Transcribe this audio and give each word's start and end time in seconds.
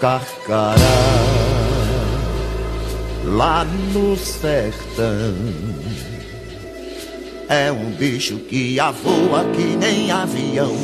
Carcará, 0.00 0.74
lá 3.22 3.66
no 3.92 4.16
sertão. 4.16 5.34
É 7.50 7.70
um 7.70 7.90
bicho 7.90 8.38
que 8.38 8.80
avoa 8.80 9.44
que 9.54 9.76
nem 9.76 10.10
avião. 10.10 10.74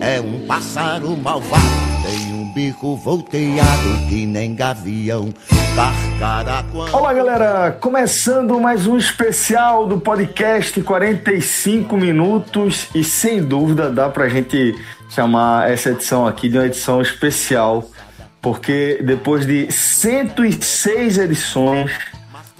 É 0.00 0.22
um 0.22 0.46
pássaro 0.46 1.14
malvado, 1.18 1.62
tem 2.02 2.32
um 2.32 2.50
bico 2.54 2.96
volteado 2.96 4.08
que 4.08 4.24
nem 4.24 4.54
gavião. 4.54 5.28
Carcará. 5.76 6.64
Olá, 6.94 7.12
galera! 7.12 7.72
Começando 7.78 8.58
mais 8.58 8.86
um 8.86 8.96
especial 8.96 9.86
do 9.86 10.00
podcast 10.00 10.80
45 10.80 11.94
minutos 11.94 12.88
e 12.94 13.04
sem 13.04 13.42
dúvida 13.42 13.90
dá 13.90 14.08
pra 14.08 14.30
gente 14.30 14.74
chamar 15.10 15.70
essa 15.70 15.90
edição 15.90 16.26
aqui 16.26 16.48
de 16.48 16.56
uma 16.56 16.64
edição 16.64 17.02
especial 17.02 17.84
porque 18.40 19.00
depois 19.02 19.46
de 19.46 19.70
106 19.70 21.18
edições, 21.18 21.92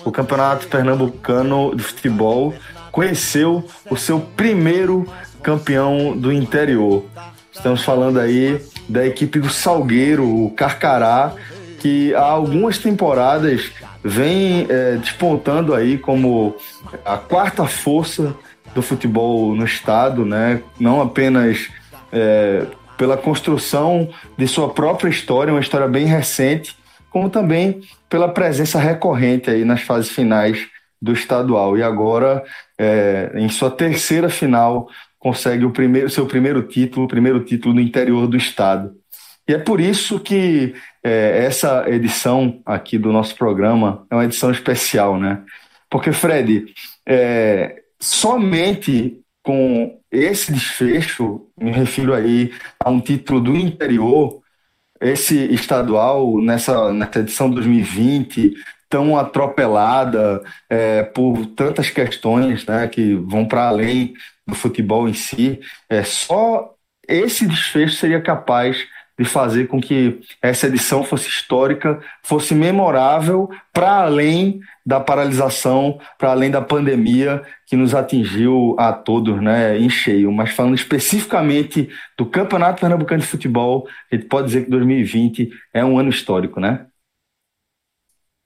o 0.04 0.10
Campeonato 0.10 0.66
Pernambucano 0.66 1.74
de 1.74 1.82
Futebol 1.82 2.54
conheceu 2.90 3.64
o 3.88 3.96
seu 3.96 4.20
primeiro 4.20 5.06
campeão 5.42 6.16
do 6.16 6.32
interior. 6.32 7.04
Estamos 7.52 7.82
falando 7.82 8.18
aí 8.18 8.60
da 8.88 9.06
equipe 9.06 9.38
do 9.38 9.48
Salgueiro, 9.48 10.24
o 10.26 10.50
Carcará, 10.50 11.32
que 11.78 12.14
há 12.14 12.22
algumas 12.22 12.78
temporadas 12.78 13.70
vem 14.02 14.66
é, 14.68 14.96
despontando 14.96 15.74
aí 15.74 15.98
como 15.98 16.56
a 17.04 17.16
quarta 17.16 17.66
força 17.66 18.34
do 18.74 18.82
futebol 18.82 19.54
no 19.54 19.64
estado, 19.64 20.24
né? 20.24 20.62
Não 20.78 21.00
apenas 21.00 21.68
é, 22.12 22.66
pela 23.00 23.16
construção 23.16 24.10
de 24.36 24.46
sua 24.46 24.74
própria 24.74 25.08
história, 25.08 25.54
uma 25.54 25.62
história 25.62 25.88
bem 25.88 26.04
recente, 26.04 26.76
como 27.08 27.30
também 27.30 27.80
pela 28.10 28.28
presença 28.28 28.78
recorrente 28.78 29.48
aí 29.48 29.64
nas 29.64 29.80
fases 29.80 30.10
finais 30.10 30.68
do 31.00 31.10
estadual. 31.14 31.78
E 31.78 31.82
agora, 31.82 32.44
é, 32.78 33.32
em 33.36 33.48
sua 33.48 33.70
terceira 33.70 34.28
final, 34.28 34.86
consegue 35.18 35.64
o 35.64 35.70
primeiro, 35.70 36.10
seu 36.10 36.26
primeiro 36.26 36.62
título, 36.64 37.06
o 37.06 37.08
primeiro 37.08 37.42
título 37.42 37.74
no 37.74 37.80
interior 37.80 38.26
do 38.26 38.36
estado. 38.36 38.92
E 39.48 39.54
é 39.54 39.58
por 39.58 39.80
isso 39.80 40.20
que 40.20 40.74
é, 41.02 41.46
essa 41.46 41.88
edição 41.88 42.60
aqui 42.66 42.98
do 42.98 43.10
nosso 43.10 43.34
programa 43.34 44.04
é 44.10 44.14
uma 44.14 44.26
edição 44.26 44.50
especial, 44.50 45.18
né? 45.18 45.40
Porque, 45.88 46.12
Fred, 46.12 46.66
é, 47.08 47.76
somente 47.98 49.16
com 49.42 49.99
esse 50.10 50.52
desfecho, 50.52 51.46
me 51.58 51.70
refiro 51.70 52.14
aí 52.14 52.52
a 52.78 52.90
um 52.90 53.00
título 53.00 53.40
do 53.40 53.56
interior, 53.56 54.40
esse 55.00 55.36
estadual, 55.52 56.40
nessa, 56.42 56.92
nessa 56.92 57.20
edição 57.20 57.50
2020, 57.50 58.54
tão 58.88 59.16
atropelada 59.16 60.42
é, 60.68 61.02
por 61.04 61.46
tantas 61.46 61.90
questões 61.90 62.66
né, 62.66 62.88
que 62.88 63.14
vão 63.14 63.46
para 63.46 63.68
além 63.68 64.14
do 64.46 64.54
futebol 64.54 65.08
em 65.08 65.14
si, 65.14 65.60
é, 65.88 66.02
só 66.02 66.74
esse 67.08 67.46
desfecho 67.46 67.96
seria 67.96 68.20
capaz 68.20 68.86
de 69.20 69.26
fazer 69.26 69.68
com 69.68 69.78
que 69.78 70.18
essa 70.40 70.66
edição 70.66 71.04
fosse 71.04 71.28
histórica, 71.28 72.02
fosse 72.22 72.54
memorável 72.54 73.50
para 73.70 74.04
além 74.04 74.60
da 74.84 74.98
paralisação, 74.98 76.00
para 76.16 76.30
além 76.30 76.50
da 76.50 76.62
pandemia 76.62 77.42
que 77.66 77.76
nos 77.76 77.94
atingiu 77.94 78.74
a 78.78 78.94
todos, 78.94 79.38
né, 79.42 79.78
em 79.78 79.90
cheio. 79.90 80.32
Mas 80.32 80.52
falando 80.52 80.74
especificamente 80.74 81.90
do 82.16 82.24
Campeonato 82.24 82.80
Pernambucano 82.80 83.20
de 83.20 83.26
Futebol, 83.26 83.86
a 84.10 84.16
gente 84.16 84.26
pode 84.26 84.46
dizer 84.46 84.64
que 84.64 84.70
2020 84.70 85.50
é 85.74 85.84
um 85.84 85.98
ano 85.98 86.08
histórico, 86.08 86.58
né? 86.58 86.86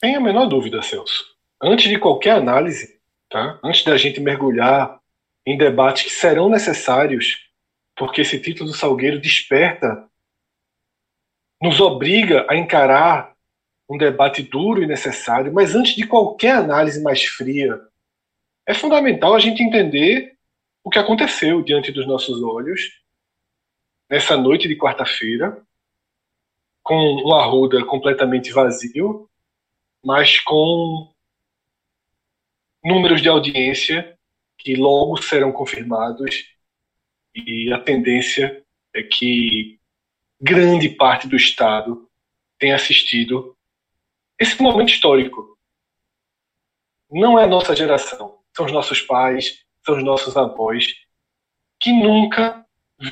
Sem 0.00 0.16
a 0.16 0.20
menor 0.20 0.46
dúvida, 0.46 0.82
Celso. 0.82 1.24
Antes 1.62 1.88
de 1.88 2.00
qualquer 2.00 2.32
análise, 2.32 2.98
tá? 3.30 3.60
Antes 3.62 3.84
da 3.84 3.96
gente 3.96 4.20
mergulhar 4.20 4.98
em 5.46 5.56
debates 5.56 6.02
que 6.02 6.10
serão 6.10 6.48
necessários, 6.48 7.48
porque 7.96 8.22
esse 8.22 8.40
título 8.40 8.70
do 8.70 8.76
Salgueiro 8.76 9.20
desperta 9.20 10.04
nos 11.64 11.80
obriga 11.80 12.46
a 12.46 12.54
encarar 12.54 13.34
um 13.88 13.96
debate 13.96 14.42
duro 14.42 14.82
e 14.82 14.86
necessário, 14.86 15.50
mas 15.50 15.74
antes 15.74 15.96
de 15.96 16.06
qualquer 16.06 16.56
análise 16.56 17.02
mais 17.02 17.24
fria, 17.24 17.80
é 18.66 18.74
fundamental 18.74 19.34
a 19.34 19.38
gente 19.38 19.62
entender 19.62 20.36
o 20.84 20.90
que 20.90 20.98
aconteceu 20.98 21.62
diante 21.62 21.90
dos 21.90 22.06
nossos 22.06 22.42
olhos 22.42 23.00
nessa 24.10 24.36
noite 24.36 24.68
de 24.68 24.76
quarta-feira, 24.76 25.64
com 26.82 26.94
o 27.24 27.32
Arruda 27.32 27.82
completamente 27.86 28.52
vazio, 28.52 29.26
mas 30.04 30.38
com 30.40 31.10
números 32.84 33.22
de 33.22 33.28
audiência 33.30 34.18
que 34.58 34.76
logo 34.76 35.16
serão 35.16 35.50
confirmados 35.50 36.44
e 37.34 37.72
a 37.72 37.78
tendência 37.78 38.62
é 38.92 39.02
que 39.02 39.80
grande 40.44 40.90
parte 40.90 41.26
do 41.26 41.36
Estado 41.36 42.06
tem 42.58 42.74
assistido 42.74 43.56
esse 44.38 44.60
momento 44.60 44.90
histórico. 44.90 45.58
Não 47.10 47.38
é 47.38 47.44
a 47.44 47.46
nossa 47.46 47.74
geração, 47.74 48.42
são 48.54 48.66
os 48.66 48.72
nossos 48.72 49.00
pais, 49.00 49.64
são 49.82 49.96
os 49.96 50.04
nossos 50.04 50.36
avós, 50.36 50.86
que 51.80 51.90
nunca 51.92 52.62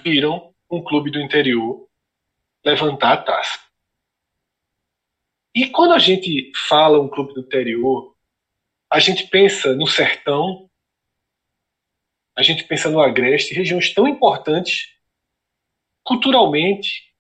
viram 0.04 0.54
um 0.70 0.84
clube 0.84 1.10
do 1.10 1.20
interior 1.20 1.88
levantar 2.62 3.15
a 3.15 3.22
taça. 3.22 3.59
E 5.54 5.70
quando 5.70 5.93
a 5.93 5.99
gente 5.99 6.53
fala 6.69 7.00
um 7.00 7.09
clube 7.09 7.32
do 7.32 7.41
interior, 7.41 8.14
a 8.91 8.99
gente 8.99 9.26
pensa 9.28 9.75
no 9.75 9.87
sertão, 9.87 10.70
a 12.37 12.43
gente 12.43 12.64
pensa 12.64 12.91
no 12.91 13.00
agreste, 13.00 13.54
regiões 13.54 13.93
tão 13.94 14.06
importantes 14.06 14.93
culturalmente, 16.04 17.11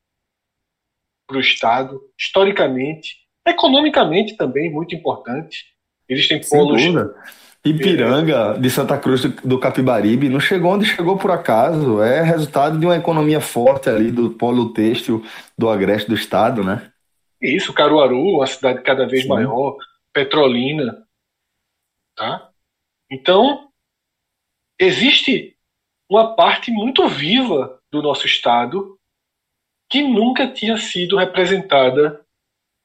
para 1.32 1.38
o 1.38 1.40
Estado, 1.40 2.00
historicamente, 2.18 3.16
economicamente 3.46 4.36
também 4.36 4.70
muito 4.70 4.94
importante. 4.94 5.64
Existem 6.08 6.40
polos. 6.40 6.82
Ipiranga 7.64 8.58
de 8.58 8.68
Santa 8.68 8.98
Cruz 8.98 9.22
do 9.22 9.58
Capibaribe 9.58 10.28
não 10.28 10.40
chegou 10.40 10.72
onde 10.72 10.84
chegou 10.84 11.16
por 11.16 11.30
acaso, 11.30 12.02
é 12.02 12.20
resultado 12.20 12.76
de 12.76 12.84
uma 12.84 12.96
economia 12.96 13.40
forte 13.40 13.88
ali 13.88 14.10
do 14.10 14.30
polo 14.30 14.72
têxtil 14.72 15.24
do 15.56 15.70
agreste 15.70 16.08
do 16.08 16.16
estado, 16.16 16.64
né? 16.64 16.90
Isso, 17.40 17.72
Caruaru, 17.72 18.18
uma 18.18 18.46
cidade 18.46 18.82
cada 18.82 19.06
vez 19.06 19.22
Sim. 19.22 19.28
maior, 19.28 19.76
Petrolina, 20.12 21.04
tá? 22.16 22.50
Então, 23.08 23.68
existe 24.76 25.56
uma 26.10 26.34
parte 26.34 26.70
muito 26.72 27.08
viva 27.08 27.78
do 27.92 28.02
nosso 28.02 28.26
estado 28.26 28.98
que 29.92 30.02
nunca 30.02 30.48
tinha 30.48 30.78
sido 30.78 31.18
representada 31.18 32.24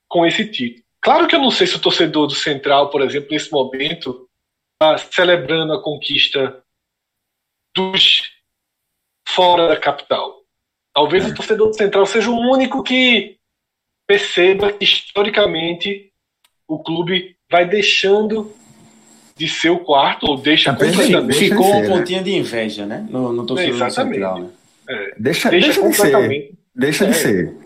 com 0.09 0.25
esse 0.25 0.45
título. 0.45 0.83
Claro 0.99 1.25
que 1.25 1.33
eu 1.33 1.39
não 1.39 1.49
sei 1.49 1.65
se 1.65 1.77
o 1.77 1.79
torcedor 1.79 2.27
do 2.27 2.35
Central, 2.35 2.89
por 2.89 3.01
exemplo, 3.01 3.29
nesse 3.31 3.49
momento, 3.49 4.27
está 4.73 4.97
celebrando 4.97 5.71
a 5.71 5.81
conquista 5.81 6.61
dos 7.73 8.23
fora 9.25 9.69
da 9.69 9.77
capital. 9.77 10.41
Talvez 10.93 11.23
é. 11.23 11.29
o 11.29 11.33
torcedor 11.33 11.69
do 11.69 11.77
Central 11.77 12.05
seja 12.05 12.29
o 12.29 12.37
único 12.37 12.83
que 12.83 13.37
perceba 14.05 14.73
que 14.73 14.83
historicamente 14.83 16.11
o 16.67 16.77
clube 16.77 17.37
vai 17.49 17.65
deixando 17.65 18.53
de 19.37 19.47
ser 19.47 19.69
o 19.69 19.79
quarto, 19.79 20.25
ou 20.25 20.35
deixa 20.35 20.73
completamente. 20.73 21.39
Ficou 21.39 21.73
um 21.73 21.87
pontinho 21.87 22.21
de 22.21 22.35
inveja, 22.35 22.85
né? 22.85 23.07
No, 23.09 23.31
no 23.31 23.45
torcedor 23.45 23.81
é, 23.81 23.85
do 23.85 23.93
Central. 23.93 24.39
Né? 24.39 24.49
É, 24.89 25.13
deixa, 25.17 25.49
deixa, 25.49 25.67
deixa 25.67 25.81
completamente. 25.81 26.56
Deixa 26.77 27.05
de 27.05 27.11
é. 27.11 27.13
ser. 27.13 27.57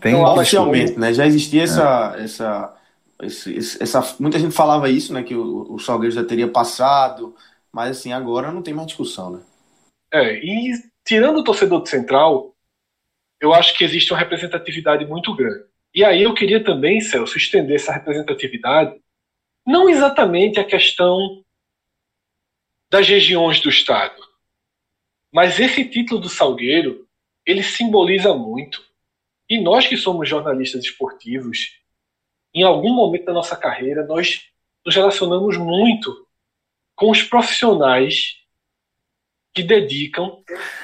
Tem 0.00 0.14
então, 0.14 0.24
oficialmente, 0.24 0.98
né? 0.98 1.14
Já 1.14 1.24
existia 1.24 1.62
essa, 1.62 2.16
essa 2.18 2.76
esse, 3.22 3.80
essa, 3.80 4.16
muita 4.18 4.38
gente 4.38 4.54
falava 4.54 4.90
isso, 4.90 5.12
né? 5.12 5.22
Que 5.22 5.34
o, 5.34 5.74
o 5.74 5.78
Salgueiro 5.78 6.14
já 6.14 6.24
teria 6.24 6.48
passado, 6.48 7.36
mas 7.72 7.98
assim, 7.98 8.12
agora 8.12 8.50
não 8.50 8.62
tem 8.62 8.74
mais 8.74 8.88
discussão, 8.88 9.30
né? 9.30 9.42
É, 10.12 10.34
e 10.44 10.72
tirando 11.06 11.38
o 11.38 11.44
torcedor 11.44 11.80
do 11.80 11.88
Central, 11.88 12.52
eu 13.40 13.54
acho 13.54 13.76
que 13.78 13.84
existe 13.84 14.12
uma 14.12 14.18
representatividade 14.18 15.06
muito 15.06 15.34
grande. 15.36 15.64
E 15.94 16.04
aí 16.04 16.22
eu 16.22 16.34
queria 16.34 16.62
também, 16.62 17.00
Celso, 17.00 17.36
estender 17.36 17.76
essa 17.76 17.92
representatividade, 17.92 19.00
não 19.64 19.88
exatamente 19.88 20.58
a 20.58 20.64
questão 20.64 21.44
das 22.90 23.08
regiões 23.08 23.60
do 23.60 23.68
Estado, 23.68 24.20
mas 25.32 25.60
esse 25.60 25.84
título 25.84 26.20
do 26.20 26.28
Salgueiro, 26.28 27.06
ele 27.50 27.62
simboliza 27.62 28.34
muito. 28.34 28.82
E 29.48 29.60
nós 29.60 29.86
que 29.86 29.96
somos 29.96 30.28
jornalistas 30.28 30.84
esportivos, 30.84 31.78
em 32.54 32.62
algum 32.62 32.94
momento 32.94 33.24
da 33.24 33.32
nossa 33.32 33.56
carreira, 33.56 34.04
nós 34.04 34.42
nos 34.84 34.94
relacionamos 34.94 35.56
muito 35.56 36.26
com 36.94 37.10
os 37.10 37.22
profissionais 37.22 38.36
que 39.52 39.62
dedicam. 39.62 40.38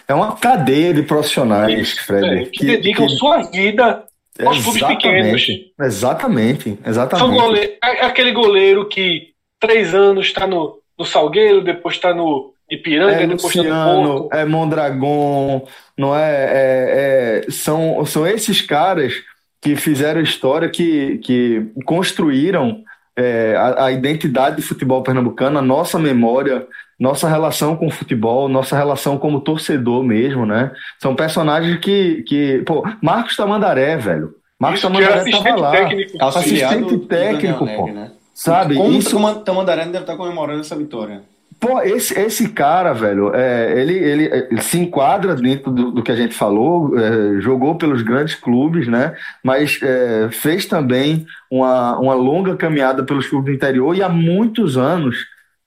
É 0.08 0.14
uma 0.14 0.36
cadeia 0.36 0.92
de 0.92 1.02
profissionais, 1.02 1.98
Fred. 1.98 2.26
É, 2.26 2.44
que, 2.46 2.50
que, 2.50 2.66
dedicam 2.66 3.06
que... 3.06 3.14
sua 3.14 3.42
vida 3.42 4.06
aos 4.44 4.62
clubes 4.62 4.82
pequenos. 4.82 5.46
Exatamente, 5.80 6.78
exatamente. 6.84 7.40
Goleiro, 7.40 7.78
é 7.82 8.04
aquele 8.04 8.32
goleiro 8.32 8.88
que 8.88 9.34
três 9.60 9.94
anos 9.94 10.26
está 10.26 10.46
no, 10.46 10.82
no 10.98 11.04
Salgueiro, 11.04 11.62
depois 11.62 11.94
está 11.94 12.12
no 12.12 12.55
Ipiranga, 12.70 13.12
é 13.12 13.26
depois 13.26 13.54
está 13.54 13.94
no 13.94 14.22
Porto. 14.22 14.34
É 14.34 14.44
Mondragon, 14.44 15.66
não 15.96 16.16
é, 16.16 16.30
é, 16.30 17.44
é, 17.46 17.50
são, 17.50 18.04
são 18.04 18.26
esses 18.26 18.60
caras 18.60 19.14
que 19.60 19.76
fizeram 19.76 20.20
história, 20.20 20.68
que, 20.68 21.18
que 21.18 21.66
construíram 21.84 22.82
é, 23.16 23.54
a, 23.56 23.86
a, 23.86 23.92
identidade 23.92 24.56
do 24.56 24.62
futebol 24.62 25.02
pernambucano, 25.02 25.58
a 25.58 25.62
nossa 25.62 25.98
memória, 25.98 26.66
nossa 26.98 27.28
relação 27.28 27.76
com 27.76 27.86
o 27.86 27.90
futebol, 27.90 28.48
nossa 28.48 28.76
relação 28.76 29.16
como 29.16 29.40
torcedor 29.40 30.02
mesmo, 30.02 30.44
né? 30.44 30.72
São 31.00 31.14
personagens 31.14 31.78
que. 31.80 32.22
que 32.24 32.62
pô, 32.66 32.84
Marcos 33.02 33.36
Tamandaré, 33.36 33.96
velho. 33.96 34.34
Marcos 34.58 34.80
Isso, 34.80 34.88
Tamandaré 34.88 35.28
estava 35.28 35.56
lá. 35.56 35.70
Técnico, 35.70 36.24
assistente 36.24 36.98
técnico, 36.98 37.66
pô. 37.66 37.86
né? 37.86 38.12
Sabe? 38.34 38.74
Como 38.74 38.98
Isso... 38.98 39.40
Tamandaré 39.44 39.84
deve 39.86 39.98
estar 39.98 40.16
comemorando 40.16 40.60
essa 40.60 40.76
vitória. 40.76 41.22
Pô, 41.58 41.80
esse, 41.80 42.18
esse 42.18 42.50
cara, 42.50 42.92
velho, 42.92 43.34
é, 43.34 43.80
ele, 43.80 43.94
ele, 43.94 44.24
ele, 44.24 44.60
se 44.60 44.78
enquadra 44.78 45.34
dentro 45.34 45.70
do, 45.70 45.90
do 45.90 46.02
que 46.02 46.12
a 46.12 46.16
gente 46.16 46.34
falou, 46.34 46.98
é, 46.98 47.40
jogou 47.40 47.76
pelos 47.76 48.02
grandes 48.02 48.34
clubes, 48.34 48.86
né? 48.86 49.16
Mas 49.42 49.80
é, 49.82 50.28
fez 50.30 50.66
também 50.66 51.26
uma, 51.50 51.98
uma 51.98 52.14
longa 52.14 52.56
caminhada 52.56 53.04
pelos 53.04 53.26
clubes 53.26 53.52
do 53.52 53.56
interior 53.56 53.96
e 53.96 54.02
há 54.02 54.08
muitos 54.08 54.76
anos 54.76 55.16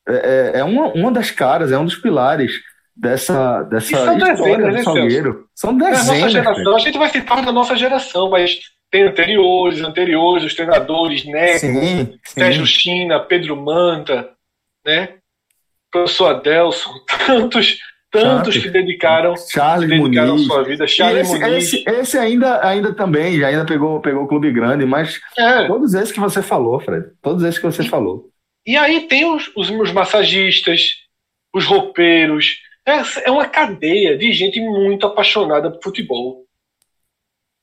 é, 0.08 0.54
é, 0.56 0.60
é 0.60 0.64
uma, 0.64 0.88
uma 0.88 1.12
das 1.12 1.32
caras, 1.32 1.72
é 1.72 1.78
um 1.78 1.86
dos 1.86 1.96
pilares 1.96 2.52
dessa, 2.96 3.64
dessa 3.64 3.98
são 3.98 4.18
dezenas, 4.18 4.76
do 4.76 4.84
Salgueiro. 4.84 5.48
São 5.56 5.78
dezenas. 5.78 6.10
É 6.10 6.24
a, 6.24 6.30
geração, 6.30 6.76
a 6.76 6.80
gente 6.80 6.98
vai 6.98 7.10
citar 7.10 7.46
da 7.46 7.52
nossa 7.52 7.76
geração, 7.76 8.30
mas 8.30 8.60
tem 8.92 9.04
anteriores, 9.04 9.82
anteriores, 9.82 10.44
os 10.44 10.56
treinadores, 10.56 11.26
Neco, 11.26 12.18
Sérgio 12.26 12.66
China, 12.66 13.20
Pedro 13.20 13.56
Manta, 13.56 14.30
né? 14.86 15.19
Professor 15.92 16.28
Adelson, 16.36 16.92
tantos, 17.26 17.78
tantos 18.12 18.58
que 18.58 18.70
dedicaram, 18.70 19.36
Charles 19.36 19.90
dedicaram 19.90 20.38
sua 20.38 20.64
vida. 20.64 20.88
Charles 20.88 21.30
esse, 21.30 21.40
Muniz. 21.40 21.74
Esse, 21.74 21.90
esse, 21.90 22.18
ainda, 22.18 22.66
ainda 22.66 22.94
também, 22.94 23.44
ainda 23.44 23.66
pegou, 23.66 24.00
pegou 24.02 24.24
o 24.24 24.28
clube 24.28 24.52
grande, 24.52 24.86
mas 24.86 25.20
é. 25.38 25.68
todos 25.68 25.94
esses 25.94 26.12
que 26.12 26.20
você 26.20 26.42
falou, 26.42 26.80
Fred, 26.80 27.08
todos 27.22 27.44
esses 27.44 27.60
que 27.60 27.66
você 27.66 27.84
e, 27.84 27.90
falou. 27.90 28.30
E 28.66 28.78
aí 28.78 29.08
tem 29.08 29.26
os, 29.26 29.52
os, 29.56 29.70
os 29.70 29.92
massagistas, 29.92 30.96
os 31.54 31.66
roupeiros, 31.66 32.62
é, 32.86 33.28
é 33.28 33.32
uma 33.32 33.48
cadeia 33.48 34.18
de 34.18 34.32
gente 34.34 34.60
muito 34.60 35.06
apaixonada 35.06 35.72
por 35.72 35.84
futebol. 35.84 36.46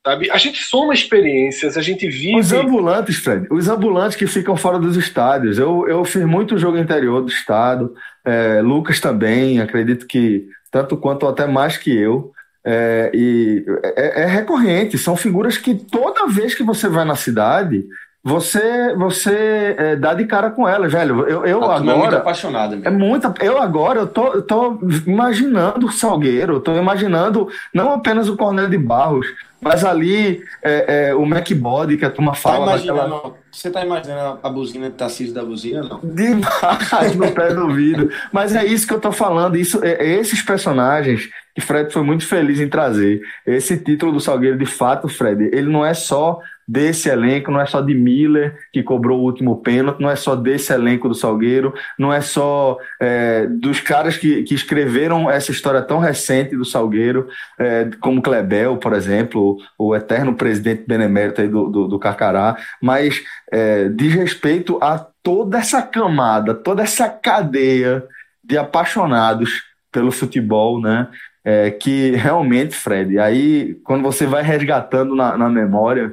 Sabe? 0.06 0.31
A 0.31 0.37
gente 0.37 0.62
soma 0.62 0.94
experiências, 0.94 1.76
a 1.76 1.82
gente 1.82 2.08
vive. 2.08 2.38
Os 2.38 2.53
ambulantes, 2.53 3.17
Fred, 3.17 3.49
os 3.50 3.69
ambulantes 3.69 4.17
que 4.17 4.29
ficam 4.29 4.56
fora 4.56 4.79
dos 4.79 4.97
estádios. 4.97 5.58
Eu, 5.58 5.85
eu 5.88 6.05
fiz 6.05 6.25
muito 6.25 6.56
jogo 6.56 6.79
interior 6.79 7.20
do 7.23 7.29
estado, 7.29 7.93
é, 8.25 8.61
Lucas 8.62 9.00
também, 9.00 9.61
acredito 9.61 10.06
que 10.06 10.47
tanto 10.70 10.97
quanto 10.97 11.25
ou 11.25 11.31
até 11.31 11.44
mais 11.44 11.76
que 11.76 11.91
eu. 11.91 12.31
É, 12.64 13.11
e 13.12 13.64
é, 13.97 14.23
é, 14.23 14.26
recorrente, 14.26 14.97
são 14.97 15.17
figuras 15.17 15.58
que 15.58 15.75
toda 15.75 16.29
vez 16.29 16.55
que 16.55 16.62
você 16.62 16.88
vai 16.88 17.05
na 17.05 17.17
cidade, 17.17 17.85
você 18.23 18.94
você 18.97 19.75
é, 19.76 19.97
dá 19.97 20.14
de 20.14 20.25
cara 20.25 20.50
com 20.50 20.69
ela, 20.69 20.87
velho. 20.87 21.29
Eu, 21.29 21.44
eu 21.44 21.64
agora. 21.64 21.91
É 21.91 21.97
muito 21.97 22.17
apaixonada 22.17 22.76
mesmo. 22.76 22.88
É 22.88 22.91
muito. 22.93 23.35
Eu 23.41 23.61
agora 23.61 24.00
eu 24.00 24.06
tô, 24.06 24.35
eu 24.35 24.43
tô 24.43 24.79
imaginando 25.05 25.87
o 25.87 25.93
Salgueiro, 25.93 26.55
eu 26.55 26.61
tô 26.61 26.76
imaginando 26.76 27.49
não 27.75 27.93
apenas 27.93 28.29
o 28.29 28.37
Cornélio 28.37 28.70
de 28.70 28.79
Barros, 28.79 29.26
mas 29.67 29.85
ali 29.85 30.43
é, 30.63 31.09
é, 31.09 31.15
o 31.15 31.27
MacBody 31.27 31.97
que 31.97 32.05
a 32.05 32.11
turma 32.11 32.33
tá 32.33 32.39
fala. 32.39 32.67
Tá 32.67 32.77
daquela... 32.77 33.35
Você 33.51 33.71
tá 33.71 33.85
imaginando 33.85 34.39
a 34.43 34.49
buzina 34.51 34.91
de 34.91 34.97
Tarcísio 34.97 35.35
da 35.35 35.45
buzina, 35.45 35.83
não? 35.83 36.01
Demais 36.03 37.17
no 37.17 37.33
pé 37.33 37.55
do 37.55 37.63
ouvido. 37.63 38.11
Mas 38.33 38.55
é 38.55 38.65
isso 38.65 38.87
que 38.87 38.93
eu 38.93 39.01
tô 39.01 39.11
falando. 39.11 39.57
Isso, 39.57 39.83
é, 39.83 39.93
é, 39.93 40.21
esses 40.21 40.43
personagens 40.43 41.29
que 41.55 41.61
Fred 41.61 41.91
foi 41.91 42.03
muito 42.03 42.27
feliz 42.27 42.61
em 42.61 42.69
trazer. 42.69 43.21
Esse 43.47 43.79
título 43.79 44.13
do 44.13 44.21
Salgueiro, 44.21 44.59
de 44.59 44.67
fato, 44.67 45.09
Fred, 45.09 45.45
ele 45.53 45.71
não 45.71 45.85
é 45.85 45.95
só 45.95 46.39
desse 46.67 47.09
elenco, 47.09 47.51
não 47.51 47.61
é 47.61 47.67
só 47.67 47.81
de 47.81 47.95
Miller 47.95 48.59
que 48.73 48.83
cobrou 48.83 49.21
o 49.21 49.23
último 49.23 49.57
pênalti, 49.63 50.01
não 50.01 50.11
é 50.11 50.17
só 50.17 50.35
desse 50.35 50.73
elenco 50.73 51.09
do 51.09 51.15
Salgueiro, 51.15 51.73
não 51.99 52.13
é 52.13 52.21
só 52.21 52.77
é, 53.01 53.47
dos 53.47 53.81
caras 53.81 54.17
que, 54.17 54.43
que 54.43 54.55
escreveram 54.55 55.31
essa 55.31 55.53
história 55.53 55.81
tão 55.81 55.99
recente 55.99 56.57
do 56.57 56.65
Salgueiro, 56.65 57.29
é, 57.59 57.89
como 58.01 58.21
Klebel, 58.21 58.79
por 58.79 58.93
exemplo, 58.93 59.59
o, 59.79 59.91
o 59.91 59.97
eterno 59.97 60.35
presidente 60.35 60.85
benemérito 60.87 61.47
do, 61.49 61.69
do, 61.69 61.89
do, 61.89 61.99
Carcará, 61.99 62.57
mas 62.83 63.23
é, 63.53 63.89
diz 63.89 64.15
respeito 64.15 64.79
a 64.83 64.99
toda 65.23 65.59
essa 65.59 65.83
camada, 65.83 66.53
toda 66.55 66.83
essa 66.83 67.09
cadeia 67.09 68.03
de 68.43 68.59
apaixonados 68.59 69.63
pelo 69.93 70.11
futebol, 70.11 70.81
né? 70.81 71.09
É, 71.45 71.71
que 71.71 72.11
realmente, 72.11 72.75
Fred, 72.75 73.21
aí 73.21 73.75
quando 73.85 74.03
você 74.03 74.27
vai 74.27 74.43
resgatando 74.43 75.15
na, 75.15 75.39
na 75.39 75.49
memória, 75.49 76.13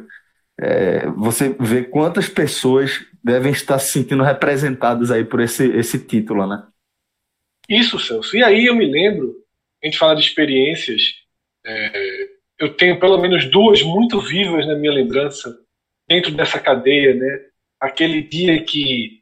é, 0.63 1.07
você 1.07 1.53
vê 1.59 1.83
quantas 1.83 2.29
pessoas 2.29 3.05
devem 3.21 3.51
estar 3.51 3.77
se 3.79 3.91
sentindo 3.91 4.23
representadas 4.23 5.11
aí 5.11 5.25
por 5.25 5.41
esse, 5.41 5.69
esse 5.71 5.99
título, 5.99 6.47
né? 6.47 6.65
Isso, 7.67 7.99
Celso. 7.99 8.37
E 8.37 8.41
aí 8.41 8.65
eu 8.65 8.75
me 8.75 8.85
lembro, 8.85 9.35
a 9.81 9.85
gente 9.85 9.97
fala 9.97 10.15
de 10.15 10.21
experiências, 10.21 11.01
é, 11.65 12.29
eu 12.57 12.73
tenho 12.75 12.97
pelo 12.97 13.17
menos 13.17 13.43
duas 13.51 13.83
muito 13.83 14.21
vivas 14.21 14.65
na 14.65 14.75
minha 14.75 14.93
lembrança, 14.93 15.53
dentro 16.07 16.31
dessa 16.31 16.59
cadeia, 16.59 17.13
né? 17.13 17.45
Aquele 17.77 18.21
dia 18.21 18.63
que, 18.63 19.21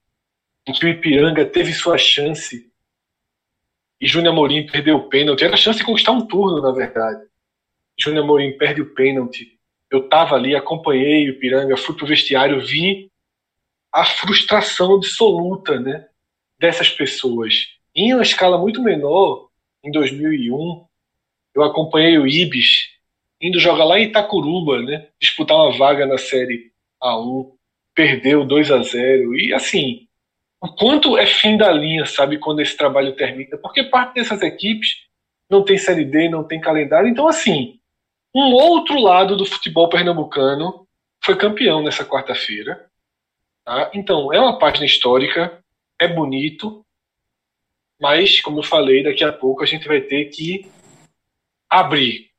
em 0.68 0.74
que 0.74 0.86
o 0.86 0.90
Ipiranga 0.90 1.44
teve 1.44 1.74
sua 1.74 1.98
chance 1.98 2.72
e 4.00 4.08
Júnior 4.08 4.34
Amorim 4.34 4.68
perdeu 4.68 4.98
o 4.98 5.10
pênalti. 5.10 5.44
Era 5.44 5.56
a 5.56 5.58
chance 5.58 5.80
de 5.80 5.86
conquistar 5.86 6.12
um 6.12 6.26
turno, 6.28 6.62
na 6.62 6.72
verdade. 6.72 7.24
Júnior 8.00 8.26
Amorim 8.26 8.56
perde 8.58 8.82
o 8.82 8.94
pênalti 8.94 9.60
eu 9.92 10.00
estava 10.00 10.36
ali, 10.36 10.56
acompanhei 10.56 11.30
o 11.30 11.38
Piranga, 11.38 11.76
fui 11.76 11.96
pro 11.96 12.08
vestiário, 12.08 12.66
vi 12.66 13.12
a 13.92 14.06
frustração 14.06 14.96
absoluta 14.96 15.78
né, 15.80 16.08
dessas 16.58 16.90
pessoas. 16.90 17.68
Em 17.94 18.14
uma 18.14 18.24
escala 18.24 18.58
muito 18.58 18.82
menor, 18.82 19.50
em 19.84 19.92
2001, 19.92 20.86
eu 21.54 21.64
acompanhei 21.64 22.18
o 22.18 22.26
Ibis 22.26 22.90
indo 23.42 23.60
jogar 23.60 23.84
lá 23.84 24.00
em 24.00 24.04
Itacuruba, 24.04 24.82
né, 24.82 25.10
disputar 25.20 25.58
uma 25.58 25.78
vaga 25.78 26.06
na 26.06 26.18
Série 26.18 26.72
A1, 27.04 27.52
perdeu 27.94 28.46
2 28.46 28.72
a 28.72 28.82
0 28.82 29.36
e 29.36 29.54
assim, 29.54 30.08
o 30.62 30.70
quanto 30.74 31.18
é 31.18 31.26
fim 31.26 31.58
da 31.58 31.72
linha, 31.72 32.06
sabe, 32.06 32.38
quando 32.38 32.62
esse 32.62 32.78
trabalho 32.78 33.16
termina, 33.16 33.58
porque 33.58 33.84
parte 33.84 34.14
dessas 34.14 34.42
equipes 34.42 34.90
não 35.50 35.66
tem 35.66 35.78
Série 35.78 36.06
D, 36.06 36.30
não 36.30 36.46
tem 36.46 36.62
calendário, 36.62 37.10
então 37.10 37.28
assim, 37.28 37.81
um 38.34 38.54
outro 38.54 39.00
lado 39.00 39.36
do 39.36 39.46
futebol 39.46 39.90
pernambucano 39.90 40.88
foi 41.24 41.36
campeão 41.36 41.84
nessa 41.84 42.06
quarta-feira. 42.06 42.90
Tá? 43.64 43.92
Então, 43.94 44.34
é 44.34 44.40
uma 44.40 44.58
página 44.58 44.86
histórica, 44.86 45.64
é 46.00 46.08
bonito, 46.08 46.86
mas, 48.00 48.42
como 48.42 48.60
eu 48.60 48.64
falei, 48.64 49.04
daqui 49.04 49.24
a 49.24 49.32
pouco 49.32 49.62
a 49.62 49.66
gente 49.66 49.88
vai 49.88 50.02
ter 50.02 50.26
que 50.26 50.68
abrir 51.70 52.32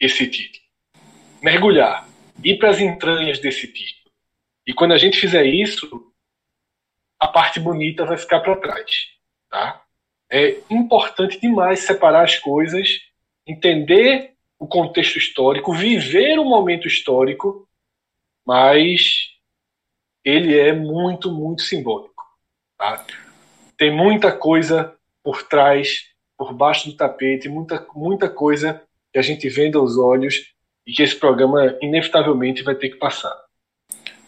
esse 0.00 0.28
título, 0.28 0.64
mergulhar, 1.42 2.08
ir 2.42 2.58
para 2.58 2.70
as 2.70 2.80
entranhas 2.80 3.38
desse 3.38 3.70
título. 3.70 4.10
E 4.66 4.72
quando 4.72 4.92
a 4.92 4.98
gente 4.98 5.18
fizer 5.18 5.44
isso, 5.44 6.12
a 7.20 7.28
parte 7.28 7.60
bonita 7.60 8.06
vai 8.06 8.16
ficar 8.16 8.40
para 8.40 8.56
trás. 8.56 9.08
Tá? 9.50 9.82
É 10.30 10.56
importante 10.70 11.38
demais 11.38 11.80
separar 11.80 12.24
as 12.24 12.38
coisas, 12.38 12.88
entender 13.46 14.31
o 14.62 14.66
contexto 14.68 15.18
histórico, 15.18 15.74
viver 15.74 16.38
o 16.38 16.44
momento 16.44 16.86
histórico, 16.86 17.68
mas 18.46 19.26
ele 20.24 20.56
é 20.56 20.72
muito, 20.72 21.32
muito 21.32 21.62
simbólico. 21.62 22.22
Tá? 22.78 23.04
Tem 23.76 23.92
muita 23.92 24.30
coisa 24.30 24.94
por 25.20 25.42
trás, 25.48 26.04
por 26.38 26.54
baixo 26.54 26.88
do 26.88 26.96
tapete, 26.96 27.48
muita, 27.48 27.84
muita 27.92 28.28
coisa 28.28 28.80
que 29.12 29.18
a 29.18 29.22
gente 29.22 29.48
vende 29.48 29.76
aos 29.76 29.98
olhos 29.98 30.54
e 30.86 30.92
que 30.92 31.02
esse 31.02 31.16
programa 31.16 31.76
inevitavelmente 31.82 32.62
vai 32.62 32.76
ter 32.76 32.90
que 32.90 32.98
passar. 32.98 33.36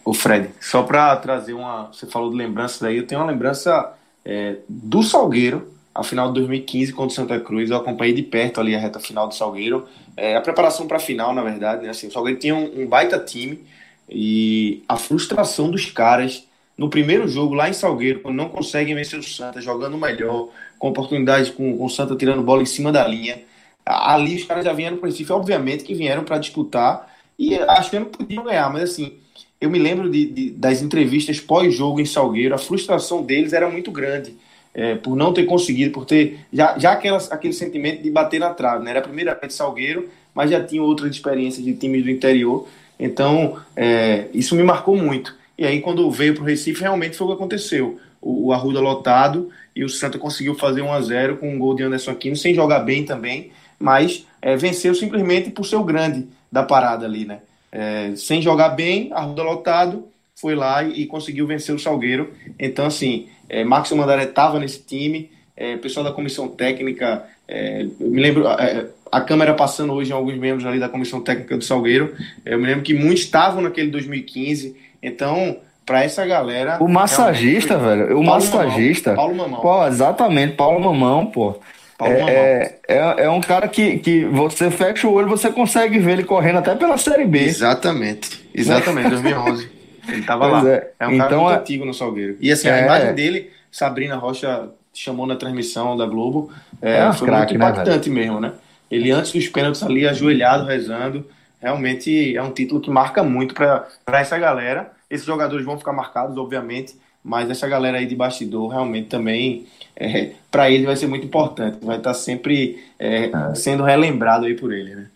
O 0.05 0.13
Fred, 0.13 0.53
só 0.61 0.83
para 0.83 1.15
trazer 1.15 1.53
uma. 1.53 1.93
Você 1.93 2.09
falou 2.09 2.29
de 2.33 2.37
lembrança 2.37 2.85
daí, 2.85 2.97
eu 2.97 3.07
tenho 3.07 3.21
uma 3.21 3.31
lembrança 3.31 3.97
é, 4.25 4.57
do 4.69 5.01
Salgueiro, 5.01 5.73
a 5.95 6.03
final 6.03 6.29
de 6.29 6.35
2015 6.35 6.93
contra 6.93 7.13
o 7.13 7.15
Santa 7.15 7.39
Cruz. 7.39 7.71
Eu 7.71 7.77
acompanhei 7.77 8.13
de 8.13 8.23
perto 8.23 8.61
ali 8.61 8.75
a 8.75 8.79
reta 8.79 8.99
final 8.99 9.29
do 9.29 9.35
Salgueiro. 9.35 9.87
É, 10.17 10.37
a 10.37 10.41
preparação 10.41 10.89
para 10.89 10.97
a 10.97 11.01
final, 11.01 11.33
na 11.33 11.43
verdade, 11.43 11.85
né? 11.85 11.91
Assim, 11.91 12.09
o 12.09 12.11
Salgueiro 12.11 12.41
tinha 12.41 12.55
um, 12.55 12.83
um, 12.83 12.87
baita 12.87 13.19
time 13.19 13.65
e 14.09 14.83
a 14.89 14.97
frustração 14.97 15.71
dos 15.71 15.87
caras 15.87 16.45
no 16.77 16.91
primeiro 16.91 17.29
jogo 17.29 17.55
lá 17.55 17.69
em 17.69 17.73
Salgueiro, 17.73 18.21
quando 18.21 18.35
não 18.35 18.49
conseguem 18.49 18.95
vencer 18.95 19.19
o 19.19 19.23
Santa, 19.23 19.61
jogando 19.61 19.97
melhor, 19.97 20.49
com 20.79 20.89
oportunidades 20.89 21.51
com, 21.51 21.79
com 21.79 21.85
o 21.85 21.89
Santa 21.89 22.17
tirando 22.17 22.43
bola 22.43 22.63
em 22.63 22.67
cima 22.67 22.91
da 22.91 23.07
linha. 23.07 23.41
Ali 23.87 24.35
os 24.35 24.45
caras 24.45 24.65
já 24.65 24.73
vieram 24.73 24.97
para 24.97 25.07
o 25.07 25.11
Recife, 25.11 25.31
obviamente 25.31 25.85
que 25.85 25.95
vieram 25.95 26.25
para 26.25 26.39
disputar 26.39 27.15
e 27.39 27.55
achando 27.55 28.07
que 28.07 28.19
podiam 28.19 28.43
ganhar, 28.43 28.73
mas 28.73 28.91
assim, 28.91 29.19
eu 29.61 29.71
me 29.71 29.79
lembro 29.79 30.11
de, 30.11 30.27
de 30.27 30.51
das 30.51 30.83
entrevistas 30.83 31.39
pós-jogo 31.39 32.01
em 32.01 32.07
Salgueiro, 32.07 32.55
a 32.55 32.59
frustração 32.59 33.23
deles 33.23 33.53
era 33.53 33.69
muito 33.69 33.91
grande. 33.91 34.35
É, 34.75 34.97
por 34.97 35.17
não 35.17 35.33
ter 35.33 35.45
conseguido, 35.45 35.93
por 35.93 36.05
ter 36.05 36.41
já, 36.53 36.77
já 36.77 36.93
aquelas, 36.93 37.31
aquele 37.31 37.53
sentimento 37.53 38.03
de 38.03 38.11
bater 38.11 38.41
na 38.41 38.51
trave. 38.51 38.85
Né? 38.85 38.91
Era 38.91 39.01
a 39.01 39.03
primeira 39.03 39.33
vez 39.35 39.49
de 39.49 39.55
Salgueiro, 39.55 40.09
mas 40.35 40.51
já 40.51 40.63
tinha 40.63 40.83
outras 40.83 41.11
experiências 41.11 41.65
de 41.65 41.75
times 41.75 42.03
do 42.03 42.11
interior. 42.11 42.67
Então, 42.99 43.57
é, 43.77 44.27
isso 44.35 44.57
me 44.57 44.63
marcou 44.63 44.97
muito. 44.97 45.37
E 45.57 45.65
aí, 45.65 45.81
quando 45.81 46.11
veio 46.11 46.35
para 46.35 46.43
o 46.43 46.47
Recife, 46.47 46.81
realmente 46.81 47.17
foi 47.17 47.27
o 47.27 47.31
que 47.31 47.37
aconteceu. 47.37 48.01
O, 48.21 48.49
o, 48.49 48.53
Arruda 48.53 48.81
lotado 48.81 49.51
e 49.77 49.85
o 49.85 49.89
Santa 49.89 50.19
conseguiu 50.19 50.57
fazer 50.57 50.83
1 50.83 50.93
a 50.93 51.01
0 51.01 51.37
com 51.37 51.55
um 51.55 51.59
gol 51.59 51.75
de 51.75 51.85
Anderson 51.85 52.11
Aquino, 52.11 52.37
sem 52.37 52.53
jogar 52.53 52.81
bem 52.81 53.05
também, 53.05 53.53
mas 53.79 54.27
é, 54.43 54.57
venceu 54.57 54.95
simplesmente 54.95 55.51
por 55.51 55.65
ser 55.65 55.77
o 55.77 55.85
grande 55.85 56.27
da 56.51 56.65
parada 56.65 57.07
ali, 57.07 57.25
né? 57.25 57.39
é, 57.75 58.15
sem 58.15 58.41
jogar 58.41 58.69
bem, 58.69 59.11
Arruda 59.13 59.43
lotado, 59.43 60.07
foi 60.35 60.55
lá 60.55 60.83
e, 60.83 61.03
e, 61.03 61.07
conseguiu 61.07 61.47
vencer 61.47 61.75
o 61.75 61.79
Salgueiro. 61.79 62.33
Então, 62.59 62.87
assim, 62.87 63.29
é, 63.49 63.65
Marcos 63.65 63.93
Mandaré 63.93 64.25
estava 64.25 64.59
nesse 64.59 64.81
time, 64.81 65.31
é, 65.57 65.77
pessoal 65.77 66.05
da 66.05 66.13
comissão 66.13 66.49
técnica, 66.49 67.25
é, 67.47 67.87
me 68.01 68.21
lembro, 68.21 68.47
é, 68.49 68.87
a 69.11 69.21
câmera 69.21 69.55
passando 69.55 69.93
hoje 69.93 70.11
em 70.11 70.15
alguns 70.15 70.37
membros 70.37 70.67
ali 70.67 70.81
da 70.81 70.89
comissão 70.89 71.21
técnica 71.21 71.57
do 71.57 71.65
Salgueiro, 71.65 72.15
eu 72.45 72.59
me 72.59 72.67
lembro 72.67 72.83
que 72.83 72.95
muitos 72.95 73.23
estavam 73.23 73.63
naquele 73.63 73.91
2015, 73.91 74.77
então 75.03 75.59
para 75.87 76.03
essa 76.03 76.25
galera. 76.25 76.79
O 76.83 76.89
massagista, 76.89 77.77
velho. 77.79 78.05
O 78.05 78.25
Paulo 78.25 78.25
massagista. 78.25 79.11
Mamão, 79.11 79.25
Paulo 79.25 79.37
Mamão. 79.37 79.61
Pô, 79.61 79.87
exatamente, 79.87 80.55
Paulo 80.55 80.81
Mamão, 80.81 81.27
pô. 81.27 81.55
É, 82.01 82.11
é, 82.11 82.79
é, 82.89 83.25
é, 83.25 83.31
um 83.31 83.41
cara 83.41 83.69
que, 83.69 83.99
que 83.99 84.25
você 84.25 84.69
fecha 84.69 85.07
o 85.07 85.13
olho 85.13 85.29
você 85.29 85.51
consegue 85.51 86.01
ver 86.01 86.15
ele 86.15 86.25
correndo 86.25 86.59
até 86.59 86.75
pela 86.75 86.99
Série 86.99 87.25
B. 87.25 87.39
Exatamente, 87.45 88.45
exatamente, 88.53 89.11
2011. 89.11 89.74
Ele 90.09 90.23
tava 90.23 90.49
pois 90.49 90.65
lá. 90.65 90.71
É, 90.71 90.91
é 91.01 91.09
um 91.09 91.13
então, 91.13 91.29
cara 91.29 91.37
muito 91.37 91.53
é- 91.53 91.61
antigo 91.61 91.85
no 91.85 91.95
Salgueiro. 91.95 92.37
E 92.41 92.53
assim, 92.53 92.69
a 92.69 92.77
é. 92.77 92.85
imagem 92.85 93.15
dele, 93.15 93.51
Sabrina 93.71 94.17
Rocha 94.17 94.69
chamou 94.93 95.27
na 95.27 95.37
transmissão 95.37 95.97
da 95.97 96.07
Globo, 96.07 96.53
é, 96.81 97.13
foi 97.13 97.27
craque, 97.27 97.55
muito 97.55 97.65
né, 97.65 97.71
impactante 97.71 98.11
né, 98.11 98.15
mesmo, 98.15 98.41
né? 98.41 98.53
Ele 98.91 99.11
antes 99.11 99.33
dos 99.33 99.49
pênaltis 99.49 99.83
ali, 99.83 100.07
ajoelhado, 100.07 100.67
rezando. 100.67 101.27
Realmente 101.61 102.37
é 102.37 102.43
um 102.43 102.51
título 102.51 102.81
que 102.81 102.91
marca 102.91 103.25
muito 103.25 103.55
para 103.55 103.89
essa 104.13 104.39
galera. 104.39 104.93
Esses 105.11 105.27
jogadores 105.27 105.65
vão 105.65 105.79
ficar 105.79 105.93
marcados, 105.93 106.37
obviamente, 106.37 106.95
mas 107.23 107.51
essa 107.51 107.67
galera 107.67 107.99
aí 107.99 108.07
de 108.07 108.15
bastidor 108.15 108.69
realmente 108.69 109.09
também 109.09 109.67
é, 109.97 110.33
para 110.51 110.71
ele 110.71 110.87
vai 110.87 110.97
ser 110.97 111.07
muito 111.07 111.25
importante, 111.25 111.79
vai 111.83 111.97
estar 111.97 112.15
sempre 112.15 112.85
é, 112.99 113.27
é, 113.27 113.55
sendo 113.55 113.83
relembrado 113.83 114.45
aí 114.45 114.55
por 114.55 114.73
ele, 114.73 114.95
né? 114.95 115.07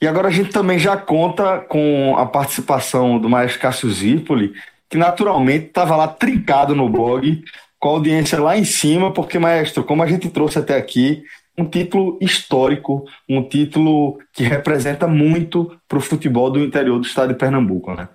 E 0.00 0.06
agora 0.06 0.28
a 0.28 0.30
gente 0.30 0.50
também 0.50 0.78
já 0.78 0.96
conta 0.96 1.58
com 1.58 2.14
a 2.18 2.26
participação 2.26 3.18
do 3.18 3.28
Maestro 3.28 3.60
Cássio 3.60 3.90
Zirpoli, 3.90 4.52
que 4.88 4.96
naturalmente 4.96 5.66
estava 5.66 5.96
lá 5.96 6.08
trincado 6.08 6.74
no 6.74 6.88
blog, 6.88 7.42
com 7.78 7.88
a 7.88 7.92
audiência 7.92 8.40
lá 8.40 8.56
em 8.56 8.64
cima, 8.64 9.12
porque, 9.12 9.38
Maestro, 9.38 9.84
como 9.84 10.02
a 10.02 10.06
gente 10.06 10.28
trouxe 10.28 10.58
até 10.58 10.76
aqui, 10.76 11.22
um 11.58 11.64
título 11.64 12.18
histórico, 12.20 13.04
um 13.28 13.42
título 13.42 14.18
que 14.32 14.42
representa 14.44 15.06
muito 15.06 15.76
para 15.88 15.98
o 15.98 16.02
futebol 16.02 16.50
do 16.50 16.62
interior 16.62 16.98
do 16.98 17.06
estado 17.06 17.32
de 17.32 17.38
Pernambuco, 17.38 17.94
né? 17.94 18.08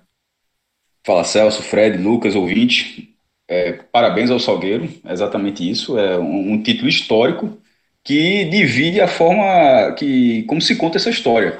Fala 1.04 1.24
Celso, 1.24 1.62
Fred, 1.62 1.98
Lucas, 1.98 2.36
ouvinte. 2.36 3.12
É, 3.48 3.72
parabéns 3.72 4.30
ao 4.30 4.38
Salgueiro, 4.38 4.88
é 5.04 5.12
exatamente 5.12 5.68
isso. 5.68 5.98
É 5.98 6.16
um, 6.18 6.52
um, 6.52 6.62
título 6.62 6.88
histórico 6.88 7.58
que 8.04 8.44
divide 8.44 9.00
a 9.00 9.08
forma 9.08 9.92
que 9.98 10.44
como 10.44 10.60
se 10.60 10.76
conta 10.76 10.98
essa 10.98 11.10
história. 11.10 11.58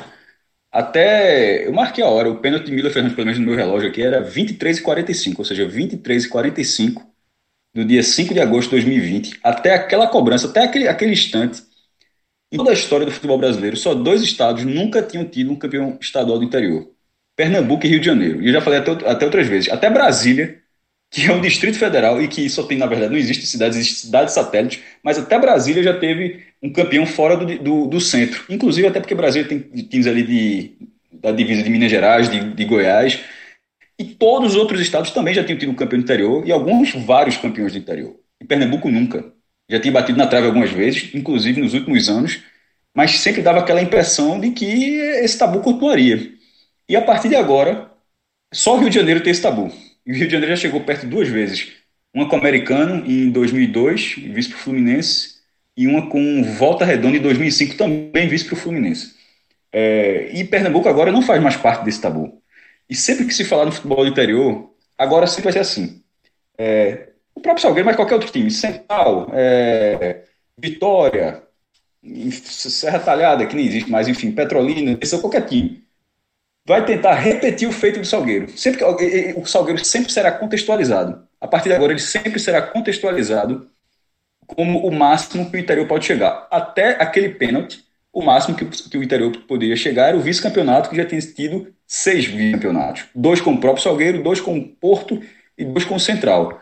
Até 0.73 1.67
eu 1.67 1.73
marquei 1.73 2.02
a 2.02 2.09
hora, 2.09 2.31
o 2.31 2.38
pênalti 2.41 2.67
de 2.67 2.73
Mila 2.73 2.91
Fernandes, 2.91 3.14
pelo 3.14 3.26
menos 3.26 3.38
no 3.38 3.47
meu 3.47 3.55
relógio 3.55 3.91
aqui, 3.91 4.02
era 4.02 4.23
23 4.23 4.79
e 4.79 4.83
45, 4.83 5.43
ou 5.43 5.45
seja, 5.45 5.69
23 5.69 6.25
e 6.25 6.29
45 6.31 7.12
do 7.75 7.85
dia 7.85 8.02
5 8.02 8.33
de 8.33 8.41
agosto 8.41 8.71
de 8.71 8.76
2020, 8.76 9.38
até 9.43 9.75
aquela 9.75 10.07
cobrança, 10.07 10.49
até 10.49 10.64
aquele, 10.64 10.88
aquele 10.88 11.12
instante. 11.12 11.62
Em 12.50 12.57
toda 12.57 12.71
a 12.71 12.75
história 12.75 13.07
do 13.07 13.12
futebol 13.12 13.38
brasileiro, 13.38 13.76
só 13.76 13.95
dois 13.95 14.23
estados 14.23 14.64
nunca 14.64 15.02
tinham 15.02 15.25
tido 15.26 15.52
um 15.52 15.57
campeão 15.57 15.99
estadual 16.00 16.38
do 16.38 16.45
interior: 16.45 16.91
Pernambuco 17.37 17.87
e 17.87 17.91
Rio 17.91 18.00
de 18.00 18.07
Janeiro. 18.07 18.43
E 18.43 18.47
eu 18.47 18.52
já 18.52 18.61
falei 18.61 18.79
até, 18.79 18.93
até 19.09 19.25
outras 19.26 19.47
vezes, 19.47 19.71
até 19.71 19.91
Brasília 19.91 20.62
que 21.12 21.26
é 21.26 21.33
um 21.33 21.42
distrito 21.42 21.78
federal 21.78 22.23
e 22.23 22.26
que 22.26 22.49
só 22.49 22.62
tem, 22.62 22.78
na 22.78 22.87
verdade, 22.87 23.12
não 23.12 23.19
existe 23.19 23.47
cidades, 23.47 23.76
existe 23.76 24.07
cidades 24.07 24.33
satélites, 24.33 24.83
mas 25.02 25.19
até 25.19 25.38
Brasília 25.38 25.83
já 25.83 25.92
teve 25.92 26.42
um 26.62 26.73
campeão 26.73 27.04
fora 27.04 27.37
do, 27.37 27.59
do, 27.59 27.87
do 27.87 28.00
centro. 28.00 28.42
Inclusive, 28.49 28.88
até 28.88 28.99
porque 28.99 29.14
Brasília 29.14 29.47
tem 29.47 29.59
times 29.61 30.07
ali 30.07 30.23
de, 30.23 30.73
da 31.12 31.31
divisa 31.31 31.62
de 31.62 31.69
Minas 31.69 31.90
Gerais, 31.90 32.31
de, 32.31 32.54
de 32.54 32.64
Goiás, 32.64 33.21
e 33.99 34.04
todos 34.07 34.52
os 34.52 34.57
outros 34.57 34.81
estados 34.81 35.11
também 35.11 35.35
já 35.35 35.45
tinham 35.45 35.59
tido 35.59 35.71
um 35.71 35.75
campeão 35.75 36.00
do 36.00 36.04
interior, 36.04 36.47
e 36.47 36.50
alguns 36.50 36.95
vários 36.95 37.37
campeões 37.37 37.73
do 37.73 37.78
interior. 37.78 38.16
E 38.40 38.47
Pernambuco 38.47 38.90
nunca. 38.90 39.23
Já 39.71 39.78
tinha 39.78 39.92
batido 39.92 40.16
na 40.16 40.26
trave 40.26 40.47
algumas 40.47 40.71
vezes, 40.71 41.14
inclusive 41.14 41.61
nos 41.61 41.75
últimos 41.75 42.09
anos, 42.09 42.42
mas 42.95 43.21
sempre 43.21 43.42
dava 43.42 43.59
aquela 43.61 43.83
impressão 43.83 44.40
de 44.40 44.50
que 44.52 44.64
esse 44.64 45.38
tabu 45.38 45.61
continuaria. 45.61 46.33
E 46.88 46.97
a 46.97 47.02
partir 47.02 47.28
de 47.28 47.37
agora, 47.37 47.90
só 48.52 48.76
Rio 48.78 48.88
de 48.88 48.97
Janeiro 48.97 49.23
tem 49.23 49.31
esse 49.31 49.42
tabu. 49.42 49.71
E 50.04 50.12
o 50.12 50.14
Rio 50.14 50.26
de 50.26 50.32
Janeiro 50.32 50.54
já 50.54 50.61
chegou 50.61 50.80
perto 50.80 51.06
duas 51.06 51.28
vezes. 51.28 51.73
Uma 52.14 52.28
com 52.28 52.37
o 52.37 52.38
Americano 52.38 53.04
em 53.06 53.30
2002, 53.30 54.16
vice 54.16 54.49
para 54.50 54.59
o 54.59 54.61
Fluminense, 54.61 55.37
e 55.76 55.87
uma 55.87 56.11
com 56.11 56.42
Volta 56.59 56.85
Redonda 56.85 57.16
em 57.16 57.23
2005, 57.23 57.76
também 57.76 58.28
vice 58.28 58.44
para 58.44 58.54
o 58.54 58.56
Fluminense. 58.56 59.14
É, 59.73 60.30
e 60.35 60.44
Pernambuco 60.44 60.88
agora 60.88 61.11
não 61.11 61.23
faz 61.23 61.42
mais 61.42 61.56
parte 61.56 61.85
desse 61.85 62.00
tabu. 62.00 62.42
E 62.88 62.94
sempre 62.94 63.25
que 63.25 63.32
se 63.32 63.44
falar 63.44 63.64
no 63.64 63.73
futebol 63.73 64.04
do 64.04 64.11
interior, 64.11 64.71
agora 64.99 65.26
sempre 65.26 65.44
vai 65.44 65.52
ser 65.52 65.61
assim. 65.61 66.02
É, 66.59 67.09
o 67.35 67.40
próprio 67.40 67.62
Salgueiro, 67.62 67.87
mas 67.87 67.97
qualquer 67.97 68.14
outro 68.14 68.30
time. 68.30 68.50
Central, 68.50 69.30
é, 69.32 70.25
Vitória, 70.59 71.42
Serra 72.30 72.99
Talhada, 72.99 73.47
que 73.47 73.56
nem 73.56 73.66
existe 73.66 73.90
mais, 73.90 74.09
enfim, 74.09 74.32
Petrolina, 74.32 74.99
qualquer 75.21 75.47
time 75.47 75.82
vai 76.64 76.85
tentar 76.85 77.14
repetir 77.14 77.69
o 77.69 77.73
feito 77.73 78.00
do 78.00 78.07
Salgueiro. 78.07 78.57
Sempre 78.57 78.85
o 79.37 79.45
Salgueiro 79.47 79.85
sempre 79.85 80.12
será 80.12 80.31
contextualizado. 80.33 81.26
A 81.40 81.49
partir 81.49 81.69
de 81.69 81.75
agora 81.75 81.92
ele 81.92 82.00
sempre 82.00 82.38
será 82.38 82.62
contextualizado 82.62 83.69
como 84.47 84.87
o 84.87 84.92
máximo 84.92 85.50
que 85.50 85.57
o 85.57 85.61
interior 85.61 85.87
pode 85.87 86.04
chegar. 86.04 86.47
Até 86.50 87.02
aquele 87.02 87.31
pênalti, 87.31 87.85
o 88.12 88.23
máximo 88.23 88.57
que, 88.57 88.64
que 88.64 88.99
o 88.99 89.02
interior 89.02 89.37
poderia 89.49 89.76
chegar 89.76 90.09
era 90.09 90.16
o 90.16 90.21
vice-campeonato 90.21 90.90
que 90.90 90.97
já 90.97 91.04
tinha 91.04 91.21
tido 91.21 91.73
seis 91.87 92.26
vice-campeonatos, 92.26 93.04
dois 93.14 93.40
com 93.40 93.54
o 93.54 93.61
próprio 93.61 93.83
Salgueiro, 93.83 94.23
dois 94.23 94.40
com 94.40 94.57
o 94.57 94.69
Porto 94.69 95.21
e 95.57 95.64
dois 95.64 95.85
com 95.85 95.97
o 95.97 96.00
Central. 96.00 96.61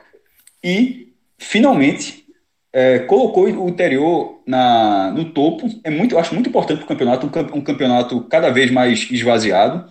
E 0.62 1.12
finalmente 1.36 2.19
é, 2.72 3.00
colocou 3.00 3.44
o 3.44 3.68
interior 3.68 4.40
na, 4.46 5.10
no 5.10 5.26
topo. 5.26 5.68
É 5.84 5.90
muito, 5.90 6.18
acho 6.18 6.34
muito 6.34 6.48
importante 6.48 6.78
para 6.78 6.84
o 6.84 6.88
campeonato, 6.88 7.26
um, 7.26 7.58
um, 7.58 7.60
campeonato 7.60 8.20
cada 8.24 8.50
vez 8.50 8.70
mais 8.70 9.08
esvaziado. 9.10 9.84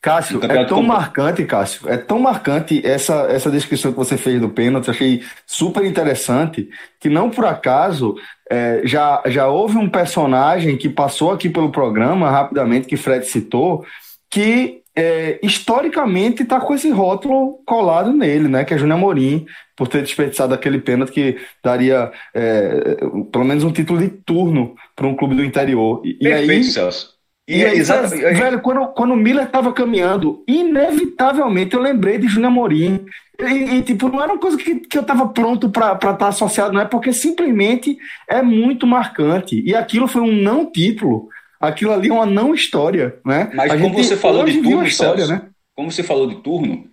Cássio, 0.00 0.38
um 0.38 0.44
é 0.44 0.64
tão 0.64 0.76
como... 0.78 0.88
marcante, 0.88 1.44
Cássio, 1.44 1.88
é 1.88 1.96
tão 1.96 2.20
marcante 2.20 2.80
essa, 2.86 3.26
essa 3.28 3.50
descrição 3.50 3.90
que 3.90 3.98
você 3.98 4.16
fez 4.16 4.40
do 4.40 4.48
pênalti, 4.48 4.88
achei 4.88 5.22
super 5.44 5.84
interessante, 5.84 6.68
que 7.00 7.08
não 7.08 7.28
por 7.28 7.44
acaso 7.44 8.14
é, 8.48 8.82
já, 8.84 9.20
já 9.26 9.48
houve 9.48 9.76
um 9.76 9.88
personagem 9.88 10.76
que 10.76 10.88
passou 10.88 11.32
aqui 11.32 11.48
pelo 11.48 11.72
programa, 11.72 12.30
rapidamente, 12.30 12.86
que 12.86 12.96
Fred 12.96 13.26
citou, 13.26 13.84
que 14.30 14.82
é, 14.96 15.38
historicamente 15.42 16.42
está 16.42 16.58
com 16.58 16.74
esse 16.74 16.90
rótulo 16.90 17.60
colado 17.66 18.12
nele, 18.12 18.48
né? 18.48 18.64
Que 18.64 18.72
é 18.72 18.78
Júnior 18.78 18.98
Amorim, 18.98 19.44
por 19.76 19.88
ter 19.88 20.00
desperdiçado 20.00 20.54
aquele 20.54 20.78
pênalti 20.78 21.12
que 21.12 21.36
daria 21.62 22.10
é, 22.34 22.96
pelo 23.30 23.44
menos 23.44 23.62
um 23.62 23.72
título 23.72 24.00
de 24.00 24.08
turno 24.08 24.74
para 24.94 25.06
um 25.06 25.14
clube 25.14 25.34
do 25.34 25.44
interior. 25.44 26.00
E, 26.02 26.14
Perfeito, 26.14 26.50
e 26.50 26.54
aí, 26.54 26.64
Celso. 26.64 27.16
E, 27.48 27.58
e 27.58 27.64
aí, 27.64 27.78
exatamente... 27.78 28.22
velho, 28.22 28.60
quando, 28.60 28.86
quando 28.88 29.12
o 29.12 29.16
Miller 29.16 29.44
estava 29.44 29.72
caminhando, 29.72 30.42
inevitavelmente 30.48 31.74
eu 31.74 31.82
lembrei 31.82 32.18
de 32.18 32.26
Júnior 32.26 32.50
Amorim. 32.50 33.04
E, 33.38 33.76
e, 33.76 33.82
tipo, 33.82 34.08
não 34.08 34.22
era 34.22 34.32
uma 34.32 34.40
coisa 34.40 34.56
que, 34.56 34.76
que 34.80 34.96
eu 34.96 35.02
estava 35.02 35.28
pronto 35.28 35.68
para 35.68 35.92
estar 35.92 36.14
tá 36.14 36.28
associado, 36.28 36.72
não 36.72 36.80
é 36.80 36.86
porque 36.86 37.12
simplesmente 37.12 37.98
é 38.26 38.40
muito 38.40 38.86
marcante. 38.86 39.62
E 39.64 39.74
aquilo 39.74 40.08
foi 40.08 40.22
um 40.22 40.32
não 40.32 40.70
título. 40.72 41.28
Aquilo 41.60 41.92
ali 41.92 42.08
é 42.08 42.12
uma 42.12 42.26
não 42.26 42.54
história, 42.54 43.18
né? 43.24 43.50
Mas 43.54 43.72
a 43.72 43.78
como 43.78 43.94
você 43.94 44.16
falou 44.16 44.44
de 44.44 44.62
turno, 44.62 44.86
história, 44.86 45.26
Celso, 45.26 45.32
né? 45.32 45.50
como 45.74 45.90
você 45.90 46.02
falou 46.02 46.26
de 46.26 46.36
turno, 46.42 46.90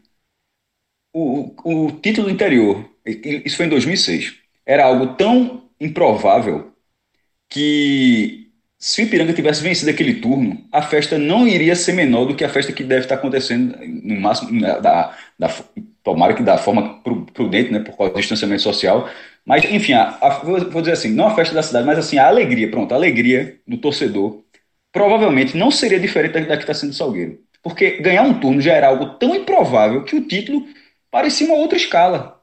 o, 1.13 1.53
o, 1.63 1.85
o 1.85 1.91
título 1.91 2.29
interior, 2.29 2.85
isso 3.05 3.57
foi 3.57 3.65
em 3.65 3.69
2006, 3.69 4.35
era 4.65 4.85
algo 4.85 5.15
tão 5.15 5.63
improvável 5.79 6.71
que 7.49 8.43
se 8.79 9.01
o 9.01 9.05
Ipiranga 9.05 9.31
tivesse 9.31 9.63
vencido 9.63 9.91
aquele 9.91 10.15
turno, 10.15 10.61
a 10.71 10.81
festa 10.81 11.17
não 11.17 11.47
iria 11.47 11.75
ser 11.75 11.93
menor 11.93 12.25
do 12.25 12.35
que 12.35 12.43
a 12.43 12.49
festa 12.49 12.73
que 12.73 12.83
deve 12.83 13.01
estar 13.01 13.15
acontecendo, 13.15 13.77
no 13.79 14.19
máximo, 14.19 14.59
da, 14.59 15.15
da 15.39 15.55
tomara 16.03 16.33
que 16.33 16.43
da 16.43 16.57
forma 16.57 17.01
prudente, 17.33 17.71
né, 17.71 17.79
por 17.79 17.95
causa 17.95 18.13
do 18.13 18.19
distanciamento 18.19 18.61
social. 18.61 19.09
Mas, 19.45 19.63
enfim, 19.63 19.93
a, 19.93 20.17
a, 20.21 20.29
vou 20.39 20.81
dizer 20.81 20.91
assim, 20.91 21.09
não 21.13 21.27
a 21.27 21.35
festa 21.35 21.55
da 21.55 21.63
cidade, 21.63 21.85
mas 21.85 21.97
assim, 21.97 22.17
a 22.17 22.27
alegria, 22.27 22.69
pronto, 22.69 22.91
a 22.91 22.95
alegria 22.95 23.57
do 23.65 23.77
torcedor 23.77 24.43
provavelmente 24.93 25.57
não 25.57 25.71
seria 25.71 25.99
diferente 25.99 26.39
da 26.45 26.55
que 26.55 26.63
está 26.63 26.73
sendo 26.73 26.93
Salgueiro. 26.93 27.39
Porque 27.61 27.97
ganhar 28.01 28.21
um 28.21 28.39
turno 28.39 28.61
já 28.61 28.73
era 28.73 28.87
algo 28.87 29.17
tão 29.17 29.35
improvável 29.35 30.03
que 30.03 30.15
o 30.15 30.27
título 30.27 30.65
parecia 31.09 31.47
uma 31.47 31.55
outra 31.55 31.77
escala. 31.77 32.41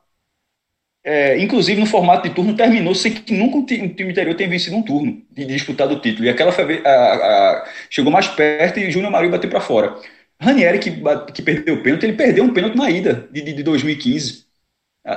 É, 1.03 1.39
inclusive, 1.39 1.81
no 1.81 1.87
formato 1.87 2.29
de 2.29 2.35
turno, 2.35 2.55
terminou 2.55 2.95
sem 2.95 3.13
que 3.13 3.33
nunca 3.33 3.57
o 3.57 3.65
time 3.65 4.11
interior 4.11 4.35
tenha 4.35 4.51
vencido 4.51 4.77
um 4.77 4.83
turno 4.83 5.23
de 5.31 5.47
disputar 5.47 5.91
o 5.91 6.01
título. 6.01 6.27
E 6.27 6.29
aquela 6.29 6.51
a, 6.53 6.91
a, 6.91 7.69
chegou 7.89 8.13
mais 8.13 8.29
perto 8.29 8.79
e 8.79 8.91
Júnior 8.91 9.11
Mario 9.11 9.31
bateu 9.31 9.49
para 9.49 9.61
fora. 9.61 9.97
Ranieri, 10.41 10.79
que, 10.79 10.91
que 11.33 11.43
perdeu 11.43 11.77
o 11.77 11.83
pênalti, 11.83 12.05
ele 12.05 12.15
perdeu 12.15 12.45
um 12.45 12.53
pênalti 12.53 12.77
na 12.77 12.91
ida 12.91 13.29
de, 13.31 13.43
de, 13.43 13.53
de 13.53 13.63
2015. 13.63 14.47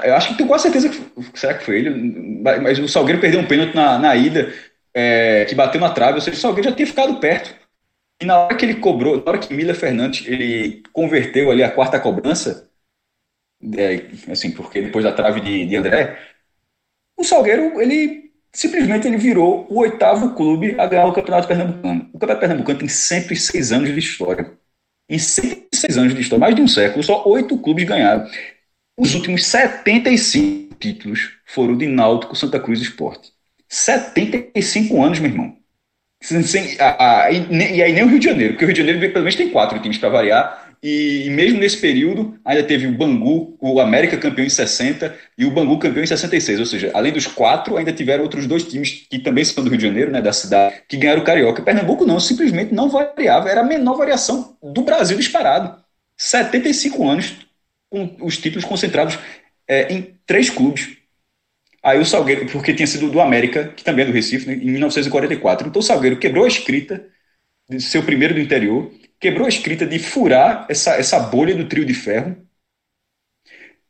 Eu 0.04 0.16
acho 0.16 0.30
que 0.30 0.36
tenho 0.36 0.48
quase 0.48 0.64
certeza 0.64 0.90
que 0.90 1.40
será 1.40 1.54
que 1.56 1.64
foi 1.64 1.78
ele, 1.80 1.90
mas 2.62 2.80
o 2.80 2.88
Salgueiro 2.88 3.20
perdeu 3.20 3.40
um 3.40 3.46
pênalti 3.48 3.76
na, 3.76 4.00
na 4.00 4.16
ida, 4.16 4.54
é, 4.94 5.46
que 5.46 5.56
bateu 5.56 5.82
na 5.82 5.90
trave, 5.92 6.16
ou 6.16 6.22
seja, 6.22 6.38
o 6.38 6.40
Salgueiro 6.40 6.70
já 6.70 6.76
tinha 6.76 6.88
ficado 6.88 7.20
perto. 7.20 7.56
E 8.22 8.26
na 8.26 8.38
hora 8.38 8.56
que 8.56 8.66
ele 8.66 8.76
cobrou, 8.76 9.18
na 9.18 9.24
hora 9.28 9.40
que 9.40 9.54
Miller 9.54 9.76
Fernandes 9.76 10.26
ele 10.28 10.84
converteu 10.94 11.52
ali 11.52 11.64
a 11.64 11.72
quarta 11.72 12.00
cobrança, 12.00 12.70
é, 13.78 14.32
assim, 14.32 14.52
porque 14.52 14.82
depois 14.82 15.04
da 15.04 15.12
trave 15.14 15.42
de, 15.42 15.66
de 15.66 15.76
André, 15.76 16.20
o 17.18 17.24
Salgueiro, 17.24 17.82
ele 17.82 18.32
simplesmente 18.52 19.08
ele 19.08 19.18
virou 19.18 19.66
o 19.70 19.80
oitavo 19.80 20.36
clube 20.36 20.80
a 20.80 20.86
ganhar 20.86 21.06
o 21.08 21.14
Campeonato 21.14 21.48
Pernambucano. 21.48 22.10
O 22.14 22.20
Campeonato 22.20 22.40
Pernambucano 22.40 22.80
tem 22.80 22.88
106 22.88 23.72
anos 23.72 23.90
de 23.92 24.00
história. 24.00 24.58
Em 25.10 25.20
106 25.20 25.98
anos 25.98 26.16
de 26.16 26.22
história, 26.22 26.40
mais 26.40 26.56
de 26.56 26.62
um 26.62 26.68
século, 26.68 27.04
só 27.04 27.28
oito 27.28 27.58
clubes 27.58 27.86
ganharam. 27.86 28.28
Os 28.98 29.16
últimos 29.16 29.46
75 29.46 30.76
títulos 30.76 31.32
foram 31.46 31.76
de 31.76 31.88
Náutico, 31.88 32.36
Santa 32.36 32.60
Cruz 32.60 32.80
e 32.80 32.84
Esporte. 32.84 33.33
75 33.74 35.04
anos, 35.04 35.20
meu 35.20 35.32
irmão. 35.32 35.58
Sem, 36.22 36.78
a, 36.80 37.24
a, 37.24 37.32
e, 37.32 37.48
e, 37.50 37.84
aí 37.84 37.92
nem 37.92 38.04
o 38.04 38.08
Rio 38.08 38.20
de 38.20 38.26
Janeiro, 38.26 38.54
porque 38.54 38.64
o 38.64 38.68
Rio 38.68 38.76
de 38.76 38.82
Janeiro 38.82 39.00
pelo 39.12 39.26
menos 39.26 39.36
tem 39.36 39.50
quatro 39.50 39.80
times 39.80 39.98
para 39.98 40.10
variar, 40.10 40.76
e, 40.82 41.26
e, 41.26 41.30
mesmo 41.32 41.60
nesse 41.60 41.78
período 41.78 42.40
ainda 42.46 42.64
teve 42.64 42.86
o 42.86 42.92
Bangu, 42.92 43.58
o 43.60 43.80
América 43.80 44.16
campeão 44.16 44.46
em 44.46 44.50
60 44.50 45.16
e 45.38 45.44
o 45.44 45.52
Bangu 45.52 45.80
campeão 45.80 46.04
em 46.04 46.08
66, 46.08 46.60
ou 46.60 46.66
seja, 46.66 46.92
além 46.94 47.12
dos 47.12 47.26
quatro, 47.26 47.76
ainda 47.76 47.92
tiveram 47.92 48.24
outros 48.24 48.46
dois 48.46 48.64
times 48.64 49.08
que 49.10 49.18
também 49.18 49.44
são 49.44 49.64
do 49.64 49.70
Rio 49.70 49.80
de 49.80 49.88
Janeiro, 49.88 50.12
né, 50.12 50.22
da 50.22 50.32
cidade, 50.32 50.84
que 50.88 50.96
ganharam 50.96 51.22
o 51.22 51.26
Carioca. 51.26 51.64
Pernambuco 51.64 52.06
não, 52.06 52.20
simplesmente 52.20 52.74
não 52.74 52.90
variava, 52.90 53.50
era 53.50 53.62
a 53.62 53.66
menor 53.66 53.98
variação 53.98 54.56
do 54.62 54.84
Brasil 54.84 55.18
disparado. 55.18 55.82
75 56.16 57.10
anos 57.10 57.38
com 57.90 58.18
os 58.22 58.38
títulos 58.38 58.66
concentrados 58.66 59.18
é, 59.68 59.92
em 59.92 60.16
três 60.28 60.50
clubes. 60.50 61.03
Aí 61.84 62.00
o 62.00 62.06
Salgueiro, 62.06 62.46
porque 62.48 62.74
tinha 62.74 62.88
sido 62.88 63.10
do 63.10 63.20
América, 63.20 63.68
que 63.68 63.84
também 63.84 64.04
é 64.04 64.08
do 64.08 64.14
Recife, 64.14 64.48
né, 64.48 64.54
em 64.54 64.72
1944. 64.72 65.68
Então 65.68 65.80
o 65.82 65.84
Salgueiro 65.84 66.18
quebrou 66.18 66.46
a 66.46 66.48
escrita 66.48 67.06
de 67.70 67.82
ser 67.82 67.98
o 67.98 68.04
primeiro 68.04 68.34
do 68.34 68.40
interior 68.40 68.92
quebrou 69.24 69.46
a 69.46 69.50
escrita 69.50 69.86
de 69.86 69.98
furar 70.00 70.66
essa, 70.68 70.96
essa 70.96 71.18
bolha 71.18 71.56
do 71.56 71.66
trio 71.66 71.86
de 71.86 71.94
ferro. 71.94 72.36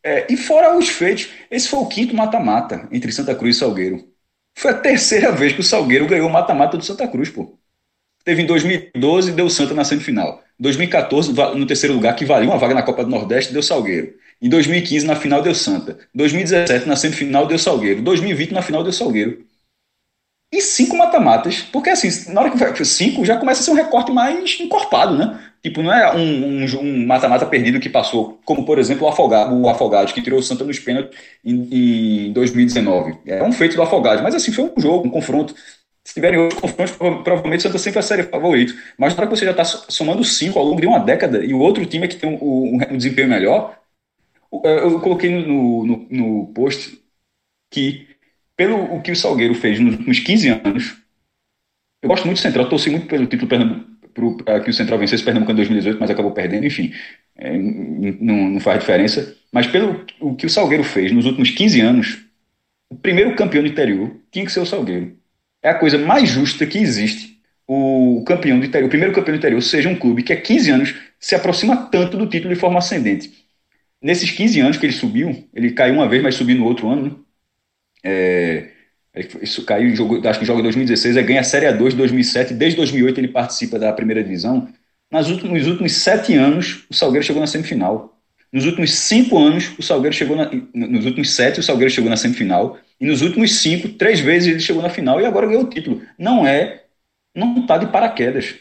É, 0.04 0.32
e 0.32 0.38
fora 0.38 0.78
os 0.78 0.90
feitos, 0.90 1.30
esse 1.50 1.68
foi 1.68 1.80
o 1.80 1.88
quinto 1.88 2.16
mata-mata 2.16 2.88
entre 2.92 3.12
Santa 3.12 3.34
Cruz 3.34 3.56
e 3.56 3.60
Salgueiro. 3.60 4.08
Foi 4.56 4.70
a 4.70 4.78
terceira 4.78 5.32
vez 5.32 5.54
que 5.54 5.62
o 5.62 5.64
Salgueiro 5.64 6.06
ganhou 6.06 6.30
o 6.30 6.32
mata-mata 6.32 6.78
do 6.78 6.86
Santa 6.86 7.08
Cruz, 7.08 7.32
pô. 7.32 7.58
Teve 8.24 8.44
em 8.44 8.46
2012, 8.46 9.32
deu 9.32 9.50
Santa 9.50 9.74
na 9.74 9.84
semifinal. 9.84 10.44
2014, 10.60 11.34
no 11.34 11.66
terceiro 11.66 11.96
lugar, 11.96 12.16
que 12.16 12.26
valia 12.26 12.48
uma 12.48 12.60
vaga 12.60 12.76
na 12.76 12.84
Copa 12.84 13.04
do 13.04 13.10
Nordeste, 13.10 13.52
deu 13.52 13.64
Salgueiro. 13.64 14.14
Em 14.42 14.50
2015, 14.50 15.06
na 15.06 15.16
final, 15.16 15.42
deu 15.42 15.56
Santa. 15.56 15.98
2017, 16.14 16.88
na 16.88 16.96
semifinal, 16.96 17.48
deu 17.48 17.58
Salgueiro. 17.58 18.02
2020, 18.02 18.52
na 18.52 18.62
final, 18.62 18.84
deu 18.84 18.92
Salgueiro 18.92 19.46
e 20.54 20.62
cinco 20.62 20.96
mata-matas, 20.96 21.62
porque 21.72 21.90
assim, 21.90 22.32
na 22.32 22.42
hora 22.42 22.52
que 22.52 22.58
vai 22.58 22.86
cinco, 22.86 23.26
já 23.26 23.38
começa 23.38 23.62
a 23.62 23.64
ser 23.64 23.72
um 23.72 23.76
recorte 23.76 24.12
mais 24.12 24.60
encorpado, 24.60 25.18
né? 25.18 25.40
Tipo, 25.64 25.82
não 25.82 25.92
é 25.92 26.16
um 26.16 27.08
mata-mata 27.08 27.46
perdido 27.48 27.80
que 27.80 27.90
passou, 27.90 28.40
como 28.46 28.64
por 28.64 28.78
exemplo 28.78 29.08
o 29.08 29.10
Afogado, 29.10 29.56
o 29.56 29.68
Afogado 29.68 30.14
que 30.14 30.22
tirou 30.22 30.40
o 30.40 30.44
Santa 30.44 30.64
nos 30.64 30.78
pênaltis 30.78 31.18
em, 31.44 32.28
em 32.28 32.34
2019. 32.34 33.18
É 33.26 33.44
um 33.44 33.52
feito 33.52 33.76
do 33.76 33.82
Afogado, 33.82 34.22
mas 34.22 34.36
assim, 34.36 34.52
foi 34.52 34.66
um 34.66 34.80
jogo, 34.80 35.08
um 35.08 35.10
confronto. 35.10 35.56
Se 36.04 36.14
tiverem 36.14 36.38
outros 36.38 36.62
confrontos, 36.62 36.96
provavelmente 37.24 37.62
o 37.62 37.64
Santa 37.64 37.80
sempre 37.80 38.02
vai 38.02 38.04
ser 38.04 38.30
favorito. 38.30 38.76
Mas 38.96 39.16
na 39.16 39.22
hora 39.22 39.32
que 39.32 39.36
você 39.36 39.46
já 39.46 39.52
está 39.52 39.64
somando 39.66 40.24
cinco 40.24 40.60
ao 40.60 40.66
longo 40.66 40.82
de 40.82 40.86
uma 40.86 41.00
década 41.00 41.44
e 41.44 41.52
o 41.52 41.60
outro 41.60 41.84
time 41.86 42.06
é 42.06 42.08
que 42.08 42.18
tem 42.18 42.30
um, 42.30 42.36
um, 42.36 42.80
um 42.92 42.98
desempenho 42.98 43.30
melhor, 43.30 43.76
eu 44.64 45.00
coloquei 45.00 45.30
no, 45.30 45.86
no, 45.86 46.08
no 46.10 46.48
post 46.54 47.02
que 47.72 48.08
pelo 48.56 48.96
o 48.96 49.02
que 49.02 49.12
o 49.12 49.16
Salgueiro 49.16 49.56
fez 49.56 49.80
nos 49.80 49.96
últimos 49.96 50.20
15 50.20 50.50
anos, 50.50 50.98
eu 52.02 52.10
gosto 52.10 52.26
muito 52.26 52.38
do 52.38 52.42
Central, 52.42 52.70
torci 52.70 52.90
muito 52.90 53.08
pelo 53.08 53.26
título 53.26 53.48
para 54.44 54.60
que 54.60 54.70
o 54.70 54.74
Central 54.74 55.00
vencesse 55.00 55.24
Pernambuco 55.24 55.52
em 55.54 55.56
2018, 55.56 56.00
mas 56.00 56.10
acabou 56.10 56.32
perdendo, 56.32 56.66
enfim, 56.66 56.94
é, 57.36 57.58
não, 57.58 58.50
não, 58.50 58.60
faz 58.60 58.80
diferença. 58.80 59.36
Mas 59.52 59.66
pelo 59.68 60.06
o 60.20 60.36
que 60.36 60.46
o 60.46 60.50
Salgueiro 60.50 60.84
fez 60.84 61.12
nos 61.12 61.26
últimos 61.26 61.50
15 61.50 61.82
anos, 61.82 62.26
o 62.90 62.96
primeiro 62.96 63.36
campeão 63.36 63.64
do 63.64 63.70
interior 63.70 64.16
tinha 64.32 64.46
que 64.46 64.52
ser 64.52 64.60
o 64.60 64.66
Salgueiro. 64.66 65.18
É 65.64 65.70
a 65.70 65.80
coisa 65.80 65.98
mais 65.98 66.30
justa 66.30 66.66
que 66.66 66.78
existe. 66.78 67.42
O 67.66 68.24
campeão 68.28 68.60
do 68.60 68.66
interior, 68.66 68.88
o 68.88 68.90
primeiro 68.90 69.14
campeão 69.14 69.34
do 69.34 69.40
interior, 69.40 69.62
seja 69.62 69.90
um 69.90 69.96
clube 69.96 70.22
que 70.22 70.34
há 70.34 70.40
15 70.40 70.72
anos 70.72 70.96
se 71.20 71.34
aproxima 71.34 71.88
tanto 71.90 72.18
do 72.18 72.28
título 72.28 72.54
de 72.54 72.60
forma 72.60 72.80
ascendente. 72.80 73.43
Nesses 74.04 74.32
15 74.32 74.60
anos 74.60 74.78
que 74.78 74.86
ele 74.86 74.94
subiu, 74.94 75.48
ele 75.54 75.72
caiu 75.72 75.96
uma 75.96 76.10
vez, 76.10 76.22
mas 76.22 76.36
subiu 76.36 76.58
no 76.58 76.66
outro 76.66 76.90
ano, 76.90 77.04
né? 77.04 77.16
É, 78.04 78.70
isso 79.42 79.64
caiu, 79.66 79.96
jogo, 79.96 80.28
acho 80.28 80.40
que 80.40 80.46
joga 80.46 80.60
em 80.60 80.64
2016, 80.64 81.16
é 81.18 81.24
ganha 81.24 81.40
a 81.40 81.44
Série 81.44 81.68
A2 81.68 81.92
de 81.92 81.96
2007, 81.96 82.54
desde 82.54 82.76
2008 82.78 83.20
ele 83.20 83.28
participa 83.30 83.80
da 83.80 83.94
primeira 83.94 84.24
divisão. 84.24 84.68
Nas 85.10 85.30
últimos, 85.30 85.60
nos 85.60 85.68
últimos 85.68 85.94
sete 85.94 86.34
anos, 86.34 86.86
o 86.90 86.94
Salgueiro 86.94 87.26
chegou 87.26 87.40
na 87.40 87.48
semifinal. 87.48 88.20
Nos 88.52 88.66
últimos 88.66 88.92
cinco 88.94 89.38
anos, 89.38 89.72
o 89.78 89.82
Salgueiro 89.82 90.16
chegou 90.16 90.36
na, 90.36 90.52
nos 90.74 91.06
últimos 91.06 91.32
sete, 91.36 91.60
o 91.60 91.64
Salgueiro 91.64 91.94
chegou 91.94 92.10
na 92.10 92.18
semifinal. 92.18 92.78
E 93.00 93.06
nos 93.06 93.22
últimos 93.22 93.62
cinco, 93.62 93.90
três 93.90 94.20
vezes 94.20 94.50
ele 94.50 94.60
chegou 94.60 94.82
na 94.82 94.90
final 94.90 95.22
e 95.22 95.26
agora 95.26 95.48
ganhou 95.48 95.64
o 95.64 95.70
título. 95.70 96.02
Não 96.18 96.46
é, 96.46 96.84
não 97.36 97.60
está 97.60 97.78
de 97.78 97.88
paraquedas 97.88 98.56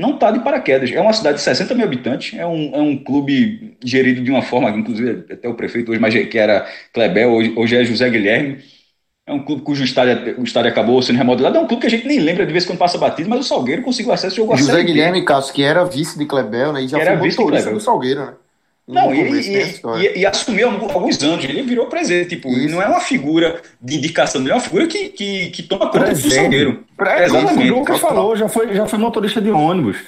não 0.00 0.14
está 0.14 0.30
de 0.30 0.40
paraquedas. 0.40 0.90
É 0.90 1.00
uma 1.00 1.12
cidade 1.12 1.36
de 1.36 1.42
60 1.42 1.74
mil 1.74 1.84
habitantes, 1.84 2.38
é 2.38 2.46
um, 2.46 2.74
é 2.74 2.80
um 2.80 2.96
clube 2.96 3.76
gerido 3.84 4.22
de 4.22 4.30
uma 4.30 4.42
forma, 4.42 4.70
inclusive 4.70 5.26
até 5.30 5.48
o 5.48 5.54
prefeito 5.54 5.92
hoje, 5.92 6.00
mas 6.00 6.14
que 6.14 6.38
era 6.38 6.66
Klebel, 6.92 7.30
hoje, 7.30 7.52
hoje 7.56 7.76
é 7.76 7.84
José 7.84 8.08
Guilherme. 8.08 8.58
É 9.26 9.32
um 9.32 9.44
clube 9.44 9.62
cujo 9.62 9.84
estádio, 9.84 10.40
o 10.40 10.42
estádio 10.42 10.70
acabou 10.70 11.00
sendo 11.02 11.18
remodelado. 11.18 11.56
É 11.56 11.60
um 11.60 11.66
clube 11.66 11.82
que 11.82 11.86
a 11.86 11.90
gente 11.90 12.06
nem 12.06 12.18
lembra 12.18 12.44
de 12.44 12.52
vez 12.52 12.64
quando 12.64 12.78
passa 12.78 12.98
batido, 12.98 13.28
mas 13.28 13.38
o 13.38 13.44
Salgueiro 13.44 13.82
conseguiu 13.82 14.12
acesso, 14.12 14.34
jogou 14.34 14.56
José 14.56 14.80
a 14.80 14.82
Guilherme, 14.82 15.24
Cássio, 15.24 15.54
que 15.54 15.62
era 15.62 15.84
vice 15.84 16.18
de 16.18 16.26
Klebel, 16.26 16.72
né? 16.72 16.82
E 16.82 16.88
já 16.88 16.98
era 16.98 17.16
foi 17.16 17.28
motorista 17.28 17.70
do 17.70 17.78
Salgueiro, 17.78 18.26
né? 18.26 18.32
Não, 18.90 19.14
e, 19.14 19.20
e, 19.20 19.80
e, 19.98 20.18
e, 20.18 20.26
assumiu 20.26 20.68
alguns 20.68 21.22
anos, 21.22 21.44
ele 21.44 21.62
virou 21.62 21.86
presidente, 21.86 22.30
tipo, 22.30 22.48
Isso. 22.50 22.74
não 22.74 22.82
é 22.82 22.86
uma 22.86 23.00
figura 23.00 23.60
de 23.80 23.96
indicação, 23.96 24.40
ele 24.40 24.50
é 24.50 24.54
uma 24.54 24.60
figura 24.60 24.86
que, 24.86 25.08
que, 25.10 25.50
que 25.50 25.62
toma 25.62 25.86
conta 25.86 26.00
presente. 26.00 26.28
do 26.28 26.34
Salgueiro. 26.34 26.84
Exatamente. 26.98 27.54
Como 27.54 27.74
o 27.74 27.78
Lucas 27.78 28.00
falou, 28.00 28.36
já 28.36 28.48
foi, 28.48 28.74
já 28.74 28.86
foi 28.86 28.98
motorista 28.98 29.40
de 29.40 29.50
ônibus. 29.50 29.98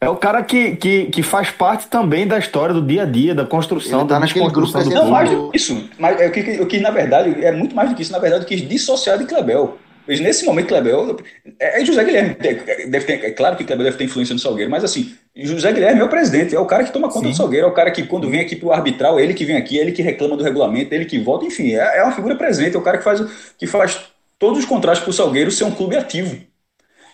É 0.00 0.08
o 0.08 0.16
cara 0.16 0.42
que, 0.42 0.76
que, 0.76 1.06
que 1.06 1.22
faz 1.22 1.50
parte 1.50 1.86
também 1.86 2.26
da 2.26 2.38
história 2.38 2.74
do 2.74 2.82
dia 2.82 3.04
a 3.04 3.06
dia, 3.06 3.34
da 3.34 3.46
construção, 3.46 4.00
Ele 4.00 4.08
tá 4.08 4.18
da 4.18 4.26
grupo 4.50 4.78
do 4.78 4.90
Não, 4.90 5.10
mais 5.10 5.30
do 5.30 5.50
que 5.50 5.56
isso. 5.56 5.88
Mas 5.98 6.20
eu, 6.20 6.30
que, 6.30 6.40
eu 6.40 6.66
quis, 6.66 6.82
na 6.82 6.90
verdade, 6.90 7.42
é 7.42 7.50
muito 7.50 7.74
mais 7.74 7.88
do 7.88 7.96
que 7.96 8.02
isso, 8.02 8.12
na 8.12 8.18
verdade, 8.18 8.44
eu 8.44 8.48
quis 8.48 8.68
dissociar 8.68 9.16
de 9.16 9.24
Clebel. 9.24 9.78
Mas 10.06 10.20
nesse 10.20 10.44
momento, 10.44 10.68
Clebel. 10.68 11.16
É, 11.58 11.80
é 11.80 11.84
José 11.84 12.04
Guilherme. 12.04 12.34
Deve 12.34 13.06
ter, 13.06 13.24
é 13.24 13.30
claro 13.30 13.56
que 13.56 13.64
Clebel 13.64 13.84
deve 13.84 13.96
ter 13.96 14.04
influência 14.04 14.34
no 14.34 14.38
Salgueiro, 14.38 14.70
mas 14.70 14.84
assim, 14.84 15.14
José 15.36 15.72
Guilherme 15.72 16.00
é 16.00 16.04
o 16.04 16.08
presidente, 16.08 16.54
é 16.54 16.60
o 16.60 16.66
cara 16.66 16.84
que 16.84 16.92
toma 16.92 17.08
conta 17.08 17.26
Sim. 17.26 17.32
do 17.32 17.36
Salgueiro, 17.36 17.66
é 17.66 17.70
o 17.70 17.74
cara 17.74 17.90
que, 17.90 18.04
quando 18.04 18.30
vem 18.30 18.40
aqui 18.40 18.54
para 18.54 18.68
o 18.68 18.72
arbitral, 18.72 19.18
é 19.18 19.24
ele 19.24 19.34
que 19.34 19.44
vem 19.44 19.56
aqui, 19.56 19.78
é 19.78 19.82
ele 19.82 19.90
que 19.90 20.00
reclama 20.00 20.36
do 20.36 20.44
regulamento, 20.44 20.92
é 20.92 20.96
ele 20.96 21.06
que 21.06 21.18
vota, 21.18 21.44
enfim, 21.44 21.72
é, 21.72 21.98
é 21.98 22.02
uma 22.04 22.12
figura 22.12 22.36
presente, 22.36 22.76
é 22.76 22.78
o 22.78 22.82
cara 22.82 22.98
que 22.98 23.04
faz, 23.04 23.20
que 23.58 23.66
faz 23.66 24.00
todos 24.38 24.60
os 24.60 24.64
contratos 24.64 25.00
para 25.00 25.10
o 25.10 25.12
Salgueiro 25.12 25.50
ser 25.50 25.64
um 25.64 25.72
clube 25.72 25.96
ativo. 25.96 26.36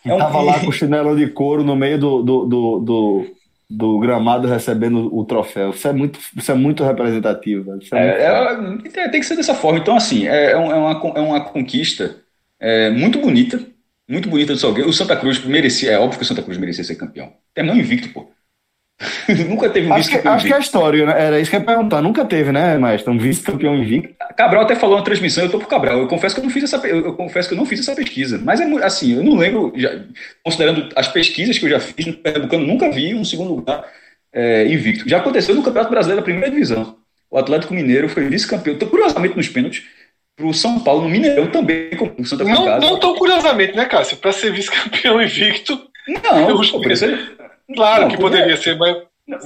é 0.04 0.14
um... 0.14 0.18
tava 0.18 0.42
lá 0.42 0.60
com 0.60 0.70
chinelo 0.70 1.16
de 1.16 1.28
couro 1.28 1.64
no 1.64 1.74
meio 1.74 1.98
do, 1.98 2.22
do, 2.22 2.44
do, 2.44 2.78
do, 2.80 3.26
do 3.70 3.98
gramado 4.00 4.46
recebendo 4.46 5.08
o 5.16 5.24
troféu. 5.24 5.70
Isso 5.70 5.88
é 5.88 5.92
muito, 5.94 6.20
isso 6.36 6.52
é 6.52 6.54
muito 6.54 6.84
representativo. 6.84 7.72
É, 7.92 8.24
é 8.24 8.56
muito 8.58 8.98
é, 8.98 9.08
tem 9.08 9.20
que 9.20 9.26
ser 9.26 9.36
dessa 9.36 9.54
forma. 9.54 9.78
Então, 9.78 9.96
assim, 9.96 10.28
é, 10.28 10.50
é, 10.50 10.56
uma, 10.56 10.92
é 11.16 11.20
uma 11.20 11.40
conquista 11.40 12.16
muito 12.92 13.18
bonita, 13.18 13.58
muito 14.10 14.28
bonita 14.28 14.52
do 14.52 14.58
Salgueiro. 14.58 14.90
O 14.90 14.92
Santa 14.92 15.16
Cruz 15.16 15.44
merecia, 15.44 15.92
é 15.92 15.98
óbvio 15.98 16.18
que 16.18 16.24
o 16.24 16.26
Santa 16.26 16.42
Cruz 16.42 16.58
merecia 16.58 16.84
ser 16.84 16.96
campeão. 16.96 17.32
Terminou 17.54 17.78
invicto, 17.78 18.08
pô. 18.10 18.30
Nunca 19.48 19.70
teve 19.70 19.90
um 19.90 19.94
vice-campeão. 19.94 20.34
Acho 20.34 20.46
que 20.46 20.52
é 20.52 20.56
a 20.56 20.60
história, 20.60 21.06
né? 21.06 21.14
Era 21.16 21.40
isso 21.40 21.50
que 21.50 21.56
eu 21.56 21.60
ia 21.60 21.66
perguntar. 21.66 22.02
Nunca 22.02 22.24
teve, 22.24 22.52
né, 22.52 22.76
Maestro? 22.76 23.12
Um 23.12 23.18
vice-campeão 23.18 23.74
invicto. 23.74 24.14
Cabral 24.36 24.62
até 24.62 24.74
falou 24.74 24.98
na 24.98 25.02
transmissão, 25.02 25.44
eu 25.44 25.50
tô 25.50 25.58
pro 25.58 25.68
Cabral. 25.68 25.98
Eu 25.98 26.08
confesso 26.08 26.34
que 26.34 26.40
eu 26.40 26.44
não 26.44 26.50
fiz 26.50 26.64
essa, 26.64 26.86
eu 26.86 27.14
confesso 27.14 27.48
que 27.48 27.54
eu 27.54 27.58
não 27.58 27.64
fiz 27.64 27.80
essa 27.80 27.94
pesquisa. 27.94 28.38
Mas 28.42 28.60
é 28.60 28.64
assim, 28.84 29.16
eu 29.16 29.24
não 29.24 29.36
lembro, 29.36 29.72
já, 29.76 29.90
considerando 30.44 30.88
as 30.94 31.08
pesquisas 31.08 31.58
que 31.58 31.64
eu 31.64 31.70
já 31.70 31.80
fiz 31.80 32.06
no 32.06 32.14
Pernambucano, 32.14 32.66
nunca 32.66 32.90
vi 32.90 33.14
um 33.14 33.24
segundo 33.24 33.54
lugar 33.54 33.84
é, 34.32 34.66
invicto. 34.66 35.08
Já 35.08 35.18
aconteceu 35.18 35.54
no 35.54 35.62
Campeonato 35.62 35.90
Brasileiro 35.90 36.20
da 36.20 36.24
primeira 36.24 36.50
divisão. 36.50 36.96
O 37.30 37.38
Atlético 37.38 37.72
Mineiro 37.72 38.08
foi 38.08 38.28
vice-campeão, 38.28 38.76
curiosamente 38.76 39.36
nos 39.36 39.48
pênaltis, 39.48 39.84
pro 40.40 40.54
São 40.54 40.80
Paulo 40.80 41.02
no 41.02 41.10
Mineirão 41.10 41.46
também, 41.48 41.90
com 41.90 42.10
o 42.18 42.24
Santa 42.24 42.44
não, 42.44 42.80
não 42.80 42.98
tão 42.98 43.14
curiosamente, 43.14 43.76
né, 43.76 43.84
Cássio? 43.84 44.16
Para 44.16 44.32
ser 44.32 44.50
vice-campeão 44.52 45.20
invicto. 45.22 45.78
Não, 46.24 46.48
eu, 46.48 46.56
eu, 46.56 46.96
ser... 46.96 47.36
Claro 47.74 48.02
não, 48.02 48.08
que 48.08 48.16
poderia 48.16 48.56
ser, 48.56 48.76
mas 48.76 48.96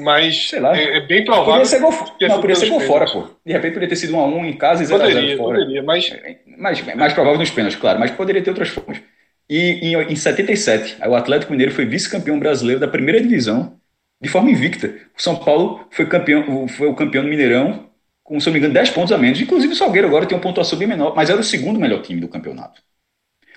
mas 0.00 0.48
sei 0.48 0.61
lá. 0.61 0.74
É, 0.74 0.96
é 0.96 1.00
bem 1.07 1.24
provável. 1.24 1.46
Poderia 1.46 1.66
ser 1.66 1.80
gol, 1.80 1.90
não, 2.22 2.37
poderia 2.37 2.57
ser 2.57 2.68
gol 2.68 2.80
fora, 2.80 3.07
pô. 3.07 3.26
De 3.44 3.52
repente 3.52 3.72
poderia 3.72 3.88
ter 3.88 3.96
sido 3.96 4.16
1 4.16 4.20
a 4.20 4.26
1 4.26 4.46
em 4.46 4.52
casa 4.54 4.83
e 4.83 4.87
0 4.87 4.98
poderia, 4.98 5.20
a 5.20 5.26
0 5.26 5.37
fora. 5.37 5.59
Poderia, 5.59 5.83
mas... 5.83 6.16
mais, 6.57 6.96
mais 6.96 7.12
provável 7.12 7.38
nos 7.38 7.50
pênaltis, 7.50 7.78
claro, 7.78 7.98
mas 7.98 8.11
poderia 8.12 8.42
ter 8.42 8.50
outras 8.50 8.68
formas. 8.68 9.02
E 9.50 9.59
em, 9.83 10.12
em 10.12 10.16
77, 10.16 10.96
o 11.07 11.14
Atlético 11.14 11.52
Mineiro 11.52 11.72
foi 11.72 11.85
vice-campeão 11.85 12.38
brasileiro 12.38 12.80
da 12.80 12.88
primeira 12.88 13.20
divisão 13.20 13.74
de 14.22 14.28
forma 14.28 14.50
invicta. 14.50 14.94
O 15.16 15.20
São 15.20 15.37
Paulo 15.37 15.87
foi, 15.90 16.07
campeão, 16.07 16.66
foi 16.66 16.88
o 16.88 16.94
campeão 16.94 17.24
do 17.24 17.28
Mineirão 17.28 17.90
com, 18.24 18.40
se 18.40 18.48
eu 18.48 18.52
me 18.52 18.58
engano, 18.58 18.74
10 18.74 18.90
pontos 18.90 19.12
a 19.12 19.18
menos. 19.18 19.40
Inclusive 19.40 19.72
o 19.72 19.76
Salgueiro 19.76 20.08
agora 20.08 20.26
tem 20.26 20.37
uma 20.37 20.42
pontuação 20.42 20.78
bem 20.78 20.88
menor, 20.88 21.14
mas 21.14 21.30
era 21.30 21.40
o 21.40 21.44
segundo 21.44 21.78
melhor 21.78 22.02
time 22.02 22.20
do 22.20 22.28
campeonato. 22.28 22.82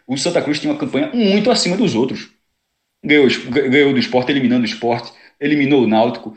O 0.05 0.17
Santa 0.17 0.41
Cruz 0.41 0.59
tinha 0.59 0.71
uma 0.71 0.79
campanha 0.79 1.11
muito 1.13 1.49
acima 1.51 1.77
dos 1.77 1.95
outros. 1.95 2.29
Ganhou, 3.03 3.27
ganhou 3.49 3.93
do 3.93 3.99
esporte, 3.99 4.31
eliminando 4.31 4.63
o 4.63 4.65
esporte, 4.65 5.11
eliminou 5.39 5.83
o 5.83 5.87
Náutico, 5.87 6.35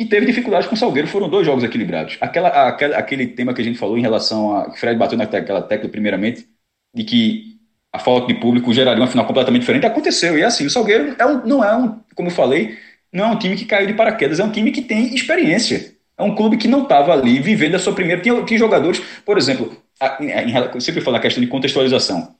e 0.00 0.06
teve 0.06 0.24
dificuldades 0.24 0.66
com 0.66 0.74
o 0.74 0.78
Salgueiro, 0.78 1.06
foram 1.06 1.28
dois 1.28 1.44
jogos 1.44 1.62
equilibrados. 1.62 2.16
Aquela, 2.22 2.48
aquela, 2.68 2.96
aquele 2.96 3.26
tema 3.26 3.52
que 3.52 3.60
a 3.60 3.64
gente 3.64 3.78
falou 3.78 3.98
em 3.98 4.00
relação 4.00 4.56
a. 4.56 4.72
Fred 4.72 4.98
bateu 4.98 5.18
naquela 5.18 5.60
tecla, 5.60 5.90
primeiramente, 5.90 6.48
de 6.94 7.04
que 7.04 7.60
a 7.92 7.98
falta 7.98 8.26
de 8.32 8.40
público 8.40 8.72
geraria 8.72 9.02
uma 9.02 9.10
final 9.10 9.26
completamente 9.26 9.60
diferente, 9.60 9.84
aconteceu. 9.84 10.38
E 10.38 10.42
é 10.42 10.46
assim, 10.46 10.64
o 10.64 10.70
Salgueiro 10.70 11.14
é 11.18 11.26
um, 11.26 11.46
não 11.46 11.62
é 11.62 11.76
um, 11.76 12.00
como 12.14 12.28
eu 12.28 12.32
falei, 12.32 12.78
não 13.12 13.26
é 13.26 13.28
um 13.28 13.38
time 13.38 13.56
que 13.56 13.66
caiu 13.66 13.86
de 13.86 13.92
paraquedas, 13.94 14.40
é 14.40 14.44
um 14.44 14.50
time 14.52 14.72
que 14.72 14.80
tem 14.80 15.14
experiência. 15.14 15.94
É 16.20 16.22
um 16.22 16.34
clube 16.34 16.56
que 16.58 16.68
não 16.68 16.82
estava 16.82 17.12
ali 17.12 17.40
vivendo 17.40 17.76
a 17.76 17.78
sua 17.78 17.94
primeira. 17.94 18.20
Tinha, 18.20 18.44
tinha 18.44 18.58
jogadores, 18.58 19.02
por 19.24 19.38
exemplo, 19.38 19.74
a, 19.98 20.22
em, 20.22 20.54
eu 20.74 20.80
sempre 20.80 21.00
falo 21.00 21.16
a 21.16 21.20
questão 21.20 21.42
de 21.42 21.48
contextualização. 21.48 22.34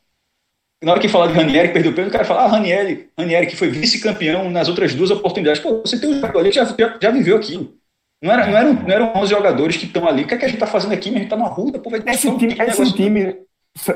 Na 0.83 0.93
hora 0.93 1.01
que 1.01 1.09
fala 1.09 1.29
de 1.29 1.35
Ranieri, 1.35 1.69
que 1.69 1.75
perdeu 1.75 1.93
o 1.93 1.95
pênalti, 1.95 2.11
o 2.11 2.13
cara 2.13 2.25
fala, 2.25 2.43
ah, 2.43 2.47
Ranieri, 2.47 3.11
Ranieri, 3.19 3.47
que 3.47 3.57
foi 3.57 3.69
vice-campeão 3.69 4.51
nas 4.51 4.69
outras 4.69 4.95
duas 4.95 5.11
oportunidades. 5.11 5.61
Pô, 5.61 5.81
você 5.81 5.99
tem 5.99 6.11
um 6.11 6.15
jogador 6.15 6.39
ali 6.39 6.51
que 6.51 6.57
já, 6.57 6.65
já, 6.65 6.99
já 7.01 7.11
viveu 7.11 7.37
aquilo. 7.37 7.75
Não, 8.23 8.33
era, 8.33 8.47
não, 8.47 8.57
eram, 8.57 8.73
não 8.75 8.91
eram 8.91 9.13
11 9.17 9.31
jogadores 9.31 9.77
que 9.77 9.87
estão 9.87 10.07
ali. 10.07 10.25
O 10.25 10.27
que, 10.27 10.35
é 10.35 10.37
que 10.39 10.45
a 10.45 10.49
gente 10.49 10.57
está 10.57 10.67
fazendo 10.67 10.93
aqui? 10.93 11.09
A 11.09 11.13
gente 11.13 11.25
está 11.25 11.37
na 11.37 11.47
rua, 11.47 11.73
pô, 11.73 11.91
vai 11.91 12.03
Esse 12.07 12.37
time, 12.37 12.55
esse 12.59 12.93
time 12.93 13.37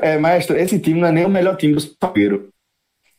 é, 0.01 0.17
maestro, 0.17 0.57
esse 0.57 0.79
time 0.79 0.99
não 0.99 1.07
é 1.07 1.11
nem 1.11 1.25
o 1.25 1.29
melhor 1.29 1.55
time 1.57 1.73
do 1.73 1.79
Salgueiro. 1.81 2.49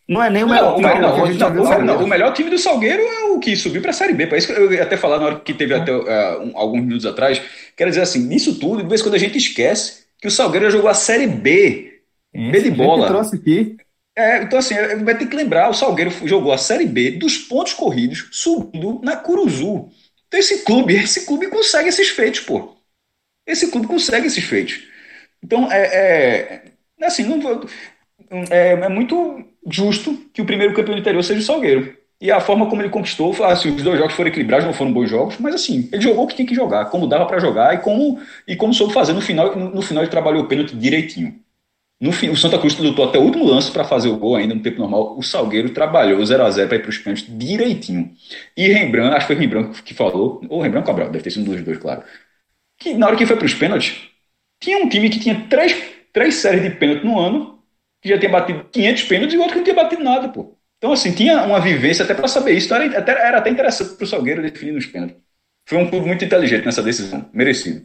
Não 0.08 0.22
é 0.22 0.30
nem 0.30 0.44
o 0.44 0.48
melhor 0.48 0.76
time. 0.76 1.84
Não, 1.84 2.04
o 2.04 2.06
melhor 2.06 2.32
time 2.32 2.48
do 2.48 2.58
Salgueiro 2.58 3.02
é 3.02 3.24
o 3.24 3.40
que 3.40 3.56
subiu 3.56 3.82
para 3.82 3.90
a 3.90 3.94
Série 3.94 4.14
B. 4.14 4.26
Por 4.26 4.38
isso 4.38 4.46
que 4.46 4.52
eu 4.52 4.72
ia 4.72 4.84
até 4.84 4.96
falar 4.96 5.18
na 5.18 5.26
hora 5.26 5.40
que 5.40 5.52
teve 5.52 5.74
até 5.74 5.92
uh, 5.92 6.42
um, 6.42 6.56
alguns 6.56 6.82
minutos 6.82 7.06
atrás. 7.06 7.42
Quero 7.76 7.90
dizer 7.90 8.02
assim, 8.02 8.20
nisso 8.20 8.58
tudo, 8.60 8.82
de 8.82 8.88
vez 8.88 9.00
em 9.00 9.04
quando 9.04 9.16
a 9.16 9.18
gente 9.18 9.36
esquece 9.36 10.04
que 10.20 10.28
o 10.28 10.30
Salgueiro 10.30 10.66
já 10.66 10.70
jogou 10.76 10.88
a 10.88 10.94
Série 10.94 11.26
B. 11.26 12.00
Esse 12.32 12.50
B 12.50 12.60
de 12.60 12.70
bola. 12.70 13.08
trouxe 13.08 13.36
aqui. 13.36 13.76
É, 14.16 14.42
então, 14.42 14.58
assim, 14.58 14.74
vai 15.04 15.18
ter 15.18 15.26
que 15.26 15.36
lembrar: 15.36 15.68
o 15.68 15.74
Salgueiro 15.74 16.10
jogou 16.26 16.52
a 16.52 16.58
Série 16.58 16.86
B 16.86 17.12
dos 17.12 17.36
pontos 17.38 17.74
corridos, 17.74 18.28
subindo 18.30 19.00
na 19.02 19.16
Curuzu. 19.16 19.90
Então, 20.28 20.40
esse 20.40 20.64
clube, 20.64 20.94
esse 20.94 21.26
clube 21.26 21.48
consegue 21.48 21.88
esses 21.88 22.10
feitos, 22.10 22.40
pô. 22.40 22.76
Esse 23.46 23.70
clube 23.70 23.86
consegue 23.86 24.26
esses 24.26 24.44
feitos. 24.44 24.84
Então, 25.42 25.70
é, 25.70 26.62
é 26.98 27.06
assim, 27.06 27.24
não, 27.24 27.66
é, 28.50 28.72
é, 28.72 28.88
muito 28.88 29.44
justo 29.70 30.16
que 30.32 30.42
o 30.42 30.44
primeiro 30.44 30.74
campeão 30.74 30.94
do 30.94 31.00
interior 31.00 31.22
seja 31.22 31.40
o 31.40 31.42
Salgueiro. 31.42 31.96
E 32.20 32.30
a 32.30 32.40
forma 32.40 32.66
como 32.68 32.80
ele 32.80 32.88
conquistou, 32.88 33.34
assim, 33.44 33.74
os 33.74 33.82
dois 33.82 33.98
jogos 33.98 34.14
foram 34.14 34.28
equilibrados, 34.28 34.64
não 34.66 34.72
foram 34.72 34.92
bons 34.92 35.10
jogos, 35.10 35.36
mas 35.38 35.54
assim, 35.54 35.88
ele 35.92 36.00
jogou 36.00 36.24
o 36.24 36.26
que 36.26 36.34
tinha 36.34 36.48
que 36.48 36.54
jogar, 36.54 36.86
como 36.86 37.06
dava 37.06 37.26
para 37.26 37.38
jogar 37.38 37.74
e 37.74 37.78
como, 37.78 38.18
e 38.48 38.56
como 38.56 38.72
soube 38.72 38.94
fazer 38.94 39.12
no 39.12 39.20
final, 39.20 39.54
no 39.54 39.82
final 39.82 40.02
ele 40.02 40.10
trabalhou 40.10 40.44
o 40.44 40.48
pênalti 40.48 40.74
direitinho. 40.74 41.38
No 41.98 42.12
fim, 42.12 42.28
o 42.28 42.36
Santa 42.36 42.58
Cruz 42.58 42.76
lutou 42.78 43.06
até 43.08 43.18
o 43.18 43.22
último 43.22 43.46
lance 43.46 43.70
para 43.70 43.82
fazer 43.82 44.08
o 44.08 44.18
gol 44.18 44.36
ainda 44.36 44.54
no 44.54 44.60
tempo 44.62 44.78
normal. 44.80 45.16
O 45.16 45.22
Salgueiro 45.22 45.70
trabalhou 45.70 46.24
0 46.24 46.44
a 46.44 46.50
0 46.50 46.68
para 46.68 46.76
ir 46.76 46.80
para 46.82 46.90
os 46.90 46.98
pênaltis 46.98 47.26
direitinho. 47.38 48.12
E 48.54 48.68
Rembrandt, 48.68 49.16
acho 49.16 49.26
que 49.26 49.34
foi 49.34 49.42
Rembrandt 49.42 49.82
que 49.82 49.94
falou, 49.94 50.42
ou 50.48 50.60
Rembrandt 50.60 50.86
Cabral, 50.86 51.10
deve 51.10 51.24
ter 51.24 51.30
sido 51.30 51.50
um 51.50 51.54
dos 51.54 51.62
dois, 51.64 51.78
claro. 51.78 52.02
Que 52.78 52.94
na 52.94 53.06
hora 53.06 53.16
que 53.16 53.26
foi 53.26 53.36
para 53.36 53.46
os 53.46 53.54
pênaltis, 53.54 54.10
tinha 54.60 54.78
um 54.78 54.88
time 54.88 55.08
que 55.10 55.18
tinha 55.20 55.46
três, 55.48 55.74
três 56.12 56.36
séries 56.36 56.62
de 56.62 56.70
pênalti 56.70 57.04
no 57.04 57.18
ano, 57.18 57.55
que 58.02 58.08
já 58.08 58.18
tinha 58.18 58.30
batido 58.30 58.64
500 58.70 59.02
pênaltis 59.04 59.34
e 59.34 59.36
o 59.36 59.40
outro 59.40 59.52
que 59.54 59.58
não 59.58 59.64
tinha 59.64 59.76
batido 59.76 60.04
nada, 60.04 60.28
pô. 60.28 60.56
Então, 60.78 60.92
assim, 60.92 61.12
tinha 61.12 61.42
uma 61.44 61.60
vivência 61.60 62.04
até 62.04 62.14
para 62.14 62.28
saber 62.28 62.52
isso. 62.52 62.66
Então, 62.66 62.78
era, 62.78 62.98
até, 62.98 63.12
era 63.12 63.38
até 63.38 63.50
interessante 63.50 63.94
para 63.94 64.04
o 64.04 64.06
Salgueiro 64.06 64.42
definir 64.42 64.76
os 64.76 64.86
pênaltis. 64.86 65.16
Foi 65.66 65.78
um 65.78 65.88
clube 65.88 66.06
muito 66.06 66.24
inteligente 66.24 66.64
nessa 66.64 66.82
decisão, 66.82 67.28
merecido. 67.32 67.84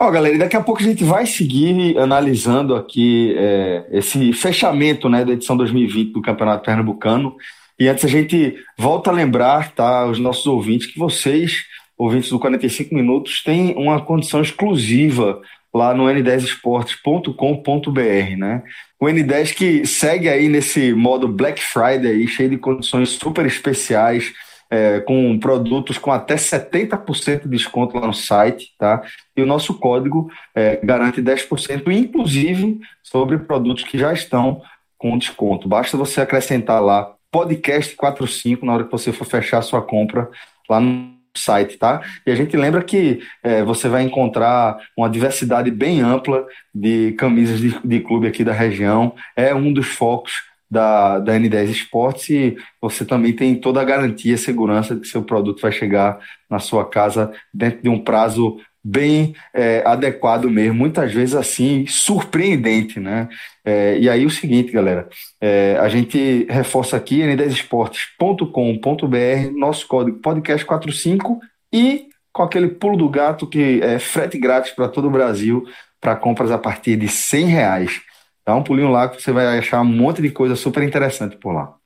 Ó, 0.00 0.10
galera, 0.10 0.38
daqui 0.38 0.56
a 0.56 0.60
pouco 0.60 0.80
a 0.80 0.84
gente 0.84 1.04
vai 1.04 1.26
seguir 1.26 1.96
analisando 1.98 2.74
aqui 2.74 3.34
é, 3.36 3.86
esse 3.92 4.32
fechamento 4.32 5.08
né, 5.08 5.24
da 5.24 5.32
edição 5.32 5.56
2020 5.56 6.12
do 6.12 6.22
Campeonato 6.22 6.64
Pernambucano. 6.64 7.36
E 7.78 7.88
antes 7.88 8.04
a 8.04 8.08
gente 8.08 8.56
volta 8.78 9.10
a 9.10 9.12
lembrar, 9.12 9.72
tá, 9.74 10.06
os 10.06 10.18
nossos 10.18 10.46
ouvintes, 10.46 10.86
que 10.86 10.98
vocês, 10.98 11.64
ouvintes 11.96 12.30
do 12.30 12.38
45 12.38 12.94
Minutos, 12.94 13.42
têm 13.42 13.74
uma 13.76 14.00
condição 14.00 14.40
exclusiva 14.40 15.40
lá 15.74 15.94
no 15.94 16.04
n10esportes.com.br, 16.04 18.36
né? 18.36 18.62
O 19.00 19.06
N10 19.06 19.54
que 19.54 19.86
segue 19.86 20.28
aí 20.28 20.48
nesse 20.48 20.92
modo 20.92 21.26
Black 21.26 21.62
Friday, 21.62 22.26
cheio 22.28 22.50
de 22.50 22.58
condições 22.58 23.08
super 23.10 23.46
especiais 23.46 24.32
é, 24.70 25.00
com 25.00 25.38
produtos 25.38 25.98
com 25.98 26.10
até 26.10 26.36
70% 26.36 27.42
de 27.42 27.48
desconto 27.48 27.98
lá 27.98 28.06
no 28.06 28.14
site, 28.14 28.72
tá? 28.78 29.02
E 29.36 29.42
o 29.42 29.46
nosso 29.46 29.74
código 29.74 30.30
é, 30.54 30.80
garante 30.82 31.20
10%, 31.20 31.90
inclusive 31.90 32.80
sobre 33.02 33.38
produtos 33.38 33.84
que 33.84 33.98
já 33.98 34.12
estão 34.12 34.62
com 34.96 35.18
desconto. 35.18 35.68
Basta 35.68 35.96
você 35.96 36.20
acrescentar 36.20 36.82
lá 36.82 37.14
podcast 37.30 37.94
45 37.96 38.64
na 38.64 38.74
hora 38.74 38.84
que 38.84 38.92
você 38.92 39.12
for 39.12 39.26
fechar 39.26 39.58
a 39.58 39.62
sua 39.62 39.82
compra 39.82 40.30
lá 40.68 40.80
no 40.80 41.21
site, 41.36 41.78
tá? 41.78 42.02
E 42.26 42.30
a 42.30 42.34
gente 42.34 42.56
lembra 42.56 42.82
que 42.82 43.20
é, 43.42 43.62
você 43.62 43.88
vai 43.88 44.02
encontrar 44.02 44.78
uma 44.96 45.08
diversidade 45.08 45.70
bem 45.70 46.00
ampla 46.00 46.46
de 46.74 47.12
camisas 47.12 47.58
de, 47.58 47.78
de 47.82 48.00
clube 48.00 48.26
aqui 48.26 48.44
da 48.44 48.52
região. 48.52 49.14
É 49.36 49.54
um 49.54 49.72
dos 49.72 49.86
focos 49.86 50.32
da, 50.70 51.18
da 51.18 51.34
N10 51.34 51.68
Esportes 51.68 52.30
e 52.30 52.56
você 52.80 53.04
também 53.04 53.34
tem 53.34 53.54
toda 53.54 53.80
a 53.80 53.84
garantia 53.84 54.38
segurança 54.38 54.94
de 54.94 55.02
que 55.02 55.08
seu 55.08 55.22
produto 55.22 55.60
vai 55.60 55.70
chegar 55.70 56.18
na 56.48 56.58
sua 56.58 56.88
casa 56.88 57.30
dentro 57.52 57.82
de 57.82 57.88
um 57.90 58.02
prazo 58.02 58.58
bem 58.84 59.34
é, 59.54 59.82
adequado 59.86 60.50
mesmo, 60.50 60.74
muitas 60.74 61.12
vezes 61.12 61.34
assim, 61.34 61.86
surpreendente, 61.86 62.98
né? 62.98 63.28
É, 63.64 63.96
e 63.98 64.08
aí 64.08 64.26
o 64.26 64.30
seguinte, 64.30 64.72
galera, 64.72 65.08
é, 65.40 65.76
a 65.80 65.88
gente 65.88 66.46
reforça 66.50 66.96
aqui 66.96 67.20
n10esportes.com.br, 67.20 69.56
nosso 69.56 69.86
código 69.86 70.18
podcast45 70.20 71.38
e 71.72 72.08
com 72.32 72.42
aquele 72.42 72.68
pulo 72.68 72.96
do 72.96 73.08
gato 73.08 73.46
que 73.46 73.80
é 73.82 73.98
frete 73.98 74.38
grátis 74.38 74.72
para 74.72 74.88
todo 74.88 75.06
o 75.06 75.10
Brasil 75.10 75.64
para 76.00 76.16
compras 76.16 76.50
a 76.50 76.58
partir 76.58 76.96
de 76.96 77.06
100 77.06 77.46
reais. 77.46 78.00
Dá 78.44 78.56
um 78.56 78.62
pulinho 78.62 78.90
lá 78.90 79.08
que 79.08 79.22
você 79.22 79.30
vai 79.30 79.58
achar 79.58 79.80
um 79.80 79.84
monte 79.84 80.20
de 80.20 80.30
coisa 80.30 80.56
super 80.56 80.82
interessante 80.82 81.36
por 81.36 81.52
lá. 81.52 81.76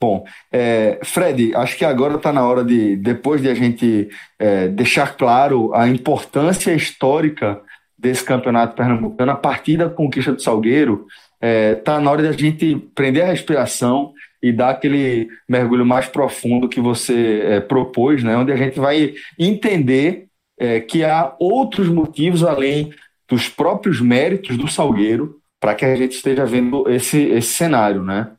Bom, 0.00 0.24
é, 0.52 1.00
Fred, 1.02 1.54
acho 1.56 1.76
que 1.76 1.84
agora 1.84 2.14
está 2.14 2.32
na 2.32 2.46
hora 2.46 2.64
de, 2.64 2.96
depois 2.96 3.42
de 3.42 3.48
a 3.48 3.54
gente 3.54 4.08
é, 4.38 4.68
deixar 4.68 5.16
claro 5.16 5.74
a 5.74 5.88
importância 5.88 6.72
histórica 6.72 7.60
desse 7.98 8.24
campeonato 8.24 8.76
pernambucano 8.76 9.32
a 9.32 9.36
partir 9.36 9.76
da 9.76 9.90
conquista 9.90 10.32
do 10.32 10.40
Salgueiro, 10.40 11.06
está 11.34 11.46
é, 11.46 11.74
tá 11.74 12.00
na 12.00 12.10
hora 12.10 12.22
de 12.22 12.28
a 12.28 12.32
gente 12.32 12.76
prender 12.94 13.24
a 13.24 13.28
respiração 13.28 14.12
e 14.40 14.52
dar 14.52 14.70
aquele 14.70 15.28
mergulho 15.48 15.84
mais 15.84 16.06
profundo 16.06 16.68
que 16.68 16.80
você 16.80 17.40
é, 17.44 17.60
propôs, 17.60 18.22
né, 18.22 18.36
onde 18.36 18.52
a 18.52 18.56
gente 18.56 18.78
vai 18.78 19.14
entender 19.36 20.28
é, 20.60 20.80
que 20.80 21.04
há 21.04 21.34
outros 21.40 21.88
motivos 21.88 22.44
além 22.44 22.92
dos 23.28 23.48
próprios 23.48 24.00
méritos 24.00 24.56
do 24.56 24.68
Salgueiro 24.68 25.40
para 25.60 25.74
que 25.74 25.84
a 25.84 25.96
gente 25.96 26.12
esteja 26.12 26.46
vendo 26.46 26.88
esse, 26.88 27.20
esse 27.20 27.52
cenário, 27.52 28.02
né? 28.02 28.30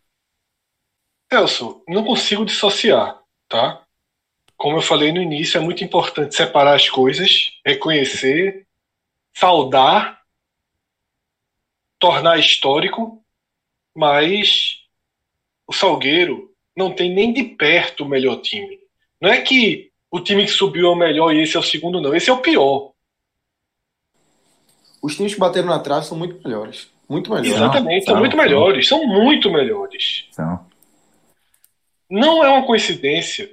Celso, 1.32 1.84
não 1.88 2.04
consigo 2.04 2.44
dissociar, 2.44 3.22
tá? 3.48 3.84
Como 4.58 4.78
eu 4.78 4.82
falei 4.82 5.12
no 5.12 5.22
início, 5.22 5.58
é 5.58 5.62
muito 5.62 5.84
importante 5.84 6.36
separar 6.36 6.76
as 6.76 6.90
coisas, 6.90 7.54
reconhecer, 7.64 8.66
saudar, 9.34 10.22
tornar 12.00 12.40
histórico, 12.40 13.24
mas 13.96 14.80
o 15.68 15.74
Salgueiro 15.74 16.52
não 16.76 16.92
tem 16.92 17.14
nem 17.14 17.32
de 17.32 17.44
perto 17.44 18.04
o 18.04 18.10
melhor 18.10 18.42
time. 18.42 18.80
Não 19.22 19.30
é 19.30 19.40
que 19.40 19.92
o 20.10 20.20
time 20.20 20.46
que 20.46 20.52
subiu 20.52 20.88
é 20.88 20.90
o 20.90 20.96
melhor 20.96 21.34
e 21.34 21.42
esse 21.42 21.56
é 21.56 21.60
o 21.60 21.64
segundo, 21.64 22.02
não. 22.02 22.16
Esse 22.16 22.30
é 22.30 22.34
o 22.34 22.42
pior. 22.42 22.92
Os 25.02 25.16
times 25.16 25.34
que 25.34 25.40
bateram 25.40 25.68
na 25.68 25.80
trave 25.80 26.06
são 26.06 26.18
muito 26.18 26.42
melhores. 26.44 26.90
Muito 27.08 27.30
melhores. 27.30 27.54
Exatamente, 27.54 28.06
são, 28.06 28.14
são 28.14 28.20
muito 28.20 28.36
melhores. 28.36 28.88
São 28.88 29.06
muito 29.06 29.52
melhores. 29.52 30.28
São. 30.32 30.69
Não 32.10 32.44
é 32.44 32.50
uma 32.50 32.66
coincidência. 32.66 33.50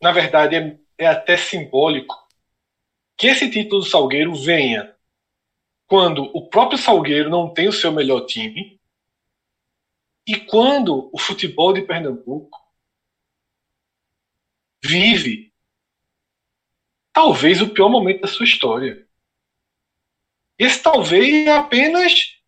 Na 0.00 0.12
verdade, 0.12 0.56
é, 0.56 0.78
é 0.98 1.06
até 1.06 1.36
simbólico 1.36 2.14
que 3.16 3.26
esse 3.26 3.50
título 3.50 3.82
do 3.82 3.86
Salgueiro 3.86 4.34
venha 4.34 4.96
quando 5.86 6.24
o 6.36 6.48
próprio 6.48 6.78
Salgueiro 6.78 7.28
não 7.28 7.52
tem 7.52 7.68
o 7.68 7.72
seu 7.72 7.92
melhor 7.92 8.26
time 8.26 8.80
e 10.26 10.36
quando 10.36 11.10
o 11.12 11.18
futebol 11.18 11.72
de 11.72 11.82
Pernambuco 11.82 12.58
vive 14.82 15.52
talvez 17.12 17.60
o 17.60 17.68
pior 17.68 17.88
momento 17.88 18.22
da 18.22 18.28
sua 18.28 18.44
história. 18.44 19.06
Esse 20.58 20.82
talvez 20.82 21.46
é 21.46 21.52
apenas 21.52 22.38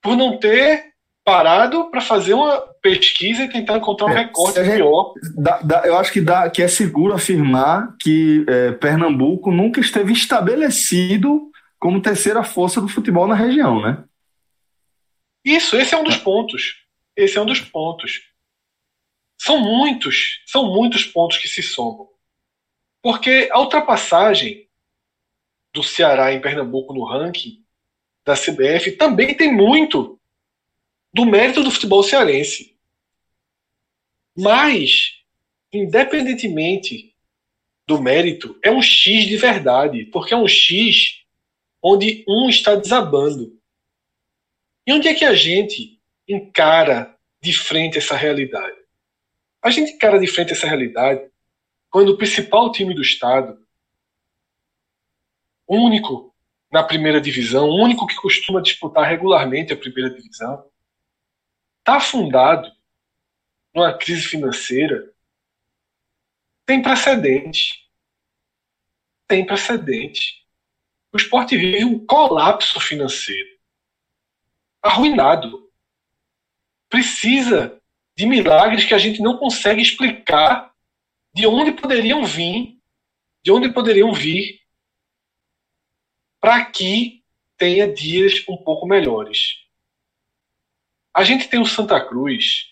por 0.00 0.16
não 0.16 0.38
ter 0.38 0.94
parado 1.24 1.90
para 1.90 2.00
fazer 2.00 2.34
uma 2.34 2.71
pesquisa 2.82 3.44
e 3.44 3.48
tentar 3.48 3.78
encontrar 3.78 4.06
um 4.06 4.10
é, 4.10 4.24
recorte 4.24 4.58
é, 4.58 4.74
pior. 4.74 5.14
Dá, 5.36 5.60
dá, 5.62 5.82
eu 5.86 5.96
acho 5.96 6.12
que, 6.12 6.20
dá, 6.20 6.50
que 6.50 6.60
é 6.60 6.68
seguro 6.68 7.14
afirmar 7.14 7.96
que 7.98 8.44
é, 8.48 8.72
Pernambuco 8.72 9.52
nunca 9.52 9.80
esteve 9.80 10.12
estabelecido 10.12 11.50
como 11.78 12.02
terceira 12.02 12.42
força 12.42 12.80
do 12.80 12.88
futebol 12.88 13.26
na 13.26 13.34
região, 13.34 13.80
né? 13.80 14.04
Isso, 15.44 15.76
esse 15.76 15.94
é 15.94 15.98
um 15.98 16.04
dos 16.04 16.16
pontos. 16.16 16.82
Esse 17.16 17.38
é 17.38 17.40
um 17.40 17.46
dos 17.46 17.60
pontos. 17.60 18.20
São 19.40 19.58
muitos, 19.58 20.42
são 20.46 20.66
muitos 20.66 21.04
pontos 21.04 21.38
que 21.38 21.48
se 21.48 21.62
somam. 21.62 22.08
Porque 23.02 23.48
a 23.52 23.60
ultrapassagem 23.60 24.68
do 25.74 25.82
Ceará 25.82 26.32
em 26.32 26.40
Pernambuco 26.40 26.92
no 26.92 27.04
ranking 27.04 27.64
da 28.24 28.34
CBF 28.34 28.92
também 28.92 29.36
tem 29.36 29.52
muito 29.52 30.20
do 31.12 31.26
mérito 31.26 31.62
do 31.62 31.70
futebol 31.70 32.02
cearense. 32.02 32.71
Mas, 34.36 35.22
independentemente 35.72 37.14
do 37.86 38.00
mérito, 38.00 38.58
é 38.62 38.70
um 38.70 38.80
X 38.80 39.26
de 39.26 39.36
verdade, 39.36 40.06
porque 40.06 40.32
é 40.32 40.36
um 40.36 40.48
X 40.48 41.22
onde 41.82 42.24
um 42.28 42.48
está 42.48 42.74
desabando. 42.74 43.58
E 44.86 44.92
onde 44.92 45.08
é 45.08 45.14
que 45.14 45.24
a 45.24 45.34
gente 45.34 46.00
encara 46.28 47.16
de 47.40 47.52
frente 47.52 47.98
essa 47.98 48.16
realidade? 48.16 48.76
A 49.60 49.70
gente 49.70 49.92
encara 49.92 50.18
de 50.18 50.26
frente 50.26 50.52
essa 50.52 50.66
realidade 50.66 51.30
quando 51.90 52.10
o 52.10 52.16
principal 52.16 52.72
time 52.72 52.94
do 52.94 53.02
Estado, 53.02 53.62
único 55.68 56.34
na 56.72 56.82
primeira 56.82 57.20
divisão, 57.20 57.68
único 57.68 58.06
que 58.06 58.16
costuma 58.16 58.62
disputar 58.62 59.06
regularmente 59.06 59.72
a 59.72 59.76
primeira 59.76 60.08
divisão, 60.08 60.64
está 61.80 61.96
afundado 61.96 62.72
numa 63.74 63.96
crise 63.96 64.22
financeira, 64.22 65.12
tem 66.66 66.82
precedente. 66.82 67.88
Tem 69.26 69.44
precedente. 69.44 70.46
O 71.12 71.16
esporte 71.16 71.56
vive 71.56 71.84
um 71.84 72.04
colapso 72.06 72.80
financeiro. 72.80 73.58
Arruinado. 74.82 75.70
Precisa 76.88 77.80
de 78.16 78.26
milagres 78.26 78.84
que 78.84 78.94
a 78.94 78.98
gente 78.98 79.20
não 79.20 79.38
consegue 79.38 79.80
explicar 79.80 80.74
de 81.34 81.46
onde 81.46 81.72
poderiam 81.72 82.24
vir, 82.24 82.78
de 83.42 83.50
onde 83.50 83.72
poderiam 83.72 84.12
vir, 84.12 84.60
para 86.40 86.64
que 86.66 87.24
tenha 87.56 87.92
dias 87.92 88.44
um 88.48 88.56
pouco 88.56 88.86
melhores. 88.86 89.62
A 91.14 91.24
gente 91.24 91.48
tem 91.48 91.60
o 91.60 91.66
Santa 91.66 92.04
Cruz, 92.04 92.71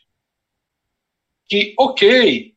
que, 1.50 1.74
ok, 1.76 2.56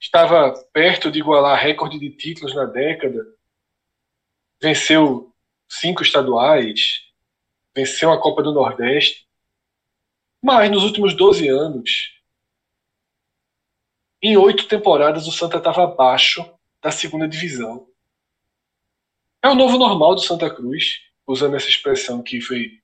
estava 0.00 0.52
perto 0.72 1.10
de 1.10 1.18
igualar 1.18 1.60
recorde 1.60 1.98
de 1.98 2.08
títulos 2.10 2.54
na 2.54 2.64
década, 2.64 3.26
venceu 4.62 5.34
cinco 5.68 6.04
estaduais, 6.04 7.00
venceu 7.74 8.12
a 8.12 8.20
Copa 8.20 8.44
do 8.44 8.52
Nordeste, 8.52 9.26
mas 10.40 10.70
nos 10.70 10.84
últimos 10.84 11.14
12 11.14 11.48
anos, 11.48 12.14
em 14.22 14.36
oito 14.36 14.68
temporadas, 14.68 15.26
o 15.26 15.32
Santa 15.32 15.58
estava 15.58 15.82
abaixo 15.82 16.48
da 16.80 16.92
segunda 16.92 17.26
divisão. 17.26 17.88
É 19.42 19.48
o 19.48 19.54
novo 19.56 19.76
normal 19.76 20.14
do 20.14 20.20
Santa 20.20 20.48
Cruz, 20.48 21.00
usando 21.26 21.56
essa 21.56 21.68
expressão 21.68 22.22
que 22.22 22.40
foi 22.40 22.80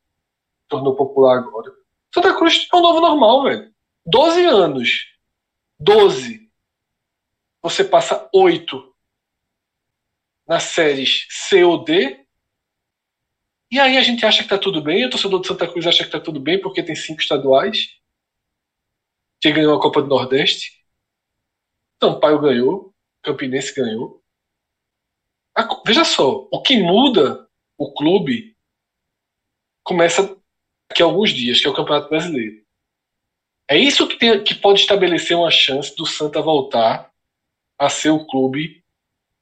tornou 0.67 0.97
popular 0.97 1.39
agora. 1.39 1.73
Santa 2.13 2.35
Cruz 2.35 2.67
é 2.73 2.77
o 2.77 2.81
novo 2.81 3.01
normal, 3.01 3.45
velho. 3.45 3.73
12 4.05 4.45
anos. 4.47 5.12
12. 5.83 6.51
Você 7.63 7.85
passa 7.85 8.29
8 8.33 8.95
nas 10.47 10.65
séries 10.65 11.27
C 11.31 11.65
ou 11.65 11.85
D. 11.85 12.27
E 13.71 13.81
aí 13.81 13.97
a 13.97 14.03
gente 14.03 14.27
acha 14.27 14.43
que 14.43 14.49
tá 14.49 14.59
tudo 14.59 14.83
bem. 14.83 15.05
O 15.07 15.11
torcedor 15.11 15.41
de 15.41 15.49
Santa 15.49 15.71
Cruz 15.71 15.87
acha 15.87 16.05
que 16.05 16.11
tá 16.11 16.21
tudo 16.21 16.39
bem 16.39 16.61
porque 16.61 16.83
tem 16.83 16.95
cinco 16.95 17.21
estaduais. 17.21 17.89
Que 19.41 19.51
ganhou 19.51 19.77
a 19.77 19.81
Copa 19.81 20.03
do 20.03 20.09
Nordeste. 20.09 20.85
Sampaio 22.03 22.41
ganhou. 22.41 22.95
Campinense 23.23 23.75
ganhou. 23.75 24.23
Veja 25.87 26.05
só, 26.05 26.49
o 26.51 26.63
que 26.63 26.83
muda 26.83 27.49
o 27.77 27.93
clube 27.93 28.57
começa 29.85 30.37
daqui 30.89 31.03
a 31.03 31.07
alguns 31.07 31.31
dias, 31.31 31.61
que 31.61 31.67
é 31.67 31.71
o 31.71 31.75
Campeonato 31.75 32.09
Brasileiro. 32.09 32.62
É 33.69 33.77
isso 33.77 34.07
que, 34.07 34.17
tem, 34.17 34.43
que 34.43 34.55
pode 34.55 34.81
estabelecer 34.81 35.37
uma 35.37 35.51
chance 35.51 35.95
do 35.97 36.07
Santa 36.07 36.43
voltar 36.43 37.11
a 37.79 37.89
ser 37.89 38.11
o 38.11 38.27
clube 38.27 38.83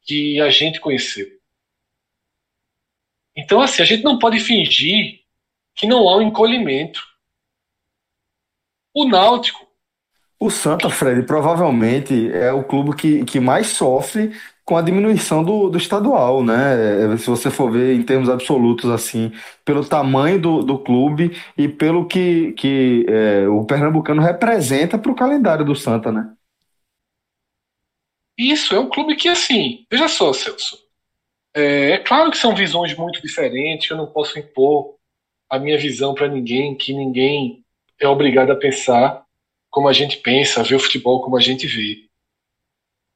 que 0.03 0.41
a 0.41 0.51
gente 0.51 0.81
conheceu. 0.81 1.27
Então, 3.37 3.61
assim, 3.61 3.83
a 3.83 3.85
gente 3.85 4.03
não 4.03 4.19
pode 4.19 4.41
fingir 4.41 5.21
que 5.75 5.87
não 5.87 6.09
há 6.09 6.17
um 6.17 6.23
encolhimento. 6.23 7.01
O 8.95 9.05
Náutico. 9.05 9.67
O 10.39 10.51
Santa, 10.51 10.89
Fred, 10.89 11.27
provavelmente 11.27 12.31
é 12.33 12.53
o 12.53 12.65
clube 12.65 12.97
que, 12.97 13.25
que 13.25 13.39
mais 13.39 13.69
sofre 13.69 14.33
com 14.71 14.77
a 14.77 14.83
diminuição 14.83 15.43
do, 15.43 15.69
do 15.69 15.77
estadual, 15.77 16.45
né? 16.45 17.17
Se 17.19 17.27
você 17.29 17.51
for 17.51 17.73
ver 17.73 17.93
em 17.93 18.05
termos 18.05 18.31
absolutos, 18.31 18.89
assim, 18.89 19.33
pelo 19.65 19.85
tamanho 19.85 20.41
do, 20.41 20.63
do 20.63 20.79
clube 20.79 21.37
e 21.59 21.67
pelo 21.67 22.07
que, 22.07 22.53
que 22.53 23.05
é, 23.09 23.49
o 23.49 23.65
Pernambucano 23.65 24.23
representa 24.23 24.97
para 24.97 25.11
o 25.11 25.17
calendário 25.17 25.65
do 25.65 25.75
Santa, 25.75 26.13
né? 26.13 26.33
Isso, 28.39 28.73
é 28.73 28.79
um 28.79 28.89
clube 28.89 29.17
que, 29.17 29.29
assim, 29.29 29.85
veja 29.91 30.07
só, 30.07 30.33
Celso. 30.33 30.79
É, 31.53 31.91
é 31.91 31.99
claro 31.99 32.31
que 32.31 32.39
são 32.39 32.55
visões 32.55 32.97
muito 32.97 33.21
diferentes, 33.21 33.91
eu 33.91 33.97
não 33.97 34.07
posso 34.07 34.39
impor 34.39 34.95
a 35.51 35.59
minha 35.59 35.77
visão 35.77 36.15
para 36.15 36.29
ninguém, 36.29 36.77
que 36.77 36.93
ninguém 36.93 37.65
é 37.99 38.07
obrigado 38.07 38.53
a 38.53 38.57
pensar 38.57 39.25
como 39.69 39.89
a 39.89 39.93
gente 39.93 40.19
pensa, 40.19 40.63
ver 40.63 40.77
o 40.77 40.81
futebol 40.81 41.21
como 41.23 41.37
a 41.37 41.41
gente 41.41 41.67
vê. 41.67 42.09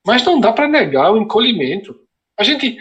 Mas 0.06 0.24
não 0.24 0.38
dá 0.38 0.52
para 0.52 0.68
negar 0.68 1.12
o 1.12 1.16
encolhimento. 1.16 1.98
A 2.36 2.42
gente 2.42 2.76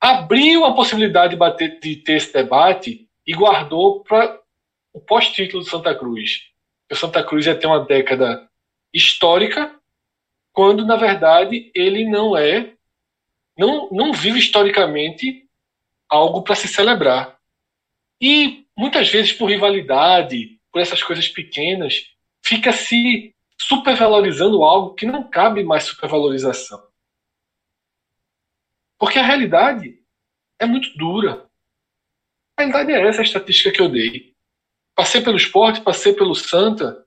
abriu 0.00 0.64
a 0.64 0.74
possibilidade 0.74 1.30
de, 1.30 1.36
bater, 1.36 1.80
de 1.80 1.96
ter 1.96 2.14
esse 2.14 2.32
debate 2.32 3.08
e 3.26 3.34
guardou 3.34 4.00
para 4.04 4.40
o 4.92 5.00
pós-título 5.00 5.62
do 5.62 5.68
Santa 5.68 5.94
Cruz. 5.94 6.48
O 6.90 6.94
Santa 6.94 7.22
Cruz 7.22 7.46
ia 7.46 7.54
ter 7.54 7.66
uma 7.66 7.84
década 7.84 8.48
histórica, 8.92 9.74
quando 10.52 10.86
na 10.86 10.96
verdade 10.96 11.70
ele 11.74 12.04
não 12.04 12.36
é, 12.36 12.72
não, 13.56 13.88
não 13.90 14.12
vive 14.12 14.38
historicamente 14.38 15.46
algo 16.08 16.42
para 16.42 16.54
se 16.54 16.68
celebrar. 16.68 17.36
E 18.20 18.64
muitas 18.76 19.10
vezes 19.10 19.32
por 19.32 19.50
rivalidade, 19.50 20.58
por 20.72 20.80
essas 20.80 21.02
coisas 21.02 21.28
pequenas, 21.28 22.06
fica 22.42 22.72
se 22.72 23.34
supervalorizando 23.60 24.62
algo 24.62 24.94
que 24.94 25.06
não 25.06 25.28
cabe 25.28 25.64
mais 25.64 25.84
supervalorização. 25.84 26.86
Porque 28.98 29.18
a 29.18 29.24
realidade 29.24 30.02
é 30.58 30.66
muito 30.66 30.96
dura. 30.96 31.48
A 32.56 32.62
realidade 32.62 32.92
é 32.92 33.08
essa 33.08 33.20
a 33.20 33.24
estatística 33.24 33.70
que 33.70 33.80
eu 33.80 33.88
dei. 33.88 34.34
Passei 34.94 35.20
pelo 35.20 35.36
esporte, 35.36 35.80
passei 35.80 36.12
pelo 36.12 36.34
Santa, 36.34 37.06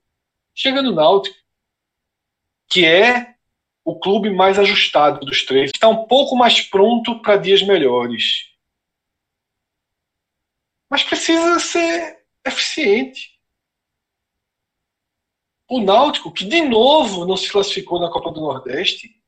Chega 0.54 0.82
no 0.82 0.92
Náutico, 0.92 1.36
que 2.70 2.84
é 2.84 3.34
o 3.84 3.98
clube 3.98 4.30
mais 4.30 4.58
ajustado 4.58 5.24
dos 5.24 5.44
três, 5.44 5.70
está 5.74 5.88
um 5.88 6.06
pouco 6.06 6.36
mais 6.36 6.60
pronto 6.62 7.20
para 7.20 7.36
dias 7.36 7.62
melhores. 7.62 8.50
Mas 10.88 11.02
precisa 11.02 11.58
ser 11.58 12.22
eficiente. 12.44 13.31
O 15.72 15.80
Náutico, 15.80 16.30
que 16.30 16.44
de 16.44 16.60
novo 16.60 17.24
não 17.24 17.34
se 17.34 17.50
classificou 17.50 17.98
na 17.98 18.10
Copa 18.10 18.30
do 18.30 18.42
Nordeste. 18.42 19.18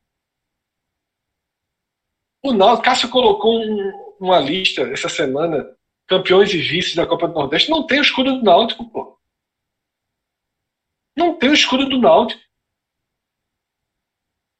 O 2.42 2.52
Náutico, 2.52 2.84
Cássio 2.84 3.08
colocou 3.08 3.58
um, 3.58 4.16
uma 4.20 4.38
lista 4.40 4.82
essa 4.82 5.08
semana, 5.08 5.74
campeões 6.06 6.52
e 6.52 6.58
vices 6.58 6.94
da 6.94 7.06
Copa 7.06 7.28
do 7.28 7.32
Nordeste. 7.32 7.70
Não 7.70 7.86
tem 7.86 7.98
o 7.98 8.02
escudo 8.02 8.36
do 8.36 8.42
Náutico, 8.42 8.86
pô. 8.90 9.18
Não 11.16 11.38
tem 11.38 11.48
o 11.48 11.54
escudo 11.54 11.88
do 11.88 11.98
Náutico. 11.98 12.42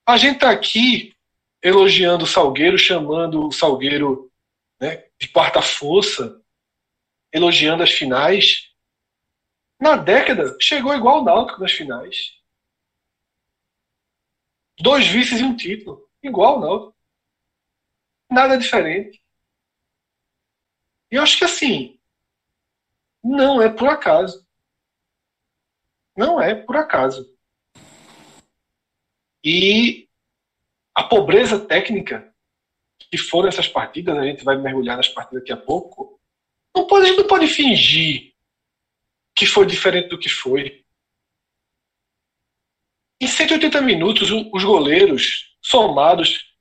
A 0.09 0.17
gente 0.17 0.37
está 0.37 0.53
aqui 0.53 1.15
elogiando 1.63 2.25
o 2.25 2.27
Salgueiro, 2.27 2.79
chamando 2.79 3.49
o 3.49 3.53
Salgueiro 3.53 4.33
né, 4.81 5.05
de 5.21 5.29
quarta 5.29 5.61
força, 5.61 6.43
elogiando 7.31 7.83
as 7.83 7.91
finais. 7.91 8.74
Na 9.81 9.97
década, 9.97 10.57
chegou 10.61 10.95
igual 10.95 11.21
o 11.21 11.25
Náutico 11.25 11.61
nas 11.61 11.73
finais. 11.73 12.41
Dois 14.79 15.07
vices 15.07 15.41
e 15.41 15.45
um 15.45 15.57
título. 15.57 16.09
Igual 16.23 16.59
o 16.59 16.61
Náutico. 16.61 16.97
Nada 18.31 18.57
diferente. 18.57 19.23
E 21.11 21.17
eu 21.17 21.23
acho 21.23 21.39
que 21.39 21.45
assim, 21.45 22.01
não 23.23 23.63
é 23.63 23.69
por 23.69 23.89
acaso. 23.89 24.47
Não 26.17 26.41
é 26.41 26.55
por 26.55 26.77
acaso. 26.77 27.33
E 29.45 30.09
a 30.95 31.03
pobreza 31.03 31.67
técnica 31.67 32.35
que 33.11 33.19
foram 33.19 33.49
essas 33.49 33.69
partidas, 33.69 34.17
a 34.17 34.25
gente 34.25 34.45
vai 34.45 34.57
mergulhar 34.57 34.97
nas 34.97 35.09
partidas 35.09 35.43
daqui 35.43 35.53
a 35.53 35.57
pouco, 35.57 36.21
não 36.75 36.87
pode, 36.87 37.05
a 37.05 37.09
gente 37.09 37.19
não 37.19 37.29
pode 37.29 37.47
fingir 37.47 38.34
que 39.35 39.47
foi 39.47 39.67
diferente 39.67 40.09
do 40.09 40.19
que 40.19 40.29
foi. 40.29 40.85
Em 43.21 43.27
180 43.27 43.81
minutos, 43.81 44.31
os 44.31 44.65
goleiros 44.65 45.57
somados, 45.63 46.55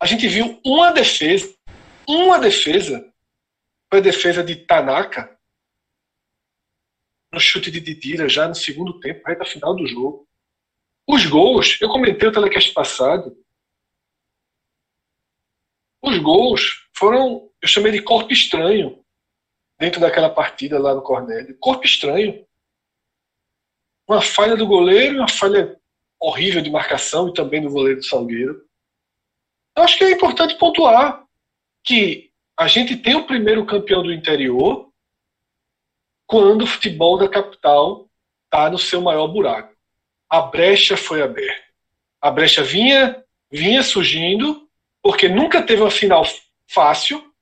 a 0.00 0.06
gente 0.06 0.26
viu 0.28 0.60
uma 0.64 0.92
defesa, 0.92 1.56
uma 2.06 2.38
defesa, 2.38 3.00
foi 3.88 4.00
a 4.00 4.02
defesa 4.02 4.42
de 4.42 4.56
Tanaka, 4.56 5.38
no 7.32 7.38
chute 7.38 7.70
de 7.70 7.80
Didira, 7.80 8.28
já 8.28 8.48
no 8.48 8.54
segundo 8.54 8.98
tempo, 8.98 9.26
reta 9.26 9.44
final 9.44 9.74
do 9.74 9.86
jogo. 9.86 10.28
Os 11.06 11.24
gols, 11.26 11.80
eu 11.80 11.88
comentei 11.88 12.28
o 12.28 12.32
telecast 12.32 12.72
passado, 12.72 13.36
os 16.02 16.18
gols 16.18 16.88
foram, 16.96 17.50
eu 17.60 17.68
chamei 17.68 17.92
de 17.92 18.02
corpo 18.02 18.32
estranho, 18.32 18.99
dentro 19.80 19.98
daquela 19.98 20.28
partida 20.28 20.78
lá 20.78 20.94
no 20.94 21.00
Cornélio. 21.00 21.56
Corpo 21.58 21.86
estranho. 21.86 22.46
Uma 24.06 24.20
falha 24.20 24.54
do 24.54 24.66
goleiro, 24.66 25.16
uma 25.16 25.28
falha 25.28 25.80
horrível 26.20 26.60
de 26.60 26.70
marcação 26.70 27.30
e 27.30 27.32
também 27.32 27.62
do 27.62 27.70
goleiro 27.70 28.00
do 28.00 28.04
Salgueiro. 28.04 28.62
Eu 29.74 29.82
acho 29.82 29.96
que 29.96 30.04
é 30.04 30.10
importante 30.10 30.58
pontuar 30.58 31.24
que 31.82 32.30
a 32.58 32.68
gente 32.68 32.94
tem 32.94 33.14
o 33.14 33.26
primeiro 33.26 33.64
campeão 33.64 34.02
do 34.02 34.12
interior 34.12 34.92
quando 36.26 36.62
o 36.62 36.66
futebol 36.66 37.16
da 37.16 37.26
capital 37.26 38.06
está 38.44 38.68
no 38.68 38.78
seu 38.78 39.00
maior 39.00 39.28
buraco. 39.28 39.74
A 40.28 40.42
brecha 40.42 40.94
foi 40.94 41.22
aberta. 41.22 41.64
A 42.20 42.30
brecha 42.30 42.62
vinha, 42.62 43.24
vinha 43.50 43.82
surgindo, 43.82 44.68
porque 45.02 45.26
nunca 45.26 45.62
teve 45.62 45.80
uma 45.80 45.90
final 45.90 46.22
fácil. 46.68 47.32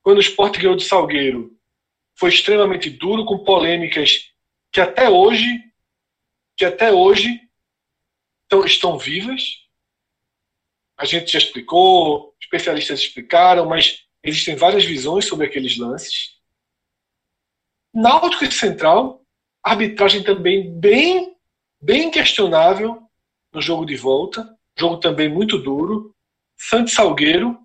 Quando 0.00 0.18
o 0.18 0.20
Sport 0.20 0.58
ganhou 0.58 0.76
do 0.76 0.82
Salgueiro, 0.82 1.57
foi 2.18 2.30
extremamente 2.30 2.90
duro, 2.90 3.24
com 3.24 3.44
polêmicas 3.44 4.32
que 4.72 4.80
até 4.80 5.08
hoje, 5.08 5.46
que 6.56 6.64
até 6.64 6.92
hoje 6.92 7.48
estão, 8.42 8.64
estão 8.64 8.98
vivas. 8.98 9.42
A 10.98 11.04
gente 11.04 11.30
já 11.30 11.38
explicou, 11.38 12.34
especialistas 12.40 13.00
explicaram, 13.00 13.66
mas 13.66 14.04
existem 14.22 14.56
várias 14.56 14.84
visões 14.84 15.26
sobre 15.26 15.46
aqueles 15.46 15.78
lances. 15.78 16.36
Náutico 17.94 18.44
e 18.44 18.50
Central, 18.50 19.24
arbitragem 19.62 20.24
também 20.24 20.76
bem, 20.76 21.36
bem 21.80 22.10
questionável 22.10 23.08
no 23.52 23.62
jogo 23.62 23.86
de 23.86 23.96
volta, 23.96 24.58
jogo 24.76 24.98
também 24.98 25.28
muito 25.28 25.56
duro. 25.56 26.14
Santos 26.56 26.94
Salgueiro, 26.94 27.64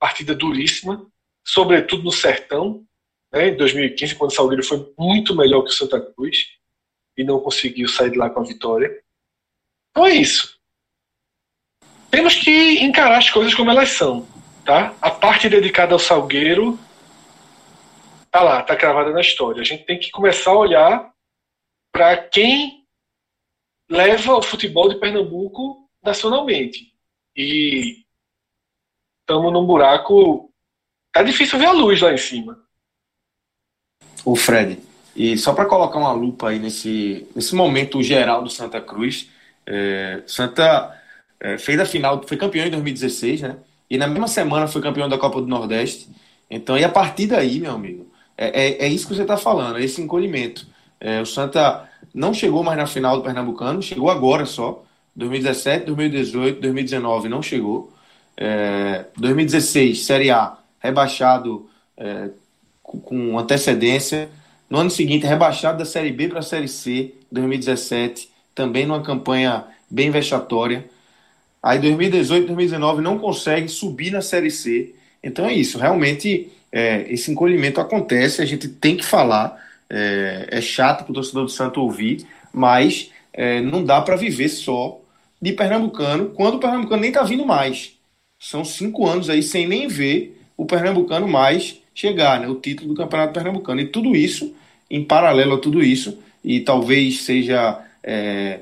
partida 0.00 0.34
duríssima, 0.34 1.08
sobretudo 1.44 2.02
no 2.02 2.12
Sertão, 2.12 2.84
né, 3.32 3.48
em 3.48 3.56
2015, 3.56 4.14
quando 4.14 4.30
o 4.30 4.34
Salgueiro 4.34 4.64
foi 4.64 4.92
muito 4.98 5.36
melhor 5.36 5.62
que 5.62 5.70
o 5.70 5.74
Santa 5.74 6.00
Cruz 6.00 6.48
e 7.16 7.24
não 7.24 7.40
conseguiu 7.40 7.88
sair 7.88 8.10
de 8.10 8.18
lá 8.18 8.30
com 8.30 8.40
a 8.40 8.44
vitória. 8.44 8.90
Então 9.90 10.06
é 10.06 10.14
isso. 10.14 10.58
Temos 12.10 12.34
que 12.36 12.82
encarar 12.82 13.18
as 13.18 13.30
coisas 13.30 13.54
como 13.54 13.70
elas 13.70 13.90
são. 13.90 14.26
Tá? 14.64 14.94
A 15.00 15.10
parte 15.10 15.48
dedicada 15.48 15.92
ao 15.92 15.98
Salgueiro 15.98 16.78
tá 18.30 18.42
lá, 18.42 18.62
tá 18.62 18.74
cravada 18.74 19.10
na 19.10 19.20
história. 19.20 19.60
A 19.60 19.64
gente 19.64 19.84
tem 19.84 19.98
que 19.98 20.10
começar 20.10 20.50
a 20.50 20.58
olhar 20.58 21.14
para 21.92 22.16
quem 22.16 22.84
leva 23.88 24.34
o 24.34 24.42
futebol 24.42 24.88
de 24.88 24.98
Pernambuco 24.98 25.88
nacionalmente. 26.02 26.92
E 27.36 28.04
estamos 29.20 29.52
num 29.52 29.66
buraco. 29.66 30.52
Tá 31.14 31.22
difícil 31.22 31.60
ver 31.60 31.66
a 31.66 31.72
luz 31.72 32.00
lá 32.00 32.12
em 32.12 32.18
cima. 32.18 32.58
O 34.24 34.34
Fred, 34.34 34.80
e 35.14 35.38
só 35.38 35.52
para 35.54 35.64
colocar 35.64 35.96
uma 35.96 36.10
lupa 36.10 36.48
aí 36.48 36.58
nesse, 36.58 37.24
nesse 37.36 37.54
momento 37.54 38.02
geral 38.02 38.42
do 38.42 38.50
Santa 38.50 38.80
Cruz, 38.80 39.30
é, 39.64 40.24
Santa 40.26 40.92
é, 41.38 41.56
fez 41.56 41.78
a 41.78 41.86
final, 41.86 42.20
foi 42.26 42.36
campeão 42.36 42.66
em 42.66 42.70
2016, 42.70 43.42
né? 43.42 43.56
E 43.88 43.96
na 43.96 44.08
mesma 44.08 44.26
semana 44.26 44.66
foi 44.66 44.82
campeão 44.82 45.08
da 45.08 45.16
Copa 45.16 45.40
do 45.40 45.46
Nordeste. 45.46 46.08
Então, 46.50 46.76
e 46.76 46.82
a 46.82 46.88
partir 46.88 47.28
daí, 47.28 47.60
meu 47.60 47.72
amigo, 47.72 48.10
é, 48.36 48.48
é, 48.48 48.86
é 48.86 48.88
isso 48.88 49.06
que 49.06 49.14
você 49.14 49.22
está 49.22 49.36
falando, 49.36 49.78
é 49.78 49.84
esse 49.84 50.02
encolhimento. 50.02 50.66
É, 50.98 51.20
o 51.20 51.26
Santa 51.26 51.88
não 52.12 52.34
chegou 52.34 52.64
mais 52.64 52.76
na 52.76 52.88
final 52.88 53.16
do 53.16 53.22
Pernambucano, 53.22 53.80
chegou 53.80 54.10
agora 54.10 54.46
só. 54.46 54.82
2017, 55.14 55.86
2018, 55.86 56.60
2019 56.60 57.28
não 57.28 57.40
chegou. 57.40 57.92
É, 58.36 59.04
2016, 59.16 60.04
Série 60.04 60.30
A, 60.32 60.58
rebaixado 60.84 61.68
é, 61.96 62.28
com 62.82 63.38
antecedência. 63.38 64.28
No 64.68 64.78
ano 64.78 64.90
seguinte, 64.90 65.26
rebaixado 65.26 65.78
da 65.78 65.84
Série 65.84 66.12
B 66.12 66.28
para 66.28 66.40
a 66.40 66.42
Série 66.42 66.68
C, 66.68 67.14
2017, 67.32 68.28
também 68.54 68.84
numa 68.84 69.02
campanha 69.02 69.64
bem 69.90 70.10
vexatória. 70.10 70.84
Aí 71.62 71.78
2018, 71.78 72.46
2019 72.46 73.00
não 73.00 73.18
consegue 73.18 73.68
subir 73.68 74.10
na 74.10 74.20
Série 74.20 74.50
C. 74.50 74.94
Então 75.22 75.46
é 75.46 75.54
isso, 75.54 75.78
realmente 75.78 76.52
é, 76.70 77.06
esse 77.10 77.30
encolhimento 77.30 77.80
acontece, 77.80 78.42
a 78.42 78.44
gente 78.44 78.68
tem 78.68 78.96
que 78.96 79.04
falar, 79.04 79.58
é, 79.88 80.48
é 80.50 80.60
chato 80.60 81.04
para 81.04 81.12
o 81.12 81.14
torcedor 81.14 81.44
do 81.44 81.50
Santo 81.50 81.80
ouvir, 81.80 82.26
mas 82.52 83.10
é, 83.32 83.60
não 83.62 83.82
dá 83.82 84.02
para 84.02 84.16
viver 84.16 84.50
só 84.50 85.00
de 85.40 85.52
Pernambucano 85.52 86.30
quando 86.30 86.56
o 86.56 86.58
Pernambucano 86.58 87.00
nem 87.00 87.10
está 87.10 87.22
vindo 87.22 87.46
mais. 87.46 87.94
São 88.38 88.62
cinco 88.62 89.06
anos 89.06 89.30
aí 89.30 89.42
sem 89.42 89.66
nem 89.66 89.88
ver 89.88 90.43
o 90.56 90.66
Pernambucano 90.66 91.26
mais 91.28 91.80
chegar, 91.94 92.40
né, 92.40 92.48
o 92.48 92.56
título 92.56 92.90
do 92.90 92.96
Campeonato 92.96 93.32
Pernambucano. 93.32 93.80
E 93.80 93.86
tudo 93.86 94.14
isso, 94.14 94.54
em 94.90 95.04
paralelo 95.04 95.54
a 95.54 95.58
tudo 95.58 95.82
isso, 95.82 96.18
e 96.42 96.60
talvez 96.60 97.22
seja 97.22 97.80
é, 98.02 98.60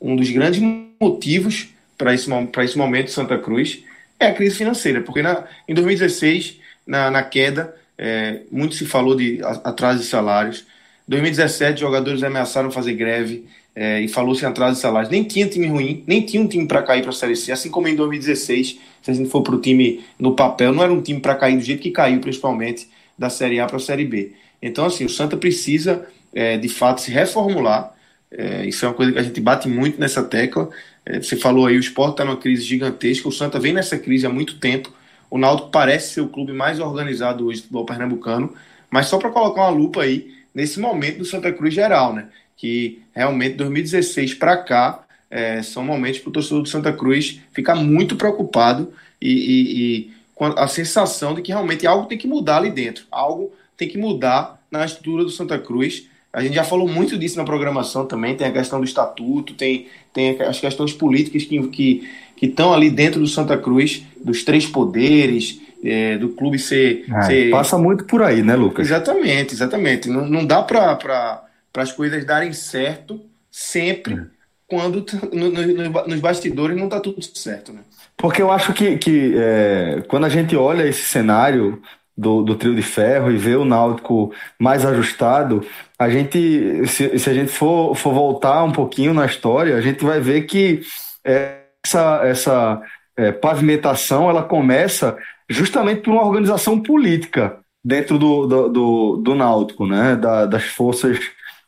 um 0.00 0.16
dos 0.16 0.30
grandes 0.30 0.60
motivos 1.00 1.68
para 1.96 2.14
esse, 2.14 2.28
esse 2.62 2.78
momento 2.78 3.10
Santa 3.10 3.38
Cruz, 3.38 3.82
é 4.18 4.26
a 4.26 4.34
crise 4.34 4.56
financeira, 4.56 5.00
porque 5.00 5.22
na, 5.22 5.44
em 5.68 5.74
2016 5.74 6.64
na, 6.86 7.10
na 7.10 7.22
queda. 7.22 7.74
É, 7.96 8.40
muito 8.50 8.74
se 8.74 8.86
falou 8.86 9.14
de 9.14 9.40
atraso 9.42 10.00
de 10.00 10.06
salários. 10.06 10.64
2017, 11.06 11.80
jogadores 11.80 12.22
ameaçaram 12.22 12.70
fazer 12.70 12.94
greve 12.94 13.46
é, 13.74 14.00
e 14.00 14.08
falou-se 14.08 14.44
em 14.44 14.48
atraso 14.48 14.76
de 14.76 14.80
salários. 14.80 15.10
Nem 15.10 15.24
tinha 15.24 15.46
time 15.48 15.66
ruim, 15.66 16.04
nem 16.06 16.22
tinha 16.22 16.42
um 16.42 16.46
time 16.46 16.66
para 16.66 16.82
cair 16.82 17.02
para 17.02 17.10
a 17.10 17.14
Série 17.14 17.36
C, 17.36 17.52
assim 17.52 17.70
como 17.70 17.88
em 17.88 17.96
2016, 17.96 18.78
se 19.02 19.10
a 19.10 19.14
gente 19.14 19.28
for 19.30 19.42
para 19.42 19.54
o 19.54 19.60
time 19.60 20.04
no 20.18 20.34
papel, 20.34 20.72
não 20.72 20.82
era 20.82 20.92
um 20.92 21.02
time 21.02 21.20
para 21.20 21.34
cair 21.34 21.56
do 21.56 21.62
jeito 21.62 21.82
que 21.82 21.90
caiu, 21.90 22.20
principalmente 22.20 22.88
da 23.18 23.28
Série 23.30 23.60
A 23.60 23.66
para 23.66 23.76
a 23.76 23.80
Série 23.80 24.04
B. 24.04 24.32
Então, 24.62 24.86
assim, 24.86 25.04
o 25.04 25.10
Santa 25.10 25.36
precisa, 25.36 26.06
é, 26.32 26.56
de 26.56 26.68
fato, 26.68 27.00
se 27.00 27.10
reformular. 27.10 27.94
É, 28.30 28.66
isso 28.66 28.84
é 28.84 28.88
uma 28.88 28.94
coisa 28.94 29.12
que 29.12 29.18
a 29.18 29.22
gente 29.22 29.40
bate 29.40 29.68
muito 29.68 30.00
nessa 30.00 30.22
tecla. 30.22 30.68
É, 31.04 31.20
você 31.20 31.36
falou 31.36 31.66
aí, 31.66 31.76
o 31.76 31.80
esporte 31.80 32.12
está 32.12 32.24
numa 32.24 32.36
crise 32.36 32.62
gigantesca, 32.62 33.28
o 33.28 33.32
Santa 33.32 33.60
vem 33.60 33.72
nessa 33.72 33.98
crise 33.98 34.26
há 34.26 34.30
muito 34.30 34.58
tempo 34.58 34.92
o 35.34 35.38
Náutico 35.38 35.68
parece 35.70 36.14
ser 36.14 36.20
o 36.20 36.28
clube 36.28 36.52
mais 36.52 36.78
organizado 36.78 37.46
hoje 37.46 37.58
do 37.58 37.62
futebol 37.62 37.84
pernambucano, 37.84 38.54
mas 38.88 39.06
só 39.06 39.18
para 39.18 39.30
colocar 39.30 39.62
uma 39.62 39.70
lupa 39.70 40.02
aí 40.02 40.32
nesse 40.54 40.78
momento 40.78 41.18
do 41.18 41.24
Santa 41.24 41.52
Cruz 41.52 41.74
geral, 41.74 42.12
né? 42.12 42.28
Que 42.56 43.02
realmente 43.14 43.56
2016 43.56 44.34
para 44.34 44.56
cá 44.56 45.04
é, 45.30 45.62
são 45.62 45.84
momentos 45.84 46.20
para 46.20 46.30
o 46.30 46.32
torcedor 46.32 46.62
do 46.62 46.68
Santa 46.68 46.92
Cruz 46.92 47.40
ficar 47.52 47.74
muito 47.74 48.16
preocupado 48.16 48.92
e, 49.20 49.32
e, 49.32 49.78
e, 49.78 50.10
com 50.34 50.46
a 50.46 50.68
sensação 50.68 51.34
de 51.34 51.42
que 51.42 51.50
realmente 51.50 51.86
algo 51.86 52.06
tem 52.06 52.18
que 52.18 52.28
mudar 52.28 52.58
ali 52.58 52.70
dentro, 52.70 53.04
algo 53.10 53.52
tem 53.76 53.88
que 53.88 53.98
mudar 53.98 54.60
na 54.70 54.84
estrutura 54.84 55.24
do 55.24 55.30
Santa 55.30 55.58
Cruz. 55.58 56.06
A 56.32 56.42
gente 56.42 56.54
já 56.54 56.64
falou 56.64 56.88
muito 56.88 57.16
disso 57.16 57.36
na 57.36 57.44
programação 57.44 58.06
também, 58.06 58.36
tem 58.36 58.46
a 58.46 58.52
questão 58.52 58.80
do 58.80 58.84
estatuto, 58.84 59.54
tem, 59.54 59.86
tem 60.12 60.40
as 60.42 60.60
questões 60.60 60.92
políticas 60.92 61.44
que, 61.44 61.68
que, 61.68 62.08
que 62.36 62.46
estão 62.46 62.72
ali 62.72 62.90
dentro 62.90 63.20
do 63.20 63.26
Santa 63.26 63.56
Cruz, 63.56 64.02
dos 64.22 64.44
três 64.44 64.66
poderes, 64.66 65.60
é, 65.84 66.16
do 66.16 66.30
clube 66.30 66.58
ser, 66.58 67.04
é, 67.12 67.22
ser, 67.22 67.50
Passa 67.50 67.76
muito 67.76 68.04
por 68.04 68.22
aí, 68.22 68.42
né, 68.42 68.56
Lucas? 68.56 68.86
Exatamente, 68.86 69.52
exatamente. 69.52 70.08
Não, 70.08 70.26
não 70.26 70.44
dá 70.44 70.62
para 70.62 71.43
as 71.82 71.92
coisas 71.92 72.24
darem 72.24 72.52
certo 72.52 73.20
sempre 73.50 74.14
é. 74.14 74.24
quando 74.66 75.04
no, 75.32 75.50
no, 75.50 76.06
nos 76.06 76.20
bastidores 76.20 76.76
não 76.76 76.84
está 76.84 77.00
tudo 77.00 77.22
certo, 77.22 77.72
né? 77.72 77.80
Porque 78.16 78.40
eu 78.40 78.50
acho 78.50 78.72
que, 78.72 78.96
que 78.96 79.34
é, 79.36 80.02
quando 80.08 80.24
a 80.24 80.28
gente 80.28 80.56
olha 80.56 80.86
esse 80.86 81.02
cenário 81.02 81.82
do, 82.16 82.42
do 82.42 82.54
trio 82.54 82.74
de 82.74 82.82
ferro 82.82 83.30
e 83.30 83.36
vê 83.36 83.56
o 83.56 83.64
Náutico 83.64 84.32
mais 84.58 84.84
ajustado, 84.84 85.66
a 85.98 86.08
gente, 86.08 86.86
se, 86.86 87.18
se 87.18 87.30
a 87.30 87.34
gente 87.34 87.50
for, 87.50 87.94
for 87.94 88.14
voltar 88.14 88.62
um 88.62 88.72
pouquinho 88.72 89.12
na 89.12 89.26
história, 89.26 89.76
a 89.76 89.80
gente 89.80 90.04
vai 90.04 90.20
ver 90.20 90.42
que 90.42 90.82
essa, 91.24 92.20
essa 92.24 92.82
é, 93.16 93.32
pavimentação 93.32 94.30
ela 94.30 94.42
começa 94.42 95.16
justamente 95.48 96.02
por 96.02 96.12
uma 96.12 96.24
organização 96.24 96.80
política 96.80 97.58
dentro 97.84 98.18
do, 98.18 98.46
do, 98.46 98.68
do, 98.68 99.16
do 99.16 99.34
Náutico, 99.34 99.86
né? 99.86 100.16
Da, 100.16 100.46
das 100.46 100.64
forças 100.64 101.18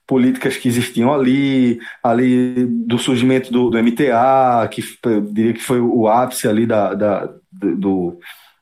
políticas 0.07 0.57
que 0.57 0.69
existiam 0.69 1.13
ali, 1.13 1.81
ali 2.03 2.67
do 2.67 2.99
surgimento 2.99 3.53
do, 3.53 3.71
do 3.71 3.83
MTA, 3.83 4.69
que 4.71 4.83
eu 5.05 5.21
diria 5.21 5.53
que 5.53 5.63
foi 5.63 5.81
o 5.81 6.07
ápice 6.07 6.47
ali 6.47 6.65
da, 6.65 6.95
da, 6.95 7.29
do, 7.53 8.19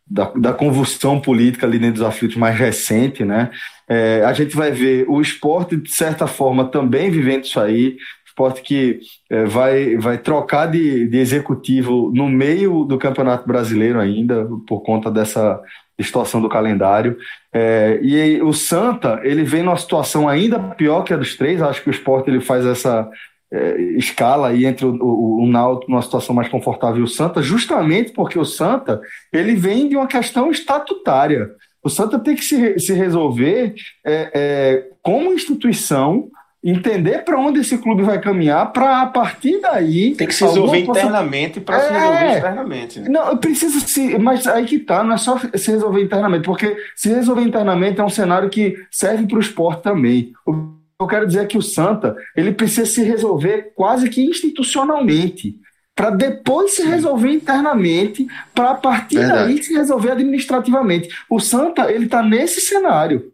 da, 0.06 0.32
da 0.34 0.52
convulsão 0.52 1.20
política 1.20 1.66
ali 1.66 1.78
dentro 1.78 1.96
dos 1.96 2.08
aflitos 2.08 2.36
mais 2.36 2.56
recente, 2.56 3.24
né? 3.24 3.50
É, 3.86 4.22
a 4.24 4.32
gente 4.32 4.56
vai 4.56 4.70
ver 4.70 5.04
o 5.08 5.20
esporte, 5.20 5.76
de 5.76 5.90
certa 5.90 6.26
forma, 6.26 6.70
também 6.70 7.10
vivendo 7.10 7.44
isso 7.44 7.60
aí, 7.60 7.96
esporte 8.34 8.62
que 8.62 8.98
é, 9.30 9.44
vai, 9.44 9.96
vai 9.96 10.18
trocar 10.18 10.66
de, 10.66 11.06
de 11.06 11.18
executivo 11.18 12.10
no 12.12 12.28
meio 12.28 12.84
do 12.84 12.98
Campeonato 12.98 13.46
Brasileiro 13.46 14.00
ainda, 14.00 14.48
por 14.66 14.80
conta 14.80 15.08
dessa 15.08 15.60
distorção 15.96 16.42
do 16.42 16.48
calendário. 16.48 17.16
É, 17.52 18.00
e 18.02 18.42
o 18.42 18.52
Santa, 18.52 19.20
ele 19.22 19.44
vem 19.44 19.62
numa 19.62 19.76
situação 19.76 20.28
ainda 20.28 20.58
pior 20.58 21.04
que 21.04 21.14
a 21.14 21.16
dos 21.16 21.36
três, 21.36 21.62
acho 21.62 21.82
que 21.82 21.88
o 21.88 21.92
esporte 21.92 22.28
ele 22.28 22.40
faz 22.40 22.66
essa 22.66 23.08
é, 23.52 23.80
escala 23.96 24.48
aí 24.48 24.66
entre 24.66 24.84
o, 24.84 24.92
o, 25.00 25.44
o 25.44 25.46
Náutico 25.46 25.92
numa 25.92 26.02
situação 26.02 26.34
mais 26.34 26.48
confortável 26.48 27.00
e 27.00 27.04
o 27.04 27.08
Santa, 27.08 27.40
justamente 27.40 28.10
porque 28.10 28.36
o 28.36 28.44
Santa 28.44 29.00
ele 29.32 29.54
vem 29.54 29.88
de 29.88 29.96
uma 29.96 30.08
questão 30.08 30.50
estatutária. 30.50 31.50
O 31.84 31.88
Santa 31.88 32.18
tem 32.18 32.34
que 32.34 32.44
se, 32.44 32.80
se 32.80 32.94
resolver 32.94 33.74
é, 34.04 34.30
é 34.34 34.88
como 35.00 35.32
instituição 35.32 36.28
entender 36.64 37.24
para 37.24 37.38
onde 37.38 37.60
esse 37.60 37.76
clube 37.76 38.02
vai 38.02 38.18
caminhar, 38.20 38.72
para 38.72 39.02
a 39.02 39.06
partir 39.06 39.60
daí. 39.60 40.14
Tem 40.14 40.26
que 40.26 40.34
se 40.34 40.44
resolver 40.44 40.78
internamente 40.78 41.60
para 41.60 41.76
é, 41.76 41.80
se 41.80 41.92
resolver 41.92 42.32
externamente. 42.32 43.00
Né? 43.00 43.08
Não, 43.10 43.36
precisa 43.36 43.80
se. 43.80 44.18
Mas 44.18 44.46
aí 44.46 44.64
que 44.64 44.78
tá, 44.78 45.04
não 45.04 45.14
é 45.14 45.18
só 45.18 45.38
se 45.38 45.70
resolver 45.70 46.02
internamente, 46.02 46.44
porque 46.44 46.76
se 46.96 47.10
resolver 47.10 47.42
internamente 47.42 48.00
é 48.00 48.04
um 48.04 48.08
cenário 48.08 48.48
que 48.48 48.74
serve 48.90 49.26
para 49.26 49.36
o 49.36 49.40
esporte 49.40 49.82
também. 49.82 50.32
O 50.46 50.74
eu 51.00 51.08
quero 51.08 51.26
dizer 51.26 51.40
é 51.40 51.46
que 51.46 51.58
o 51.58 51.62
Santa 51.62 52.16
ele 52.36 52.52
precisa 52.52 52.86
se 52.86 53.02
resolver 53.02 53.72
quase 53.74 54.08
que 54.08 54.24
institucionalmente 54.24 55.58
para 55.94 56.10
depois 56.10 56.74
se 56.74 56.82
resolver 56.82 57.30
internamente, 57.30 58.26
para 58.52 58.70
a 58.70 58.74
partir 58.74 59.18
Verdade. 59.18 59.54
daí 59.54 59.62
se 59.62 59.72
resolver 59.74 60.10
administrativamente. 60.10 61.08
O 61.30 61.38
Santa 61.38 61.90
ele 61.90 62.06
está 62.06 62.20
nesse 62.22 62.60
cenário. 62.60 63.32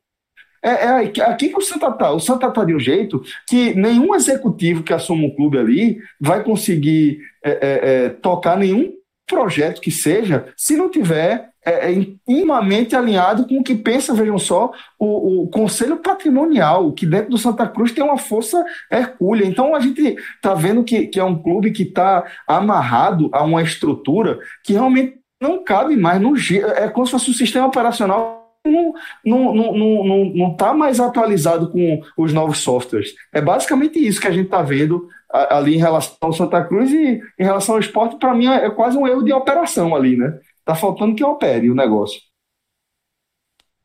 É, 0.62 0.70
é, 0.70 1.22
aqui 1.22 1.48
que 1.48 1.58
o 1.58 1.62
Santa 1.62 1.88
está. 1.88 2.12
O 2.12 2.20
Santa 2.20 2.48
está 2.48 2.64
de 2.64 2.74
um 2.74 2.80
jeito 2.80 3.22
que 3.48 3.74
nenhum 3.74 4.14
executivo 4.14 4.82
que 4.82 4.92
assuma 4.92 5.24
um 5.24 5.34
clube 5.34 5.58
ali 5.58 5.98
vai 6.20 6.42
conseguir 6.44 7.20
é, 7.42 7.50
é, 7.50 8.04
é 8.04 8.08
tocar 8.10 8.56
nenhum 8.56 8.92
projeto 9.26 9.80
que 9.80 9.90
seja 9.90 10.46
se 10.56 10.76
não 10.76 10.90
tiver 10.90 11.50
é, 11.64 11.88
é 11.88 11.92
intimamente 11.92 12.96
alinhado 12.96 13.46
com 13.46 13.58
o 13.58 13.62
que 13.62 13.74
pensa, 13.74 14.14
vejam 14.14 14.38
só, 14.38 14.72
o, 14.98 15.42
o, 15.42 15.48
Conselho 15.48 15.98
Patrimonial, 15.98 16.92
que 16.92 17.04
dentro 17.04 17.30
do 17.30 17.38
Santa 17.38 17.66
Cruz 17.68 17.92
tem 17.92 18.02
uma 18.02 18.16
força 18.16 18.64
hercúlea. 18.90 19.46
Então 19.46 19.74
a 19.74 19.80
gente 19.80 20.16
está 20.36 20.54
vendo 20.54 20.82
que, 20.82 21.06
que 21.06 21.20
é 21.20 21.24
um 21.24 21.40
clube 21.40 21.70
que 21.70 21.82
está 21.82 22.24
amarrado 22.46 23.28
a 23.32 23.44
uma 23.44 23.62
estrutura 23.62 24.38
que 24.64 24.72
realmente 24.72 25.20
não 25.40 25.62
cabe 25.62 25.96
mais 25.96 26.20
no 26.20 26.34
É 26.76 26.88
como 26.88 27.06
se 27.06 27.12
fosse 27.12 27.30
um 27.30 27.34
sistema 27.34 27.66
operacional 27.66 28.39
não 28.66 28.94
não, 29.24 29.54
não, 29.54 30.04
não, 30.04 30.24
não 30.24 30.56
tá 30.56 30.72
mais 30.74 31.00
atualizado 31.00 31.70
com 31.70 32.02
os 32.16 32.32
novos 32.32 32.58
softwares. 32.58 33.14
É 33.32 33.40
basicamente 33.40 33.98
isso 33.98 34.20
que 34.20 34.26
a 34.26 34.32
gente 34.32 34.46
está 34.46 34.62
vendo 34.62 35.08
ali 35.30 35.74
em 35.76 35.78
relação 35.78 36.16
ao 36.20 36.32
Santa 36.32 36.64
Cruz 36.64 36.90
e 36.90 37.20
em 37.38 37.44
relação 37.44 37.76
ao 37.76 37.80
esporte, 37.80 38.18
para 38.18 38.34
mim 38.34 38.46
é 38.46 38.68
quase 38.70 38.96
um 38.96 39.06
erro 39.06 39.22
de 39.22 39.32
operação 39.32 39.94
ali, 39.94 40.16
né? 40.16 40.40
Tá 40.64 40.74
faltando 40.74 41.14
que 41.14 41.24
opere 41.24 41.70
o 41.70 41.74
negócio. 41.74 42.20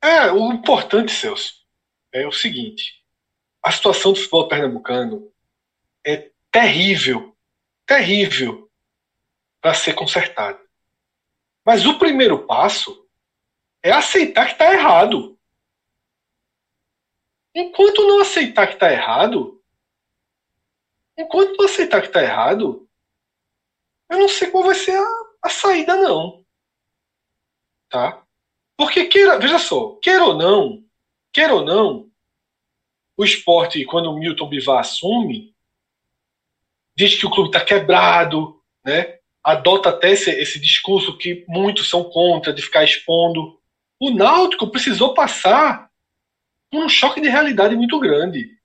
É, 0.02 0.32
o 0.32 0.52
importante, 0.52 1.12
Celso, 1.12 1.54
é 2.12 2.28
o 2.28 2.32
seguinte: 2.32 3.04
a 3.64 3.72
situação 3.72 4.12
do 4.12 4.20
futebol 4.20 4.48
pernambucano 4.48 5.32
é 6.06 6.30
terrível, 6.52 7.36
terrível 7.86 8.70
para 9.62 9.74
ser 9.74 9.94
consertada. 9.94 10.60
Mas 11.66 11.86
o 11.86 11.98
primeiro 11.98 12.46
passo 12.46 13.05
é 13.86 13.92
aceitar 13.92 14.48
que 14.48 14.54
está 14.54 14.74
errado. 14.74 15.38
Enquanto 17.54 18.08
não 18.08 18.20
aceitar 18.20 18.66
que 18.66 18.74
está 18.74 18.92
errado, 18.92 19.64
enquanto 21.16 21.56
não 21.56 21.66
aceitar 21.66 22.02
que 22.02 22.08
está 22.08 22.24
errado, 22.24 22.90
eu 24.10 24.18
não 24.18 24.28
sei 24.28 24.50
qual 24.50 24.64
vai 24.64 24.74
ser 24.74 24.98
a, 24.98 25.08
a 25.44 25.50
saída, 25.50 25.96
não. 25.98 26.44
Tá? 27.88 28.26
Porque, 28.76 29.06
queira, 29.06 29.38
veja 29.38 29.60
só, 29.60 29.98
queira 29.98 30.26
ou 30.26 30.34
não, 30.34 30.84
queira 31.32 31.54
ou 31.54 31.64
não, 31.64 32.12
o 33.16 33.24
esporte, 33.24 33.86
quando 33.86 34.10
o 34.10 34.18
Milton 34.18 34.50
Bivar 34.50 34.80
assume, 34.80 35.56
diz 36.98 37.14
que 37.20 37.28
o 37.28 37.30
clube 37.30 37.50
está 37.50 37.64
quebrado, 37.64 38.60
né? 38.84 39.20
adota 39.44 39.90
até 39.90 40.10
esse, 40.10 40.32
esse 40.32 40.60
discurso 40.60 41.16
que 41.20 41.46
muitos 41.48 41.88
são 41.88 42.04
contra, 42.04 42.52
de 42.52 42.64
ficar 42.64 42.84
expondo. 42.84 43.55
O 44.00 44.12
Náutico 44.12 44.70
precisou 44.70 45.14
passar 45.14 45.90
por 46.70 46.84
um 46.84 46.90
choque 46.90 47.22
de 47.22 47.30
realidade 47.30 47.76
muito 47.76 48.00
grande. 48.00 48.58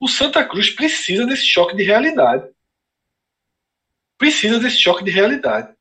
O 0.00 0.08
Santa 0.08 0.44
Cruz 0.44 0.70
precisa 0.70 1.26
desse 1.26 1.44
choque 1.44 1.76
de 1.76 1.82
realidade. 1.82 2.50
Precisa 4.18 4.58
desse 4.58 4.78
choque 4.78 5.04
de 5.04 5.10
realidade. 5.10 5.74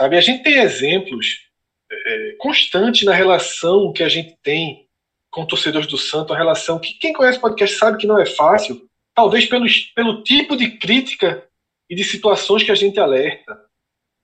Sabe? 0.00 0.16
A 0.16 0.20
gente 0.20 0.42
tem 0.42 0.58
exemplos 0.58 1.46
é, 1.90 2.36
constantes 2.38 3.04
na 3.04 3.14
relação 3.14 3.92
que 3.92 4.02
a 4.02 4.08
gente 4.08 4.36
tem 4.42 4.88
com 5.30 5.46
torcedores 5.46 5.86
do 5.86 5.98
Santo, 5.98 6.32
a 6.32 6.36
relação 6.36 6.78
que 6.78 6.94
quem 6.94 7.12
conhece 7.12 7.38
o 7.38 7.42
podcast 7.42 7.76
sabe 7.76 7.98
que 7.98 8.06
não 8.06 8.18
é 8.18 8.24
fácil, 8.24 8.88
talvez 9.14 9.44
pelo, 9.46 9.66
pelo 9.94 10.22
tipo 10.22 10.56
de 10.56 10.78
crítica 10.78 11.46
e 11.90 11.94
de 11.94 12.04
situações 12.04 12.62
que 12.62 12.72
a 12.72 12.74
gente 12.74 12.98
alerta. 12.98 13.60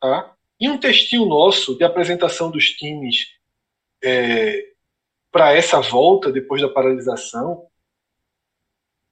Tá? 0.00 0.34
E 0.62 0.68
um 0.68 0.78
textinho 0.78 1.26
nosso 1.26 1.76
de 1.76 1.82
apresentação 1.82 2.48
dos 2.48 2.66
times 2.66 3.26
é, 4.00 4.64
para 5.28 5.52
essa 5.52 5.80
volta 5.80 6.30
depois 6.30 6.62
da 6.62 6.68
paralisação, 6.68 7.68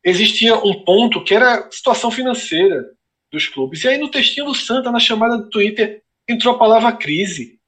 existia 0.04 0.54
um 0.54 0.84
ponto 0.84 1.24
que 1.24 1.34
era 1.34 1.66
a 1.66 1.72
situação 1.72 2.08
financeira 2.08 2.96
dos 3.32 3.48
clubes. 3.48 3.82
E 3.82 3.88
aí 3.88 3.98
no 3.98 4.08
textinho 4.08 4.46
do 4.46 4.54
Santa, 4.54 4.92
na 4.92 5.00
chamada 5.00 5.38
do 5.38 5.50
Twitter, 5.50 6.04
entrou 6.28 6.54
a 6.54 6.58
palavra 6.58 6.96
crise. 6.96 7.60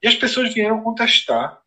E 0.00 0.06
as 0.06 0.14
pessoas 0.14 0.54
vieram 0.54 0.84
contestar. 0.84 1.60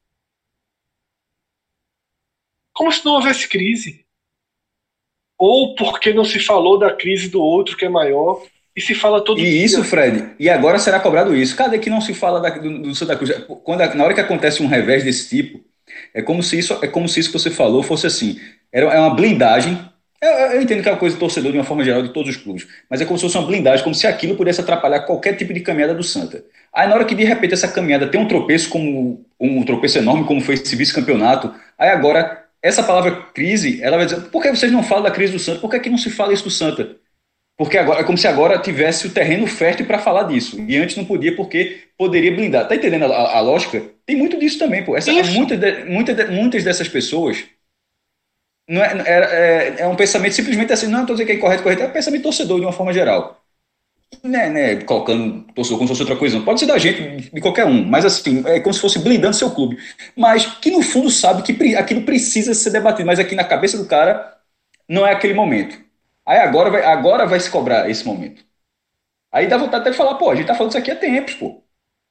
Como 2.71 2.93
se 2.93 3.03
não 3.03 3.15
houvesse 3.15 3.45
crise. 3.45 4.07
Ou 5.37 5.75
porque 5.75 6.13
não 6.13 6.23
se 6.23 6.39
falou 6.39 6.79
da 6.79 6.95
crise 6.95 7.27
do 7.27 7.41
outro 7.41 7.75
que 7.75 7.83
é 7.83 7.89
maior 7.89 8.41
e 8.79 8.81
se 8.81 8.95
fala 8.95 9.19
todo 9.19 9.41
e 9.41 9.43
dia. 9.43 9.65
isso, 9.65 9.83
Fred, 9.83 10.29
e 10.39 10.49
agora 10.49 10.79
será 10.79 11.01
cobrado 11.01 11.35
isso. 11.35 11.53
Cadê 11.53 11.77
que 11.77 11.89
não 11.89 11.99
se 11.99 12.13
fala 12.13 12.39
da, 12.39 12.49
do, 12.49 12.79
do, 12.79 12.95
Santa 12.95 13.13
Cruz? 13.13 13.29
Quando, 13.61 13.79
na 13.93 14.03
hora 14.05 14.13
que 14.13 14.21
acontece 14.21 14.63
um 14.63 14.67
revés 14.67 15.03
desse 15.03 15.27
tipo, 15.29 15.59
é 16.13 16.21
como 16.21 16.41
se 16.41 16.57
isso, 16.57 16.79
é 16.81 16.87
como 16.87 17.09
se 17.09 17.19
isso 17.19 17.29
que 17.29 17.37
você 17.37 17.51
falou 17.51 17.83
fosse 17.83 18.07
assim. 18.07 18.39
Era, 18.71 18.85
é 18.85 18.99
uma 18.99 19.13
blindagem. 19.13 19.77
Eu, 20.21 20.29
eu 20.29 20.61
entendo 20.61 20.81
que 20.81 20.87
é 20.87 20.93
uma 20.93 20.97
coisa 20.97 21.17
torcedor 21.17 21.51
de 21.51 21.57
uma 21.57 21.65
forma 21.65 21.83
geral 21.83 22.01
de 22.01 22.13
todos 22.13 22.29
os 22.29 22.41
clubes, 22.41 22.67
mas 22.89 23.01
é 23.01 23.05
como 23.05 23.17
se 23.17 23.25
fosse 23.25 23.37
uma 23.37 23.45
blindagem, 23.45 23.83
como 23.83 23.95
se 23.95 24.07
aquilo 24.07 24.35
pudesse 24.35 24.61
atrapalhar 24.61 25.01
qualquer 25.01 25.35
tipo 25.35 25.53
de 25.53 25.59
caminhada 25.59 25.93
do 25.93 26.03
Santa. 26.03 26.43
Aí 26.73 26.87
na 26.87 26.95
hora 26.95 27.05
que 27.05 27.15
de 27.15 27.25
repente 27.25 27.53
essa 27.53 27.67
caminhada 27.67 28.07
tem 28.07 28.19
um 28.19 28.27
tropeço 28.27 28.69
como 28.69 29.25
um 29.39 29.63
tropeço 29.63 29.97
enorme, 29.97 30.23
como 30.25 30.39
foi 30.39 30.55
esse 30.55 30.75
vice-campeonato, 30.75 31.53
aí 31.77 31.89
agora 31.89 32.45
essa 32.61 32.83
palavra 32.83 33.11
crise, 33.33 33.81
ela 33.81 33.97
vai 33.97 34.05
dizer, 34.05 34.21
por 34.23 34.41
que 34.41 34.49
vocês 34.49 34.71
não 34.71 34.83
falam 34.83 35.03
da 35.03 35.11
crise 35.11 35.33
do 35.33 35.39
Santa? 35.39 35.59
Por 35.59 35.69
que, 35.69 35.79
que 35.79 35.89
não 35.89 35.97
se 35.97 36.09
fala 36.09 36.33
isso 36.33 36.43
do 36.43 36.49
Santa? 36.49 36.97
Porque 37.59 37.77
agora 37.77 37.99
é 37.99 38.03
como 38.05 38.17
se 38.17 38.25
agora 38.25 38.57
tivesse 38.57 39.05
o 39.05 39.09
terreno 39.09 39.45
fértil 39.45 39.85
para 39.85 39.99
falar 39.99 40.23
disso. 40.23 40.63
E 40.65 40.77
antes 40.77 40.95
não 40.95 41.03
podia 41.03 41.35
porque 41.35 41.89
poderia 41.97 42.33
blindar. 42.33 42.65
Tá 42.65 42.73
entendendo 42.73 43.03
a, 43.03 43.37
a 43.37 43.41
lógica? 43.41 43.83
Tem 44.05 44.15
muito 44.15 44.39
disso 44.39 44.57
também, 44.57 44.81
pô. 44.81 44.95
Essa, 44.95 45.11
muitas, 45.11 45.59
de, 45.59 45.83
muitas, 45.83 46.29
muitas 46.29 46.63
dessas 46.63 46.87
pessoas 46.87 47.43
não 48.65 48.81
é, 48.81 49.03
é, 49.05 49.11
é, 49.11 49.75
é, 49.79 49.87
um 49.87 49.95
pensamento 49.97 50.35
simplesmente 50.35 50.71
assim, 50.71 50.87
não 50.87 51.01
estou 51.01 51.13
dizendo 51.13 51.27
que 51.27 51.33
é 51.33 51.35
incorreto, 51.35 51.61
correto, 51.61 51.83
é 51.83 51.87
um 51.87 51.91
pensamento 51.91 52.23
torcedor 52.23 52.59
de 52.59 52.65
uma 52.65 52.71
forma 52.71 52.93
geral. 52.93 53.43
Né, 54.23 54.49
né, 54.49 54.75
colocando 54.77 55.41
torcedor 55.53 55.79
como 55.79 55.87
se 55.87 55.93
fosse 55.93 56.01
outra 56.03 56.15
coisa, 56.15 56.37
não 56.37 56.45
pode 56.45 56.61
ser 56.61 56.65
da 56.65 56.77
gente, 56.77 57.29
de 57.29 57.41
qualquer 57.41 57.65
um, 57.65 57.83
mas 57.83 58.05
assim, 58.05 58.41
é 58.45 58.59
como 58.59 58.73
se 58.73 58.79
fosse 58.79 58.99
blindando 58.99 59.35
seu 59.35 59.51
clube. 59.51 59.77
Mas 60.15 60.45
que 60.45 60.71
no 60.71 60.81
fundo 60.81 61.09
sabe 61.09 61.43
que 61.43 61.75
aquilo 61.75 62.03
precisa 62.03 62.53
ser 62.53 62.69
debatido, 62.69 63.05
mas 63.05 63.19
aqui 63.19 63.35
na 63.35 63.43
cabeça 63.43 63.77
do 63.77 63.85
cara 63.85 64.37
não 64.87 65.05
é 65.05 65.11
aquele 65.11 65.33
momento. 65.33 65.88
Aí 66.29 66.37
agora 66.37 66.69
vai, 66.69 66.83
agora 66.83 67.25
vai 67.25 67.39
se 67.39 67.49
cobrar 67.49 67.89
esse 67.89 68.05
momento. 68.05 68.45
Aí 69.31 69.47
dá 69.47 69.57
vontade 69.57 69.81
até 69.81 69.89
de 69.89 69.97
falar, 69.97 70.13
pô, 70.13 70.29
a 70.29 70.35
gente 70.35 70.45
tá 70.45 70.53
falando 70.53 70.69
isso 70.69 70.77
aqui 70.77 70.91
há 70.91 70.95
tempos, 70.95 71.33
pô. 71.33 71.63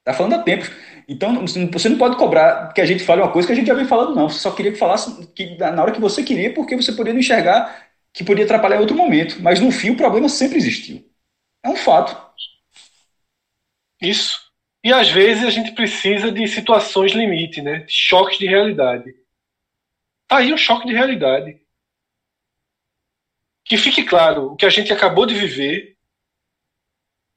Tá 0.02 0.12
falando 0.12 0.34
há 0.34 0.42
tempos. 0.42 0.68
Então 1.06 1.46
você 1.72 1.88
não 1.88 1.96
pode 1.96 2.16
cobrar 2.16 2.72
que 2.72 2.80
a 2.80 2.84
gente 2.84 3.04
fale 3.04 3.22
uma 3.22 3.30
coisa 3.30 3.46
que 3.46 3.52
a 3.52 3.56
gente 3.56 3.68
já 3.68 3.74
vem 3.74 3.84
falando, 3.86 4.16
não. 4.16 4.28
Você 4.28 4.40
só 4.40 4.50
queria 4.50 4.72
que 4.72 4.78
falasse 4.78 5.24
que, 5.28 5.56
na 5.56 5.80
hora 5.80 5.92
que 5.92 6.00
você 6.00 6.24
queria, 6.24 6.52
porque 6.52 6.74
você 6.74 6.90
poderia 6.90 7.12
não 7.12 7.20
enxergar 7.20 7.86
que 8.12 8.24
podia 8.24 8.44
atrapalhar 8.44 8.80
outro 8.80 8.96
momento. 8.96 9.40
Mas 9.40 9.60
no 9.60 9.70
fim 9.70 9.90
o 9.90 9.96
problema 9.96 10.28
sempre 10.28 10.58
existiu. 10.58 11.08
É 11.62 11.68
um 11.68 11.76
fato. 11.76 12.20
Isso. 14.02 14.36
E 14.82 14.92
às 14.92 15.08
vezes 15.10 15.44
a 15.44 15.50
gente 15.50 15.70
precisa 15.76 16.32
de 16.32 16.48
situações 16.48 17.12
limite, 17.12 17.62
né? 17.62 17.84
Choques 17.88 18.36
de 18.36 18.48
realidade. 18.48 19.14
Tá 20.26 20.38
aí 20.38 20.52
um 20.52 20.58
choque 20.58 20.88
de 20.88 20.92
realidade 20.92 21.67
que 23.68 23.76
fique 23.76 24.02
claro 24.02 24.52
o 24.52 24.56
que 24.56 24.64
a 24.64 24.70
gente 24.70 24.92
acabou 24.92 25.26
de 25.26 25.34
viver 25.34 25.94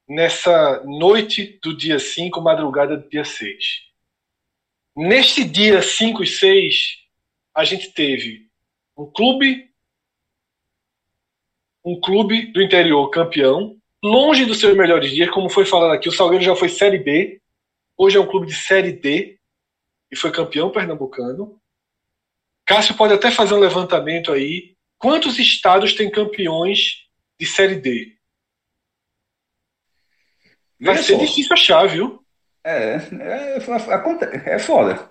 nessa 0.08 0.82
noite 0.86 1.60
do 1.62 1.76
dia 1.76 2.00
5, 2.00 2.40
madrugada 2.42 2.96
do 2.96 3.10
dia 3.10 3.26
6. 3.26 3.92
Neste 4.96 5.44
dia 5.44 5.82
5 5.82 6.24
e 6.24 6.28
6, 6.28 6.98
a 7.54 7.66
gente 7.66 7.92
teve 7.92 8.50
um 8.98 9.06
clube 9.06 9.70
um 11.84 12.00
clube 12.00 12.52
do 12.52 12.62
interior 12.62 13.10
campeão, 13.10 13.76
longe 14.04 14.46
dos 14.46 14.60
seus 14.60 14.78
melhores 14.78 15.12
dias, 15.12 15.32
como 15.32 15.50
foi 15.50 15.66
falado 15.66 15.92
aqui, 15.92 16.08
o 16.08 16.12
Salgueiro 16.12 16.44
já 16.44 16.56
foi 16.56 16.70
Série 16.70 17.00
B, 17.00 17.42
hoje 17.98 18.18
é 18.18 18.20
um 18.20 18.28
clube 18.28 18.46
de 18.46 18.54
Série 18.54 18.92
D 18.92 19.40
e 20.12 20.16
foi 20.16 20.32
campeão 20.32 20.70
pernambucano. 20.70 21.60
Cássio 22.66 22.96
pode 22.96 23.14
até 23.14 23.32
fazer 23.32 23.56
um 23.56 23.60
levantamento 23.60 24.32
aí 24.32 24.71
Quantos 25.02 25.40
estados 25.40 25.94
têm 25.94 26.12
campeões 26.12 27.08
de 27.40 27.46
Série 27.48 27.76
D? 27.76 28.14
Vai 30.80 30.94
Veja 30.94 31.08
ser 31.08 31.14
só. 31.14 31.20
difícil 31.20 31.54
achar, 31.54 31.88
viu? 31.88 32.24
É, 32.64 32.96
é, 32.96 33.58
é, 33.58 34.56
é 34.56 34.60
foda. 34.60 35.10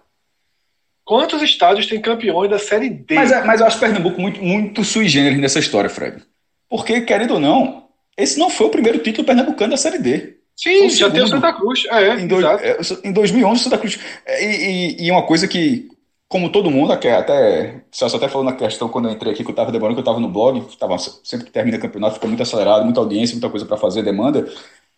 Quantos 1.04 1.42
estados 1.42 1.86
têm 1.86 2.00
campeões 2.00 2.48
da 2.48 2.58
Série 2.58 2.88
D? 2.88 3.16
Mas, 3.16 3.32
é, 3.32 3.42
mas 3.42 3.60
eu 3.60 3.66
acho 3.66 3.80
Pernambuco 3.80 4.20
muito, 4.20 4.40
muito 4.40 4.84
sui 4.84 5.08
generis 5.08 5.40
nessa 5.40 5.58
história, 5.58 5.90
Fred. 5.90 6.22
Porque, 6.68 7.00
querendo 7.00 7.34
ou 7.34 7.40
não, 7.40 7.88
esse 8.16 8.38
não 8.38 8.48
foi 8.48 8.68
o 8.68 8.70
primeiro 8.70 9.00
título 9.00 9.26
pernambucano 9.26 9.72
da 9.72 9.76
Série 9.76 9.98
D. 9.98 10.36
Sim, 10.54 10.88
já 10.90 11.10
tem 11.10 11.22
o 11.22 11.26
Santa 11.26 11.52
Cruz. 11.52 11.84
É, 11.86 12.14
em, 12.14 12.28
dois, 12.28 12.44
é, 12.44 12.78
em 13.02 13.12
2011, 13.12 13.64
Santa 13.64 13.78
Cruz. 13.78 13.98
E, 14.28 14.44
e, 14.44 15.06
e, 15.06 15.10
uma 15.10 15.26
coisa 15.26 15.48
que 15.48 15.88
como 16.30 16.48
todo 16.48 16.70
mundo, 16.70 16.92
até 16.92 17.82
Celso 17.90 18.16
até 18.16 18.28
falou 18.28 18.44
na 18.44 18.52
questão 18.52 18.88
quando 18.88 19.08
eu 19.08 19.12
entrei 19.12 19.32
aqui, 19.32 19.42
que 19.42 19.50
eu 19.50 19.52
estava 19.52 19.72
demorando, 19.72 19.96
que 19.96 19.98
eu 19.98 20.12
estava 20.12 20.20
no 20.20 20.28
blog, 20.28 20.64
tava, 20.78 20.96
sempre 20.96 21.46
que 21.46 21.50
termina 21.50 21.76
o 21.76 21.80
campeonato 21.80 22.14
fica 22.14 22.28
muito 22.28 22.40
acelerado, 22.40 22.84
muita 22.84 23.00
audiência, 23.00 23.34
muita 23.34 23.50
coisa 23.50 23.66
para 23.66 23.76
fazer, 23.76 24.04
demanda. 24.04 24.48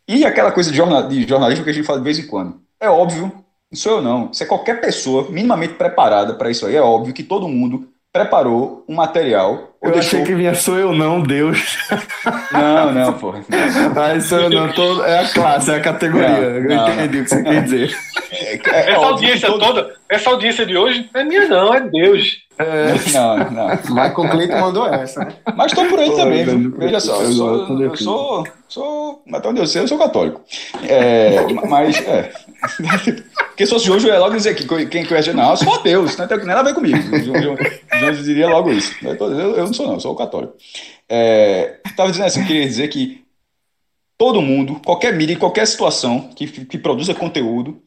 E 0.07 0.27
aquela 0.27 0.53
coisa 0.53 0.71
de, 0.71 0.77
jornal, 0.77 1.09
de 1.09 1.27
jornalismo 1.27 1.65
que 1.65 1.71
a 1.71 1.73
gente 1.73 1.87
fala 1.87 2.01
de 2.01 2.05
vez 2.05 2.19
em 2.19 2.27
quando. 2.27 2.61
É 2.79 2.91
óbvio, 2.91 3.33
não 3.71 3.79
sou 3.79 3.93
eu 3.93 4.03
não, 4.03 4.31
se 4.31 4.43
é 4.43 4.47
qualquer 4.47 4.79
pessoa 4.83 5.31
minimamente 5.31 5.73
preparada 5.73 6.35
para 6.35 6.51
isso 6.51 6.67
aí, 6.67 6.77
é 6.77 6.83
óbvio 6.83 7.15
que 7.15 7.23
todo 7.23 7.49
mundo 7.49 7.89
preparou 8.13 8.85
um 8.87 8.95
material. 8.95 9.75
Eu 9.81 9.91
deixou... 9.91 10.21
achei 10.21 10.25
que 10.25 10.35
vinha 10.35 10.55
sou 10.55 10.79
eu 10.79 10.95
não, 10.95 11.23
Deus. 11.23 11.79
Não, 12.53 12.93
não, 12.93 13.13
pô. 13.15 13.33
Ah, 13.33 14.21
sou 14.21 14.39
eu 14.39 14.51
não, 14.51 14.71
tô... 14.73 15.03
é 15.05 15.21
a 15.21 15.29
classe, 15.29 15.71
é 15.71 15.77
a 15.77 15.81
categoria. 15.81 16.29
Não, 16.29 16.43
eu 16.43 16.65
não, 16.65 16.93
entendi 16.93 17.21
o 17.21 17.25
que 17.25 17.31
você 17.31 17.43
quer 17.43 17.65
dizer. 17.65 17.97
É, 18.31 18.55
é, 18.55 18.91
essa 18.93 19.07
audiência 19.07 19.49
todo... 19.49 19.65
toda, 19.65 19.95
essa 20.13 20.31
audiência 20.31 20.67
de 20.67 20.77
hoje 20.77 21.09
é 21.15 21.25
minha 21.25 21.49
não, 21.49 21.75
é 21.75 21.81
Deus. 21.81 22.43
É. 22.59 22.93
Não, 23.13 23.51
não. 23.51 23.69
Michael 23.69 24.31
Clayton 24.31 24.61
mandou 24.61 24.87
essa, 24.87 25.25
né? 25.25 25.35
Mas 25.57 25.73
tô 25.73 25.87
por 25.87 25.99
aí 25.99 26.15
também, 26.15 26.45
viu? 26.45 26.77
Veja 26.77 27.01
só, 27.01 27.23
eu 27.23 27.33
sou, 27.33 27.83
eu 27.83 27.97
sou, 27.97 28.47
sou, 28.69 29.23
até 29.33 29.49
onde 29.49 29.61
eu 29.61 29.67
sei, 29.67 29.83
eu 29.83 29.89
sou 29.89 29.99
católico. 29.99 30.43
É, 30.87 31.43
mas, 31.67 31.97
é. 32.07 32.31
Porque 33.49 33.67
se 33.67 33.73
fosse 33.73 33.87
João 33.87 34.15
é 34.15 34.19
logo 34.19 34.37
dizer 34.37 34.55
que 34.55 34.87
quem 34.87 35.07
conhece, 35.07 35.33
não, 35.33 35.51
eu 35.51 35.57
sou 35.57 35.75
ateu, 35.75 36.05
não 36.05 36.29
tem 36.29 36.45
nada 36.45 36.61
a 36.61 36.65
ver 36.65 36.75
comigo. 36.75 36.99
João, 37.19 37.57
João 38.01 38.13
diria 38.23 38.49
logo 38.49 38.71
isso. 38.71 38.95
Eu, 39.03 39.15
eu, 39.15 39.65
não 39.65 39.73
sou, 39.73 39.87
não, 39.87 39.95
eu 39.95 40.01
sou 40.01 40.15
católico. 40.15 40.55
É, 41.09 41.79
tava 41.97 42.11
dizendo 42.11 42.27
assim, 42.27 42.45
queria 42.45 42.67
dizer 42.67 42.89
que 42.89 43.25
todo 44.19 44.43
mundo, 44.43 44.81
qualquer 44.85 45.15
mídia, 45.15 45.39
qualquer 45.39 45.67
situação 45.67 46.31
que, 46.37 46.47
que 46.47 46.79
produza 46.79 47.15
conteúdo, 47.15 47.83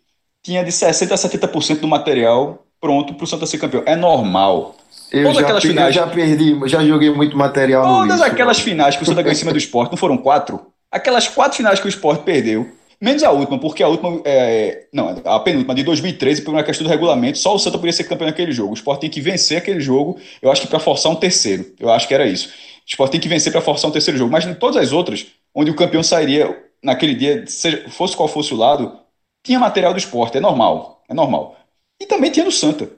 tinha 0.46 0.64
de 0.64 0.72
60% 0.72 1.12
a 1.12 1.16
70% 1.16 1.80
do 1.80 1.88
material 1.88 2.64
pronto 2.80 3.16
para 3.16 3.24
o 3.24 3.28
Santa 3.28 3.48
ser 3.48 3.58
campeão. 3.58 3.82
É 3.84 3.96
normal. 3.96 4.76
Eu 5.12 5.24
Todas 5.24 5.38
já, 5.38 5.42
aquelas 5.42 5.64
finais, 5.64 5.96
já 5.96 6.08
perdi, 6.08 6.60
já 6.66 6.84
joguei 6.84 7.10
muito 7.10 7.36
material 7.36 7.84
Todas 7.84 8.22
aquelas 8.22 8.60
finais 8.60 8.96
que 8.96 9.02
o 9.02 9.06
Santa 9.06 9.24
ganhou 9.24 9.34
em 9.34 9.38
cima 9.38 9.52
do 9.52 9.58
esporte, 9.58 9.92
não 9.92 9.98
foram 9.98 10.18
quatro? 10.18 10.68
Aquelas 10.92 11.28
quatro 11.28 11.58
finais 11.58 11.80
que 11.80 11.88
o 11.88 11.90
esporte 11.90 12.24
perdeu, 12.24 12.70
menos 13.02 13.24
a 13.24 13.32
última, 13.32 13.58
porque 13.58 13.82
a 13.82 13.88
última, 13.88 14.22
é, 14.24 14.86
não, 14.94 15.20
a 15.26 15.40
penúltima 15.40 15.74
de 15.74 15.84
2013, 15.84 16.44
por 16.44 16.54
uma 16.54 16.64
questão 16.64 16.86
do 16.86 16.90
regulamento, 16.90 17.40
só 17.40 17.56
o 17.56 17.60
Santa 17.60 17.78
podia 17.80 17.94
ser 17.94 18.04
campeão 18.04 18.28
naquele 18.28 18.52
jogo. 18.52 18.70
O 18.72 18.76
esporte 18.76 19.02
tem 19.02 19.10
que 19.10 19.22
vencer 19.22 19.58
aquele 19.58 19.80
jogo, 19.80 20.20
eu 20.42 20.52
acho 20.52 20.62
que 20.62 20.68
para 20.68 20.80
forçar 20.80 21.12
um 21.12 21.16
terceiro. 21.16 21.66
Eu 21.80 21.90
acho 21.90 22.08
que 22.08 22.14
era 22.14 22.28
isso. 22.28 22.50
O 22.50 22.88
esporte 22.88 23.14
tem 23.14 23.20
que 23.20 23.28
vencer 23.28 23.52
para 23.52 23.62
forçar 23.62 23.90
um 23.90 23.94
terceiro 23.94 24.18
jogo. 24.18 24.32
Mas 24.32 24.46
em 24.46 24.54
todas 24.54 24.78
as 24.78 24.92
outras, 24.92 25.26
onde 25.56 25.72
o 25.72 25.76
campeão 25.76 26.04
sairia 26.04 26.56
naquele 26.84 27.16
dia, 27.16 27.44
seja, 27.48 27.84
fosse 27.90 28.16
qual 28.16 28.28
fosse 28.28 28.54
o 28.54 28.58
lado, 28.58 29.05
tinha 29.46 29.60
material 29.60 29.94
do 29.94 30.00
esporte, 30.00 30.38
é 30.38 30.42
normal. 30.42 31.04
É 31.08 31.14
normal. 31.14 31.56
E 32.02 32.06
também 32.08 32.32
tinha 32.32 32.44
no 32.44 32.52
Santa. 32.52 32.92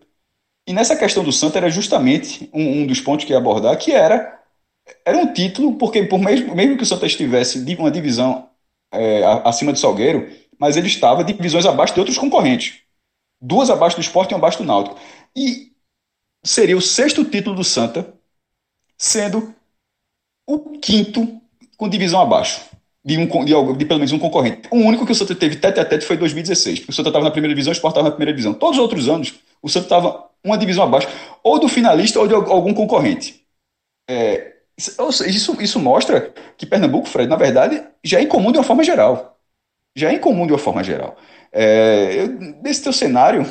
E 0.66 0.74
nessa 0.74 0.96
questão 0.96 1.24
do 1.24 1.32
Santa 1.32 1.58
era 1.58 1.70
justamente 1.70 2.50
um, 2.54 2.82
um 2.82 2.88
dos 2.88 3.02
pontos 3.02 3.26
que 3.26 3.32
ia 3.32 3.38
abordar, 3.38 3.78
que 3.78 3.92
era, 3.92 4.42
era 5.06 5.18
um 5.18 5.32
título, 5.32 5.78
porque 5.78 6.04
por 6.04 6.20
mesmo, 6.20 6.56
mesmo 6.56 6.78
que 6.78 6.84
o 6.84 6.86
Santa 6.86 7.06
estivesse 7.06 7.64
de 7.64 7.76
uma 7.76 7.92
divisão 7.92 8.50
é, 8.92 9.24
acima 9.44 9.74
do 9.74 9.80
Salgueiro, 9.80 10.30
mas 10.58 10.78
ele 10.78 10.88
estava 10.88 11.24
divisões 11.24 11.66
abaixo 11.66 11.94
de 11.94 12.00
outros 12.00 12.18
concorrentes. 12.18 12.82
Duas 13.40 13.70
abaixo 13.70 13.98
do 13.98 14.02
esporte 14.02 14.32
e 14.32 14.34
uma 14.34 14.40
abaixo 14.40 14.58
do 14.58 14.64
Náutico. 14.64 14.98
E 15.36 15.74
seria 16.44 16.78
o 16.78 16.82
sexto 16.82 17.24
título 17.24 17.56
do 17.56 17.64
Santa, 17.64 18.14
sendo 18.98 19.54
o 20.48 20.80
quinto 20.80 21.40
com 21.78 21.90
divisão 21.90 22.22
abaixo 22.22 22.77
de, 23.08 23.18
um, 23.18 23.46
de, 23.46 23.78
de, 23.78 23.86
pelo 23.86 24.00
menos 24.02 24.12
um 24.12 24.20
concorrente. 24.20 24.68
O 24.70 24.76
único 24.76 25.06
que 25.06 25.14
o 25.14 25.16
Santa 25.16 25.34
teve 25.34 25.56
tete 25.56 25.80
a 25.80 25.86
tete 25.86 26.06
foi 26.06 26.18
em 26.18 26.20
2016, 26.20 26.80
porque 26.80 26.92
o 26.92 26.94
Santa 26.94 27.08
estava 27.08 27.24
na 27.24 27.32
primeira 27.32 27.56
divisão, 27.56 27.72
o 27.72 27.74
Sport 27.74 27.94
estava 27.94 28.10
na 28.10 28.12
primeira 28.12 28.34
divisão. 28.34 28.54
Todos 28.54 28.78
os 28.78 28.82
outros 28.82 29.08
anos, 29.08 29.36
o 29.62 29.70
Santa 29.70 29.86
estava 29.86 30.30
uma 30.44 30.58
divisão 30.58 30.84
abaixo, 30.84 31.08
ou 31.42 31.58
do 31.58 31.70
finalista 31.70 32.20
ou 32.20 32.28
de 32.28 32.34
algum 32.34 32.74
concorrente. 32.74 33.46
É, 34.10 34.56
isso, 34.78 35.62
isso 35.62 35.80
mostra 35.80 36.34
que 36.58 36.66
Pernambuco, 36.66 37.08
Fred, 37.08 37.30
na 37.30 37.38
verdade, 37.38 37.82
já 38.04 38.20
é 38.20 38.24
incomum 38.24 38.52
de 38.52 38.58
uma 38.58 38.64
forma 38.66 38.84
geral. 38.84 39.40
Já 39.96 40.10
é 40.12 40.16
incomum 40.16 40.46
de 40.46 40.52
uma 40.52 40.60
forma 40.60 40.84
geral. 40.84 41.16
É, 41.54 42.24
eu, 42.24 42.28
nesse 42.62 42.84
teu 42.84 42.92
cenário, 42.92 43.46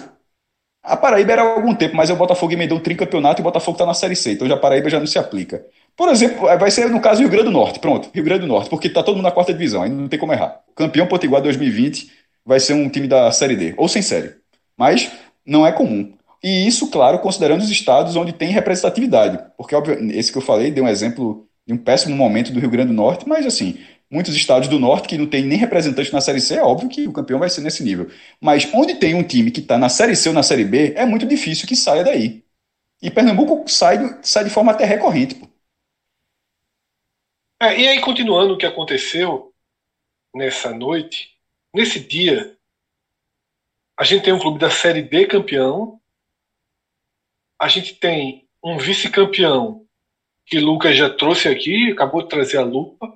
a 0.82 0.96
Paraíba 0.96 1.32
era 1.32 1.42
há 1.42 1.46
algum 1.46 1.74
tempo, 1.74 1.96
mas 1.96 2.10
o 2.10 2.16
Botafogo 2.16 2.52
emendou 2.52 2.78
o 2.78 2.82
tricampeonato 2.82 3.40
e 3.40 3.42
o 3.42 3.44
Botafogo 3.44 3.76
está 3.76 3.86
na 3.86 3.94
Série 3.94 4.16
C, 4.16 4.32
então 4.32 4.46
já 4.46 4.54
a 4.54 4.58
Paraíba 4.58 4.90
já 4.90 4.98
não 5.00 5.06
se 5.06 5.18
aplica. 5.18 5.66
Por 5.96 6.10
exemplo, 6.10 6.42
vai 6.58 6.70
ser 6.70 6.90
no 6.90 7.00
caso 7.00 7.20
Rio 7.20 7.30
Grande 7.30 7.46
do 7.46 7.50
Norte, 7.50 7.78
pronto, 7.78 8.10
Rio 8.12 8.24
Grande 8.24 8.42
do 8.42 8.46
Norte, 8.46 8.68
porque 8.68 8.86
está 8.86 9.02
todo 9.02 9.16
mundo 9.16 9.24
na 9.24 9.30
quarta 9.30 9.52
divisão, 9.52 9.82
aí 9.82 9.90
não 9.90 10.08
tem 10.08 10.18
como 10.18 10.32
errar. 10.32 10.60
Campeão 10.74 11.06
Potiguar 11.06 11.40
2020 11.40 12.10
vai 12.44 12.60
ser 12.60 12.74
um 12.74 12.88
time 12.88 13.08
da 13.08 13.32
Série 13.32 13.56
D, 13.56 13.74
ou 13.78 13.88
sem 13.88 14.02
série. 14.02 14.34
Mas 14.76 15.10
não 15.44 15.66
é 15.66 15.72
comum. 15.72 16.12
E 16.44 16.66
isso, 16.66 16.90
claro, 16.90 17.18
considerando 17.18 17.62
os 17.62 17.70
estados 17.70 18.14
onde 18.14 18.32
tem 18.32 18.50
representatividade, 18.50 19.38
porque 19.56 19.74
óbvio, 19.74 19.98
esse 20.12 20.30
que 20.30 20.38
eu 20.38 20.42
falei 20.42 20.70
deu 20.70 20.84
um 20.84 20.88
exemplo 20.88 21.46
de 21.66 21.72
um 21.72 21.78
péssimo 21.78 22.14
momento 22.14 22.52
do 22.52 22.60
Rio 22.60 22.70
Grande 22.70 22.88
do 22.88 22.94
Norte, 22.94 23.26
mas 23.26 23.46
assim, 23.46 23.78
muitos 24.10 24.36
estados 24.36 24.68
do 24.68 24.78
norte 24.78 25.08
que 25.08 25.18
não 25.18 25.26
tem 25.26 25.44
nem 25.44 25.58
representante 25.58 26.12
na 26.12 26.20
Série 26.20 26.40
C, 26.40 26.56
é 26.56 26.62
óbvio 26.62 26.88
que 26.88 27.08
o 27.08 27.12
campeão 27.12 27.38
vai 27.38 27.48
ser 27.48 27.62
nesse 27.62 27.82
nível. 27.82 28.08
Mas 28.40 28.68
onde 28.72 28.94
tem 28.94 29.14
um 29.14 29.22
time 29.22 29.50
que 29.50 29.60
está 29.60 29.76
na 29.78 29.88
Série 29.88 30.14
C 30.14 30.28
ou 30.28 30.34
na 30.34 30.42
Série 30.42 30.64
B, 30.64 30.92
é 30.94 31.04
muito 31.04 31.26
difícil 31.26 31.66
que 31.66 31.74
saia 31.74 32.04
daí. 32.04 32.44
E 33.02 33.10
Pernambuco 33.10 33.68
sai, 33.68 34.18
sai 34.22 34.44
de 34.44 34.50
forma 34.50 34.72
até 34.72 34.84
recorrente. 34.84 35.34
Pô. 35.34 35.48
É, 37.58 37.80
e 37.80 37.88
aí, 37.88 38.00
continuando 38.02 38.52
o 38.52 38.58
que 38.58 38.66
aconteceu 38.66 39.54
nessa 40.34 40.74
noite, 40.74 41.34
nesse 41.72 41.98
dia, 41.98 42.54
a 43.98 44.04
gente 44.04 44.24
tem 44.24 44.32
um 44.34 44.38
clube 44.38 44.58
da 44.58 44.70
Série 44.70 45.00
D 45.00 45.26
campeão, 45.26 45.98
a 47.58 47.66
gente 47.66 47.94
tem 47.94 48.46
um 48.62 48.76
vice-campeão 48.76 49.88
que 50.44 50.60
Lucas 50.60 50.98
já 50.98 51.08
trouxe 51.08 51.48
aqui, 51.48 51.90
acabou 51.92 52.22
de 52.22 52.28
trazer 52.28 52.58
a 52.58 52.62
lupa, 52.62 53.10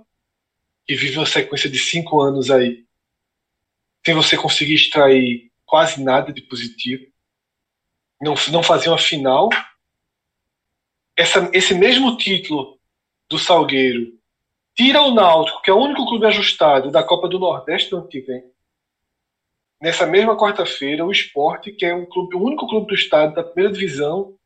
que 0.86 0.94
vive 0.94 1.18
uma 1.18 1.26
sequência 1.26 1.68
de 1.68 1.78
cinco 1.78 2.18
anos 2.18 2.50
aí, 2.50 2.86
sem 4.04 4.14
você 4.14 4.38
conseguir 4.38 4.74
extrair 4.74 5.52
quase 5.66 6.02
nada 6.02 6.32
de 6.32 6.40
positivo. 6.40 7.12
Não, 8.18 8.34
não 8.50 8.62
fazia 8.62 8.90
uma 8.90 8.98
final. 8.98 9.50
Essa, 11.14 11.50
esse 11.52 11.74
mesmo 11.74 12.16
título 12.16 12.80
do 13.28 13.38
Salgueiro 13.38 14.18
tira 14.80 15.02
o 15.02 15.12
Náutico, 15.12 15.60
que 15.60 15.70
é 15.70 15.74
o 15.74 15.78
único 15.78 16.06
clube 16.06 16.24
ajustado 16.24 16.90
da 16.90 17.02
Copa 17.02 17.28
do 17.28 17.38
Nordeste 17.38 17.90
do 17.90 17.98
ano 17.98 18.08
que 18.08 18.22
vem. 18.22 18.42
Nessa 19.78 20.06
mesma 20.06 20.34
quarta-feira, 20.38 21.04
o 21.04 21.12
Esporte, 21.12 21.70
que 21.70 21.84
é 21.84 21.94
um 21.94 22.06
clube, 22.06 22.34
o 22.34 22.42
único 22.42 22.66
clube 22.66 22.86
do 22.86 22.94
estado 22.94 23.34
da 23.34 23.44
primeira 23.44 23.70
divisão, 23.70 24.38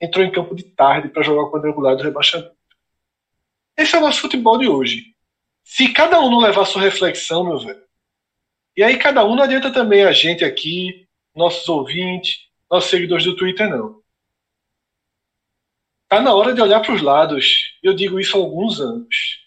entrou 0.00 0.24
em 0.24 0.32
campo 0.32 0.54
de 0.54 0.62
tarde 0.62 1.10
para 1.10 1.22
jogar 1.22 1.42
o 1.42 1.50
quadrangular 1.50 1.94
do 1.94 2.02
rebaixamento. 2.02 2.56
Esse 3.76 3.94
é 3.94 3.98
o 3.98 4.00
nosso 4.00 4.22
futebol 4.22 4.56
de 4.56 4.66
hoje. 4.66 5.14
Se 5.62 5.92
cada 5.92 6.18
um 6.22 6.30
não 6.30 6.40
levar 6.40 6.64
sua 6.64 6.80
reflexão, 6.80 7.44
meu 7.44 7.58
velho, 7.58 7.84
e 8.74 8.82
aí 8.82 8.96
cada 8.96 9.22
um 9.26 9.36
não 9.36 9.42
adianta 9.42 9.70
também 9.70 10.04
a 10.04 10.12
gente 10.12 10.42
aqui, 10.42 11.06
nossos 11.36 11.68
ouvintes, 11.68 12.48
nossos 12.70 12.88
seguidores 12.88 13.26
do 13.26 13.36
Twitter, 13.36 13.68
não. 13.68 14.00
Tá 16.08 16.18
na 16.18 16.34
hora 16.34 16.54
de 16.54 16.62
olhar 16.62 16.80
para 16.80 16.94
os 16.94 17.02
lados. 17.02 17.78
Eu 17.82 17.92
digo 17.92 18.18
isso 18.18 18.38
há 18.38 18.40
alguns 18.40 18.80
anos. 18.80 19.41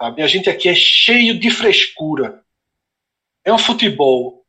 Sabe? 0.00 0.22
A 0.22 0.26
gente 0.26 0.48
aqui 0.48 0.66
é 0.66 0.74
cheio 0.74 1.38
de 1.38 1.50
frescura. 1.50 2.42
É 3.44 3.52
um 3.52 3.58
futebol 3.58 4.46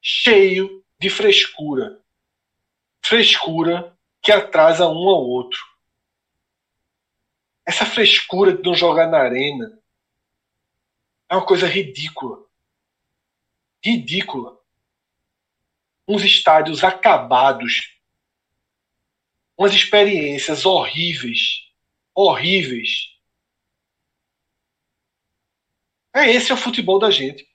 cheio 0.00 0.82
de 0.98 1.10
frescura. 1.10 2.02
Frescura 3.04 3.94
que 4.22 4.32
atrasa 4.32 4.88
um 4.88 5.08
ao 5.10 5.22
outro. 5.22 5.60
Essa 7.66 7.84
frescura 7.84 8.56
de 8.56 8.62
não 8.62 8.74
jogar 8.74 9.08
na 9.08 9.18
arena 9.18 9.78
é 11.28 11.36
uma 11.36 11.44
coisa 11.44 11.66
ridícula. 11.66 12.46
Ridícula. 13.84 14.58
Uns 16.08 16.24
estádios 16.24 16.82
acabados. 16.82 17.94
Umas 19.54 19.74
experiências 19.74 20.64
horríveis. 20.64 21.68
Horríveis. 22.14 23.17
É 26.14 26.30
esse 26.30 26.50
é 26.50 26.54
o 26.54 26.58
futebol 26.58 26.98
da 26.98 27.10
gente. 27.10 27.46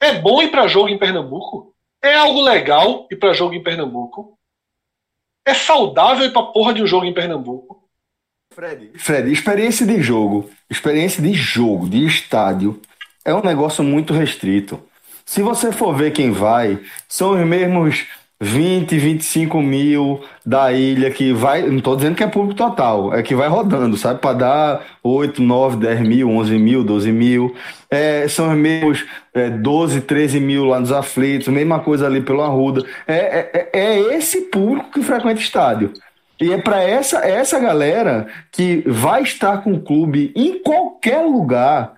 É 0.00 0.18
bom 0.20 0.42
ir 0.42 0.50
para 0.50 0.68
jogo 0.68 0.88
em 0.88 0.98
Pernambuco? 0.98 1.74
É 2.02 2.14
algo 2.14 2.40
legal 2.42 3.06
ir 3.10 3.16
para 3.16 3.32
jogo 3.32 3.54
em 3.54 3.62
Pernambuco? 3.62 4.38
É 5.44 5.54
saudável 5.54 6.26
ir 6.26 6.32
para 6.32 6.46
porra 6.46 6.74
de 6.74 6.82
um 6.82 6.86
jogo 6.86 7.06
em 7.06 7.14
Pernambuco? 7.14 7.88
Fred, 8.52 8.92
Fred, 8.98 9.30
experiência 9.30 9.86
de 9.86 10.00
jogo, 10.02 10.50
experiência 10.70 11.22
de 11.22 11.34
jogo, 11.34 11.88
de 11.88 12.06
estádio, 12.06 12.80
é 13.24 13.34
um 13.34 13.42
negócio 13.42 13.84
muito 13.84 14.14
restrito. 14.14 14.82
Se 15.26 15.42
você 15.42 15.72
for 15.72 15.94
ver 15.94 16.12
quem 16.12 16.30
vai, 16.30 16.80
são 17.08 17.32
os 17.32 17.46
mesmos 17.46 18.06
20, 18.40 18.98
25 18.98 19.62
mil 19.62 20.20
da 20.44 20.72
ilha 20.72 21.10
que 21.10 21.32
vai. 21.32 21.62
Não 21.62 21.78
estou 21.78 21.96
dizendo 21.96 22.14
que 22.14 22.22
é 22.22 22.26
público 22.26 22.54
total, 22.54 23.14
é 23.14 23.22
que 23.22 23.34
vai 23.34 23.48
rodando, 23.48 23.96
sabe? 23.96 24.20
Para 24.20 24.38
dar 24.38 24.86
8, 25.02 25.42
9, 25.42 25.76
10 25.78 26.00
mil, 26.00 26.30
11 26.30 26.58
mil, 26.58 26.84
12 26.84 27.12
mil. 27.12 27.54
É, 27.90 28.28
são 28.28 28.50
os 28.50 28.56
mesmos 28.56 29.06
é, 29.32 29.48
12, 29.48 30.02
13 30.02 30.38
mil 30.40 30.64
lá 30.66 30.78
nos 30.78 30.92
aflitos, 30.92 31.48
mesma 31.48 31.80
coisa 31.80 32.06
ali 32.06 32.20
pelo 32.20 32.42
Arruda. 32.42 32.84
É, 33.06 33.70
é, 33.72 33.80
é 33.80 34.16
esse 34.16 34.42
público 34.42 34.90
que 34.92 35.02
frequenta 35.02 35.40
estádio. 35.40 35.92
E 36.38 36.52
é 36.52 36.58
para 36.58 36.82
essa, 36.82 37.18
essa 37.20 37.58
galera 37.58 38.26
que 38.52 38.84
vai 38.86 39.22
estar 39.22 39.62
com 39.62 39.72
o 39.72 39.80
clube 39.80 40.32
em 40.36 40.58
qualquer 40.62 41.22
lugar. 41.22 41.94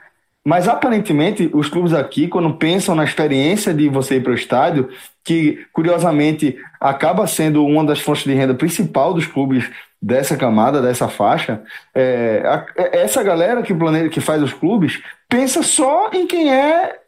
Mas 0.48 0.66
aparentemente 0.66 1.50
os 1.52 1.68
clubes 1.68 1.92
aqui, 1.92 2.26
quando 2.26 2.54
pensam 2.54 2.94
na 2.94 3.04
experiência 3.04 3.74
de 3.74 3.86
você 3.86 4.16
ir 4.16 4.22
para 4.22 4.32
o 4.32 4.34
estádio, 4.34 4.88
que 5.22 5.66
curiosamente 5.74 6.56
acaba 6.80 7.26
sendo 7.26 7.66
uma 7.66 7.84
das 7.84 8.00
fontes 8.00 8.24
de 8.24 8.32
renda 8.32 8.54
principal 8.54 9.12
dos 9.12 9.26
clubes 9.26 9.70
dessa 10.00 10.38
camada, 10.38 10.80
dessa 10.80 11.06
faixa, 11.06 11.62
é, 11.94 12.40
a, 12.46 12.64
é, 12.78 13.02
essa 13.02 13.22
galera 13.22 13.62
que 13.62 13.74
planeja, 13.74 14.08
que 14.08 14.22
faz 14.22 14.42
os 14.42 14.54
clubes, 14.54 15.02
pensa 15.28 15.62
só 15.62 16.08
em 16.14 16.26
quem 16.26 16.50
é 16.50 16.98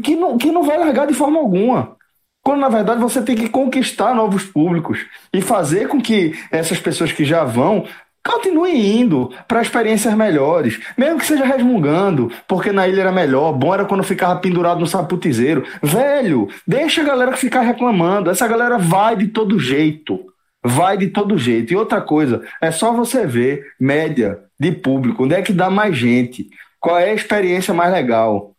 que 0.00 0.14
não, 0.14 0.38
que 0.38 0.52
não 0.52 0.62
vai 0.62 0.78
largar 0.78 1.08
de 1.08 1.14
forma 1.14 1.40
alguma. 1.40 1.96
Quando 2.44 2.60
na 2.60 2.68
verdade 2.68 3.00
você 3.00 3.20
tem 3.22 3.34
que 3.34 3.48
conquistar 3.48 4.14
novos 4.14 4.44
públicos 4.44 5.04
e 5.32 5.42
fazer 5.42 5.88
com 5.88 6.00
que 6.00 6.38
essas 6.48 6.78
pessoas 6.78 7.10
que 7.10 7.24
já 7.24 7.42
vão 7.42 7.86
continuem 8.24 9.00
indo 9.00 9.30
para 9.46 9.60
experiências 9.60 10.14
melhores, 10.14 10.80
mesmo 10.96 11.18
que 11.18 11.26
seja 11.26 11.44
resmungando, 11.44 12.32
porque 12.48 12.72
na 12.72 12.88
ilha 12.88 13.02
era 13.02 13.12
melhor, 13.12 13.52
bom 13.52 13.74
era 13.74 13.84
quando 13.84 14.02
ficava 14.02 14.40
pendurado 14.40 14.80
no 14.80 14.86
saputizeiro. 14.86 15.64
Velho, 15.82 16.48
deixa 16.66 17.02
a 17.02 17.04
galera 17.04 17.36
ficar 17.36 17.60
reclamando, 17.60 18.30
essa 18.30 18.48
galera 18.48 18.78
vai 18.78 19.16
de 19.16 19.28
todo 19.28 19.58
jeito. 19.58 20.18
Vai 20.66 20.96
de 20.96 21.08
todo 21.08 21.36
jeito. 21.36 21.72
E 21.72 21.76
outra 21.76 22.00
coisa, 22.00 22.42
é 22.60 22.70
só 22.70 22.92
você 22.94 23.26
ver 23.26 23.62
média 23.78 24.38
de 24.58 24.72
público, 24.72 25.24
onde 25.24 25.34
é 25.34 25.42
que 25.42 25.52
dá 25.52 25.68
mais 25.68 25.94
gente, 25.94 26.48
qual 26.80 26.98
é 26.98 27.10
a 27.10 27.14
experiência 27.14 27.74
mais 27.74 27.92
legal 27.92 28.54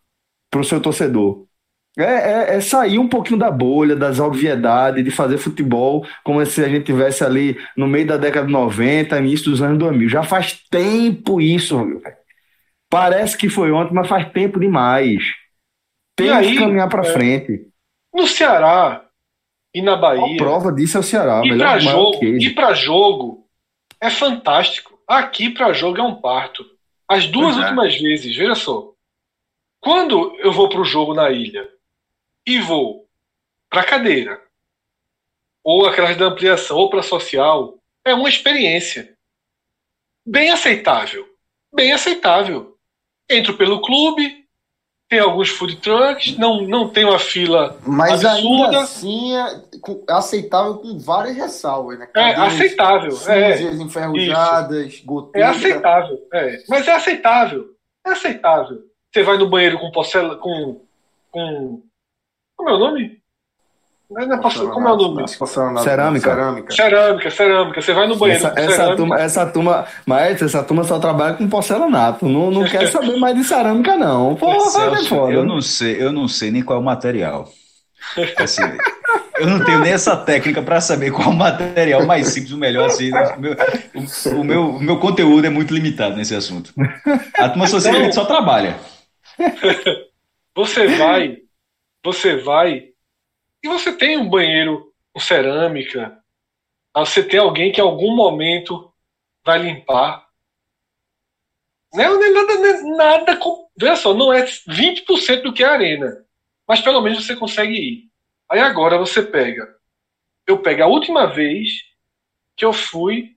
para 0.48 0.60
o 0.60 0.64
seu 0.64 0.80
torcedor. 0.80 1.45
É, 1.98 2.02
é, 2.04 2.56
é, 2.56 2.60
sair 2.60 2.98
um 2.98 3.08
pouquinho 3.08 3.38
da 3.38 3.50
bolha, 3.50 3.96
das 3.96 4.20
obviedades, 4.20 5.02
de 5.02 5.10
fazer 5.10 5.38
futebol 5.38 6.06
como 6.22 6.44
se 6.44 6.62
a 6.62 6.68
gente 6.68 6.84
tivesse 6.84 7.24
ali 7.24 7.58
no 7.74 7.86
meio 7.86 8.06
da 8.06 8.18
década 8.18 8.46
de 8.46 8.52
90, 8.52 9.18
início 9.18 9.50
dos 9.50 9.62
anos 9.62 9.78
2000. 9.78 10.08
Já 10.10 10.22
faz 10.22 10.62
tempo 10.68 11.40
isso, 11.40 11.82
viu? 11.82 12.02
Parece 12.90 13.36
que 13.36 13.48
foi 13.48 13.72
ontem, 13.72 13.94
mas 13.94 14.08
faz 14.08 14.30
tempo 14.30 14.60
demais. 14.60 15.22
Tem 16.14 16.30
aí, 16.30 16.52
que 16.52 16.58
caminhar 16.58 16.88
para 16.88 17.06
é, 17.06 17.12
frente. 17.12 17.66
No 18.14 18.26
Ceará 18.26 19.06
e 19.74 19.80
na 19.80 19.96
Bahia. 19.96 20.34
A 20.34 20.36
prova 20.36 20.72
disso 20.72 20.98
é 20.98 21.00
o 21.00 21.02
Ceará. 21.02 21.42
E 21.44 21.56
para 21.56 21.78
jogo, 21.78 22.24
e 22.24 22.50
para 22.50 22.74
jogo 22.74 23.46
é 24.00 24.10
fantástico. 24.10 24.98
Aqui 25.08 25.50
para 25.50 25.72
jogo 25.72 25.98
é 25.98 26.02
um 26.02 26.14
parto. 26.14 26.64
As 27.08 27.26
duas 27.26 27.56
é. 27.56 27.60
últimas 27.60 27.98
vezes, 27.98 28.36
veja 28.36 28.54
só. 28.54 28.92
Quando 29.80 30.36
eu 30.40 30.52
vou 30.52 30.68
para 30.68 30.80
o 30.80 30.84
jogo 30.84 31.14
na 31.14 31.30
ilha, 31.30 31.68
e 32.46 32.58
vou 32.60 33.08
para 33.68 33.84
cadeira, 33.84 34.40
ou 35.64 35.86
aquelas 35.86 36.16
da 36.16 36.26
ampliação, 36.26 36.76
ou 36.76 36.88
para 36.88 37.02
social, 37.02 37.78
é 38.04 38.14
uma 38.14 38.28
experiência 38.28 39.12
bem 40.24 40.50
aceitável. 40.50 41.26
Bem 41.74 41.92
aceitável. 41.92 42.78
Entro 43.28 43.56
pelo 43.56 43.82
clube, 43.82 44.46
tem 45.08 45.18
alguns 45.18 45.48
food 45.48 45.76
trucks, 45.76 46.36
não, 46.36 46.62
não 46.62 46.88
tem 46.88 47.04
uma 47.04 47.18
fila 47.18 47.78
Mas 47.86 48.24
absurda. 48.24 48.64
ainda 48.66 48.80
assim 48.80 49.36
é 49.36 49.62
aceitável 50.08 50.78
com 50.78 50.98
várias 50.98 51.36
ressalvas, 51.36 51.98
né? 51.98 52.08
é 52.14 52.34
aceitável. 52.34 53.18
É, 53.28 53.62
enferrujadas. 53.62 55.02
É 55.34 55.42
aceitável, 55.42 56.28
é. 56.32 56.62
Mas 56.68 56.88
é 56.88 56.92
aceitável. 56.92 57.76
É 58.04 58.10
aceitável. 58.10 58.82
Você 59.12 59.22
vai 59.22 59.36
no 59.36 59.48
banheiro 59.48 59.78
com 59.78 59.90
porcela, 59.90 60.36
com, 60.36 60.80
com 61.30 61.82
como 62.56 62.70
é 62.70 62.74
o 62.74 62.78
nome? 62.78 63.20
Não 64.08 64.22
é 64.22 64.38
como 64.38 64.88
é 64.88 64.92
o 64.92 64.96
nome? 64.96 65.24
Cerâmica. 65.82 66.30
cerâmica. 66.30 66.74
Cerâmica, 66.74 67.30
cerâmica. 67.30 67.82
Você 67.82 67.92
vai 67.92 68.06
no 68.06 68.16
banheiro. 68.16 68.46
Essa, 68.46 68.60
essa 68.60 68.96
turma, 68.96 69.20
essa 69.20 69.46
turma, 69.46 69.86
mas 70.06 70.40
essa 70.40 70.62
turma 70.62 70.84
só 70.84 70.98
trabalha 71.00 71.34
com 71.34 71.48
porcelanato. 71.48 72.26
Não, 72.26 72.50
não 72.50 72.64
quer 72.70 72.86
saber 72.86 73.16
mais 73.16 73.36
de 73.36 73.42
cerâmica, 73.42 73.96
não. 73.96 74.36
Porra, 74.36 74.70
Celso, 74.70 75.04
é 75.04 75.08
foda. 75.08 75.32
Eu 75.32 75.44
não 75.44 75.60
sei, 75.60 76.00
eu 76.00 76.12
não 76.12 76.28
sei 76.28 76.52
nem 76.52 76.62
qual 76.62 76.78
é 76.78 76.82
o 76.82 76.84
material. 76.84 77.48
Assim, 78.38 78.62
eu 79.38 79.46
não 79.48 79.64
tenho 79.64 79.80
nem 79.80 79.92
essa 79.92 80.16
técnica 80.16 80.62
para 80.62 80.80
saber 80.80 81.10
qual 81.10 81.30
o 81.30 81.34
material 81.34 82.06
mais 82.06 82.28
simples, 82.28 82.52
o 82.52 82.58
melhor. 82.58 82.86
Assim, 82.86 83.10
o, 83.10 83.40
meu, 83.40 83.56
o, 83.92 84.40
o, 84.40 84.44
meu, 84.44 84.70
o 84.76 84.80
meu 84.80 85.00
conteúdo 85.00 85.44
é 85.44 85.50
muito 85.50 85.74
limitado 85.74 86.14
nesse 86.14 86.34
assunto. 86.34 86.72
A 87.36 87.48
turma 87.48 87.66
então, 87.66 88.12
só 88.12 88.24
trabalha. 88.24 88.76
Você 90.54 90.86
vai 90.96 91.45
você 92.06 92.36
vai 92.36 92.92
e 93.62 93.68
você 93.68 93.92
tem 93.96 94.16
um 94.16 94.30
banheiro 94.30 94.94
com 95.12 95.18
cerâmica, 95.18 96.22
você 96.94 97.20
tem 97.20 97.40
alguém 97.40 97.72
que 97.72 97.80
em 97.80 97.84
algum 97.84 98.14
momento 98.14 98.92
vai 99.44 99.58
limpar. 99.58 100.24
Não 101.92 102.04
é 102.04 102.30
nada, 102.30 102.52
é 102.52 102.82
nada 102.82 103.36
com, 103.36 103.68
veja 103.76 103.96
só, 103.96 104.14
não 104.14 104.32
é 104.32 104.44
20% 104.44 105.42
do 105.42 105.52
que 105.52 105.64
é 105.64 105.66
a 105.66 105.72
arena, 105.72 106.24
mas 106.66 106.80
pelo 106.80 107.00
menos 107.00 107.26
você 107.26 107.34
consegue 107.34 107.74
ir. 107.74 108.10
Aí 108.48 108.60
agora 108.60 108.98
você 108.98 109.20
pega, 109.20 109.76
eu 110.46 110.62
pego 110.62 110.84
a 110.84 110.86
última 110.86 111.26
vez 111.26 111.70
que 112.56 112.64
eu 112.64 112.72
fui 112.72 113.36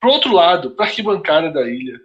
pro 0.00 0.10
outro 0.10 0.32
lado, 0.32 0.74
para 0.74 0.86
arquibancada 0.86 1.50
da 1.50 1.68
ilha. 1.68 2.00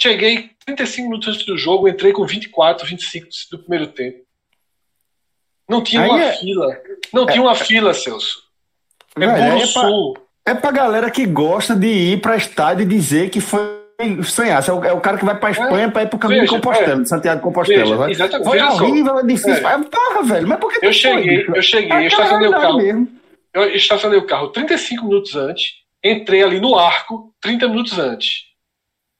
Cheguei 0.00 0.50
35 0.64 1.08
minutos 1.08 1.28
antes 1.28 1.44
do 1.44 1.58
jogo, 1.58 1.88
entrei 1.88 2.12
com 2.12 2.24
24, 2.24 2.86
25 2.86 3.26
do 3.50 3.58
primeiro 3.58 3.88
tempo. 3.88 4.18
Não 5.68 5.82
tinha 5.82 6.02
Aí 6.02 6.08
uma 6.08 6.22
é... 6.22 6.32
fila. 6.34 6.80
Não 7.12 7.28
é... 7.28 7.32
tinha 7.32 7.42
uma 7.42 7.54
fila, 7.56 7.92
Celso. 7.92 8.44
É, 9.18 9.24
é 9.24 9.50
Bolo 9.50 9.66
Sul. 9.66 10.18
É 10.46 10.54
pra 10.54 10.70
galera 10.70 11.10
que 11.10 11.26
gosta 11.26 11.74
de 11.74 11.88
ir 11.88 12.20
pra 12.20 12.36
estádio 12.36 12.84
e 12.84 12.86
dizer 12.86 13.28
que 13.28 13.40
foi 13.40 13.60
sonhar. 14.24 14.66
É 14.66 14.72
o, 14.72 14.84
é 14.84 14.92
o 14.92 15.00
cara 15.00 15.18
que 15.18 15.24
vai 15.24 15.36
pra 15.36 15.50
Espanha 15.50 15.86
é, 15.86 15.90
pra 15.90 16.04
ir 16.04 16.08
pro 16.08 16.18
caminho 16.18 16.42
veja, 16.42 16.54
de 16.54 16.60
Compostela, 16.62 17.02
é, 17.02 17.04
Santiago 17.04 17.40
de 17.40 17.42
Compostela. 17.42 18.06
Veja, 18.06 18.10
exatamente, 18.10 18.48
foi 18.48 18.62
horrível, 18.62 19.18
é 19.18 19.22
difícil. 19.24 19.68
É. 19.68 19.78
Porra, 19.82 20.22
velho, 20.22 20.46
mas 20.46 20.60
por 20.60 20.72
que 20.72 20.86
Eu 20.86 20.92
cheguei, 20.92 21.44
foi? 21.44 21.58
eu 21.58 21.62
cheguei, 21.62 21.92
é 21.92 22.06
estacionei 22.06 22.48
o 22.48 22.52
carro. 22.52 22.76
Mesmo. 22.76 23.08
Eu 23.52 23.74
estacionei 23.74 24.18
o 24.20 24.26
carro 24.26 24.48
35 24.48 25.04
minutos 25.04 25.34
antes, 25.34 25.72
entrei 26.04 26.44
ali 26.44 26.60
no 26.60 26.78
arco 26.78 27.34
30 27.40 27.66
minutos 27.66 27.98
antes. 27.98 28.47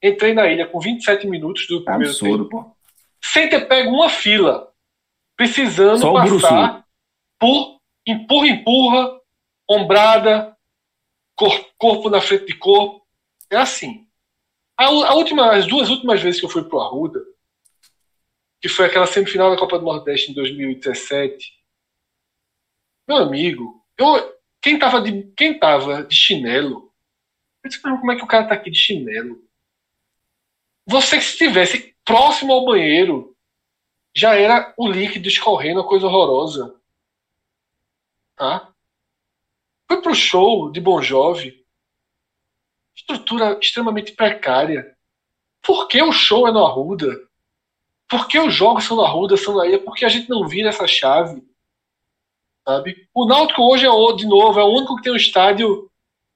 Entrei 0.01 0.33
na 0.33 0.47
ilha 0.47 0.67
com 0.67 0.79
27 0.79 1.27
minutos 1.27 1.67
do 1.67 1.83
primeiro 1.83 2.11
Absurdo, 2.11 2.43
tempo. 2.45 2.63
Pô. 2.63 2.77
Sem 3.21 3.49
ter 3.49 3.67
pego 3.67 3.91
uma 3.91 4.09
fila. 4.09 4.71
Precisando 5.35 5.99
Só 5.99 6.13
passar 6.13 6.85
por 7.39 7.79
empurra, 8.05 8.47
empurra, 8.47 9.21
ombrada, 9.69 10.57
cor, 11.35 11.65
corpo 11.77 12.09
na 12.09 12.21
frente 12.21 12.45
de 12.45 12.55
corpo. 12.55 13.05
É 13.49 13.55
assim. 13.55 14.07
A, 14.77 14.85
a, 14.85 15.13
última, 15.15 15.51
as 15.51 15.67
duas 15.67 15.89
últimas 15.89 16.21
vezes 16.21 16.39
que 16.39 16.45
eu 16.45 16.49
fui 16.49 16.63
pro 16.63 16.79
Arruda, 16.79 17.21
que 18.61 18.69
foi 18.69 18.85
aquela 18.85 19.07
semifinal 19.07 19.49
da 19.49 19.57
Copa 19.57 19.79
do 19.79 19.85
Nordeste 19.85 20.31
em 20.31 20.33
2017, 20.33 21.53
meu 23.07 23.17
amigo, 23.17 23.83
eu, 23.97 24.39
quem 24.61 24.77
tava 24.77 25.01
de, 25.01 25.23
quem 25.35 25.57
tava 25.57 26.03
de 26.03 26.15
chinelo, 26.15 26.93
eu 27.63 27.69
disse, 27.69 27.81
como 27.81 28.11
é 28.11 28.15
que 28.15 28.23
o 28.23 28.27
cara 28.27 28.47
tá 28.47 28.53
aqui 28.53 28.69
de 28.69 28.77
chinelo? 28.77 29.41
Você 30.89 31.17
que 31.17 31.23
estivesse 31.23 31.95
próximo 32.03 32.51
ao 32.51 32.65
banheiro, 32.65 33.37
já 34.11 34.33
era 34.33 34.73
o 34.75 34.87
líquido 34.87 35.27
escorrendo, 35.27 35.81
uma 35.81 35.87
coisa 35.87 36.07
horrorosa. 36.07 36.75
Tá? 38.35 38.73
Foi 39.87 40.01
pro 40.01 40.15
show 40.15 40.71
de 40.71 40.81
Bon 40.81 40.99
Jovi, 40.99 41.63
estrutura 42.95 43.59
extremamente 43.61 44.13
precária. 44.13 44.97
Por 45.61 45.87
que 45.87 46.01
o 46.01 46.11
show 46.11 46.47
é 46.47 46.51
no 46.51 46.65
Arruda? 46.65 47.07
Por 48.07 48.27
que 48.27 48.39
os 48.39 48.51
jogos 48.51 48.85
são 48.85 48.97
no 48.97 49.03
Arruda, 49.03 49.37
são 49.37 49.57
na 49.57 49.67
ilha? 49.67 49.77
Por 49.77 49.93
que 49.93 50.05
a 50.05 50.09
gente 50.09 50.27
não 50.27 50.47
vira 50.47 50.69
essa 50.69 50.87
chave? 50.87 51.47
Sabe? 52.67 53.07
O 53.13 53.27
Náutico 53.27 53.61
hoje 53.61 53.85
é 53.85 54.15
de 54.15 54.25
novo, 54.25 54.59
é 54.59 54.63
o 54.63 54.73
único 54.73 54.95
que 54.95 55.03
tem 55.03 55.13
um 55.13 55.17
estádio 55.17 55.83
um 55.83 55.89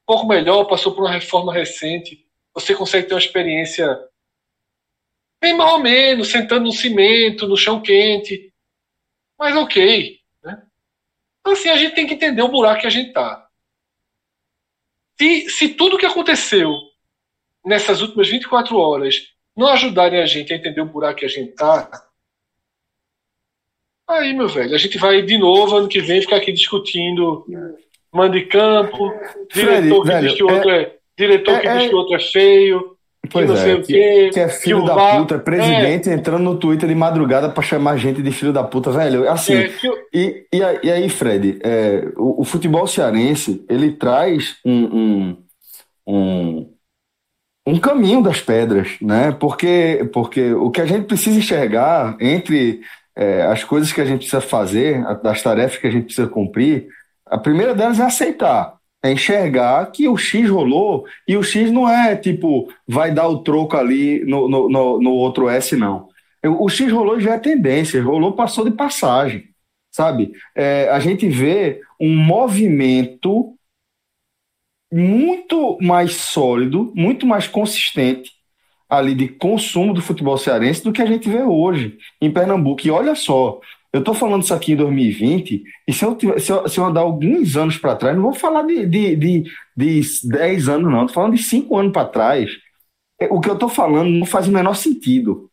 pouco 0.06 0.28
melhor, 0.28 0.66
passou 0.66 0.93
por 0.93 1.01
uma 1.06 1.12
reforma 1.12 1.51
recente. 1.51 2.24
Você 2.54 2.76
consegue 2.76 3.08
ter 3.08 3.16
uma 3.16 3.20
experiência 3.20 4.12
bem 5.43 5.53
mais 5.53 5.73
ou 5.73 5.79
menos, 5.79 6.31
sentando 6.31 6.63
no 6.63 6.71
cimento, 6.71 7.45
no 7.49 7.57
chão 7.57 7.81
quente. 7.81 8.49
Mas 9.37 9.53
ok. 9.57 10.17
Né? 10.41 10.63
Então, 11.41 11.51
assim, 11.51 11.67
a 11.67 11.75
gente 11.75 11.93
tem 11.93 12.07
que 12.07 12.13
entender 12.13 12.41
o 12.41 12.47
buraco 12.47 12.79
que 12.79 12.87
a 12.87 12.89
gente 12.89 13.11
tá. 13.11 13.45
Se, 15.19 15.49
se 15.49 15.69
tudo 15.69 15.97
que 15.97 16.05
aconteceu 16.05 16.71
nessas 17.65 18.01
últimas 18.01 18.29
24 18.29 18.77
horas 18.77 19.33
não 19.55 19.67
ajudarem 19.67 20.21
a 20.21 20.25
gente 20.25 20.53
a 20.53 20.55
entender 20.55 20.79
o 20.79 20.85
buraco 20.85 21.19
que 21.19 21.25
a 21.25 21.29
gente 21.29 21.51
tá, 21.51 21.89
aí, 24.07 24.33
meu 24.33 24.47
velho, 24.47 24.73
a 24.73 24.77
gente 24.77 24.97
vai 24.97 25.21
de 25.21 25.37
novo 25.37 25.75
ano 25.75 25.89
que 25.89 26.01
vem 26.01 26.21
ficar 26.21 26.37
aqui 26.37 26.53
discutindo 26.53 27.45
mando 28.13 28.39
de 28.39 28.45
campo, 28.45 29.11
diretor 29.51 30.03
que 30.03 30.19
diz 30.21 30.33
que 30.35 30.43
o 30.43 30.51
outro 30.53 30.69
é, 30.69 30.81
é 30.83 30.99
diretor 31.17 31.59
que 31.59 31.67
é, 31.67 31.77
diz 31.77 31.89
que 31.89 31.95
o 31.95 31.97
outro 31.97 32.15
é 32.15 32.19
feio. 32.19 32.92
Pois 33.32 33.49
que 33.49 33.69
é, 33.69 33.82
que, 33.82 34.30
que, 34.32 34.39
é 34.39 34.49
filho 34.49 34.82
que 34.82 34.88
da 34.88 35.17
puta, 35.17 35.36
é 35.36 35.39
presidente 35.39 36.09
é. 36.09 36.13
entrando 36.13 36.43
no 36.43 36.57
Twitter 36.57 36.89
de 36.89 36.95
madrugada 36.95 37.49
para 37.49 37.63
chamar 37.63 37.95
gente 37.97 38.21
de 38.21 38.32
filho 38.32 38.51
da 38.51 38.63
puta, 38.63 38.91
velho. 38.91 39.30
Assim, 39.30 39.53
é, 39.53 39.71
eu... 39.82 39.97
e, 40.13 40.45
e, 40.53 40.59
e, 40.84 40.91
aí, 40.91 41.07
Fred, 41.07 41.57
é, 41.63 42.11
o, 42.17 42.41
o, 42.41 42.43
futebol 42.43 42.86
cearense 42.86 43.65
ele 43.69 43.93
traz 43.93 44.57
um, 44.65 44.84
um, 44.86 45.38
um, 46.05 46.74
um, 47.65 47.80
caminho 47.80 48.21
das 48.21 48.41
pedras, 48.41 48.97
né? 49.01 49.32
Porque, 49.32 50.09
porque 50.11 50.53
o 50.53 50.69
que 50.69 50.82
a 50.82 50.86
gente 50.86 51.07
precisa 51.07 51.39
enxergar 51.39 52.17
entre 52.19 52.82
é, 53.15 53.43
as 53.43 53.63
coisas 53.63 53.93
que 53.93 54.01
a 54.01 54.05
gente 54.05 54.19
precisa 54.19 54.41
fazer, 54.41 55.01
as 55.24 55.41
tarefas 55.41 55.78
que 55.78 55.88
a 55.88 55.91
gente 55.91 56.05
precisa 56.05 56.28
cumprir, 56.28 56.88
a 57.26 57.38
primeira 57.38 57.74
delas 57.74 58.01
é 58.01 58.03
aceitar 58.03 58.82
é 59.04 59.12
enxergar 59.12 59.91
que 59.91 60.08
o 60.08 60.16
X 60.16 60.49
rolou 60.49 61.06
e 61.28 61.36
o 61.36 61.43
X 61.43 61.70
não 61.70 61.89
é 61.89 62.16
tipo, 62.16 62.72
vai 62.88 63.14
dar 63.14 63.28
o 63.28 63.43
troco 63.43 63.76
ali 63.76 64.24
no, 64.26 64.47
no, 64.47 64.70
no, 64.70 65.01
no 65.01 65.12
outro 65.12 65.49
S, 65.49 65.76
não. 65.76 66.08
O 66.45 66.70
X 66.70 66.91
rolou 66.91 67.20
já 67.20 67.34
é 67.34 67.39
tendência, 67.39 68.01
rolou, 68.01 68.34
passou 68.34 68.64
de 68.64 68.72
passagem, 68.72 69.49
sabe? 69.91 70.32
É, 70.56 70.89
a 70.89 70.99
gente 70.99 71.28
vê 71.28 71.82
um 71.99 72.16
movimento 72.16 73.56
muito 74.91 75.78
mais 75.82 76.16
sólido, 76.16 76.93
muito 76.95 77.26
mais 77.26 77.47
consistente 77.47 78.32
ali 78.89 79.16
de 79.16 79.28
consumo 79.28 79.93
do 79.93 80.01
futebol 80.01 80.38
cearense 80.38 80.84
do 80.84 80.93
que 80.93 81.01
a 81.01 81.06
gente 81.06 81.28
vê 81.28 81.41
hoje 81.41 81.97
em 82.22 82.32
Pernambuco. 82.32 82.86
E 82.86 82.91
olha 82.91 83.16
só, 83.16 83.60
eu 83.93 83.99
estou 83.99 84.15
falando 84.15 84.41
isso 84.41 84.53
aqui 84.53 84.73
em 84.73 84.75
2020, 84.75 85.63
e 85.87 85.93
se 85.93 86.03
eu, 86.03 86.17
se 86.39 86.51
eu, 86.51 86.67
se 86.67 86.79
eu 86.79 86.85
andar 86.85 87.01
alguns 87.01 87.55
anos 87.55 87.77
para 87.77 87.95
trás, 87.95 88.15
não 88.15 88.23
vou 88.23 88.33
falar 88.33 88.63
de, 88.63 88.87
de, 88.87 89.15
de, 89.15 89.43
de 89.77 90.01
10 90.23 90.67
anos, 90.67 90.91
não, 90.91 91.01
estou 91.01 91.13
falando 91.13 91.35
de 91.35 91.43
5 91.43 91.77
anos 91.77 91.93
para 91.93 92.07
trás. 92.07 92.49
É, 93.21 93.27
o 93.31 93.39
que 93.39 93.47
eu 93.49 93.53
estou 93.53 93.69
falando 93.69 94.09
não 94.09 94.25
faz 94.25 94.47
o 94.47 94.51
menor 94.51 94.73
sentido. 94.73 95.47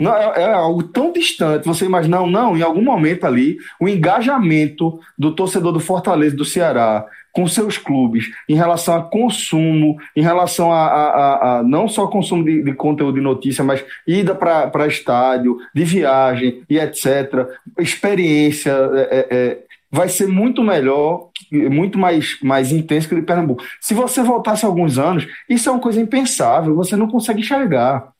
Não, 0.00 0.12
é, 0.12 0.42
é, 0.42 0.52
algo 0.52 0.82
tão 0.82 1.12
distante. 1.12 1.66
Você 1.66 1.84
imagina, 1.84 2.18
não, 2.18 2.26
não, 2.26 2.56
em 2.56 2.62
algum 2.62 2.82
momento 2.82 3.24
ali, 3.24 3.56
o 3.80 3.88
engajamento 3.88 4.98
do 5.16 5.32
torcedor 5.32 5.72
do 5.72 5.78
Fortaleza, 5.78 6.34
do 6.34 6.44
Ceará, 6.44 7.06
com 7.34 7.48
seus 7.48 7.76
clubes 7.76 8.30
em 8.48 8.54
relação 8.54 8.94
a 8.94 9.02
consumo, 9.02 9.96
em 10.14 10.22
relação 10.22 10.72
a, 10.72 10.86
a, 10.86 11.58
a, 11.58 11.62
não 11.64 11.88
só 11.88 12.06
consumo 12.06 12.44
de, 12.44 12.62
de, 12.62 12.72
conteúdo 12.74 13.16
de 13.16 13.20
notícia, 13.20 13.64
mas 13.64 13.84
ida 14.06 14.34
para 14.36 14.86
estádio, 14.86 15.58
de 15.74 15.84
viagem 15.84 16.62
e 16.70 16.78
etc. 16.78 17.48
Experiência 17.78 18.70
é, 18.70 19.00
é, 19.00 19.26
é, 19.30 19.58
vai 19.90 20.08
ser 20.08 20.28
muito 20.28 20.62
melhor, 20.62 21.30
muito 21.50 21.98
mais, 21.98 22.38
mais 22.40 22.70
intenso 22.70 23.08
que 23.08 23.14
o 23.14 23.20
de 23.20 23.26
Pernambuco. 23.26 23.64
Se 23.80 23.94
você 23.94 24.22
voltasse 24.22 24.64
alguns 24.64 24.96
anos, 24.96 25.26
isso 25.48 25.68
é 25.68 25.72
uma 25.72 25.80
coisa 25.80 26.00
impensável, 26.00 26.76
você 26.76 26.94
não 26.94 27.08
consegue 27.08 27.40
enxergar. 27.40 28.12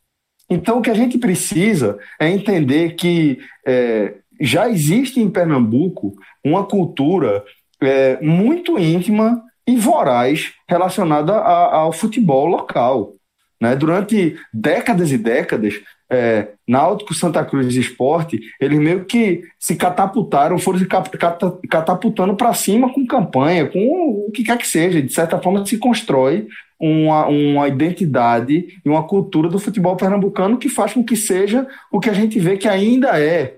Então, 0.51 0.79
o 0.79 0.83
que 0.83 0.91
a 0.91 0.95
gente 0.95 1.19
precisa 1.19 1.99
é 2.21 2.29
entender 2.29 2.97
que 2.97 3.39
é, 3.65 4.15
já 4.41 4.69
existe 4.69 5.21
em 5.21 5.31
Pernambuco 5.31 6.15
uma 6.45 6.65
cultura 6.65 7.45
é, 7.85 8.21
muito 8.21 8.79
íntima 8.79 9.43
e 9.67 9.77
voraz 9.77 10.53
relacionada 10.69 11.35
a, 11.35 11.77
ao 11.77 11.93
futebol 11.93 12.47
local. 12.47 13.13
Né? 13.61 13.75
Durante 13.77 14.37
décadas 14.53 15.11
e 15.11 15.19
décadas, 15.19 15.81
é, 16.11 16.49
Náutico, 16.67 17.15
Santa 17.15 17.45
Cruz 17.45 17.75
e 17.75 17.81
Esporte, 17.81 18.41
eles 18.61 18.79
meio 18.79 19.05
que 19.05 19.43
se 19.59 19.77
catapultaram, 19.77 20.59
foram 20.59 20.79
se 20.79 20.87
catapultando 20.87 22.37
para 22.37 22.53
cima 22.55 22.93
com 22.93 23.07
campanha, 23.07 23.67
com 23.67 24.27
o 24.29 24.31
que 24.31 24.45
quer 24.45 24.59
que 24.59 24.67
seja. 24.67 25.01
De 25.01 25.13
certa 25.13 25.41
forma, 25.41 25.65
se 25.65 25.79
constrói 25.79 26.47
uma, 26.79 27.27
uma 27.27 27.69
identidade 27.69 28.67
e 28.85 28.89
uma 28.89 29.07
cultura 29.07 29.49
do 29.49 29.59
futebol 29.59 29.97
pernambucano 29.97 30.59
que 30.59 30.69
faz 30.69 30.93
com 30.93 31.05
que 31.05 31.17
seja 31.17 31.67
o 31.91 31.99
que 31.99 32.11
a 32.11 32.15
gente 32.15 32.39
vê 32.39 32.57
que 32.57 32.69
ainda 32.69 33.19
é 33.19 33.57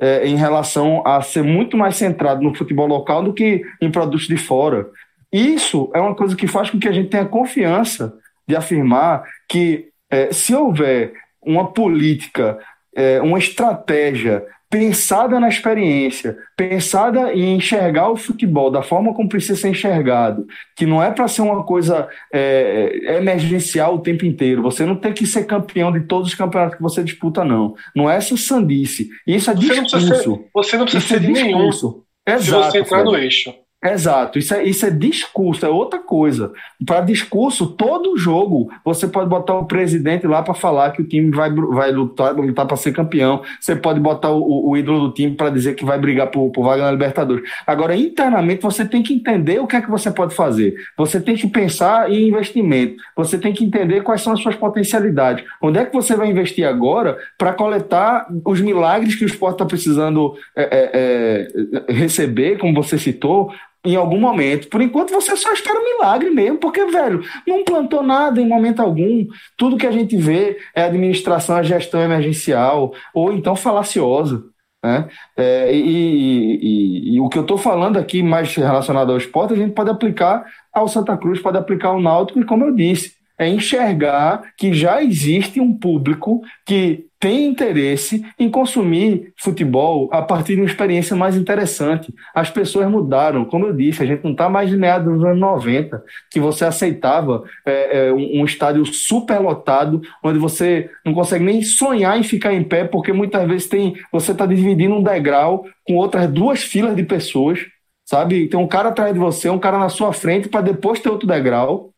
é, 0.00 0.26
em 0.26 0.36
relação 0.36 1.02
a 1.06 1.20
ser 1.22 1.42
muito 1.42 1.76
mais 1.76 1.96
centrado 1.96 2.42
no 2.42 2.54
futebol 2.54 2.86
local 2.86 3.22
do 3.22 3.32
que 3.32 3.62
em 3.80 3.90
produtos 3.90 4.26
de 4.26 4.36
fora. 4.36 4.88
Isso 5.32 5.90
é 5.94 6.00
uma 6.00 6.14
coisa 6.14 6.36
que 6.36 6.46
faz 6.46 6.70
com 6.70 6.78
que 6.78 6.88
a 6.88 6.92
gente 6.92 7.10
tenha 7.10 7.24
confiança 7.24 8.14
de 8.46 8.54
afirmar 8.54 9.24
que 9.48 9.88
é, 10.10 10.32
se 10.32 10.54
houver 10.54 11.12
uma 11.42 11.72
política, 11.72 12.58
é, 12.94 13.20
uma 13.20 13.38
estratégia 13.38 14.44
pensada 14.76 15.40
na 15.40 15.48
experiência, 15.48 16.36
pensada 16.54 17.32
em 17.32 17.56
enxergar 17.56 18.10
o 18.10 18.16
futebol 18.16 18.70
da 18.70 18.82
forma 18.82 19.14
como 19.14 19.26
precisa 19.26 19.58
ser 19.58 19.70
enxergado, 19.70 20.46
que 20.76 20.84
não 20.84 21.02
é 21.02 21.10
para 21.10 21.26
ser 21.26 21.40
uma 21.40 21.64
coisa 21.64 22.06
é, 22.30 23.16
emergencial 23.16 23.94
o 23.94 24.00
tempo 24.00 24.26
inteiro. 24.26 24.62
Você 24.62 24.84
não 24.84 24.94
tem 24.94 25.14
que 25.14 25.26
ser 25.26 25.46
campeão 25.46 25.90
de 25.90 26.00
todos 26.00 26.28
os 26.28 26.34
campeonatos 26.34 26.76
que 26.76 26.82
você 26.82 27.02
disputa, 27.02 27.42
não. 27.42 27.74
Não 27.94 28.10
é 28.10 28.16
essa 28.16 28.36
sandice. 28.36 29.08
Isso 29.26 29.50
é 29.50 29.54
discurso. 29.54 29.88
Você 29.88 29.96
não 29.96 30.08
precisa 30.08 30.22
ser, 30.22 30.50
você 30.52 30.76
não 30.76 30.84
precisa 30.84 31.04
Isso 31.04 31.08
ser 31.08 31.14
é 31.14 31.32
discurso. 31.32 32.04
Nenhum, 32.26 32.38
Exato, 32.38 32.64
se 32.64 32.70
você 32.70 32.78
entrar 32.80 33.04
no 33.04 33.16
eixo. 33.16 33.54
Exato, 33.92 34.38
isso 34.38 34.54
é, 34.54 34.64
isso 34.64 34.86
é 34.86 34.90
discurso, 34.90 35.64
é 35.64 35.68
outra 35.68 35.98
coisa. 35.98 36.52
Para 36.84 37.00
discurso, 37.00 37.66
todo 37.66 38.16
jogo 38.16 38.70
você 38.84 39.06
pode 39.06 39.28
botar 39.28 39.54
o 39.54 39.66
presidente 39.66 40.26
lá 40.26 40.42
para 40.42 40.54
falar 40.54 40.90
que 40.92 41.02
o 41.02 41.06
time 41.06 41.30
vai, 41.30 41.52
vai 41.52 41.90
lutar, 41.92 42.34
lutar 42.34 42.66
para 42.66 42.76
ser 42.76 42.92
campeão. 42.92 43.42
Você 43.60 43.76
pode 43.76 44.00
botar 44.00 44.30
o, 44.30 44.70
o 44.70 44.76
ídolo 44.76 45.08
do 45.08 45.14
time 45.14 45.34
para 45.34 45.50
dizer 45.50 45.74
que 45.74 45.84
vai 45.84 45.98
brigar 45.98 46.28
por, 46.28 46.50
por 46.50 46.64
vaga 46.64 46.84
na 46.84 46.90
Libertadores. 46.90 47.48
Agora, 47.66 47.96
internamente, 47.96 48.62
você 48.62 48.84
tem 48.84 49.02
que 49.02 49.14
entender 49.14 49.60
o 49.60 49.66
que 49.66 49.76
é 49.76 49.80
que 49.80 49.90
você 49.90 50.10
pode 50.10 50.34
fazer. 50.34 50.74
Você 50.96 51.20
tem 51.20 51.36
que 51.36 51.46
pensar 51.46 52.10
em 52.10 52.28
investimento. 52.28 52.96
Você 53.14 53.38
tem 53.38 53.52
que 53.52 53.64
entender 53.64 54.02
quais 54.02 54.22
são 54.22 54.32
as 54.32 54.40
suas 54.40 54.56
potencialidades. 54.56 55.44
Onde 55.60 55.78
é 55.78 55.84
que 55.84 55.92
você 55.92 56.16
vai 56.16 56.28
investir 56.28 56.66
agora 56.66 57.18
para 57.38 57.52
coletar 57.52 58.26
os 58.44 58.60
milagres 58.60 59.14
que 59.14 59.24
o 59.24 59.26
esporte 59.26 59.54
está 59.54 59.64
precisando 59.64 60.34
é, 60.54 60.62
é, 60.62 61.88
é, 61.88 61.92
receber, 61.92 62.58
como 62.58 62.74
você 62.74 62.98
citou, 62.98 63.52
em 63.86 63.96
algum 63.96 64.18
momento. 64.18 64.68
Por 64.68 64.82
enquanto 64.82 65.10
você 65.10 65.36
só 65.36 65.52
espera 65.52 65.78
um 65.78 65.84
milagre 65.84 66.30
mesmo, 66.30 66.58
porque, 66.58 66.84
velho, 66.86 67.22
não 67.46 67.64
plantou 67.64 68.02
nada 68.02 68.40
em 68.40 68.48
momento 68.48 68.80
algum. 68.80 69.26
Tudo 69.56 69.76
que 69.76 69.86
a 69.86 69.92
gente 69.92 70.16
vê 70.16 70.58
é 70.74 70.82
administração, 70.82 71.56
a 71.56 71.62
gestão 71.62 72.00
emergencial, 72.00 72.92
ou 73.14 73.32
então 73.32 73.54
falaciosa. 73.56 74.44
Né? 74.84 75.08
É, 75.36 75.74
e, 75.74 75.80
e, 75.80 77.12
e, 77.12 77.14
e, 77.16 77.20
o 77.20 77.28
que 77.28 77.38
eu 77.38 77.42
estou 77.42 77.58
falando 77.58 77.96
aqui, 77.98 78.22
mais 78.22 78.54
relacionado 78.54 79.10
ao 79.10 79.18
esporte, 79.18 79.54
a 79.54 79.56
gente 79.56 79.72
pode 79.72 79.90
aplicar 79.90 80.44
ao 80.72 80.86
Santa 80.86 81.16
Cruz, 81.16 81.40
pode 81.40 81.58
aplicar 81.58 81.88
ao 81.88 82.00
Náutico, 82.00 82.38
e 82.38 82.44
como 82.44 82.64
eu 82.64 82.74
disse, 82.74 83.15
é 83.38 83.48
enxergar 83.48 84.42
que 84.56 84.72
já 84.72 85.02
existe 85.02 85.60
um 85.60 85.72
público 85.72 86.40
que 86.64 87.06
tem 87.18 87.46
interesse 87.46 88.24
em 88.38 88.50
consumir 88.50 89.32
futebol 89.38 90.08
a 90.12 90.20
partir 90.20 90.54
de 90.54 90.60
uma 90.60 90.66
experiência 90.66 91.16
mais 91.16 91.34
interessante. 91.34 92.14
As 92.34 92.50
pessoas 92.50 92.88
mudaram, 92.90 93.44
como 93.44 93.66
eu 93.66 93.72
disse, 93.72 94.02
a 94.02 94.06
gente 94.06 94.22
não 94.22 94.32
está 94.32 94.48
mais 94.48 94.70
meados 94.70 95.12
dos 95.12 95.24
anos 95.24 95.40
90, 95.40 96.02
que 96.30 96.38
você 96.38 96.64
aceitava 96.64 97.42
é, 97.64 98.08
é, 98.08 98.12
um, 98.12 98.40
um, 98.40 98.44
estádio 98.44 98.84
superlotado, 98.84 100.02
onde 100.22 100.38
você 100.38 100.90
não 101.04 101.14
consegue 101.14 101.44
nem 101.44 101.62
sonhar 101.62 102.18
em 102.18 102.22
ficar 102.22 102.52
em 102.52 102.62
pé, 102.62 102.84
porque 102.84 103.12
muitas 103.12 103.46
vezes 103.48 103.66
tem 103.66 103.94
você 104.12 104.32
está 104.32 104.44
dividindo 104.44 104.94
um 104.94 105.02
degrau 105.02 105.64
com 105.86 105.96
outras 105.96 106.30
duas 106.30 106.62
filas 106.62 106.94
de 106.94 107.02
pessoas, 107.02 107.60
sabe? 108.04 108.48
Tem 108.48 108.60
um 108.60 108.68
cara 108.68 108.90
atrás 108.90 109.12
de 109.12 109.18
você, 109.18 109.48
um 109.48 109.58
cara 109.58 109.78
na 109.78 109.88
sua 109.88 110.12
frente, 110.12 110.48
para 110.48 110.60
depois 110.60 111.00
ter 111.00 111.08
outro 111.08 111.26
degrau. 111.26 111.92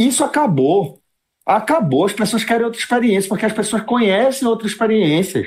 Isso 0.00 0.24
acabou. 0.24 1.00
Acabou. 1.44 2.06
As 2.06 2.12
pessoas 2.12 2.42
querem 2.42 2.64
outra 2.64 2.80
experiência, 2.80 3.28
porque 3.28 3.44
as 3.44 3.52
pessoas 3.52 3.82
conhecem 3.82 4.48
outras 4.48 4.72
experiências. 4.72 5.46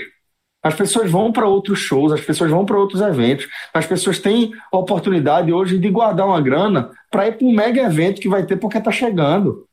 As 0.61 0.75
pessoas 0.75 1.09
vão 1.09 1.31
para 1.31 1.47
outros 1.47 1.79
shows, 1.79 2.11
as 2.13 2.21
pessoas 2.21 2.49
vão 2.49 2.65
para 2.65 2.77
outros 2.77 3.01
eventos, 3.01 3.49
as 3.73 3.85
pessoas 3.85 4.19
têm 4.19 4.53
oportunidade 4.71 5.51
hoje 5.51 5.77
de 5.77 5.89
guardar 5.89 6.25
uma 6.25 6.39
grana 6.39 6.89
para 7.11 7.27
ir 7.27 7.37
para 7.37 7.45
um 7.45 7.51
mega 7.51 7.81
evento 7.81 8.21
que 8.21 8.29
vai 8.29 8.45
ter 8.45 8.55
porque 8.55 8.77
está 8.77 8.91
chegando. 8.91 9.67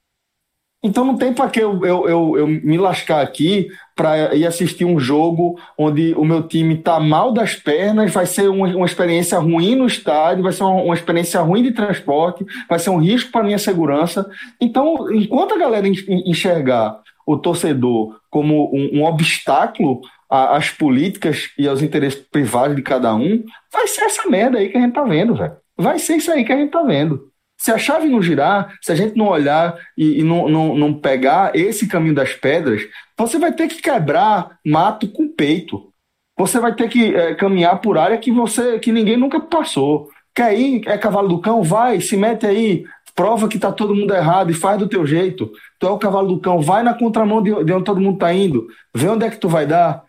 Então 0.82 1.04
não 1.04 1.16
tem 1.16 1.32
para 1.32 1.50
que 1.50 1.60
eu, 1.60 1.84
eu, 1.84 2.08
eu, 2.08 2.38
eu, 2.38 2.46
me 2.46 2.78
lascar 2.78 3.20
aqui 3.20 3.68
para 3.94 4.34
ir 4.34 4.46
assistir 4.46 4.86
um 4.86 4.98
jogo 4.98 5.60
onde 5.76 6.14
o 6.14 6.24
meu 6.24 6.42
time 6.42 6.74
está 6.74 6.98
mal 6.98 7.32
das 7.32 7.54
pernas, 7.54 8.12
vai 8.12 8.24
ser 8.24 8.48
uma, 8.48 8.66
uma, 8.68 8.86
experiência 8.86 9.38
ruim 9.38 9.74
no 9.74 9.86
estádio, 9.86 10.42
vai 10.42 10.52
ser 10.52 10.62
uma, 10.62 10.82
uma 10.82 10.94
experiência 10.94 11.38
ruim 11.40 11.62
de 11.62 11.72
transporte, 11.72 12.46
vai 12.66 12.78
ser 12.78 12.88
um 12.88 12.96
risco 12.96 13.30
para 13.30 13.44
minha 13.44 13.58
segurança. 13.58 14.26
Então, 14.58 15.12
enquanto 15.12 15.54
a 15.54 15.58
galera 15.58 15.86
enxergar 15.86 16.98
o 17.26 17.36
torcedor 17.36 18.18
como 18.30 18.74
um, 18.74 19.00
um 19.00 19.04
obstáculo 19.04 20.00
às 20.30 20.70
políticas 20.70 21.50
e 21.58 21.68
aos 21.68 21.82
interesses 21.82 22.20
privados 22.20 22.74
de 22.74 22.82
cada 22.82 23.14
um, 23.14 23.44
vai 23.70 23.86
ser 23.86 24.04
essa 24.04 24.28
merda 24.30 24.58
aí 24.58 24.70
que 24.70 24.78
a 24.78 24.80
gente 24.80 24.94
tá 24.94 25.02
vendo, 25.02 25.34
velho. 25.34 25.56
Vai 25.76 25.98
ser 25.98 26.16
isso 26.16 26.30
aí 26.30 26.44
que 26.44 26.52
a 26.52 26.56
gente 26.56 26.70
tá 26.70 26.82
vendo. 26.82 27.29
Se 27.60 27.70
a 27.70 27.76
chave 27.76 28.08
não 28.08 28.22
girar, 28.22 28.74
se 28.80 28.90
a 28.90 28.94
gente 28.94 29.18
não 29.18 29.28
olhar 29.28 29.78
e, 29.94 30.20
e 30.20 30.22
não, 30.22 30.48
não, 30.48 30.74
não 30.74 30.94
pegar 30.94 31.54
esse 31.54 31.86
caminho 31.86 32.14
das 32.14 32.32
pedras, 32.32 32.80
você 33.18 33.38
vai 33.38 33.52
ter 33.52 33.68
que 33.68 33.82
quebrar 33.82 34.58
mato 34.64 35.06
com 35.06 35.28
peito. 35.28 35.92
Você 36.38 36.58
vai 36.58 36.74
ter 36.74 36.88
que 36.88 37.14
é, 37.14 37.34
caminhar 37.34 37.78
por 37.82 37.98
área 37.98 38.16
que 38.16 38.32
você 38.32 38.78
que 38.78 38.90
ninguém 38.90 39.18
nunca 39.18 39.38
passou. 39.38 40.08
Quer 40.34 40.58
ir, 40.58 40.88
é 40.88 40.96
cavalo 40.96 41.28
do 41.28 41.38
cão? 41.38 41.62
Vai, 41.62 42.00
se 42.00 42.16
mete 42.16 42.46
aí, 42.46 42.84
prova 43.14 43.46
que 43.46 43.58
tá 43.58 43.70
todo 43.70 43.94
mundo 43.94 44.14
errado 44.14 44.50
e 44.50 44.54
faz 44.54 44.78
do 44.78 44.88
teu 44.88 45.06
jeito. 45.06 45.52
Tu 45.78 45.86
é 45.86 45.90
o 45.90 45.98
cavalo 45.98 46.28
do 46.28 46.40
cão, 46.40 46.62
vai 46.62 46.82
na 46.82 46.94
contramão 46.94 47.42
de, 47.42 47.50
de 47.62 47.72
onde 47.74 47.84
todo 47.84 48.00
mundo 48.00 48.18
tá 48.18 48.32
indo, 48.32 48.68
vê 48.94 49.06
onde 49.06 49.26
é 49.26 49.30
que 49.30 49.36
tu 49.36 49.50
vai 49.50 49.66
dar. 49.66 50.02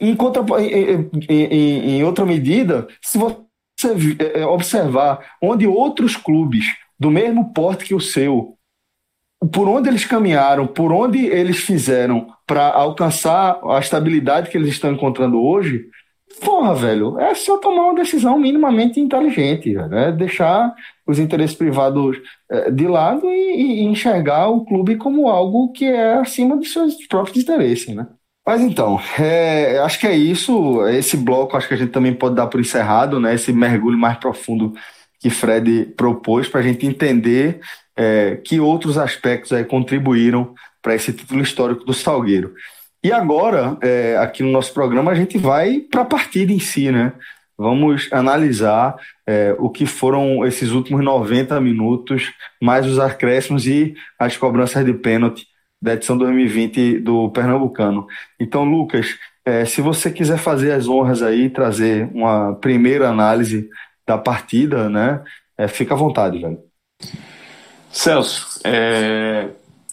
Em, 0.00 0.16
contra, 0.16 0.42
em, 0.60 1.08
em, 1.28 1.98
em 1.98 2.04
outra 2.04 2.26
medida, 2.26 2.88
se 3.00 3.16
você 3.16 3.36
observar 4.48 5.20
onde 5.40 5.66
outros 5.66 6.16
clubes 6.16 6.64
do 6.98 7.10
mesmo 7.10 7.52
porte 7.52 7.84
que 7.84 7.94
o 7.94 8.00
seu, 8.00 8.56
por 9.52 9.68
onde 9.68 9.88
eles 9.88 10.04
caminharam, 10.04 10.66
por 10.66 10.92
onde 10.92 11.26
eles 11.26 11.58
fizeram 11.58 12.28
para 12.46 12.68
alcançar 12.68 13.60
a 13.64 13.78
estabilidade 13.78 14.50
que 14.50 14.56
eles 14.56 14.68
estão 14.68 14.92
encontrando 14.92 15.42
hoje, 15.42 15.86
porra, 16.40 16.74
velho, 16.74 17.18
é 17.18 17.34
só 17.34 17.58
tomar 17.58 17.84
uma 17.84 17.94
decisão 17.94 18.38
minimamente 18.38 19.00
inteligente, 19.00 19.72
né? 19.74 20.12
deixar 20.12 20.74
os 21.06 21.18
interesses 21.18 21.56
privados 21.56 22.16
é, 22.50 22.70
de 22.70 22.86
lado 22.86 23.28
e, 23.28 23.80
e 23.80 23.84
enxergar 23.84 24.48
o 24.48 24.64
clube 24.64 24.96
como 24.96 25.28
algo 25.28 25.72
que 25.72 25.84
é 25.84 26.14
acima 26.14 26.56
dos 26.56 26.72
seus 26.72 27.06
próprios 27.06 27.42
interesses, 27.42 27.94
né? 27.94 28.06
Mas 28.44 28.60
então, 28.60 29.00
é, 29.18 29.78
acho 29.78 30.00
que 30.00 30.06
é 30.06 30.16
isso. 30.16 30.86
Esse 30.88 31.16
bloco 31.16 31.56
acho 31.56 31.68
que 31.68 31.74
a 31.74 31.76
gente 31.76 31.92
também 31.92 32.12
pode 32.12 32.34
dar 32.34 32.48
por 32.48 32.60
encerrado, 32.60 33.20
né? 33.20 33.34
Esse 33.34 33.52
mergulho 33.52 33.96
mais 33.96 34.18
profundo 34.18 34.72
que 35.20 35.30
Fred 35.30 35.94
propôs 35.96 36.48
para 36.48 36.60
a 36.60 36.62
gente 36.62 36.84
entender 36.84 37.60
é, 37.96 38.36
que 38.44 38.58
outros 38.58 38.98
aspectos 38.98 39.52
aí 39.52 39.64
contribuíram 39.64 40.54
para 40.82 40.94
esse 40.94 41.12
título 41.12 41.40
histórico 41.40 41.84
do 41.84 41.94
Salgueiro. 41.94 42.52
E 43.04 43.12
agora, 43.12 43.76
é, 43.80 44.16
aqui 44.16 44.42
no 44.42 44.50
nosso 44.50 44.72
programa, 44.74 45.12
a 45.12 45.14
gente 45.14 45.38
vai 45.38 45.78
para 45.78 46.02
a 46.02 46.04
partida 46.04 46.52
em 46.52 46.58
si, 46.58 46.90
né? 46.90 47.12
Vamos 47.56 48.08
analisar 48.12 48.96
é, 49.24 49.54
o 49.58 49.70
que 49.70 49.86
foram 49.86 50.44
esses 50.44 50.70
últimos 50.70 51.04
90 51.04 51.60
minutos, 51.60 52.32
mais 52.60 52.86
os 52.86 52.98
acréscimos 52.98 53.66
e 53.68 53.94
as 54.18 54.36
cobranças 54.36 54.84
de 54.84 54.92
pênalti 54.94 55.46
da 55.82 55.94
edição 55.94 56.16
2020 56.16 57.00
do 57.00 57.28
Pernambucano. 57.30 58.06
Então, 58.38 58.64
Lucas, 58.64 59.18
é, 59.44 59.64
se 59.64 59.80
você 59.80 60.10
quiser 60.10 60.38
fazer 60.38 60.70
as 60.70 60.86
honras 60.86 61.22
aí, 61.22 61.50
trazer 61.50 62.08
uma 62.14 62.54
primeira 62.54 63.08
análise 63.08 63.68
da 64.06 64.16
partida, 64.16 64.88
né? 64.88 65.22
É, 65.58 65.66
fica 65.66 65.94
à 65.94 65.96
vontade, 65.96 66.38
velho. 66.38 66.58
Celso, 67.90 68.60
é, 68.64 69.48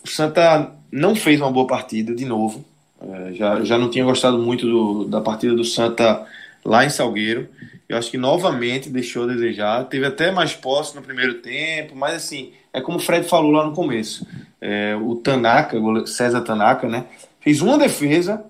o 0.05 0.07
Santa 0.07 0.71
não 0.91 1.15
fez 1.15 1.41
uma 1.41 1.51
boa 1.51 1.65
partida 1.65 2.13
de 2.13 2.25
novo. 2.25 2.63
É, 3.01 3.33
já, 3.33 3.63
já 3.63 3.77
não 3.77 3.89
tinha 3.89 4.05
gostado 4.05 4.37
muito 4.37 4.67
do, 4.67 5.05
da 5.05 5.19
partida 5.19 5.55
do 5.55 5.63
Santa 5.65 6.25
lá 6.63 6.85
em 6.85 6.89
Salgueiro. 6.89 7.49
Eu 7.87 7.97
acho 7.97 8.11
que 8.11 8.17
novamente 8.17 8.89
deixou 8.89 9.23
a 9.23 9.27
desejar. 9.33 9.85
Teve 9.85 10.05
até 10.05 10.31
mais 10.31 10.53
posse 10.53 10.95
no 10.95 11.01
primeiro 11.01 11.35
tempo, 11.35 11.95
mas 11.95 12.13
assim, 12.13 12.53
é 12.71 12.79
como 12.79 12.97
o 12.97 13.01
Fred 13.01 13.27
falou 13.27 13.51
lá 13.51 13.65
no 13.65 13.73
começo. 13.73 14.27
É, 14.61 14.95
o 14.95 15.15
Tanaka, 15.15 15.77
César 16.05 16.41
Tanaka, 16.41 16.87
né? 16.87 17.05
Fez 17.39 17.61
uma 17.61 17.77
defesa 17.77 18.43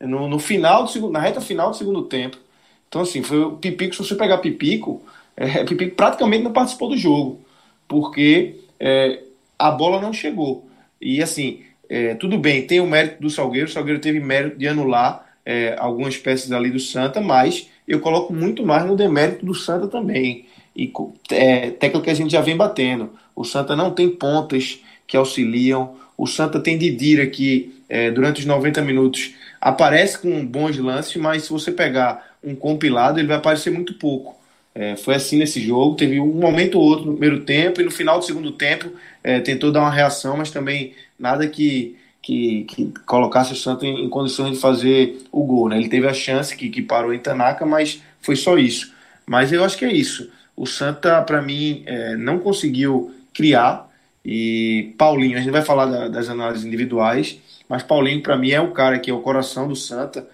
no, 0.00 0.28
no 0.28 0.38
final 0.38 0.84
do 0.84 0.90
segundo, 0.90 1.12
na 1.12 1.20
reta 1.20 1.40
final 1.40 1.70
do 1.70 1.76
segundo 1.76 2.02
tempo. 2.02 2.38
Então, 2.88 3.02
assim, 3.02 3.22
foi 3.22 3.38
o 3.38 3.52
Pipico, 3.52 3.94
se 3.94 4.04
você 4.04 4.14
pegar 4.14 4.38
Pipico, 4.38 5.02
é, 5.36 5.64
Pipico 5.64 5.94
praticamente 5.94 6.42
não 6.42 6.52
participou 6.52 6.88
do 6.88 6.96
jogo, 6.96 7.40
porque 7.86 8.56
é, 8.78 9.22
a 9.58 9.70
bola 9.70 10.00
não 10.00 10.12
chegou. 10.12 10.68
E 11.00 11.22
assim, 11.22 11.62
é, 11.88 12.14
tudo 12.14 12.38
bem, 12.38 12.66
tem 12.66 12.80
o 12.80 12.86
mérito 12.86 13.20
do 13.20 13.30
Salgueiro, 13.30 13.68
o 13.68 13.72
Salgueiro 13.72 14.00
teve 14.00 14.20
mérito 14.20 14.58
de 14.58 14.66
anular 14.66 15.26
é, 15.44 15.76
algumas 15.78 16.16
peças 16.16 16.50
ali 16.52 16.70
do 16.70 16.78
Santa, 16.78 17.20
mas 17.20 17.68
eu 17.86 18.00
coloco 18.00 18.32
muito 18.32 18.64
mais 18.64 18.84
no 18.84 18.96
demérito 18.96 19.44
do 19.44 19.54
Santa 19.54 19.88
também. 19.88 20.46
E 20.76 20.92
é, 21.32 21.70
que 21.70 22.10
a 22.10 22.14
gente 22.14 22.30
já 22.30 22.40
vem 22.40 22.56
batendo. 22.56 23.10
O 23.34 23.44
Santa 23.44 23.74
não 23.74 23.90
tem 23.90 24.08
pontas 24.08 24.80
que 25.10 25.16
auxiliam. 25.16 25.90
O 26.16 26.26
Santa 26.26 26.60
tem 26.60 26.78
Didira 26.78 27.26
que 27.26 27.82
é, 27.88 28.12
durante 28.12 28.38
os 28.38 28.46
90 28.46 28.80
minutos 28.82 29.34
aparece 29.60 30.16
com 30.18 30.46
bons 30.46 30.78
lances, 30.78 31.16
mas 31.16 31.42
se 31.42 31.50
você 31.50 31.72
pegar 31.72 32.36
um 32.42 32.54
compilado, 32.54 33.18
ele 33.18 33.26
vai 33.26 33.36
aparecer 33.36 33.70
muito 33.70 33.94
pouco. 33.94 34.38
É, 34.72 34.94
foi 34.94 35.16
assim 35.16 35.36
nesse 35.36 35.60
jogo. 35.60 35.96
Teve 35.96 36.20
um 36.20 36.32
momento 36.32 36.78
ou 36.78 36.84
outro 36.84 37.06
no 37.06 37.12
primeiro 37.12 37.44
tempo 37.44 37.80
e 37.80 37.84
no 37.84 37.90
final 37.90 38.20
do 38.20 38.24
segundo 38.24 38.52
tempo 38.52 38.92
é, 39.22 39.40
tentou 39.40 39.72
dar 39.72 39.80
uma 39.80 39.90
reação, 39.90 40.36
mas 40.36 40.52
também 40.52 40.94
nada 41.18 41.46
que, 41.48 41.96
que, 42.22 42.64
que 42.64 42.92
colocasse 43.04 43.52
o 43.52 43.56
Santa 43.56 43.84
em, 43.84 44.04
em, 44.04 44.08
condições 44.08 44.52
de 44.52 44.60
fazer 44.60 45.18
o 45.32 45.42
gol. 45.42 45.68
Né? 45.68 45.78
Ele 45.78 45.88
teve 45.88 46.06
a 46.06 46.14
chance 46.14 46.56
que, 46.56 46.68
que 46.70 46.80
parou 46.80 47.12
em 47.12 47.18
Tanaka, 47.18 47.66
mas 47.66 48.00
foi 48.22 48.36
só 48.36 48.56
isso. 48.56 48.94
Mas 49.26 49.52
eu 49.52 49.64
acho 49.64 49.76
que 49.76 49.84
é 49.84 49.92
isso. 49.92 50.30
O 50.56 50.66
Santa, 50.66 51.20
para 51.22 51.42
mim, 51.42 51.82
é, 51.86 52.16
não 52.16 52.38
conseguiu 52.38 53.12
criar. 53.34 53.89
E 54.24 54.94
Paulinho, 54.98 55.36
a 55.38 55.40
gente 55.40 55.52
vai 55.52 55.62
falar 55.62 55.86
da, 55.86 56.08
das 56.08 56.28
análises 56.28 56.64
individuais, 56.64 57.38
mas 57.68 57.82
Paulinho, 57.82 58.22
para 58.22 58.36
mim, 58.36 58.50
é 58.50 58.60
o 58.60 58.72
cara 58.72 58.98
que 58.98 59.10
é 59.10 59.14
o 59.14 59.20
coração 59.20 59.66
do 59.66 59.76
Santa, 59.76 60.28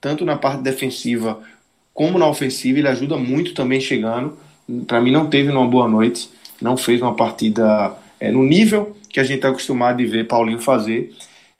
tanto 0.00 0.24
na 0.24 0.36
parte 0.36 0.62
defensiva 0.62 1.40
como 1.94 2.18
na 2.18 2.28
ofensiva. 2.28 2.78
Ele 2.78 2.88
ajuda 2.88 3.16
muito 3.16 3.54
também 3.54 3.80
chegando. 3.80 4.36
Para 4.86 5.00
mim, 5.00 5.10
não 5.10 5.28
teve 5.28 5.50
uma 5.50 5.66
boa 5.66 5.88
noite, 5.88 6.30
não 6.60 6.76
fez 6.76 7.00
uma 7.02 7.14
partida 7.14 7.92
é, 8.20 8.30
no 8.30 8.44
nível 8.44 8.96
que 9.08 9.20
a 9.20 9.24
gente 9.24 9.36
está 9.36 9.48
acostumado 9.48 9.98
de 9.98 10.06
ver 10.06 10.26
Paulinho 10.26 10.60
fazer. 10.60 11.14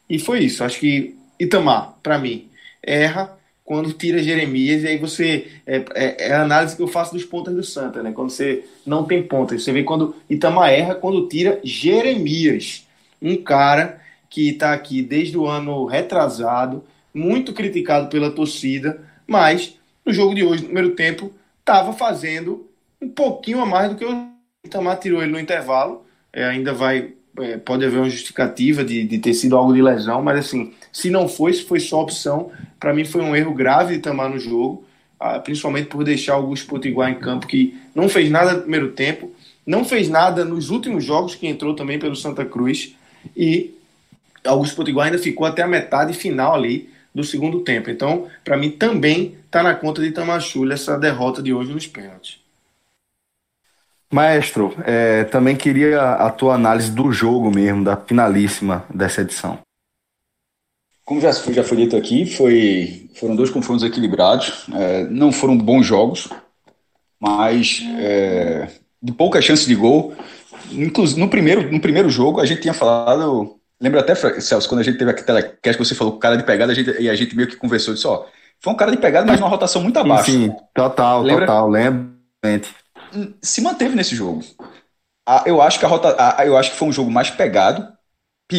E 0.08 0.18
foi 0.18 0.40
isso. 0.40 0.62
Acho 0.64 0.78
que 0.78 1.16
Itamar, 1.38 1.94
para 2.02 2.18
mim, 2.18 2.48
erra 2.82 3.36
quando 3.72 3.90
tira 3.94 4.22
Jeremias, 4.22 4.82
e 4.82 4.88
aí 4.88 4.98
você. 4.98 5.48
É, 5.66 5.76
é, 5.94 6.28
é, 6.28 6.32
a 6.34 6.42
análise 6.42 6.76
que 6.76 6.82
eu 6.82 6.86
faço 6.86 7.14
dos 7.14 7.24
pontas 7.24 7.54
do 7.54 7.64
Santa, 7.64 8.02
né? 8.02 8.12
Quando 8.12 8.28
você 8.28 8.66
não 8.84 9.02
tem 9.04 9.22
pontas. 9.22 9.64
Você 9.64 9.72
vê 9.72 9.82
quando 9.82 10.14
Itamar 10.28 10.68
erra 10.68 10.94
quando 10.94 11.26
tira 11.26 11.58
Jeremias. 11.64 12.86
Um 13.22 13.34
cara 13.34 13.98
que 14.28 14.50
está 14.50 14.74
aqui 14.74 15.00
desde 15.00 15.38
o 15.38 15.46
ano 15.46 15.86
retrasado, 15.86 16.84
muito 17.14 17.54
criticado 17.54 18.10
pela 18.10 18.30
torcida, 18.30 19.00
mas 19.26 19.78
no 20.04 20.12
jogo 20.12 20.34
de 20.34 20.44
hoje, 20.44 20.60
no 20.60 20.66
primeiro 20.66 20.90
tempo, 20.90 21.32
estava 21.58 21.94
fazendo 21.94 22.68
um 23.00 23.08
pouquinho 23.08 23.62
a 23.62 23.64
mais 23.64 23.88
do 23.88 23.96
que 23.96 24.04
o 24.04 24.28
Itamar 24.62 24.98
tirou 24.98 25.22
ele 25.22 25.32
no 25.32 25.40
intervalo. 25.40 26.04
É, 26.30 26.44
ainda 26.44 26.74
vai. 26.74 27.14
É, 27.40 27.56
pode 27.56 27.86
haver 27.86 28.00
uma 28.00 28.10
justificativa 28.10 28.84
de, 28.84 29.06
de 29.06 29.18
ter 29.18 29.32
sido 29.32 29.56
algo 29.56 29.72
de 29.72 29.80
lesão, 29.80 30.22
mas 30.22 30.40
assim, 30.40 30.74
se 30.92 31.08
não 31.08 31.26
foi, 31.26 31.54
se 31.54 31.64
foi 31.64 31.80
só 31.80 32.02
opção, 32.02 32.50
para 32.82 32.92
mim 32.92 33.04
foi 33.04 33.22
um 33.22 33.36
erro 33.36 33.54
grave 33.54 33.92
de 33.92 34.00
Itamar 34.00 34.28
no 34.28 34.40
jogo, 34.40 34.84
ah, 35.20 35.38
principalmente 35.38 35.86
por 35.86 36.02
deixar 36.02 36.34
Augusto 36.34 36.66
Potiguar 36.66 37.08
em 37.10 37.14
campo, 37.14 37.46
que 37.46 37.80
não 37.94 38.08
fez 38.08 38.28
nada 38.28 38.54
no 38.54 38.62
primeiro 38.62 38.90
tempo, 38.90 39.32
não 39.64 39.84
fez 39.84 40.08
nada 40.08 40.44
nos 40.44 40.68
últimos 40.68 41.04
jogos 41.04 41.36
que 41.36 41.46
entrou 41.46 41.76
também 41.76 41.96
pelo 41.96 42.16
Santa 42.16 42.44
Cruz, 42.44 42.96
e 43.36 43.72
Augusto 44.44 44.74
Potiguar 44.74 45.06
ainda 45.06 45.18
ficou 45.20 45.46
até 45.46 45.62
a 45.62 45.68
metade 45.68 46.12
final 46.12 46.56
ali 46.56 46.90
do 47.14 47.22
segundo 47.22 47.60
tempo. 47.60 47.88
Então, 47.88 48.26
para 48.42 48.56
mim, 48.56 48.72
também 48.72 49.36
está 49.46 49.62
na 49.62 49.76
conta 49.76 50.02
de 50.02 50.10
Tamachulha 50.10 50.74
essa 50.74 50.98
derrota 50.98 51.40
de 51.40 51.54
hoje 51.54 51.72
nos 51.72 51.86
pênaltis. 51.86 52.40
Maestro, 54.12 54.74
é, 54.84 55.22
também 55.22 55.54
queria 55.54 56.02
a 56.02 56.28
tua 56.30 56.56
análise 56.56 56.90
do 56.90 57.12
jogo 57.12 57.48
mesmo, 57.48 57.84
da 57.84 57.96
finalíssima 57.96 58.84
dessa 58.92 59.20
edição. 59.20 59.60
Como 61.04 61.20
já, 61.20 61.32
já 61.32 61.64
foi 61.64 61.76
dito 61.76 61.96
aqui, 61.96 62.26
foi, 62.26 63.10
foram 63.14 63.34
dois 63.34 63.50
confrontos 63.50 63.84
equilibrados. 63.84 64.66
É, 64.74 65.04
não 65.04 65.32
foram 65.32 65.56
bons 65.56 65.84
jogos, 65.84 66.28
mas 67.20 67.82
é, 67.98 68.68
de 69.02 69.12
poucas 69.12 69.44
chances 69.44 69.66
de 69.66 69.74
gol. 69.74 70.14
Inclusive, 70.70 71.20
no 71.20 71.28
primeiro, 71.28 71.70
no 71.70 71.80
primeiro 71.80 72.08
jogo, 72.08 72.40
a 72.40 72.46
gente 72.46 72.62
tinha 72.62 72.74
falado 72.74 73.58
Lembra 73.82 73.98
até, 73.98 74.14
Celso, 74.14 74.68
quando 74.68 74.80
a 74.80 74.84
gente 74.84 74.96
teve 74.96 75.10
aqui 75.10 75.24
telecast, 75.24 75.76
você 75.76 75.92
falou 75.92 76.16
cara 76.16 76.36
de 76.36 76.44
pegada, 76.44 76.70
a 76.70 76.74
gente, 76.74 76.88
e 77.02 77.10
a 77.10 77.16
gente 77.16 77.34
meio 77.34 77.48
que 77.48 77.56
conversou, 77.56 77.92
disse, 77.92 78.06
ó, 78.06 78.26
foi 78.60 78.72
um 78.72 78.76
cara 78.76 78.92
de 78.92 78.96
pegada, 78.96 79.26
mas 79.26 79.40
numa 79.40 79.48
rotação 79.48 79.82
muito 79.82 79.98
abaixo. 79.98 80.30
Sim, 80.30 80.54
total, 80.72 81.22
Lembra? 81.22 81.46
total, 81.46 81.68
lembro. 81.68 82.12
Se 83.42 83.60
manteve 83.60 83.96
nesse 83.96 84.14
jogo. 84.14 84.40
Eu 85.44 85.60
acho 85.60 85.80
que 85.80 85.84
a 85.84 85.88
rota, 85.88 86.16
eu 86.44 86.56
acho 86.56 86.70
que 86.70 86.76
foi 86.76 86.86
um 86.86 86.92
jogo 86.92 87.10
mais 87.10 87.28
pegado, 87.28 87.92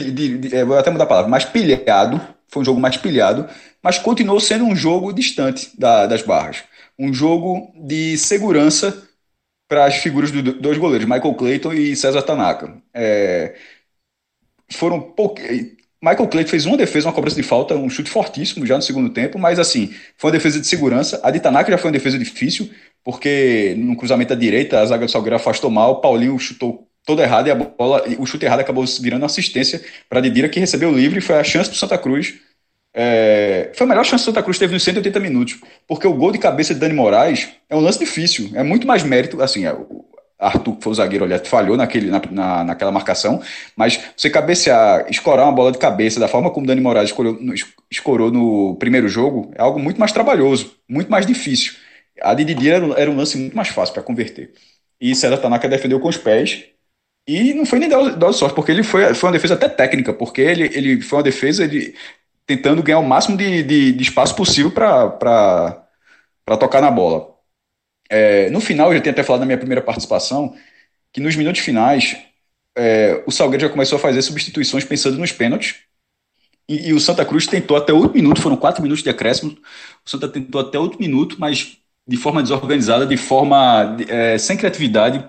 de, 0.01 0.37
de, 0.37 0.55
é, 0.55 0.65
vou 0.65 0.77
até 0.77 0.89
mudar 0.89 1.05
a 1.05 1.07
palavra, 1.07 1.29
mais 1.29 1.45
pilhado, 1.45 2.21
foi 2.47 2.61
um 2.61 2.65
jogo 2.65 2.79
mais 2.79 2.97
pilhado, 2.97 3.47
mas 3.81 3.97
continuou 3.97 4.39
sendo 4.39 4.65
um 4.65 4.75
jogo 4.75 5.11
distante 5.11 5.71
da, 5.77 6.05
das 6.05 6.21
barras. 6.21 6.63
Um 6.97 7.13
jogo 7.13 7.71
de 7.75 8.17
segurança 8.17 9.07
para 9.67 9.85
as 9.85 9.95
figuras 9.97 10.31
dos 10.31 10.43
do, 10.43 10.53
dois 10.53 10.77
goleiros, 10.77 11.07
Michael 11.07 11.33
Clayton 11.33 11.73
e 11.73 11.95
César 11.95 12.21
Tanaka. 12.21 12.77
É, 12.93 13.55
foram. 14.71 15.13
Michael 16.01 16.27
Clayton 16.27 16.49
fez 16.49 16.65
uma 16.65 16.77
defesa, 16.77 17.07
uma 17.07 17.13
cobrança 17.13 17.35
de 17.37 17.43
falta, 17.43 17.75
um 17.75 17.89
chute 17.89 18.09
fortíssimo 18.09 18.65
já 18.65 18.75
no 18.75 18.81
segundo 18.81 19.09
tempo, 19.09 19.39
mas 19.39 19.57
assim, 19.57 19.93
foi 20.17 20.29
uma 20.29 20.37
defesa 20.37 20.59
de 20.59 20.67
segurança. 20.67 21.19
A 21.23 21.31
de 21.31 21.39
Tanaka 21.39 21.71
já 21.71 21.77
foi 21.77 21.89
uma 21.89 21.97
defesa 21.97 22.19
difícil, 22.19 22.69
porque 23.03 23.73
no 23.77 23.95
cruzamento 23.95 24.33
à 24.33 24.35
direita, 24.35 24.79
a 24.79 24.85
zaga 24.85 25.05
do 25.05 25.11
Salgueiro 25.11 25.37
afastou 25.37 25.71
mal, 25.71 26.01
Paulinho 26.01 26.37
chutou 26.37 26.87
todo 27.05 27.21
errado 27.21 27.47
e 27.47 27.51
a 27.51 27.55
bola, 27.55 28.03
o 28.17 28.25
chute 28.25 28.45
errado 28.45 28.61
acabou 28.61 28.85
virando 29.01 29.25
assistência 29.25 29.81
para 30.09 30.21
Didira, 30.21 30.49
que 30.49 30.59
recebeu 30.59 30.89
o 30.89 30.95
livre, 30.95 31.21
foi 31.21 31.37
a 31.37 31.43
chance 31.43 31.69
do 31.69 31.75
Santa 31.75 31.97
Cruz. 31.97 32.35
É, 32.95 33.71
foi 33.73 33.85
a 33.85 33.89
melhor 33.89 34.05
chance 34.05 34.23
que 34.23 34.29
o 34.29 34.33
Santa 34.33 34.43
Cruz 34.43 34.59
teve 34.59 34.73
nos 34.73 34.83
180 34.83 35.19
minutos, 35.19 35.59
porque 35.87 36.07
o 36.07 36.13
gol 36.13 36.31
de 36.31 36.37
cabeça 36.37 36.73
de 36.73 36.79
Dani 36.79 36.93
Moraes 36.93 37.49
é 37.69 37.75
um 37.75 37.79
lance 37.79 37.97
difícil, 37.97 38.51
é 38.53 38.61
muito 38.61 38.85
mais 38.85 39.03
mérito, 39.03 39.41
assim, 39.41 39.65
é, 39.65 39.75
Arthur, 40.37 40.75
que 40.75 40.83
foi 40.83 40.91
o 40.91 40.95
zagueiro, 40.95 41.25
aliás, 41.25 41.47
falhou 41.47 41.77
naquele, 41.77 42.11
na, 42.11 42.21
na, 42.29 42.63
naquela 42.63 42.91
marcação, 42.91 43.41
mas 43.75 43.99
você 44.15 44.29
cabecear, 44.29 45.05
escorar 45.09 45.45
uma 45.45 45.51
bola 45.51 45.71
de 45.71 45.77
cabeça 45.77 46.19
da 46.19 46.27
forma 46.27 46.51
como 46.51 46.67
Dani 46.67 46.81
Moraes 46.81 47.09
escorou, 47.09 47.39
escorou 47.89 48.31
no 48.31 48.75
primeiro 48.75 49.07
jogo 49.07 49.51
é 49.55 49.61
algo 49.61 49.79
muito 49.79 49.99
mais 49.99 50.11
trabalhoso, 50.11 50.75
muito 50.87 51.09
mais 51.09 51.25
difícil. 51.25 51.73
A 52.21 52.33
de 52.33 52.69
era, 52.69 52.85
era 52.99 53.09
um 53.09 53.15
lance 53.15 53.37
muito 53.37 53.55
mais 53.55 53.69
fácil 53.69 53.93
para 53.93 54.03
converter. 54.03 54.51
E 55.01 55.15
César 55.15 55.37
Tanaka 55.37 55.67
defendeu 55.67 55.99
com 55.99 56.07
os 56.07 56.17
pés, 56.17 56.65
e 57.27 57.53
não 57.53 57.65
foi 57.65 57.79
nem 57.79 57.89
dado 57.89 58.33
sorte, 58.33 58.55
porque 58.55 58.71
ele 58.71 58.83
foi, 58.83 59.13
foi 59.13 59.27
uma 59.29 59.33
defesa 59.33 59.53
até 59.53 59.69
técnica, 59.69 60.13
porque 60.13 60.41
ele, 60.41 60.63
ele 60.73 61.01
foi 61.01 61.17
uma 61.19 61.23
defesa 61.23 61.63
ele, 61.63 61.95
tentando 62.45 62.83
ganhar 62.83 62.99
o 62.99 63.07
máximo 63.07 63.37
de, 63.37 63.63
de, 63.63 63.91
de 63.93 64.03
espaço 64.03 64.35
possível 64.35 64.71
para 64.71 65.87
tocar 66.59 66.81
na 66.81 66.91
bola. 66.91 67.33
É, 68.09 68.49
no 68.49 68.61
final, 68.61 68.89
eu 68.89 68.97
já 68.97 69.01
tinha 69.01 69.11
até 69.13 69.23
falado 69.23 69.41
na 69.41 69.45
minha 69.45 69.57
primeira 69.57 69.81
participação, 69.81 70.55
que 71.11 71.21
nos 71.21 71.35
minutos 71.35 71.61
finais, 71.61 72.17
é, 72.75 73.23
o 73.25 73.31
Salgueiro 73.31 73.61
já 73.61 73.69
começou 73.69 73.97
a 73.97 74.01
fazer 74.01 74.21
substituições 74.21 74.83
pensando 74.83 75.17
nos 75.17 75.31
pênaltis. 75.31 75.75
E, 76.67 76.89
e, 76.89 76.93
o 76.93 76.99
Santa 76.99 77.25
Cruz 77.25 77.45
tentou 77.45 77.75
até 77.75 77.91
oito 77.93 78.13
minutos, 78.13 78.41
foram 78.41 78.55
quatro 78.57 78.81
minutos 78.81 79.03
de 79.03 79.09
acréscimo. 79.09 79.57
O 80.05 80.09
Santa 80.09 80.29
tentou 80.29 80.61
até 80.61 80.79
oito 80.79 80.99
minutos, 80.99 81.37
mas 81.37 81.77
de 82.07 82.17
forma 82.17 82.41
desorganizada, 82.41 83.05
de 83.05 83.17
forma 83.17 83.97
é, 84.07 84.37
sem 84.37 84.57
criatividade, 84.57 85.25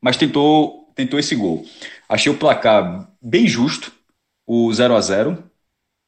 mas 0.00 0.16
tentou, 0.16 0.79
tentou 0.94 1.18
esse 1.18 1.34
gol. 1.34 1.64
Achei 2.08 2.30
o 2.30 2.36
placar 2.36 3.08
bem 3.20 3.46
justo, 3.46 3.92
o 4.46 4.72
0 4.72 4.94
a 4.94 5.00
0 5.00 5.50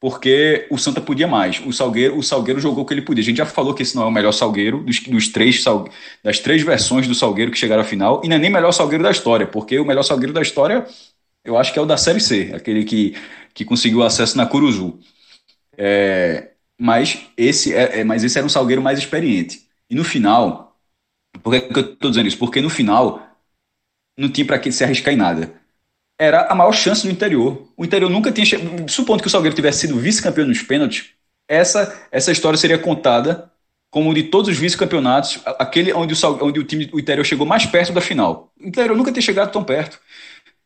porque 0.01 0.67
o 0.69 0.77
Santa 0.77 1.01
podia 1.01 1.29
mais. 1.29 1.63
O 1.65 1.73
Salgueiro, 1.73 2.19
o 2.19 2.25
Salgueiro 2.25 2.59
jogou 2.59 2.83
o 2.83 2.87
que 2.87 2.93
ele 2.93 3.03
podia. 3.03 3.23
A 3.23 3.25
gente 3.25 3.37
já 3.37 3.47
falou 3.47 3.73
que 3.73 3.85
esse 3.85 3.95
não 3.95 4.03
é 4.03 4.07
o 4.07 4.11
melhor 4.11 4.33
Salgueiro 4.33 4.83
dos, 4.83 4.99
dos 4.99 5.29
três 5.29 5.63
das 6.25 6.41
três 6.41 6.61
versões 6.63 7.07
do 7.07 7.15
Salgueiro 7.15 7.53
que 7.53 7.59
chegaram 7.59 7.83
à 7.83 7.85
final, 7.85 8.21
e 8.25 8.29
não 8.29 8.35
é 8.35 8.39
nem 8.41 8.51
melhor 8.51 8.73
Salgueiro 8.73 9.05
da 9.05 9.13
história, 9.13 9.47
porque 9.47 9.79
o 9.79 9.85
melhor 9.85 10.03
Salgueiro 10.03 10.33
da 10.33 10.43
história 10.43 10.85
eu 11.45 11.57
acho 11.57 11.73
que 11.73 11.79
é 11.79 11.83
o 11.83 11.87
da 11.87 11.97
Série 11.97 12.21
C, 12.21 12.53
aquele 12.55 12.85
que, 12.85 13.17
que 13.55 13.65
conseguiu 13.65 14.03
acesso 14.03 14.37
na 14.37 14.47
Curuzu. 14.47 14.99
É, 15.77 16.53
mas, 16.79 17.27
esse 17.37 17.75
é, 17.75 18.01
é, 18.01 18.05
mas 18.05 18.25
esse 18.25 18.39
era 18.39 18.47
um 18.47 18.51
Salgueiro 18.51 18.83
mais 18.83 18.99
experiente. 18.99 19.67
E 19.91 19.95
no 19.95 20.05
final, 20.05 20.77
por 21.43 21.53
que, 21.53 21.61
que 21.61 21.79
eu 21.79 21.93
estou 21.93 22.11
dizendo 22.11 22.29
isso? 22.29 22.39
Porque 22.39 22.61
no 22.61 22.71
final 22.71 23.32
não 24.17 24.29
tinha 24.29 24.47
para 24.47 24.59
que 24.59 24.71
se 24.73 24.85
arriscar 24.85 25.13
em 25.13 25.17
nada 25.17 25.63
era 26.23 26.47
a 26.47 26.55
maior 26.55 26.73
chance 26.73 27.05
do 27.05 27.13
interior. 27.13 27.67
O 27.77 27.85
interior 27.85 28.09
nunca 28.09 28.31
tinha. 28.31 28.47
Supondo 28.89 29.23
que 29.23 29.27
o 29.27 29.31
Salgueiro 29.31 29.57
tivesse 29.57 29.81
sido 29.81 29.99
vice-campeão 29.99 30.47
nos 30.47 30.63
pênaltis, 30.63 31.11
essa, 31.49 32.01
essa 32.13 32.31
história 32.31 32.57
seria 32.57 32.79
contada 32.79 33.51
como 33.91 34.15
de 34.15 34.23
todos 34.25 34.49
os 34.49 34.57
vice-campeonatos, 34.57 35.41
aquele 35.59 35.93
onde 35.93 36.15
o, 36.15 36.45
onde 36.45 36.61
o 36.61 36.65
time 36.65 36.89
o 36.93 37.01
interior 37.01 37.25
chegou 37.25 37.45
mais 37.45 37.67
perto 37.67 37.93
da 37.93 38.01
final. 38.01 38.53
O 38.59 38.69
interior 38.69 38.97
nunca 38.97 39.13
tinha 39.13 39.23
chegado 39.23 39.51
tão 39.51 39.65
perto. 39.65 39.99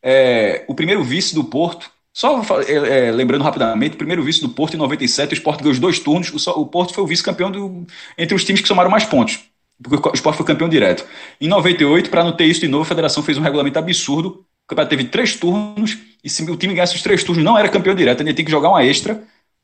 É, 0.03 0.65
o 0.69 0.75
primeiro 0.75 1.03
vice 1.03 1.35
do 1.35 1.43
Porto, 1.43 1.91
só 2.13 2.41
é, 2.69 3.09
é, 3.09 3.11
lembrando 3.11 3.43
rapidamente, 3.43 3.95
o 3.95 3.99
primeiro 3.99 4.23
vice 4.23 4.43
do 4.43 4.51
Porto 4.51 4.75
em 4.75 4.79
97, 4.79 5.33
o 5.33 5.35
Sport 5.35 5.59
ganhou 5.59 5.73
os 5.73 5.81
dois 5.81 5.99
turnos, 5.99 6.47
o, 6.47 6.51
o 6.61 6.67
Porto 6.67 6.95
foi 6.95 7.03
o 7.03 7.07
vice-campeão 7.07 7.87
entre 8.17 8.35
os 8.35 8.45
times 8.45 8.61
que 8.61 8.69
somaram 8.69 8.91
mais 8.91 9.05
pontos, 9.05 9.41
porque 9.83 10.09
o 10.09 10.15
Sport 10.15 10.37
foi 10.37 10.47
campeão 10.47 10.69
direto. 10.69 11.05
Em 11.41 11.49
98, 11.49 12.11
para 12.11 12.25
não 12.25 12.33
ter 12.33 12.45
isso 12.45 12.61
de 12.61 12.69
novo, 12.69 12.83
a 12.83 12.87
federação 12.87 13.23
fez 13.23 13.37
um 13.39 13.43
regulamento 13.43 13.79
absurdo 13.79 14.47
o 14.67 14.69
campeonato 14.69 14.91
teve 14.91 15.05
três 15.05 15.37
turnos, 15.37 15.97
e 16.25 16.29
se 16.29 16.43
o 16.43 16.57
time 16.57 16.75
ganhasse 16.75 16.97
os 16.97 17.03
três 17.03 17.23
turnos, 17.23 17.45
não 17.45 17.57
era 17.57 17.69
campeão 17.69 17.95
direto, 17.95 18.21
ele 18.21 18.35
tinha 18.35 18.45
que 18.45 18.51
jogar 18.51 18.69
uma 18.69 18.85
extra. 18.85 19.23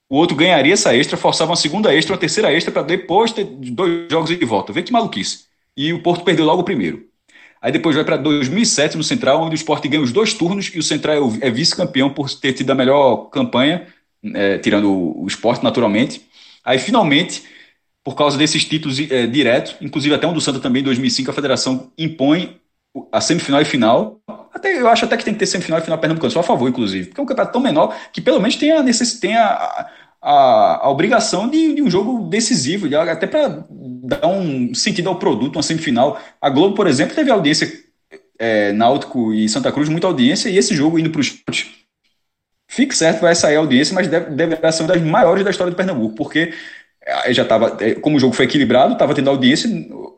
O 0.08 0.16
outro 0.16 0.36
ganharia 0.36 0.72
essa 0.72 0.94
extra, 0.94 1.16
forçava 1.16 1.50
uma 1.50 1.56
segunda 1.56 1.92
extra, 1.92 2.12
uma 2.12 2.20
terceira 2.20 2.52
extra, 2.52 2.70
para 2.70 2.82
depois 2.82 3.32
ter 3.32 3.44
dois 3.44 4.08
jogos 4.08 4.30
de 4.30 4.44
volta. 4.44 4.72
Vê 4.72 4.80
que 4.80 4.92
maluquice. 4.92 5.46
E 5.76 5.92
o 5.92 6.02
Porto 6.02 6.22
perdeu 6.22 6.44
logo 6.44 6.60
o 6.60 6.64
primeiro. 6.64 7.04
Aí 7.60 7.72
depois 7.72 7.96
vai 7.96 8.04
para 8.04 8.16
2007 8.16 8.96
no 8.96 9.02
Central, 9.02 9.42
onde 9.42 9.54
o 9.54 9.56
Sport 9.56 9.84
ganha 9.88 10.02
os 10.02 10.12
dois 10.12 10.34
turnos 10.34 10.70
e 10.72 10.78
o 10.78 10.82
Central 10.84 11.32
é, 11.40 11.48
é 11.48 11.50
vice-campeão 11.50 12.10
por 12.10 12.30
ter 12.30 12.52
tido 12.52 12.70
a 12.70 12.74
melhor 12.74 13.28
campanha, 13.30 13.88
é, 14.34 14.58
tirando 14.58 14.88
o, 14.88 15.24
o 15.24 15.26
Sport 15.26 15.62
naturalmente. 15.62 16.22
Aí 16.64 16.78
finalmente, 16.78 17.42
por 18.04 18.16
causa 18.16 18.36
desses 18.36 18.64
títulos 18.64 18.98
é, 18.98 19.26
diretos, 19.26 19.76
inclusive 19.80 20.14
até 20.14 20.26
um 20.26 20.32
do 20.32 20.40
Santa 20.40 20.58
também 20.58 20.80
em 20.80 20.84
2005, 20.84 21.30
a 21.30 21.34
federação 21.34 21.90
impõe 21.96 22.60
a 23.10 23.20
semifinal 23.20 23.60
e 23.60 23.64
final. 23.64 24.20
Até, 24.52 24.80
eu 24.80 24.88
acho 24.88 25.04
até 25.04 25.16
que 25.16 25.24
tem 25.24 25.32
que 25.32 25.40
ter 25.40 25.46
semifinal 25.46 25.78
e 25.78 25.82
final 25.82 25.98
pernambucano, 25.98 26.30
sou 26.30 26.40
a 26.40 26.44
favor, 26.44 26.68
inclusive. 26.68 27.06
Porque 27.06 27.20
é 27.20 27.24
um 27.24 27.26
campeonato 27.26 27.52
tão 27.52 27.62
menor 27.62 27.96
que 28.12 28.20
pelo 28.20 28.40
menos 28.40 28.56
tem 28.56 28.72
a, 28.72 28.82
necess, 28.82 29.18
tem 29.18 29.36
a, 29.36 29.88
a, 30.20 30.80
a 30.82 30.90
obrigação 30.90 31.48
de, 31.48 31.74
de, 31.74 31.82
um 31.82 31.90
jogo 31.90 32.28
decisivo, 32.28 32.88
de, 32.88 32.96
até 32.96 33.26
para 33.26 33.64
dar 33.70 34.26
um 34.26 34.74
sentido 34.74 35.08
ao 35.08 35.18
produto, 35.18 35.56
uma 35.56 35.62
semifinal. 35.62 36.20
A 36.40 36.50
Globo, 36.50 36.74
por 36.74 36.86
exemplo, 36.86 37.14
teve 37.14 37.30
audiência, 37.30 37.72
é, 38.38 38.72
Náutico 38.72 39.32
e 39.32 39.48
Santa 39.48 39.70
Cruz, 39.70 39.88
muita 39.88 40.08
audiência, 40.08 40.48
e 40.48 40.58
esse 40.58 40.74
jogo 40.74 40.98
indo 40.98 41.10
para 41.10 41.20
os 41.20 41.30
Fique 42.72 42.96
certo, 42.96 43.20
vai 43.20 43.34
sair 43.34 43.56
a 43.56 43.58
audiência, 43.58 43.94
mas 43.94 44.08
deve, 44.08 44.30
deve 44.30 44.72
ser 44.72 44.82
uma 44.82 44.94
das 44.94 45.02
maiores 45.02 45.44
da 45.44 45.50
história 45.50 45.70
do 45.70 45.76
Pernambuco, 45.76 46.14
porque 46.14 46.54
já 47.30 47.42
estava, 47.42 47.76
é, 47.80 47.94
como 47.94 48.16
o 48.16 48.20
jogo 48.20 48.34
foi 48.34 48.44
equilibrado, 48.44 48.92
estava 48.92 49.14
tendo 49.14 49.30
audiência, 49.30 49.68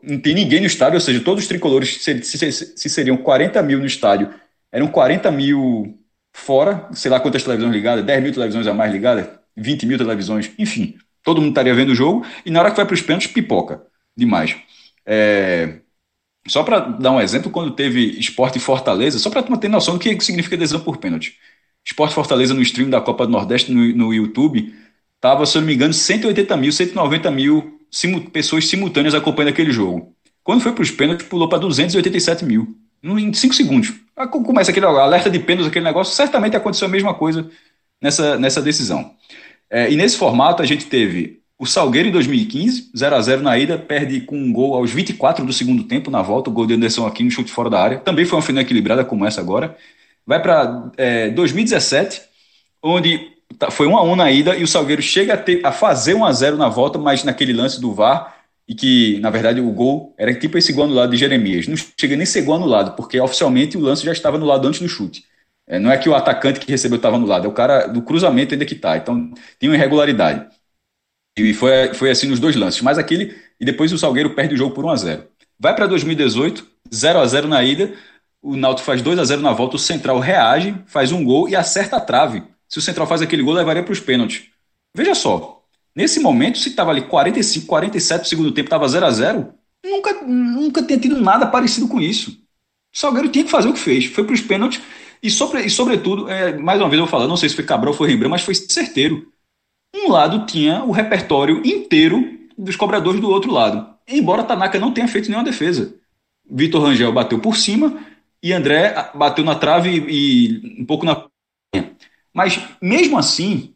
não 0.03 0.19
tem 0.19 0.35
ninguém 0.35 0.61
no 0.61 0.67
estádio, 0.67 0.95
ou 0.95 1.01
seja, 1.01 1.19
todos 1.19 1.43
os 1.43 1.47
tricolores, 1.47 2.03
se, 2.03 2.21
se, 2.23 2.51
se, 2.51 2.89
seriam 2.89 3.17
40 3.17 3.61
mil 3.63 3.79
no 3.79 3.85
estádio, 3.85 4.29
eram 4.71 4.87
40 4.87 5.31
mil 5.31 5.97
fora, 6.33 6.87
sei 6.93 7.09
lá 7.09 7.19
quantas 7.19 7.43
televisões 7.43 7.73
ligadas, 7.73 8.05
10 8.05 8.23
mil 8.23 8.33
televisões 8.33 8.67
a 8.67 8.73
mais 8.73 8.91
ligadas, 8.91 9.27
20 9.57 9.85
mil 9.85 9.97
televisões, 9.97 10.51
enfim, 10.59 10.95
todo 11.23 11.41
mundo 11.41 11.49
estaria 11.49 11.73
vendo 11.73 11.89
o 11.89 11.95
jogo, 11.95 12.25
e 12.45 12.51
na 12.51 12.59
hora 12.59 12.69
que 12.69 12.77
vai 12.77 12.85
para 12.85 12.93
os 12.93 13.01
pênaltis, 13.01 13.31
pipoca 13.31 13.81
demais. 14.15 14.55
É, 15.05 15.79
só 16.47 16.63
para 16.63 16.79
dar 16.79 17.11
um 17.11 17.19
exemplo, 17.19 17.49
quando 17.49 17.71
teve 17.71 18.19
Esporte 18.19 18.59
Fortaleza, 18.59 19.17
só 19.17 19.29
para 19.29 19.43
ter 19.57 19.67
noção 19.67 19.95
do 19.95 19.99
que 19.99 20.19
significa 20.21 20.55
decisão 20.55 20.79
por 20.79 20.97
pênalti. 20.97 21.37
Esporte 21.83 22.13
Fortaleza 22.13 22.53
no 22.53 22.61
stream 22.61 22.89
da 22.89 23.01
Copa 23.01 23.25
do 23.25 23.31
Nordeste 23.31 23.71
no, 23.71 23.83
no 23.95 24.13
YouTube, 24.13 24.73
Tava, 25.25 25.43
se 25.47 25.57
eu 25.57 25.61
não 25.61 25.67
me 25.67 25.73
engano, 25.73 25.91
180 25.91 26.55
mil, 26.55 26.71
190 26.71 27.31
mil 27.31 27.79
simu 27.89 28.29
pessoas 28.29 28.67
simultâneas 28.67 29.15
acompanhando 29.15 29.53
aquele 29.53 29.71
jogo. 29.71 30.13
Quando 30.43 30.61
foi 30.61 30.71
para 30.71 30.83
os 30.83 30.91
pênaltis, 30.91 31.25
pulou 31.25 31.49
para 31.49 31.57
287 31.57 32.45
mil. 32.45 32.77
Em 33.01 33.33
5 33.33 33.55
segundos. 33.55 33.91
Começa 34.29 34.69
aquele 34.69 34.85
alerta 34.85 35.27
de 35.27 35.39
pênaltis, 35.39 35.67
aquele 35.67 35.83
negócio. 35.83 36.13
Certamente 36.13 36.55
aconteceu 36.55 36.87
a 36.87 36.91
mesma 36.91 37.11
coisa 37.15 37.49
nessa, 37.99 38.37
nessa 38.37 38.61
decisão. 38.61 39.15
É, 39.67 39.91
e 39.91 39.95
nesse 39.95 40.15
formato 40.15 40.61
a 40.61 40.65
gente 40.67 40.85
teve 40.85 41.39
o 41.57 41.65
Salgueiro 41.65 42.09
em 42.09 42.11
2015, 42.11 42.91
0 42.95 43.15
a 43.15 43.21
0 43.21 43.41
na 43.41 43.57
ida, 43.57 43.79
perde 43.79 44.21
com 44.21 44.37
um 44.37 44.53
gol 44.53 44.75
aos 44.75 44.91
24 44.91 45.43
do 45.43 45.51
segundo 45.51 45.85
tempo 45.85 46.11
na 46.11 46.21
volta, 46.21 46.51
o 46.51 46.53
gol 46.53 46.67
de 46.67 46.75
Anderson 46.75 47.07
aqui 47.07 47.23
no 47.23 47.31
chute 47.31 47.51
fora 47.51 47.71
da 47.71 47.81
área. 47.81 47.97
Também 47.97 48.25
foi 48.25 48.37
uma 48.37 48.45
final 48.45 48.61
equilibrada 48.61 49.03
como 49.03 49.25
essa 49.25 49.41
agora. 49.41 49.75
Vai 50.23 50.39
para 50.39 50.91
é, 50.97 51.31
2017, 51.31 52.21
onde 52.83 53.33
foi 53.71 53.87
1 53.87 53.97
a 53.97 54.03
1 54.03 54.15
na 54.15 54.31
ida 54.31 54.55
e 54.55 54.63
o 54.63 54.67
Salgueiro 54.67 55.01
chega 55.01 55.33
a, 55.33 55.37
ter, 55.37 55.65
a 55.65 55.71
fazer 55.71 56.13
1 56.13 56.25
a 56.25 56.31
0 56.31 56.57
na 56.57 56.69
volta, 56.69 56.97
mas 56.97 57.23
naquele 57.23 57.53
lance 57.53 57.79
do 57.79 57.93
VAR 57.93 58.35
e 58.67 58.73
que, 58.73 59.19
na 59.19 59.29
verdade, 59.29 59.61
o 59.61 59.71
gol 59.71 60.13
era 60.17 60.33
tipo 60.33 60.57
esse 60.57 60.73
gol 60.73 60.85
anulado 60.85 61.11
de 61.11 61.17
Jeremias. 61.17 61.67
Não 61.67 61.75
chega 61.75 62.15
nem 62.15 62.23
a 62.23 62.25
ser 62.25 62.41
gol 62.41 62.55
anulado, 62.55 62.95
porque 62.95 63.19
oficialmente 63.19 63.77
o 63.77 63.81
lance 63.81 64.03
já 64.03 64.11
estava 64.11 64.37
anulado 64.37 64.67
antes 64.67 64.81
do 64.81 64.89
chute. 64.89 65.23
É, 65.67 65.79
não 65.79 65.91
é 65.91 65.97
que 65.97 66.09
o 66.09 66.15
atacante 66.15 66.59
que 66.59 66.71
recebeu 66.71 66.97
estava 66.97 67.15
anulado, 67.15 67.45
é 67.45 67.47
o 67.47 67.53
cara 67.53 67.87
do 67.87 68.01
cruzamento 68.01 68.53
ainda 68.53 68.65
que 68.65 68.73
está. 68.73 68.97
Então, 68.97 69.31
tem 69.59 69.69
uma 69.69 69.75
irregularidade. 69.75 70.47
E 71.37 71.53
foi, 71.53 71.93
foi 71.93 72.09
assim 72.11 72.27
nos 72.27 72.39
dois 72.39 72.55
lances. 72.55 72.81
Mas 72.81 72.97
aquele. 72.97 73.35
E 73.59 73.65
depois 73.65 73.91
o 73.91 73.97
Salgueiro 73.97 74.35
perde 74.35 74.55
o 74.55 74.57
jogo 74.57 74.73
por 74.73 74.85
1x0. 74.85 75.25
Vai 75.59 75.75
para 75.75 75.87
2018, 75.87 76.65
0x0 76.91 77.45
na 77.45 77.63
ida. 77.63 77.93
O 78.41 78.55
Náutico 78.55 78.85
faz 78.85 79.01
2x0 79.01 79.41
na 79.41 79.51
volta. 79.53 79.75
O 79.75 79.79
Central 79.79 80.19
reage, 80.19 80.75
faz 80.85 81.11
um 81.11 81.23
gol 81.23 81.49
e 81.49 81.55
acerta 81.55 81.97
a 81.97 82.01
trave. 82.01 82.43
Se 82.67 82.79
o 82.79 82.81
Central 82.81 83.07
faz 83.07 83.21
aquele 83.21 83.43
gol, 83.43 83.53
levaria 83.53 83.83
para 83.83 83.93
os 83.93 83.99
pênaltis. 83.99 84.43
Veja 84.95 85.15
só. 85.15 85.63
Nesse 85.95 86.19
momento, 86.19 86.57
se 86.57 86.69
estava 86.69 86.91
ali 86.91 87.01
45, 87.01 87.65
47 87.67 88.21
do 88.21 88.27
segundo 88.27 88.51
tempo, 88.51 88.67
estava 88.67 88.87
0 88.87 89.05
a 89.05 89.11
0 89.11 89.53
nunca, 89.83 90.13
nunca 90.23 90.83
tinha 90.83 90.99
tido 90.99 91.21
nada 91.21 91.47
parecido 91.47 91.87
com 91.87 92.01
isso. 92.01 92.31
O 92.31 92.97
Salgueiro 92.97 93.29
tinha 93.29 93.45
que 93.45 93.51
fazer 93.51 93.69
o 93.69 93.73
que 93.73 93.79
fez. 93.79 94.05
Foi 94.05 94.23
para 94.23 94.33
os 94.33 94.41
pênaltis. 94.41 94.81
E, 95.21 95.29
sobre, 95.31 95.61
e 95.61 95.69
sobretudo, 95.69 96.29
é, 96.29 96.57
mais 96.57 96.79
uma 96.79 96.89
vez 96.89 96.99
eu 96.99 97.05
vou 97.05 97.11
falar, 97.11 97.27
não 97.27 97.37
sei 97.37 97.49
se 97.49 97.55
foi 97.55 97.63
Cabral 97.63 97.93
ou 97.93 97.97
foi 97.97 98.09
Rembrandt, 98.09 98.31
mas 98.31 98.41
foi 98.41 98.53
certeiro 98.53 99.27
um 99.95 100.11
lado 100.11 100.45
tinha 100.45 100.83
o 100.83 100.91
repertório 100.91 101.65
inteiro 101.65 102.37
dos 102.57 102.75
cobradores 102.75 103.21
do 103.21 103.29
outro 103.29 103.51
lado. 103.51 103.87
Embora 104.07 104.43
Tanaka 104.43 104.79
não 104.79 104.91
tenha 104.91 105.07
feito 105.07 105.29
nenhuma 105.29 105.45
defesa. 105.45 105.95
Vitor 106.49 106.83
Rangel 106.83 107.11
bateu 107.11 107.39
por 107.39 107.55
cima 107.55 107.97
e 108.43 108.53
André 108.53 108.93
bateu 109.15 109.43
na 109.43 109.55
trave 109.55 110.05
e, 110.07 110.81
um 110.81 110.85
pouco 110.85 111.05
na. 111.05 111.25
Mas 112.35 112.59
mesmo 112.81 113.17
assim, 113.17 113.73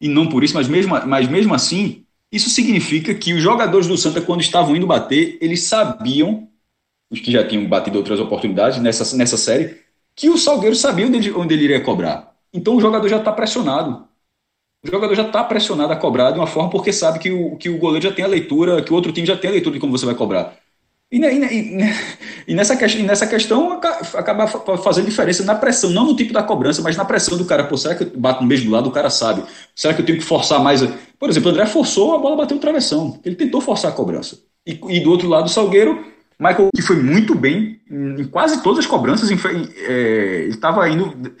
e 0.00 0.08
não 0.08 0.28
por 0.28 0.42
isso, 0.42 0.54
mas 0.54 0.68
mesmo, 0.68 0.94
mas 1.06 1.28
mesmo 1.28 1.54
assim, 1.54 2.04
isso 2.32 2.50
significa 2.50 3.14
que 3.14 3.34
os 3.34 3.42
jogadores 3.42 3.86
do 3.86 3.96
Santa, 3.98 4.20
quando 4.20 4.40
estavam 4.40 4.74
indo 4.74 4.86
bater, 4.86 5.38
eles 5.40 5.64
sabiam, 5.64 6.48
os 7.10 7.20
que 7.20 7.30
já 7.30 7.46
tinham 7.46 7.68
batido 7.68 7.98
outras 7.98 8.20
oportunidades 8.20 8.80
nessa, 8.80 9.16
nessa 9.16 9.36
série, 9.36 9.78
que 10.16 10.30
o 10.30 10.38
Salgueiro 10.38 10.76
sabia 10.76 11.06
onde 11.06 11.18
ele, 11.18 11.32
onde 11.32 11.54
ele 11.54 11.64
iria 11.64 11.80
cobrar. 11.82 12.34
Então 12.52 12.76
o 12.76 12.80
jogador 12.80 13.08
já 13.08 13.18
está 13.18 13.32
pressionado 13.32 14.08
o 14.84 14.90
jogador 14.90 15.14
já 15.14 15.22
está 15.22 15.44
pressionado 15.44 15.92
a 15.92 15.96
cobrar 15.96 16.32
de 16.32 16.38
uma 16.38 16.46
forma 16.46 16.68
porque 16.68 16.92
sabe 16.92 17.18
que 17.20 17.30
o, 17.30 17.56
que 17.56 17.68
o 17.68 17.78
goleiro 17.78 18.08
já 18.08 18.12
tem 18.12 18.24
a 18.24 18.28
leitura, 18.28 18.82
que 18.82 18.92
o 18.92 18.96
outro 18.96 19.12
time 19.12 19.26
já 19.26 19.36
tem 19.36 19.48
a 19.48 19.52
leitura 19.52 19.74
de 19.74 19.80
como 19.80 19.96
você 19.96 20.04
vai 20.04 20.14
cobrar. 20.14 20.56
E, 21.12 21.18
e, 21.18 21.82
e, 22.48 22.54
nessa, 22.54 22.74
e 22.74 23.02
nessa 23.02 23.26
questão 23.26 23.72
acaba 23.72 24.46
fazendo 24.78 25.04
diferença 25.04 25.44
na 25.44 25.54
pressão, 25.54 25.90
não 25.90 26.06
no 26.06 26.16
tipo 26.16 26.32
da 26.32 26.42
cobrança, 26.42 26.80
mas 26.80 26.96
na 26.96 27.04
pressão 27.04 27.36
do 27.36 27.44
cara. 27.44 27.64
Pô, 27.64 27.76
será 27.76 27.94
que 27.94 28.04
bate 28.04 28.40
no 28.40 28.48
mesmo 28.48 28.70
lado? 28.70 28.88
O 28.88 28.92
cara 28.92 29.10
sabe. 29.10 29.44
Será 29.76 29.92
que 29.92 30.00
eu 30.00 30.06
tenho 30.06 30.18
que 30.18 30.24
forçar 30.24 30.60
mais? 30.62 30.82
Por 31.18 31.28
exemplo, 31.28 31.50
o 31.50 31.52
André 31.52 31.66
forçou, 31.66 32.14
a 32.14 32.18
bola 32.18 32.36
bateu 32.36 32.54
no 32.54 32.60
travessão. 32.60 33.20
Ele 33.24 33.36
tentou 33.36 33.60
forçar 33.60 33.92
a 33.92 33.94
cobrança. 33.94 34.38
E, 34.66 35.00
do 35.00 35.10
outro 35.10 35.28
lado, 35.28 35.46
o 35.46 35.50
Salgueiro, 35.50 36.02
Michael, 36.38 36.70
que 36.74 36.82
foi 36.82 36.96
muito 36.96 37.34
bem 37.34 37.80
em 37.90 38.24
quase 38.24 38.62
todas 38.62 38.78
as 38.78 38.86
cobranças, 38.86 39.28
é, 39.86 40.46
estava 40.48 40.88
indo 40.88 41.34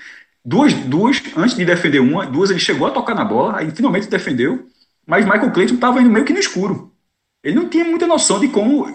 Duas, 0.44 0.74
duas, 0.74 1.22
antes 1.36 1.56
de 1.56 1.64
defender 1.64 2.00
uma, 2.00 2.26
duas 2.26 2.50
ele 2.50 2.58
chegou 2.58 2.88
a 2.88 2.90
tocar 2.90 3.14
na 3.14 3.24
bola, 3.24 3.58
aí 3.58 3.70
finalmente 3.70 4.08
defendeu, 4.08 4.66
mas 5.06 5.24
Michael 5.24 5.52
Clayton 5.52 5.74
estava 5.74 6.00
indo 6.00 6.10
meio 6.10 6.24
que 6.24 6.32
no 6.32 6.40
escuro. 6.40 6.92
Ele 7.44 7.54
não 7.54 7.68
tinha 7.68 7.84
muita 7.84 8.08
noção 8.08 8.40
de 8.40 8.48
como, 8.48 8.86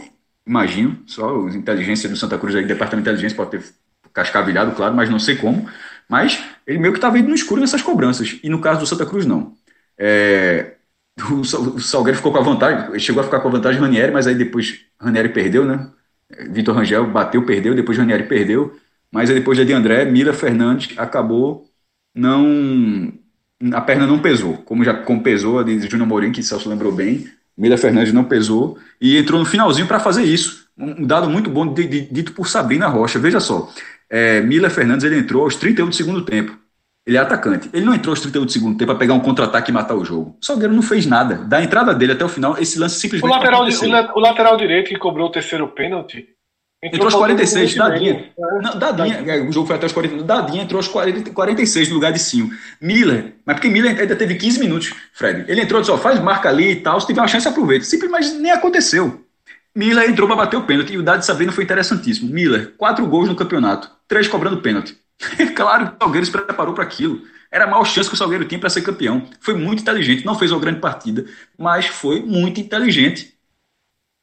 imagino, 0.47 0.97
só 1.05 1.47
a 1.47 1.51
inteligência 1.51 2.09
do 2.09 2.15
Santa 2.15 2.37
Cruz 2.37 2.55
aí, 2.55 2.65
departamento 2.65 3.05
de 3.05 3.09
inteligência 3.11 3.35
pode 3.35 3.51
ter 3.51 3.63
cascavilhado, 4.13 4.71
claro, 4.73 4.95
mas 4.95 5.09
não 5.09 5.19
sei 5.19 5.35
como, 5.35 5.69
mas 6.09 6.43
ele 6.65 6.79
meio 6.79 6.93
que 6.93 6.97
estava 6.97 7.19
indo 7.19 7.29
no 7.29 7.35
escuro 7.35 7.61
nessas 7.61 7.81
cobranças, 7.81 8.39
e 8.43 8.49
no 8.49 8.61
caso 8.61 8.79
do 8.79 8.87
Santa 8.87 9.05
Cruz 9.05 9.25
não. 9.25 9.53
É, 9.97 10.75
o, 11.29 11.41
o 11.41 11.79
Salgueiro 11.79 12.17
ficou 12.17 12.31
com 12.31 12.39
a 12.39 12.41
vantagem, 12.41 12.99
chegou 12.99 13.21
a 13.21 13.23
ficar 13.25 13.39
com 13.39 13.47
a 13.49 13.51
vantagem 13.51 13.81
Ranieri, 13.81 14.11
mas 14.11 14.27
aí 14.27 14.35
depois 14.35 14.85
Ranieri 14.99 15.29
perdeu, 15.29 15.65
né? 15.65 15.91
Vitor 16.49 16.75
Rangel 16.75 17.07
bateu, 17.07 17.45
perdeu, 17.45 17.73
depois 17.75 17.97
Ranieri 17.97 18.23
perdeu, 18.23 18.77
mas 19.11 19.29
aí 19.29 19.35
depois 19.35 19.57
de 19.57 19.73
André, 19.73 20.05
Mila 20.05 20.33
Fernandes 20.33 20.97
acabou 20.97 21.69
não. 22.13 23.13
A 23.73 23.81
perna 23.81 24.05
não 24.05 24.21
pesou, 24.21 24.57
como 24.57 24.83
já 24.83 24.93
como 25.03 25.23
pesou 25.23 25.59
a 25.59 25.63
de 25.63 25.79
Júnior 25.89 26.07
Mourinho, 26.07 26.33
que 26.33 26.43
Celso 26.43 26.69
lembrou 26.69 26.91
bem. 26.91 27.27
Mila 27.57 27.77
Fernandes 27.77 28.13
não 28.13 28.23
pesou 28.23 28.77
e 29.01 29.17
entrou 29.17 29.39
no 29.39 29.45
finalzinho 29.45 29.87
para 29.87 29.99
fazer 29.99 30.23
isso. 30.23 30.67
Um 30.77 31.05
dado 31.05 31.29
muito 31.29 31.49
bom 31.49 31.73
de, 31.73 31.87
de, 31.87 32.01
dito 32.01 32.33
por 32.33 32.47
Sabrina 32.47 32.87
Rocha. 32.87 33.17
Veja 33.17 33.39
só, 33.39 33.71
é, 34.09 34.41
Mila 34.41 34.69
Fernandes 34.69 35.03
ele 35.03 35.17
entrou 35.17 35.43
aos 35.43 35.55
31 35.55 35.89
do 35.89 35.95
segundo 35.95 36.21
tempo. 36.23 36.55
Ele 37.05 37.17
é 37.17 37.19
atacante. 37.19 37.69
Ele 37.73 37.85
não 37.85 37.95
entrou 37.95 38.11
aos 38.11 38.19
31 38.19 38.45
do 38.45 38.51
segundo 38.51 38.77
tempo 38.77 38.91
para 38.91 38.99
pegar 38.99 39.13
um 39.13 39.19
contra-ataque 39.19 39.71
e 39.71 39.73
matar 39.73 39.95
o 39.95 40.05
jogo. 40.05 40.37
O 40.41 40.45
Salgueiro 40.45 40.73
não 40.73 40.81
fez 40.81 41.05
nada. 41.05 41.35
Da 41.35 41.63
entrada 41.63 41.95
dele 41.95 42.11
até 42.11 42.23
o 42.23 42.29
final, 42.29 42.57
esse 42.59 42.77
lance 42.77 42.99
simplesmente. 42.99 43.31
O 43.31 43.33
lateral, 43.33 43.65
o 44.13 44.19
lateral 44.19 44.57
direito 44.57 44.89
que 44.89 44.97
cobrou 44.97 45.27
o 45.27 45.31
terceiro 45.31 45.67
pênalti, 45.69 46.27
Entrou, 46.81 47.05
aos 47.05 47.15
46, 47.15 47.75
Dadinha. 47.75 48.29
Não, 48.61 48.77
Dadinha, 48.77 49.23
é, 49.25 49.41
o 49.41 49.51
jogo 49.51 49.65
foi 49.65 49.77
até 49.77 49.87
os 49.87 49.91
40. 49.91 50.23
Dadinha 50.23 50.61
entrou 50.61 50.77
aos 50.77 50.87
40, 50.87 51.31
46 51.31 51.89
no 51.89 51.95
lugar 51.95 52.11
de 52.11 52.19
Sim. 52.19 52.51
Miller, 52.79 53.33
mas 53.43 53.55
porque 53.55 53.67
Miller 53.67 53.99
ainda 53.99 54.15
teve 54.15 54.35
15 54.35 54.59
minutos, 54.59 54.93
Fred. 55.11 55.45
Ele 55.47 55.61
entrou 55.61 55.83
só 55.83 55.97
faz 55.97 56.19
marca 56.19 56.49
ali 56.49 56.71
e 56.71 56.75
tal, 56.75 57.01
se 57.01 57.07
tiver 57.07 57.21
uma 57.21 57.27
chance, 57.27 57.47
aproveita. 57.47 57.83
Simples, 57.83 58.11
mas 58.11 58.31
nem 58.33 58.51
aconteceu. 58.51 59.23
Miller 59.75 60.07
entrou 60.07 60.27
para 60.27 60.37
bater 60.37 60.57
o 60.57 60.63
pênalti 60.63 60.93
e 60.93 60.97
o 60.97 61.03
dado 61.03 61.19
de 61.19 61.25
Sabrina 61.25 61.51
foi 61.51 61.63
interessantíssimo. 61.63 62.31
Miller, 62.31 62.73
quatro 62.77 63.05
gols 63.07 63.27
no 63.27 63.35
campeonato, 63.35 63.89
três 64.07 64.27
cobrando 64.27 64.57
pênalti. 64.57 64.95
claro 65.55 65.87
que 65.87 65.95
o 65.95 65.97
Salgueiro 65.99 66.25
se 66.25 66.31
preparou 66.31 66.75
para 66.75 66.83
aquilo. 66.83 67.21
Era 67.51 67.63
a 67.63 67.67
maior 67.67 67.85
chance 67.85 68.09
que 68.09 68.13
o 68.13 68.17
Salgueiro 68.17 68.45
tinha 68.45 68.59
para 68.59 68.69
ser 68.69 68.81
campeão. 68.81 69.27
Foi 69.39 69.55
muito 69.55 69.81
inteligente, 69.81 70.25
não 70.25 70.37
fez 70.37 70.51
uma 70.51 70.59
grande 70.59 70.79
partida, 70.79 71.25
mas 71.57 71.87
foi 71.87 72.21
muito 72.21 72.59
inteligente. 72.59 73.36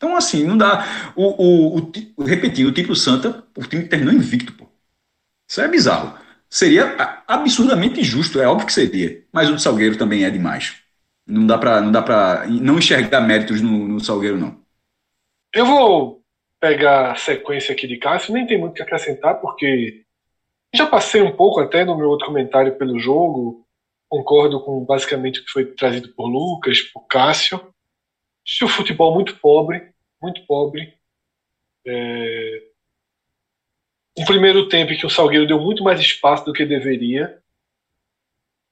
Então, 0.05 0.17
assim, 0.19 0.45
não 0.45 0.59
dá. 0.59 0.85
O, 1.17 1.79
o, 1.79 1.93
o, 2.19 2.25
repetindo, 2.25 2.69
o 2.69 2.73
título 2.73 2.95
Santa, 2.95 3.43
o 3.57 3.63
time 3.63 3.89
terminou 3.89 4.13
invicto, 4.13 4.53
pô. 4.53 4.67
Isso 5.49 5.63
é 5.63 5.67
bizarro. 5.67 6.19
Seria 6.51 6.95
absurdamente 7.27 8.01
injusto, 8.01 8.39
é 8.39 8.47
óbvio 8.47 8.67
que 8.67 8.73
seria. 8.73 9.25
Mas 9.33 9.49
o 9.49 9.55
do 9.55 9.59
Salgueiro 9.59 9.97
também 9.97 10.25
é 10.25 10.31
demais. 10.31 10.77
Não 11.27 11.47
dá 11.47 11.57
pra 11.57 11.81
não, 11.81 11.91
dá 11.91 12.03
pra, 12.03 12.47
não 12.47 12.77
enxergar 12.77 13.23
méritos 13.23 13.63
no, 13.63 13.89
no 13.89 13.99
Salgueiro, 13.99 14.37
não. 14.37 14.61
Eu 15.55 15.65
vou 15.65 16.23
pegar 16.61 17.13
a 17.13 17.17
sequência 17.17 17.73
aqui 17.73 17.87
de 17.87 17.97
Cássio, 17.97 18.35
nem 18.35 18.47
tem 18.47 18.61
muito 18.61 18.73
o 18.73 18.75
que 18.75 18.83
acrescentar, 18.83 19.41
porque 19.41 20.05
já 20.75 20.87
passei 20.87 21.23
um 21.23 21.35
pouco 21.35 21.61
até 21.61 21.83
no 21.83 21.97
meu 21.97 22.11
outro 22.11 22.27
comentário 22.27 22.77
pelo 22.77 22.99
jogo. 22.99 23.67
Concordo 24.07 24.61
com 24.61 24.85
basicamente 24.85 25.41
o 25.41 25.45
que 25.47 25.51
foi 25.51 25.65
trazido 25.65 26.11
por 26.11 26.27
Lucas, 26.27 26.83
por 26.83 27.07
Cássio. 27.07 27.73
Se 28.47 28.63
o 28.63 28.69
futebol 28.69 29.15
muito 29.15 29.37
pobre, 29.37 29.94
muito 30.25 30.47
pobre. 30.47 30.99
É... 31.87 32.63
Um 34.17 34.25
primeiro 34.25 34.69
tempo 34.69 34.93
em 34.93 34.97
que 34.97 35.07
o 35.07 35.11
Salgueiro 35.11 35.47
deu 35.47 35.61
muito 35.61 35.83
mais 35.83 36.01
espaço 36.01 36.45
do 36.45 36.53
que 36.53 36.65
deveria. 36.65 37.43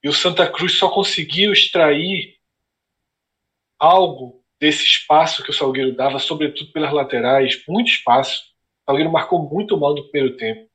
E 0.01 0.09
o 0.09 0.13
Santa 0.13 0.49
Cruz 0.51 0.73
só 0.77 0.89
conseguiu 0.89 1.53
extrair 1.53 2.37
algo 3.77 4.43
desse 4.59 4.83
espaço 4.83 5.43
que 5.43 5.51
o 5.51 5.53
Salgueiro 5.53 5.95
dava, 5.95 6.17
sobretudo 6.17 6.71
pelas 6.71 6.91
laterais, 6.91 7.63
muito 7.67 7.89
espaço. 7.89 8.53
O 8.81 8.91
Salgueiro 8.91 9.11
marcou 9.11 9.47
muito 9.47 9.77
mal 9.77 9.93
no 9.93 10.09
primeiro 10.09 10.35
tempo. 10.37 10.69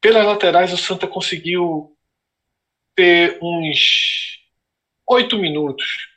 Pelas 0.00 0.26
laterais, 0.26 0.72
o 0.72 0.76
Santa 0.76 1.06
conseguiu 1.06 1.96
ter 2.94 3.38
uns 3.40 4.38
oito 5.08 5.38
minutos 5.38 6.15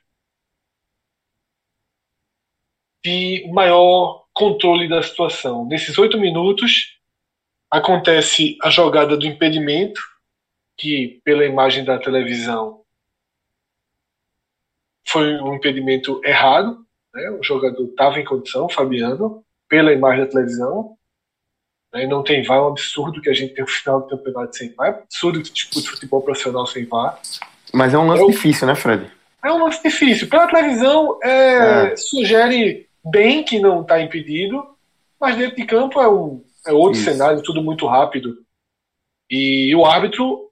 de 3.03 3.49
maior 3.51 4.25
controle 4.33 4.87
da 4.87 5.01
situação. 5.01 5.65
Nesses 5.65 5.97
oito 5.97 6.17
minutos, 6.17 6.99
acontece 7.69 8.57
a 8.61 8.69
jogada 8.69 9.15
do 9.15 9.25
impedimento, 9.25 10.01
que 10.77 11.21
pela 11.23 11.45
imagem 11.45 11.83
da 11.83 11.97
televisão 11.97 12.81
foi 15.07 15.35
um 15.41 15.55
impedimento 15.55 16.21
errado. 16.23 16.85
Né? 17.13 17.29
O 17.31 17.43
jogador 17.43 17.83
estava 17.83 18.19
em 18.19 18.25
condição, 18.25 18.69
Fabiano, 18.69 19.43
pela 19.67 19.91
imagem 19.91 20.25
da 20.25 20.31
televisão. 20.31 20.97
Né? 21.93 22.05
Não 22.07 22.23
tem 22.23 22.43
VAR, 22.43 22.59
é 22.59 22.61
um 22.61 22.67
absurdo 22.67 23.21
que 23.21 23.29
a 23.29 23.33
gente 23.33 23.53
tem 23.53 23.63
um 23.63 23.67
final 23.67 24.01
do 24.01 24.07
campeonato 24.07 24.55
sem 24.55 24.73
VAR. 24.73 24.87
É 24.87 24.89
absurdo 25.01 25.41
que 25.41 25.51
discute 25.51 25.89
futebol 25.89 26.21
profissional 26.21 26.65
sem 26.65 26.85
VAR. 26.85 27.19
Mas 27.73 27.93
é 27.93 27.97
um 27.97 28.07
lance 28.07 28.23
Eu, 28.23 28.29
difícil, 28.29 28.67
né, 28.67 28.75
Fred? 28.75 29.11
É 29.43 29.51
um 29.51 29.63
lance 29.63 29.81
difícil. 29.81 30.29
Pela 30.29 30.47
televisão, 30.47 31.19
é, 31.23 31.91
é. 31.91 31.95
sugere 31.95 32.88
bem 33.03 33.43
que 33.43 33.59
não 33.59 33.81
está 33.81 34.01
impedido, 34.01 34.75
mas 35.19 35.35
dentro 35.35 35.55
de 35.55 35.65
campo 35.65 35.99
é, 36.01 36.09
um, 36.09 36.43
é 36.65 36.71
outro 36.71 36.99
Isso. 36.99 37.11
cenário, 37.11 37.43
tudo 37.43 37.61
muito 37.61 37.85
rápido. 37.87 38.37
E 39.29 39.75
o 39.75 39.85
árbitro 39.85 40.49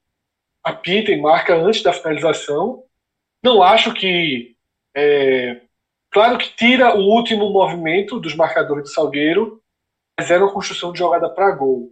apita 0.63 1.11
e 1.11 1.21
marca 1.21 1.55
antes 1.55 1.81
da 1.81 1.93
finalização. 1.93 2.83
Não 3.43 3.63
acho 3.63 3.93
que. 3.93 4.55
É, 4.95 5.61
claro 6.11 6.37
que 6.37 6.55
tira 6.55 6.95
o 6.95 7.01
último 7.01 7.51
movimento 7.51 8.19
dos 8.19 8.35
marcadores 8.35 8.83
do 8.83 8.89
Salgueiro, 8.89 9.61
mas 10.17 10.29
era 10.29 10.43
uma 10.43 10.53
construção 10.53 10.91
de 10.91 10.99
jogada 10.99 11.29
para 11.29 11.51
gol. 11.51 11.91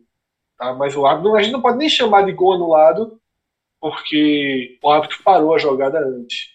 Tá? 0.57 0.73
Mas 0.73 0.95
o 0.95 1.05
árbitro, 1.05 1.35
a 1.35 1.41
gente 1.41 1.53
não 1.53 1.61
pode 1.61 1.77
nem 1.77 1.89
chamar 1.89 2.23
de 2.23 2.31
gol 2.31 2.53
anulado, 2.53 3.19
porque 3.79 4.77
o 4.81 4.89
árbitro 4.89 5.21
parou 5.23 5.53
a 5.53 5.59
jogada 5.59 5.99
antes. 5.99 6.49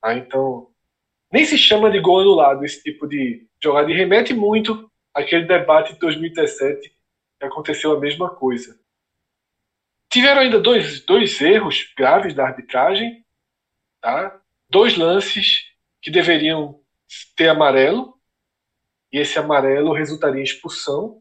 Tá? 0.00 0.14
Então, 0.14 0.68
nem 1.34 1.44
se 1.44 1.58
chama 1.58 1.90
de 1.90 1.98
gol 1.98 2.20
anulado 2.20 2.64
esse 2.64 2.80
tipo 2.80 3.08
de 3.08 3.44
jogada. 3.60 3.90
E 3.90 3.96
remete 3.96 4.32
muito 4.32 4.88
àquele 5.12 5.44
debate 5.44 5.92
de 5.92 5.98
2017 5.98 6.94
que 7.40 7.44
aconteceu 7.44 7.90
a 7.90 7.98
mesma 7.98 8.30
coisa. 8.30 8.78
Tiveram 10.08 10.42
ainda 10.42 10.60
dois, 10.60 11.00
dois 11.04 11.40
erros 11.40 11.92
graves 11.98 12.34
da 12.34 12.46
arbitragem, 12.46 13.26
tá? 14.00 14.40
dois 14.70 14.96
lances 14.96 15.72
que 16.00 16.08
deveriam 16.08 16.80
ter 17.34 17.48
amarelo, 17.48 18.16
e 19.12 19.18
esse 19.18 19.36
amarelo 19.36 19.92
resultaria 19.92 20.40
em 20.40 20.44
expulsão. 20.44 21.20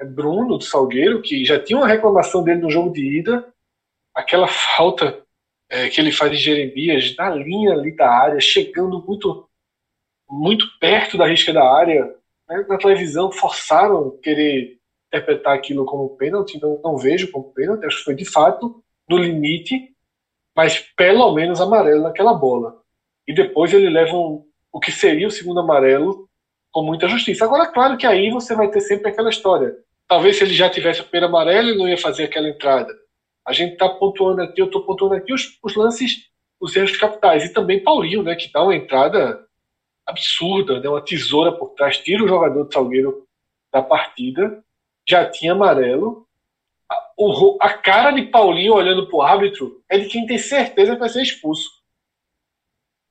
É 0.00 0.04
Bruno 0.04 0.58
do 0.58 0.64
Salgueiro, 0.64 1.22
que 1.22 1.44
já 1.44 1.62
tinha 1.62 1.78
uma 1.78 1.86
reclamação 1.86 2.42
dele 2.42 2.60
no 2.60 2.70
jogo 2.70 2.92
de 2.92 3.20
ida, 3.20 3.54
aquela 4.12 4.48
falta 4.76 5.24
é, 5.68 5.88
que 5.88 6.00
ele 6.00 6.12
faz 6.12 6.32
em 6.32 6.36
Jeremias 6.36 7.14
na 7.16 7.30
linha 7.30 7.72
ali 7.72 7.94
da 7.94 8.10
área, 8.10 8.40
chegando 8.40 9.02
muito 9.06 9.48
muito 10.30 10.66
perto 10.78 11.16
da 11.16 11.26
risca 11.26 11.52
da 11.52 11.64
área. 11.64 12.04
Né? 12.48 12.64
Na 12.68 12.76
televisão 12.76 13.32
forçaram 13.32 14.18
querer 14.22 14.78
interpretar 15.08 15.54
aquilo 15.54 15.86
como 15.86 16.16
pênalti, 16.16 16.60
não, 16.60 16.80
não 16.82 16.96
vejo 16.96 17.30
como 17.30 17.52
pênalti, 17.52 17.86
acho 17.86 17.98
que 17.98 18.04
foi 18.04 18.14
de 18.14 18.26
fato 18.26 18.82
no 19.08 19.16
limite, 19.16 19.90
mas 20.54 20.78
pelo 20.96 21.32
menos 21.32 21.60
amarelo 21.60 22.02
naquela 22.02 22.34
bola. 22.34 22.82
E 23.26 23.34
depois 23.34 23.72
ele 23.72 23.88
leva 23.88 24.14
um, 24.14 24.44
o 24.72 24.78
que 24.78 24.92
seria 24.92 25.26
o 25.26 25.30
segundo 25.30 25.60
amarelo 25.60 26.28
com 26.70 26.82
muita 26.82 27.08
justiça. 27.08 27.44
Agora, 27.44 27.66
claro 27.66 27.96
que 27.96 28.06
aí 28.06 28.30
você 28.30 28.54
vai 28.54 28.70
ter 28.70 28.80
sempre 28.80 29.10
aquela 29.10 29.30
história. 29.30 29.74
Talvez 30.06 30.36
se 30.36 30.44
ele 30.44 30.54
já 30.54 30.68
tivesse 30.68 31.00
o 31.00 31.04
primeiro 31.04 31.26
amarelo, 31.26 31.68
ele 31.68 31.78
não 31.78 31.88
ia 31.88 31.96
fazer 31.96 32.24
aquela 32.24 32.48
entrada. 32.48 32.92
A 33.48 33.52
gente 33.54 33.72
está 33.72 33.88
pontuando 33.88 34.42
aqui, 34.42 34.60
eu 34.60 34.66
estou 34.66 34.84
pontuando 34.84 35.14
aqui 35.14 35.32
os, 35.32 35.58
os, 35.62 35.74
lances, 35.74 36.28
os 36.60 36.76
erros 36.76 36.94
capitais. 36.98 37.46
E 37.46 37.52
também 37.54 37.82
Paulinho, 37.82 38.22
né, 38.22 38.34
que 38.36 38.52
dá 38.52 38.62
uma 38.62 38.76
entrada 38.76 39.42
absurda, 40.06 40.78
né, 40.78 40.86
uma 40.86 41.00
tesoura 41.02 41.50
por 41.50 41.70
trás, 41.70 41.96
tira 41.96 42.22
o 42.22 42.28
jogador 42.28 42.64
do 42.64 42.70
Salgueiro 42.70 43.26
da 43.72 43.82
partida, 43.82 44.62
já 45.08 45.24
tinha 45.30 45.52
amarelo. 45.52 46.28
A, 46.92 47.12
o, 47.16 47.56
a 47.58 47.72
cara 47.72 48.10
de 48.10 48.26
Paulinho 48.26 48.74
olhando 48.74 49.06
para 49.06 49.16
o 49.16 49.22
árbitro 49.22 49.82
é 49.88 49.96
de 49.96 50.08
quem 50.08 50.26
tem 50.26 50.36
certeza 50.36 50.92
que 50.92 51.00
vai 51.00 51.08
ser 51.08 51.22
expulso. 51.22 51.70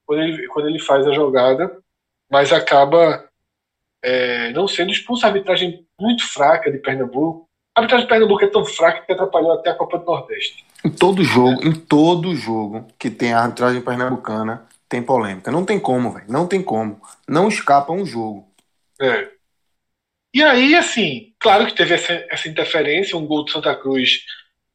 Quando 0.06 0.22
ele, 0.22 0.48
quando 0.50 0.70
ele 0.70 0.80
faz 0.80 1.08
a 1.08 1.14
jogada, 1.14 1.82
mas 2.30 2.54
acaba 2.54 3.28
é, 4.04 4.52
não 4.52 4.68
sendo 4.68 4.92
expulso. 4.92 5.26
A 5.26 5.30
arbitragem 5.30 5.84
muito 6.00 6.24
fraca 6.28 6.72
de 6.72 6.78
Pernambuco. 6.78 7.47
A 7.78 7.82
arbitragem 7.82 8.08
de 8.08 8.10
Pernambuco 8.10 8.44
é 8.44 8.48
tão 8.48 8.66
fraca 8.66 9.06
que 9.06 9.12
atrapalhou 9.12 9.52
até 9.52 9.70
a 9.70 9.76
Copa 9.76 10.00
do 10.00 10.06
Nordeste. 10.06 10.66
Em 10.84 10.90
todo 10.90 11.24
jogo, 11.24 11.64
em 11.64 11.74
todo 11.74 12.36
jogo 12.36 12.88
que 12.98 13.08
tem 13.08 13.34
a 13.34 13.42
arbitragem 13.42 13.84
pernambucana, 13.84 14.68
tem 14.90 15.04
polêmica. 15.04 15.52
Não 15.52 15.64
tem 15.64 15.80
como, 15.80 16.12
velho. 16.12 16.26
Não 16.28 16.48
tem 16.48 16.60
como. 16.60 17.00
Não 17.28 17.48
escapa 17.48 17.94
um 17.94 18.04
jogo. 18.04 18.52
É. 19.00 19.30
E 20.34 20.42
aí, 20.42 20.74
assim, 20.74 21.36
claro 21.40 21.68
que 21.68 21.76
teve 21.76 21.94
essa, 21.94 22.14
essa 22.32 22.50
interferência, 22.50 23.16
um 23.16 23.28
gol 23.28 23.46
do 23.46 23.52
Santa 23.52 23.76
Cruz 23.76 24.26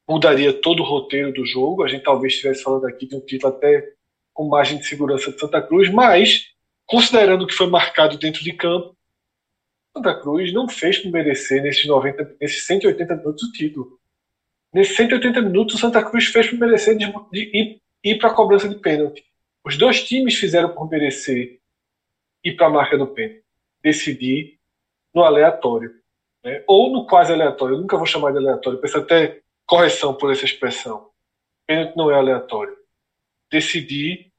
mudaria 0.07 0.53
todo 0.53 0.81
o 0.81 0.85
roteiro 0.85 1.33
do 1.33 1.45
jogo. 1.45 1.83
A 1.83 1.89
gente 1.89 2.05
talvez 2.05 2.31
estivesse 2.31 2.63
falando 2.63 2.87
aqui 2.87 3.05
de 3.05 3.17
um 3.17 3.19
título 3.19 3.53
até 3.53 3.85
com 4.33 4.47
margem 4.47 4.77
de 4.77 4.85
segurança 4.85 5.29
de 5.29 5.41
Santa 5.41 5.61
Cruz, 5.61 5.89
mas, 5.89 6.45
considerando 6.85 7.45
que 7.47 7.53
foi 7.53 7.67
marcado 7.67 8.17
dentro 8.17 8.41
de 8.41 8.53
campo, 8.53 8.95
Santa 9.95 10.19
Cruz 10.19 10.51
não 10.51 10.67
fez 10.67 10.97
por 10.97 11.11
merecer 11.11 11.61
nesses, 11.61 11.85
90, 11.85 12.37
nesses 12.41 12.65
180 12.65 13.15
minutos 13.15 13.43
o 13.43 13.51
título. 13.51 13.99
Nesses 14.73 14.95
180 14.95 15.41
minutos, 15.41 15.75
o 15.75 15.77
Santa 15.77 16.03
Cruz 16.03 16.25
fez 16.25 16.49
por 16.49 16.57
merecer 16.57 16.97
de, 16.97 17.05
de 17.31 17.57
ir, 17.57 17.81
ir 18.03 18.17
para 18.17 18.31
a 18.31 18.33
cobrança 18.33 18.67
de 18.67 18.75
pênalti. 18.75 19.23
Os 19.63 19.77
dois 19.77 20.03
times 20.03 20.35
fizeram 20.35 20.73
por 20.73 20.89
merecer 20.89 21.59
ir 22.43 22.55
para 22.55 22.67
a 22.67 22.71
marca 22.71 22.97
do 22.97 23.07
pênalti. 23.07 23.43
Decidir 23.83 24.59
no 25.13 25.23
aleatório. 25.23 25.93
Né? 26.43 26.63
Ou 26.67 26.91
no 26.91 27.05
quase 27.05 27.31
aleatório. 27.31 27.75
Eu 27.75 27.81
nunca 27.81 27.95
vou 27.95 28.07
chamar 28.07 28.31
de 28.31 28.39
aleatório. 28.39 28.81
Peço 28.81 28.97
até 28.97 29.41
correção 29.65 30.15
por 30.15 30.31
essa 30.31 30.43
expressão. 30.43 31.11
Pênalti 31.67 31.95
não 31.95 32.09
é 32.09 32.15
aleatório. 32.15 32.75
Decidir 33.51 34.31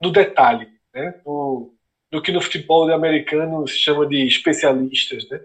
no 0.00 0.10
detalhe. 0.10 0.66
Né? 0.94 1.20
No, 1.26 1.75
no 2.16 2.22
que 2.22 2.32
no 2.32 2.40
futebol 2.40 2.90
americano 2.90 3.68
se 3.68 3.76
chama 3.76 4.06
de 4.06 4.26
especialistas. 4.26 5.28
Né? 5.28 5.44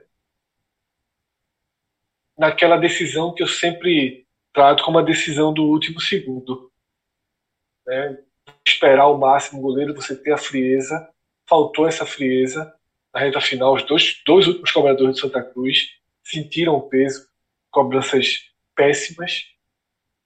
Naquela 2.38 2.78
decisão 2.78 3.36
que 3.36 3.44
eu 3.44 3.48
sempre 3.48 4.26
trato 4.54 4.82
como 4.82 4.98
a 4.98 5.04
decisão 5.04 5.54
do 5.54 5.66
último 5.66 6.00
segundo. 6.00 6.72
Né? 7.86 8.18
esperar 8.66 9.08
o 9.08 9.18
máximo 9.18 9.60
o 9.60 9.62
goleiro, 9.62 9.94
você 9.94 10.16
ter 10.16 10.32
a 10.32 10.38
frieza. 10.38 11.10
Faltou 11.46 11.86
essa 11.86 12.06
frieza 12.06 12.74
na 13.14 13.20
reta 13.20 13.42
final. 13.42 13.74
Os 13.74 13.84
dois, 13.84 14.22
dois 14.26 14.48
últimos 14.48 14.72
cobradores 14.72 15.16
de 15.16 15.22
Santa 15.22 15.44
Cruz 15.44 15.90
sentiram 16.24 16.76
o 16.76 16.88
peso, 16.88 17.28
cobranças 17.70 18.50
péssimas. 18.74 19.46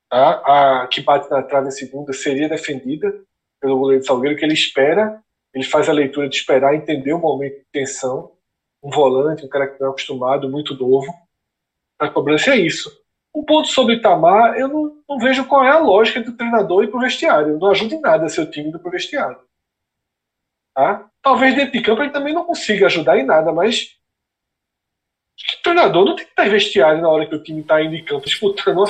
Tá? 0.08 0.84
A 0.84 0.88
que 0.88 1.02
bate 1.02 1.28
na 1.32 1.42
trave 1.42 1.70
a 1.70 1.72
segunda 1.72 2.14
seria 2.14 2.48
defendida 2.48 3.20
pelo 3.60 3.80
goleiro 3.80 4.02
de 4.02 4.08
Salgueiro, 4.08 4.38
que 4.38 4.46
ele 4.46 4.54
espera, 4.54 5.25
ele 5.56 5.64
faz 5.64 5.88
a 5.88 5.94
leitura 5.94 6.28
de 6.28 6.36
esperar, 6.36 6.76
entender 6.76 7.14
o 7.14 7.20
momento 7.20 7.60
de 7.60 7.66
tensão. 7.72 8.34
Um 8.84 8.90
volante, 8.92 9.46
um 9.46 9.50
cara 9.50 9.68
que 9.68 9.80
não 9.80 9.88
é 9.88 9.90
acostumado, 9.90 10.50
muito 10.50 10.76
novo. 10.76 11.12
A 11.98 12.10
cobrança 12.10 12.52
é 12.52 12.58
isso. 12.58 12.92
Um 13.34 13.44
ponto 13.44 13.70
sobre 13.70 13.96
Itamar, 13.96 14.58
eu 14.58 14.68
não, 14.68 15.02
não, 15.08 15.18
vejo 15.18 15.46
qual 15.46 15.64
é 15.64 15.70
a 15.70 15.80
lógica 15.80 16.22
do 16.22 16.36
treinador 16.36 16.84
ir 16.84 16.90
para 16.90 16.98
o 16.98 17.02
vestiário. 17.02 17.58
Não 17.58 17.72
ajuda 17.72 17.96
em 17.96 18.02
nada 18.02 18.28
seu 18.28 18.52
time 18.52 18.70
ir 18.70 18.78
para 18.78 18.88
o 18.88 18.92
vestiário. 18.92 19.40
Tá? 20.74 21.10
Talvez 21.22 21.56
dentro 21.56 21.72
de 21.72 21.82
campo 21.82 22.02
ele 22.02 22.12
também 22.12 22.34
não 22.34 22.44
consiga 22.44 22.88
ajudar 22.88 23.18
em 23.18 23.26
nada, 23.26 23.54
mas 23.54 23.96
o 25.58 25.64
treinador 25.64 26.06
não 26.06 26.16
tem 26.18 26.26
que 26.26 26.32
estar 26.32 26.46
em 26.46 26.52
vestiário 26.52 27.02
na 27.02 27.10
hora 27.10 27.26
que 27.26 27.36
o 27.36 27.42
time 27.42 27.62
está 27.62 27.82
indo 27.82 27.96
em 27.96 28.04
campo 28.04 28.26
disputando. 28.26 28.84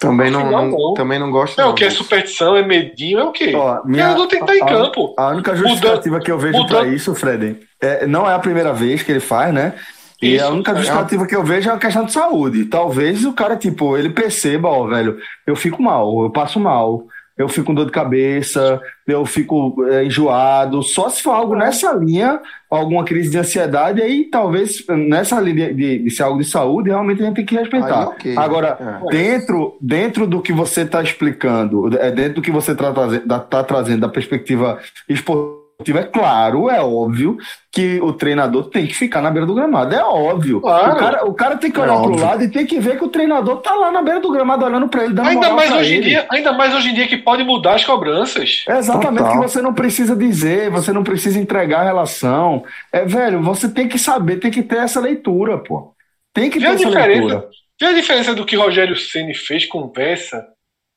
Também 0.00 0.30
não, 0.30 0.46
final, 0.46 0.66
não, 0.66 0.94
também 0.94 1.18
não 1.18 1.30
gosto. 1.30 1.60
É 1.60 1.66
o 1.66 1.74
que 1.74 1.84
é 1.84 1.90
superstição, 1.90 2.56
é 2.56 2.62
medinho, 2.62 3.18
é 3.18 3.24
o 3.24 3.32
quê? 3.32 3.52
Ó, 3.54 3.82
minha, 3.84 4.16
o 4.16 4.26
tem 4.26 4.42
que 4.42 4.50
estar 4.50 4.56
em 4.56 4.62
a, 4.62 4.66
campo. 4.66 5.14
A 5.14 5.28
única 5.28 5.54
justificativa 5.54 6.18
que 6.18 6.32
eu 6.32 6.38
vejo 6.38 6.66
para 6.66 6.86
isso, 6.86 7.14
Fred, 7.14 7.58
é, 7.78 8.06
não 8.06 8.28
é 8.28 8.34
a 8.34 8.38
primeira 8.38 8.72
vez 8.72 9.02
que 9.02 9.12
ele 9.12 9.20
faz, 9.20 9.52
né? 9.52 9.74
E 10.22 10.36
Isso, 10.36 10.44
a 10.44 10.48
única 10.48 10.74
justificativa 10.74 11.24
é. 11.24 11.26
que 11.26 11.36
eu 11.36 11.44
vejo 11.44 11.68
é 11.68 11.72
uma 11.72 11.78
questão 11.78 12.04
de 12.06 12.12
saúde. 12.12 12.64
Talvez 12.64 13.26
o 13.26 13.32
cara, 13.34 13.56
tipo, 13.56 13.96
ele 13.96 14.08
perceba, 14.08 14.68
ó, 14.68 14.86
velho, 14.86 15.18
eu 15.46 15.54
fico 15.54 15.82
mal, 15.82 16.22
eu 16.22 16.30
passo 16.30 16.58
mal, 16.58 17.04
eu 17.40 17.48
fico 17.48 17.68
com 17.68 17.74
dor 17.74 17.86
de 17.86 17.92
cabeça, 17.92 18.78
eu 19.06 19.24
fico 19.24 19.82
é, 19.88 20.04
enjoado. 20.04 20.82
Só 20.82 21.08
se 21.08 21.22
for 21.22 21.30
algo 21.30 21.54
nessa 21.54 21.90
linha, 21.94 22.38
alguma 22.68 23.02
crise 23.02 23.30
de 23.30 23.38
ansiedade, 23.38 24.02
aí 24.02 24.24
talvez 24.24 24.84
nessa 24.88 25.40
linha 25.40 25.72
de, 25.72 26.00
de 26.00 26.10
ser 26.10 26.24
algo 26.24 26.38
de 26.38 26.44
saúde, 26.44 26.90
realmente 26.90 27.22
a 27.22 27.24
gente 27.24 27.36
tem 27.36 27.46
que 27.46 27.56
respeitar. 27.56 28.00
Aí, 28.00 28.06
okay. 28.08 28.36
Agora, 28.36 28.76
é. 28.78 29.10
dentro, 29.10 29.78
dentro 29.80 30.26
do 30.26 30.42
que 30.42 30.52
você 30.52 30.82
está 30.82 31.02
explicando, 31.02 31.96
é 31.98 32.10
dentro 32.10 32.34
do 32.34 32.42
que 32.42 32.50
você 32.50 32.72
está 32.72 32.92
trazendo, 32.92 33.26
tá 33.26 33.64
trazendo 33.64 34.00
da 34.02 34.08
perspectiva 34.08 34.78
esportiva 35.08 35.59
é 35.88 36.02
claro, 36.04 36.68
é 36.68 36.80
óbvio 36.80 37.36
que 37.72 38.00
o 38.00 38.12
treinador 38.12 38.68
tem 38.68 38.86
que 38.86 38.94
ficar 38.94 39.22
na 39.22 39.30
beira 39.30 39.46
do 39.46 39.54
gramado. 39.54 39.94
É 39.94 40.04
óbvio. 40.04 40.60
Claro. 40.60 40.92
O, 40.92 40.96
cara, 40.96 41.24
o 41.26 41.34
cara 41.34 41.56
tem 41.56 41.70
que 41.70 41.78
olhar 41.78 41.98
é 41.98 42.02
pro 42.02 42.18
lado 42.18 42.44
e 42.44 42.50
tem 42.50 42.66
que 42.66 42.80
ver 42.80 42.98
que 42.98 43.04
o 43.04 43.08
treinador 43.08 43.58
tá 43.58 43.74
lá 43.74 43.90
na 43.92 44.02
beira 44.02 44.20
do 44.20 44.30
gramado 44.30 44.64
olhando 44.64 44.88
para 44.88 45.04
ele, 45.04 45.14
dando 45.14 45.28
ainda 45.28 45.52
mais 45.52 45.70
hoje 45.70 45.94
ele. 45.94 46.06
em 46.06 46.08
dia 46.08 46.26
Ainda 46.30 46.52
mais 46.52 46.74
hoje 46.74 46.88
em 46.90 46.94
dia 46.94 47.06
que 47.06 47.16
pode 47.16 47.44
mudar 47.44 47.74
as 47.74 47.84
cobranças. 47.84 48.64
É 48.68 48.78
exatamente 48.78 49.22
Total. 49.22 49.40
que 49.40 49.48
você 49.48 49.62
não 49.62 49.72
precisa 49.72 50.16
dizer, 50.16 50.70
você 50.70 50.92
não 50.92 51.04
precisa 51.04 51.38
entregar 51.38 51.80
a 51.80 51.84
relação. 51.84 52.64
É, 52.92 53.04
velho, 53.04 53.40
você 53.42 53.68
tem 53.68 53.88
que 53.88 53.98
saber, 53.98 54.36
tem 54.36 54.50
que 54.50 54.62
ter 54.62 54.78
essa 54.78 55.00
leitura, 55.00 55.58
pô. 55.58 55.94
Tem 56.34 56.50
que 56.50 56.58
ter 56.58 56.66
essa 56.66 56.88
leitura. 56.88 57.48
Vê 57.80 57.86
a 57.86 57.92
diferença 57.92 58.34
do 58.34 58.44
que 58.44 58.56
Rogério 58.56 58.96
Ceni 58.96 59.34
fez, 59.34 59.64
conversa. 59.64 60.46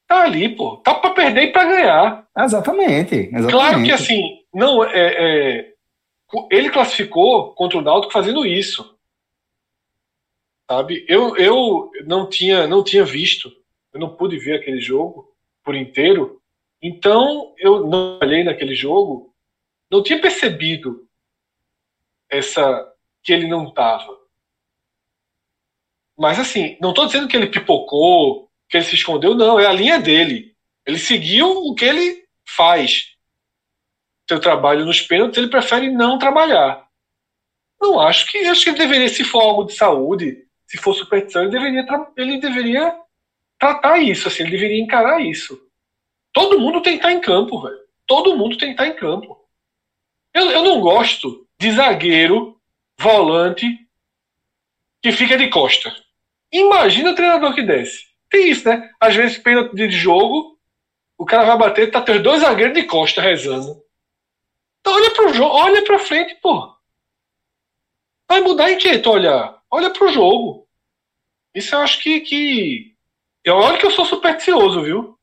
Tá 0.07 0.23
ali, 0.23 0.49
pô. 0.49 0.77
Tá 0.77 0.93
para 0.93 1.11
perder 1.11 1.43
e 1.43 1.51
para 1.51 1.65
ganhar. 1.65 2.23
Exatamente, 2.38 3.15
exatamente. 3.15 3.51
Claro 3.51 3.84
que 3.84 3.91
assim, 3.91 4.22
não, 4.53 4.84
é, 4.84 5.59
é, 5.59 5.73
ele 6.51 6.69
classificou 6.69 7.53
contra 7.53 7.77
o 7.77 7.81
Náutico 7.81 8.13
fazendo 8.13 8.45
isso. 8.45 8.97
Sabe? 10.69 11.05
Eu, 11.07 11.35
eu 11.38 11.91
não 12.05 12.30
tinha 12.30 12.67
não 12.67 12.84
tinha 12.84 13.03
visto, 13.03 13.51
eu 13.91 13.99
não 13.99 14.15
pude 14.15 14.38
ver 14.38 14.55
aquele 14.55 14.80
jogo 14.80 15.34
por 15.63 15.75
inteiro. 15.75 16.41
Então, 16.81 17.53
eu 17.57 17.88
não 17.88 18.19
olhei 18.21 18.43
naquele 18.43 18.75
jogo, 18.75 19.34
não 19.89 20.03
tinha 20.03 20.19
percebido 20.19 21.07
essa 22.30 22.91
que 23.21 23.31
ele 23.31 23.47
não 23.47 23.69
estava. 23.69 24.19
Mas 26.17 26.39
assim, 26.39 26.77
não 26.81 26.89
estou 26.89 27.05
dizendo 27.05 27.27
que 27.27 27.35
ele 27.35 27.47
pipocou, 27.47 28.49
que 28.69 28.77
ele 28.77 28.85
se 28.85 28.95
escondeu, 28.95 29.34
não, 29.34 29.59
é 29.59 29.65
a 29.65 29.73
linha 29.73 29.99
dele. 29.99 30.55
Ele 30.85 30.97
seguiu 30.97 31.49
o 31.49 31.73
que 31.73 31.85
ele 31.85 32.25
faz. 32.45 33.12
Seu 34.34 34.39
trabalho 34.39 34.84
nos 34.84 34.99
pênaltis, 34.99 35.38
ele 35.38 35.47
prefere 35.47 35.91
não 35.91 36.18
trabalhar. 36.18 36.88
Não 37.80 37.99
acho 37.99 38.26
que 38.26 38.39
acho 38.39 38.64
que 38.64 38.69
ele 38.72 38.80
deveria, 38.80 39.07
se 39.07 39.23
for 39.23 39.41
algo 39.41 39.65
de 39.65 39.76
saúde, 39.76 40.47
se 40.65 40.76
for 40.80 40.95
superstição, 40.95 41.43
ele 41.43 41.51
deveria, 41.51 41.85
ele 42.18 42.39
deveria 42.39 42.97
tratar 43.60 43.99
isso, 43.99 44.27
assim, 44.27 44.41
ele 44.41 44.49
deveria 44.49 44.81
encarar 44.81 45.22
isso. 45.22 45.61
Todo 46.34 46.60
mundo 46.60 46.81
tem 46.81 46.93
que 46.93 46.97
estar 46.97 47.11
em 47.11 47.22
campo, 47.22 47.61
velho. 47.61 47.77
Todo 48.07 48.35
mundo 48.35 48.57
tem 48.57 48.69
que 48.69 48.81
estar 48.81 48.88
em 48.88 48.95
campo. 48.95 49.38
Eu, 50.34 50.49
eu 50.49 50.64
não 50.64 50.81
gosto 50.81 51.47
de 51.60 51.73
zagueiro, 51.73 52.60
volante, 52.99 53.68
que 54.99 55.11
fica 55.11 55.38
de 55.38 55.47
costa. 55.49 55.95
Imagina 56.51 57.11
o 57.11 57.15
treinador 57.15 57.53
que 57.53 57.61
desce. 57.61 58.07
Tem 58.31 58.49
isso, 58.49 58.68
né? 58.68 58.89
Às 58.99 59.15
vezes, 59.15 59.38
pênalti 59.38 59.76
de 59.76 59.91
jogo, 59.91 60.57
o 61.19 61.23
cara 61.23 61.45
vai 61.45 61.55
bater, 61.55 61.91
tá 61.91 62.01
teus 62.01 62.23
dois 62.23 62.41
zagueiros 62.41 62.73
de 62.73 62.81
costa 62.88 63.22
rezando. 63.22 63.84
Então 64.84 64.95
olha 64.95 65.11
pro 65.11 65.34
jogo, 65.34 65.55
olha 65.55 65.81
pra 65.81 65.97
frente, 65.97 66.35
pô. 66.35 66.76
Vai 68.30 68.41
mudar 68.41 68.69
em 68.69 68.77
que 68.77 68.99
tu 68.99 69.11
olhar? 69.11 69.64
Olha 69.72 69.89
pro 69.89 70.11
jogo. 70.11 70.68
Isso 71.55 71.73
eu 71.73 71.80
acho 71.80 72.01
que. 72.01 72.19
que... 72.19 72.93
Eu 73.45 73.55
olho 73.55 73.77
que 73.77 73.85
eu 73.85 73.91
sou 73.91 74.03
supersticioso, 74.03 74.81
viu? 74.81 75.18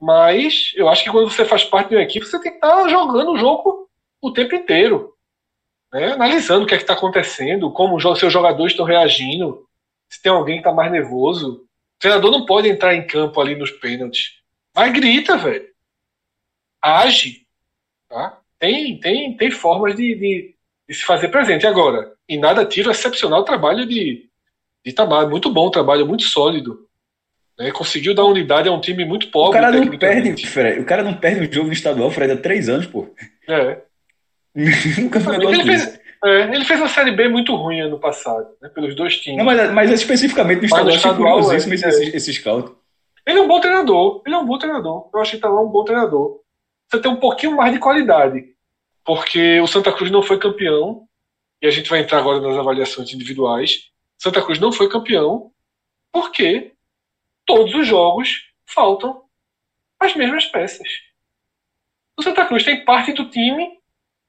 Mas 0.00 0.72
eu 0.74 0.88
acho 0.88 1.04
que 1.04 1.10
quando 1.10 1.30
você 1.30 1.44
faz 1.44 1.64
parte 1.64 1.90
de 1.90 1.96
uma 1.96 2.02
equipe, 2.02 2.24
você 2.24 2.40
tem 2.40 2.52
que 2.52 2.56
estar 2.56 2.82
tá 2.82 2.88
jogando 2.88 3.32
o 3.32 3.38
jogo 3.38 3.90
o 4.22 4.32
tempo 4.32 4.54
inteiro. 4.54 5.14
Né? 5.92 6.12
Analisando 6.12 6.64
o 6.64 6.66
que 6.66 6.74
é 6.74 6.78
que 6.78 6.82
está 6.84 6.94
acontecendo, 6.94 7.70
como 7.70 7.96
os 7.96 8.18
seus 8.18 8.32
jogadores 8.32 8.72
estão 8.72 8.86
reagindo, 8.86 9.68
se 10.08 10.22
tem 10.22 10.32
alguém 10.32 10.56
que 10.56 10.60
está 10.60 10.72
mais 10.72 10.90
nervoso. 10.90 11.66
O 11.96 11.98
treinador 11.98 12.30
não 12.30 12.46
pode 12.46 12.68
entrar 12.68 12.94
em 12.94 13.06
campo 13.06 13.38
ali 13.38 13.54
nos 13.54 13.70
pênaltis. 13.70 14.40
Vai 14.74 14.90
grita, 14.90 15.36
velho. 15.36 15.68
Age. 16.82 17.46
Tá? 18.08 18.40
Tem, 18.58 18.98
tem, 18.98 19.36
tem 19.36 19.50
formas 19.50 19.94
de, 19.94 20.14
de, 20.14 20.54
de, 20.88 20.94
se 20.94 21.04
fazer 21.04 21.28
presente. 21.28 21.66
Agora, 21.66 22.12
e 22.28 22.38
nada 22.38 22.64
tira 22.64 22.88
o 22.88 22.92
excepcional 22.92 23.44
trabalho 23.44 23.86
de, 23.86 24.28
de 24.84 24.92
Tamar. 24.92 25.28
Muito 25.28 25.52
bom 25.52 25.70
trabalho, 25.70 26.06
muito 26.06 26.24
sólido. 26.24 26.88
Né? 27.58 27.70
Conseguiu 27.70 28.14
dar 28.14 28.24
unidade 28.24 28.68
a 28.68 28.72
um 28.72 28.80
time 28.80 29.04
muito 29.04 29.30
pobre. 29.30 29.58
O 29.58 29.62
cara 29.62 29.72
não 29.72 29.98
perde, 29.98 30.46
Fred, 30.46 30.80
o 30.80 30.84
cara 30.84 31.02
não 31.02 31.14
perde 31.14 31.48
um 31.48 31.52
jogo 31.52 31.66
no 31.68 31.72
estadual, 31.72 32.10
Fred, 32.10 32.32
há 32.32 32.36
três 32.36 32.68
anos, 32.68 32.86
pô. 32.86 33.08
É. 33.48 33.78
Nunca 35.00 35.20
foi 35.20 35.36
ele 35.36 35.64
fez, 35.64 36.00
é, 36.24 36.54
ele 36.54 36.64
fez 36.64 36.80
uma 36.80 36.88
série 36.88 37.12
B 37.12 37.28
muito 37.28 37.54
ruim 37.54 37.80
ano 37.80 37.98
passado, 37.98 38.46
né, 38.62 38.68
pelos 38.68 38.94
dois 38.94 39.16
times. 39.16 39.38
Não, 39.38 39.44
mas, 39.44 39.72
mas 39.72 39.90
especificamente 39.90 40.60
no 40.60 40.64
estadual, 40.64 40.94
estadual 40.94 41.38
achei 41.38 41.58
curiosíssimo 41.58 41.74
é, 41.74 41.76
esse, 41.76 42.04
é. 42.04 42.16
esse 42.16 42.32
scout. 42.32 42.72
Ele 43.26 43.38
é 43.38 43.42
um 43.42 43.48
bom 43.48 43.60
treinador, 43.60 44.22
ele 44.24 44.34
é 44.34 44.38
um 44.38 44.46
bom 44.46 44.58
treinador. 44.58 45.08
Eu 45.12 45.20
achei 45.20 45.32
que 45.32 45.36
estava 45.46 45.60
um 45.60 45.68
bom 45.68 45.84
treinador. 45.84 46.40
Você 46.88 47.00
tem 47.00 47.10
um 47.10 47.20
pouquinho 47.20 47.56
mais 47.56 47.72
de 47.72 47.78
qualidade, 47.78 48.54
porque 49.04 49.60
o 49.60 49.66
Santa 49.66 49.92
Cruz 49.92 50.10
não 50.10 50.22
foi 50.22 50.38
campeão, 50.38 51.08
e 51.60 51.66
a 51.66 51.70
gente 51.70 51.88
vai 51.88 52.00
entrar 52.00 52.18
agora 52.18 52.40
nas 52.40 52.56
avaliações 52.56 53.12
individuais. 53.12 53.90
Santa 54.18 54.42
Cruz 54.42 54.58
não 54.58 54.72
foi 54.72 54.88
campeão, 54.88 55.50
porque 56.12 56.74
todos 57.46 57.74
os 57.74 57.86
jogos 57.86 58.50
faltam 58.66 59.24
as 59.98 60.14
mesmas 60.14 60.46
peças. 60.46 60.88
O 62.16 62.22
Santa 62.22 62.44
Cruz 62.46 62.64
tem 62.64 62.84
parte 62.84 63.12
do 63.12 63.28
time, 63.28 63.80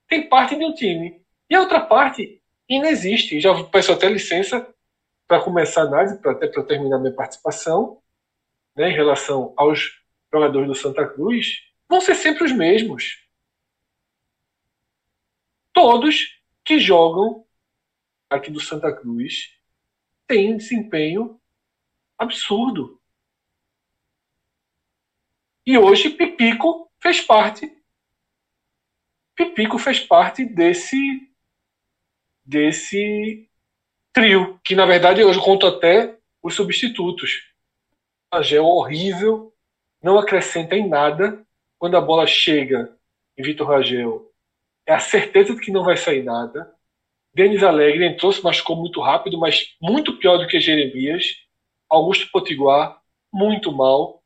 tem 0.08 0.28
parte 0.28 0.56
de 0.56 0.64
um 0.64 0.74
time. 0.74 1.22
E 1.50 1.56
a 1.56 1.60
outra 1.60 1.80
parte 1.80 2.42
inexiste. 2.68 3.40
Já 3.40 3.64
peço 3.66 3.92
até 3.92 4.10
licença 4.10 4.68
para 5.28 5.42
começar 5.42 5.82
a 5.82 5.86
análise, 5.86 6.20
pra, 6.20 6.32
até 6.32 6.48
para 6.48 6.64
terminar 6.64 7.00
minha 7.00 7.14
participação, 7.14 8.02
né, 8.76 8.90
em 8.90 8.94
relação 8.94 9.54
aos 9.56 10.00
jogadores 10.32 10.68
do 10.68 10.76
Santa 10.76 11.08
Cruz, 11.08 11.62
vão 11.96 12.02
ser 12.02 12.16
sempre 12.16 12.44
os 12.44 12.52
mesmos. 12.52 13.24
Todos 15.72 16.42
que 16.64 16.78
jogam 16.78 17.46
aqui 18.30 18.52
do 18.52 18.60
Santa 18.60 18.94
Cruz 18.94 19.58
têm 20.28 20.58
desempenho 20.58 21.40
absurdo. 22.18 23.02
E 25.66 25.78
hoje 25.78 26.10
Pipico 26.10 26.92
fez 27.00 27.22
parte. 27.22 27.74
Pipico 29.34 29.78
fez 29.80 30.00
parte 30.00 30.46
desse 30.46 31.32
desse 32.44 33.50
trio, 34.14 34.60
que 34.64 34.76
na 34.76 34.86
verdade 34.86 35.24
hoje 35.24 35.40
conto 35.40 35.66
até 35.66 36.20
os 36.44 36.56
substitutos. 36.56 37.52
Rangel 38.32 38.66
horrível, 38.66 39.56
não 40.02 40.20
acrescenta 40.20 40.76
em 40.76 40.88
nada. 40.88 41.45
Quando 41.78 41.98
a 41.98 42.02
bola 42.02 42.26
chega 42.26 42.96
em 43.38 43.44
Vitor 43.44 43.68
Rangel, 43.68 44.32
é 44.88 44.94
a 44.94 45.00
certeza 45.00 45.54
de 45.54 45.62
que 45.62 45.72
não 45.72 45.84
vai 45.84 45.98
sair 45.98 46.24
nada. 46.24 46.74
Denis 47.34 47.64
Alegre 47.64 48.06
entrou, 48.06 48.32
se 48.32 48.44
machucou 48.44 48.76
muito 48.76 49.02
rápido, 49.02 49.38
mas 49.38 49.76
muito 49.82 50.18
pior 50.18 50.38
do 50.38 50.48
que 50.48 50.60
Jeremias. 50.60 51.26
Augusto 51.90 52.30
Potiguar, 52.32 53.02
muito 53.34 53.72
mal. 53.72 54.24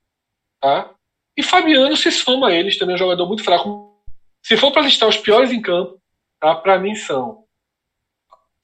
Tá? 0.61 0.93
E 1.35 1.41
Fabiano 1.41 1.95
se 1.95 2.11
soma 2.11 2.49
a 2.49 2.53
eles, 2.53 2.77
também 2.77 2.93
é 2.93 2.95
um 2.95 2.99
jogador 2.99 3.25
muito 3.25 3.43
fraco. 3.43 3.97
Se 4.43 4.57
for 4.57 4.71
para 4.71 4.83
listar 4.83 5.09
os 5.09 5.17
piores 5.17 5.51
em 5.51 5.61
campo, 5.61 5.99
tá? 6.39 6.55
para 6.55 6.77
mim 6.77 6.95
são 6.95 7.45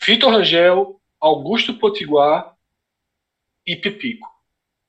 Vitor 0.03 0.31
Rangel, 0.31 1.01
Augusto 1.19 1.73
Potiguar 1.79 2.55
e 3.65 3.75
Pipico. 3.75 4.34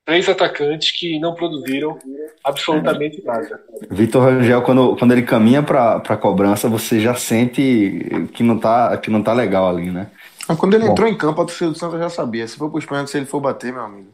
Três 0.07 0.29
atacantes 0.29 0.93
que 0.93 1.19
não 1.19 1.35
produziram 1.35 1.99
absolutamente 2.45 3.21
nada. 3.25 3.61
Vitor 3.91 4.23
Rangel, 4.23 4.63
quando, 4.63 4.97
quando 4.97 5.11
ele 5.11 5.23
caminha 5.23 5.65
para 5.65 5.97
a 5.97 6.17
cobrança, 6.17 6.69
você 6.69 7.01
já 7.01 7.13
sente 7.17 8.29
que 8.33 8.45
não 8.45 8.57
tá, 8.57 8.97
que 8.99 9.11
não 9.11 9.21
tá 9.21 9.33
legal 9.33 9.69
ali, 9.69 9.91
né? 9.91 10.07
quando 10.57 10.75
ele 10.75 10.85
Bom. 10.85 10.93
entrou 10.93 11.09
em 11.09 11.17
campo, 11.17 11.43
a 11.43 11.45
torcida 11.45 11.73
do 11.73 11.77
Santos 11.77 11.99
já 11.99 12.09
sabia. 12.09 12.47
Se 12.47 12.57
for 12.57 12.71
para 12.71 12.79
os 12.79 12.87
pênaltis, 12.87 13.11
se 13.11 13.19
ele 13.19 13.27
for 13.27 13.41
bater, 13.41 13.73
meu 13.73 13.83
amigo. 13.83 14.09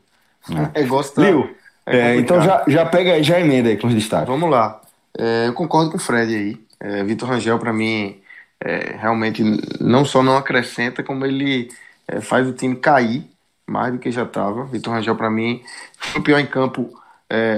É. 0.49 0.81
O 0.81 0.83
negócio 0.83 1.15
tá. 1.15 1.23
Liu, 1.23 1.55
é 1.85 1.99
é, 1.99 2.17
então 2.17 2.41
já, 2.41 2.65
já 2.67 2.87
pega 2.87 3.23
já 3.23 3.39
emenda 3.39 3.69
aí 3.69 3.77
com 3.77 3.87
os 3.87 3.95
destaques. 3.95 4.29
Vamos 4.29 4.49
lá. 4.49 4.81
É, 5.19 5.49
eu 5.49 5.53
concordo 5.53 5.91
com 5.91 5.99
o 5.99 6.01
Fred 6.01 6.35
aí. 6.35 6.59
É, 6.81 7.05
Vitor 7.05 7.29
Rangel, 7.29 7.59
para 7.59 7.73
mim, 7.73 8.19
é, 8.65 8.97
realmente 8.99 9.43
não 9.79 10.07
só 10.07 10.23
não 10.23 10.39
acrescenta, 10.39 11.03
como 11.03 11.27
ele 11.27 11.69
é, 12.09 12.23
faz 12.23 12.49
o 12.49 12.55
time 12.55 12.77
cair 12.77 13.31
mais 13.73 13.93
do 13.93 13.99
que 13.99 14.11
já 14.11 14.25
estava. 14.25 14.65
Vitor 14.67 14.95
Rangel, 14.95 15.17
para 15.17 15.31
mim, 15.31 15.63
foi 15.99 16.21
o 16.21 16.25
pior 16.25 16.39
em 16.39 16.47
campo, 16.47 16.91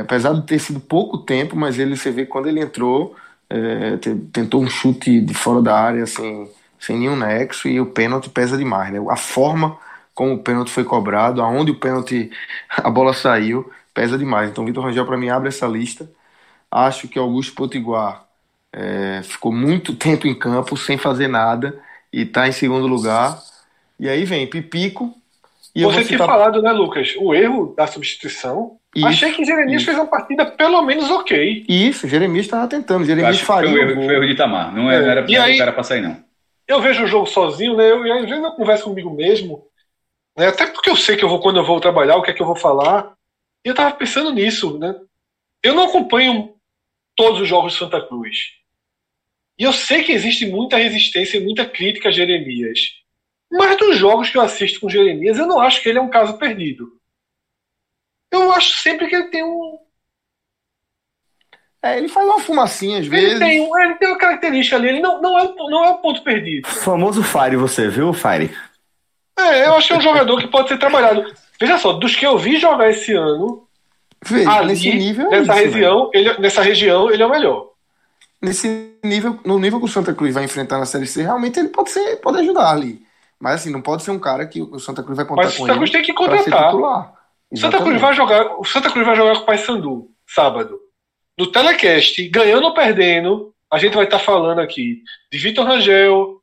apesar 0.01 0.33
de 0.35 0.47
ter 0.47 0.59
sido 0.59 0.81
pouco 0.81 1.19
tempo, 1.19 1.57
mas 1.57 1.79
ele, 1.79 1.97
você 1.97 2.11
vê 2.11 2.25
quando 2.27 2.49
ele 2.49 2.61
entrou, 2.61 3.17
tentou 4.33 4.63
um 4.63 4.69
chute 4.69 5.21
de 5.21 5.35
fora 5.35 5.61
da 5.61 5.79
área, 5.79 6.05
assim, 6.05 6.49
sem 6.79 6.99
nenhum 6.99 7.17
nexo, 7.17 7.69
e 7.69 7.81
o 7.81 7.87
pênalti 7.87 8.31
pesa 8.31 8.57
demais. 8.57 8.93
Né? 8.93 9.01
A 9.11 9.17
forma 9.17 9.79
como 10.15 10.35
o 10.35 10.39
pênalti 10.39 10.71
foi 10.71 10.85
cobrado, 10.85 11.43
aonde 11.43 11.73
o 11.73 11.79
pênalti, 11.79 12.31
a 12.71 12.89
bola 12.91 13.13
saiu, 13.13 13.71
pesa 13.93 14.17
demais. 14.17 14.51
Então, 14.51 14.65
Vitor 14.65 14.85
Rangel, 14.85 15.07
para 15.07 15.17
mim, 15.17 15.29
abre 15.29 15.49
essa 15.49 15.67
lista. 15.67 16.09
Acho 16.71 17.09
que 17.09 17.19
Augusto 17.19 17.55
Potiguar 17.55 18.25
é, 18.73 19.23
ficou 19.23 19.53
muito 19.53 19.95
tempo 19.95 20.27
em 20.27 20.35
campo 20.35 20.77
sem 20.77 20.99
fazer 20.99 21.29
nada 21.29 21.81
e 22.13 22.23
está 22.23 22.49
em 22.49 22.53
segundo 22.53 22.87
lugar. 22.87 23.41
E 23.99 24.09
aí 24.09 24.25
vem 24.25 24.47
Pipico. 24.47 25.15
E 25.75 25.83
Você 25.83 26.05
tinha 26.05 26.19
falado, 26.19 26.63
né, 26.63 26.71
Lucas? 26.71 27.15
O 27.19 27.35
erro 27.35 27.75
da 27.77 27.87
substituição. 27.87 28.79
Isso, 28.95 29.07
Achei 29.07 29.33
que 29.33 29.45
Jeremias 29.45 29.83
isso. 29.83 29.87
fez 29.87 29.99
uma 29.99 30.07
partida 30.07 30.47
pelo 30.47 30.81
menos 30.83 31.11
ok. 31.11 31.65
Isso, 31.69 32.07
Jeremias 32.07 32.47
estava 32.47 32.69
tentando. 32.69 33.05
Jeremias 33.05 33.41
faria. 33.41 33.71
Foi 33.71 33.79
o 33.79 33.91
erro, 33.91 34.03
foi 34.05 34.15
erro 34.15 34.27
de 34.27 34.33
Itamar. 34.33 34.73
Não, 34.73 34.89
é, 34.89 35.01
não 35.01 35.11
era 35.11 35.23
para 35.25 35.53
o 35.53 35.59
cara 35.59 35.73
passar 35.73 35.95
aí, 35.95 36.01
não. 36.01 36.23
Eu 36.69 36.81
vejo 36.81 37.03
o 37.03 37.09
jogo 37.09 37.27
sozinho, 37.27 37.77
né? 37.77 37.91
Eu, 37.91 38.03
às 38.13 38.29
vezes 38.29 38.45
eu 38.45 38.53
converso 38.53 38.85
comigo 38.85 39.11
mesmo. 39.11 39.67
Né? 40.39 40.47
Até 40.47 40.67
porque 40.67 40.91
eu 40.91 40.97
sei 40.97 41.17
que 41.17 41.25
eu 41.25 41.29
vou, 41.29 41.41
quando 41.41 41.59
eu 41.59 41.65
vou 41.65 41.81
trabalhar, 41.81 42.17
o 42.17 42.23
que 42.23 42.31
é 42.31 42.35
que 42.35 42.41
eu 42.41 42.47
vou 42.47 42.57
falar. 42.57 43.13
E 43.65 43.69
eu 43.69 43.75
tava 43.75 43.95
pensando 43.97 44.33
nisso, 44.33 44.79
né? 44.79 44.95
Eu 45.61 45.75
não 45.75 45.85
acompanho 45.85 46.55
todos 47.17 47.41
os 47.41 47.49
jogos 47.49 47.73
de 47.73 47.79
Santa 47.81 48.01
Cruz. 48.01 48.37
E 49.59 49.65
eu 49.65 49.73
sei 49.73 50.05
que 50.05 50.13
existe 50.13 50.47
muita 50.47 50.77
resistência 50.77 51.39
e 51.39 51.45
muita 51.45 51.65
crítica 51.65 52.11
a 52.11 52.13
Jeremias. 52.13 52.79
Mas 53.57 53.77
dos 53.77 53.97
jogos 53.97 54.31
que 54.31 54.37
eu 54.37 54.43
assisto 54.43 54.81
com 54.81 54.89
Jeremias, 54.89 55.39
eu 55.39 55.47
não 55.47 55.61
acho 55.61 55.83
que 55.83 55.89
ele 55.89 55.99
é 55.99 56.03
um 56.03 56.11
caso 56.11 56.37
perdido. 56.37 56.93
Eu 58.31 58.53
acho 58.53 58.83
sempre 58.83 59.07
que 59.07 59.15
ele 59.15 59.29
tem 59.29 59.45
um. 59.45 59.79
É, 61.81 61.99
ele 61.99 62.09
faz 62.09 62.27
uma 62.27 62.41
fumacinha 62.41 62.99
às 62.99 63.07
vezes. 63.07 63.33
Ele 63.33 63.39
tem, 63.39 63.83
ele 63.83 63.95
tem 63.95 64.09
uma 64.09 64.19
característica 64.19 64.77
ali, 64.77 64.89
ele 64.89 65.01
não, 65.01 65.21
não, 65.21 65.39
é, 65.39 65.55
não 65.55 65.85
é 65.85 65.91
um 65.91 65.99
ponto 65.99 66.23
perdido. 66.23 66.67
famoso 66.67 67.23
Fire, 67.23 67.57
você 67.57 67.89
viu, 67.89 68.13
Fire? 68.13 68.57
É, 69.39 69.67
eu 69.67 69.75
acho 69.75 69.89
que 69.89 69.93
é 69.93 69.99
um 69.99 70.01
jogador 70.01 70.41
que 70.41 70.49
pode 70.49 70.69
ser 70.69 70.79
trabalhado. 70.79 71.33
Veja 71.61 71.79
só, 71.79 71.93
dos 71.93 72.17
que 72.17 72.27
eu 72.27 72.39
vi 72.39 72.59
jogar 72.59 72.91
esse 72.91 73.13
ano, 73.13 73.69
Veja, 74.25 74.51
ali, 74.51 74.69
nesse 74.69 74.93
nível 74.95 75.27
é 75.33 75.41
nessa, 75.41 75.55
isso, 75.55 75.65
região, 75.65 76.11
ele, 76.15 76.39
nessa 76.39 76.63
região, 76.63 77.11
ele 77.11 77.23
é 77.23 77.27
o 77.27 77.31
melhor. 77.31 77.71
nesse 78.41 78.95
nível, 79.05 79.39
no 79.45 79.59
nível 79.59 79.79
que 79.79 79.85
o 79.85 79.89
Santa 79.89 80.15
Cruz 80.15 80.33
vai 80.33 80.45
enfrentar 80.45 80.79
na 80.79 80.87
Série 80.87 81.07
C, 81.07 81.23
realmente 81.23 81.59
ele 81.59 81.69
pode 81.69 81.91
ser, 81.91 82.17
pode 82.17 82.39
ajudar 82.39 82.71
ali. 82.71 83.04
Mas 83.45 83.61
assim, 83.61 83.71
não 83.71 83.83
pode 83.83 84.03
ser 84.03 84.11
um 84.11 84.19
cara 84.19 84.47
que 84.47 84.63
o 84.63 84.79
Santa 84.79 85.03
Cruz 85.03 85.19
vai 85.19 85.27
contar 85.27 85.43
Mas 85.43 85.55
o 85.55 85.59
com 85.59 85.67
Santa 85.67 85.77
Cruz 85.77 85.91
ele 85.91 85.99
tem 85.99 86.07
que 86.07 86.15
contratar. 86.15 87.13
Santa 87.55 87.79
Cruz 87.79 88.01
vai 88.01 88.15
jogar, 88.15 88.59
o 88.59 88.65
Santa 88.65 88.91
Cruz 88.91 89.07
vai 89.07 89.15
jogar 89.15 89.35
com 89.35 89.43
o 89.43 89.45
Paysandu 89.45 90.11
sábado. 90.27 90.81
No 91.39 91.53
telecast, 91.53 92.27
ganhando 92.31 92.65
ou 92.65 92.73
perdendo, 92.73 93.55
a 93.71 93.77
gente 93.77 93.95
vai 93.95 94.07
estar 94.07 94.19
falando 94.19 94.61
aqui 94.61 95.03
de 95.31 95.37
Vitor 95.37 95.67
Rangel, 95.67 96.41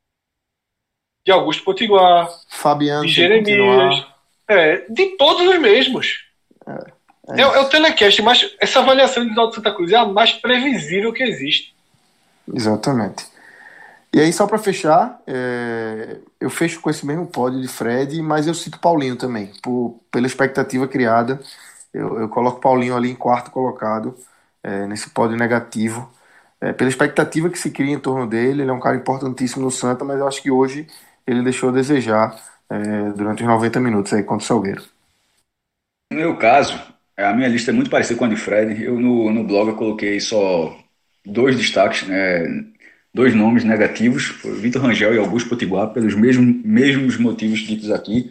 de 1.26 1.32
Augusto 1.32 1.64
Potiguar, 1.64 2.30
Fabiano 2.48 3.04
de 3.04 3.08
Jeremias, 3.08 4.06
é, 4.46 4.86
de 4.88 5.16
todos 5.16 5.44
os 5.44 5.58
mesmos. 5.58 6.24
É 6.64 7.36
É, 7.36 7.42
é 7.42 7.60
o 7.60 7.68
telecast, 7.68 8.22
mas 8.22 8.54
essa 8.60 8.78
avaliação 8.78 9.26
do 9.26 9.52
Santa 9.52 9.74
Cruz 9.74 9.90
é 9.90 9.96
a 9.96 10.04
mais 10.04 10.34
previsível 10.34 11.12
que 11.12 11.24
existe. 11.24 11.74
Exatamente. 12.54 13.31
E 14.14 14.20
aí, 14.20 14.30
só 14.32 14.46
para 14.46 14.58
fechar, 14.58 15.22
é, 15.26 16.18
eu 16.38 16.50
fecho 16.50 16.80
com 16.80 16.90
esse 16.90 17.06
mesmo 17.06 17.26
pódio 17.26 17.60
de 17.62 17.68
Fred, 17.68 18.20
mas 18.20 18.46
eu 18.46 18.52
cito 18.52 18.78
Paulinho 18.78 19.16
também, 19.16 19.50
por, 19.62 20.00
pela 20.10 20.26
expectativa 20.26 20.86
criada. 20.86 21.40
Eu, 21.94 22.20
eu 22.20 22.28
coloco 22.28 22.60
Paulinho 22.60 22.94
ali 22.94 23.10
em 23.10 23.14
quarto 23.14 23.50
colocado, 23.50 24.14
é, 24.62 24.86
nesse 24.86 25.10
pódio 25.10 25.36
negativo, 25.36 26.12
é, 26.60 26.72
pela 26.74 26.90
expectativa 26.90 27.48
que 27.48 27.58
se 27.58 27.70
cria 27.70 27.94
em 27.94 27.98
torno 27.98 28.26
dele. 28.26 28.62
Ele 28.62 28.70
é 28.70 28.74
um 28.74 28.80
cara 28.80 28.96
importantíssimo 28.96 29.64
no 29.64 29.70
Santa, 29.70 30.04
mas 30.04 30.18
eu 30.18 30.28
acho 30.28 30.42
que 30.42 30.50
hoje 30.50 30.86
ele 31.26 31.42
deixou 31.42 31.70
a 31.70 31.72
desejar 31.72 32.36
é, 32.68 33.10
durante 33.16 33.42
os 33.42 33.48
90 33.48 33.80
minutos 33.80 34.12
aí 34.12 34.22
contra 34.22 34.44
o 34.44 34.46
Salgueiro. 34.46 34.82
No 36.12 36.18
meu 36.18 36.36
caso, 36.36 36.78
a 37.16 37.32
minha 37.32 37.48
lista 37.48 37.70
é 37.70 37.74
muito 37.74 37.90
parecida 37.90 38.18
com 38.18 38.26
a 38.26 38.28
de 38.28 38.36
Fred. 38.36 38.82
Eu 38.82 39.00
no, 39.00 39.30
no 39.30 39.44
blog 39.44 39.70
eu 39.70 39.76
coloquei 39.76 40.20
só 40.20 40.76
dois 41.24 41.56
destaques, 41.56 42.06
né, 42.06 42.46
dois 43.14 43.34
nomes 43.34 43.64
negativos, 43.64 44.34
Vitor 44.60 44.82
Rangel 44.82 45.14
e 45.14 45.18
Augusto 45.18 45.48
Potiguar, 45.48 45.88
pelos 45.88 46.14
mesmos, 46.14 46.64
mesmos 46.64 47.16
motivos 47.18 47.60
ditos 47.60 47.90
aqui. 47.90 48.30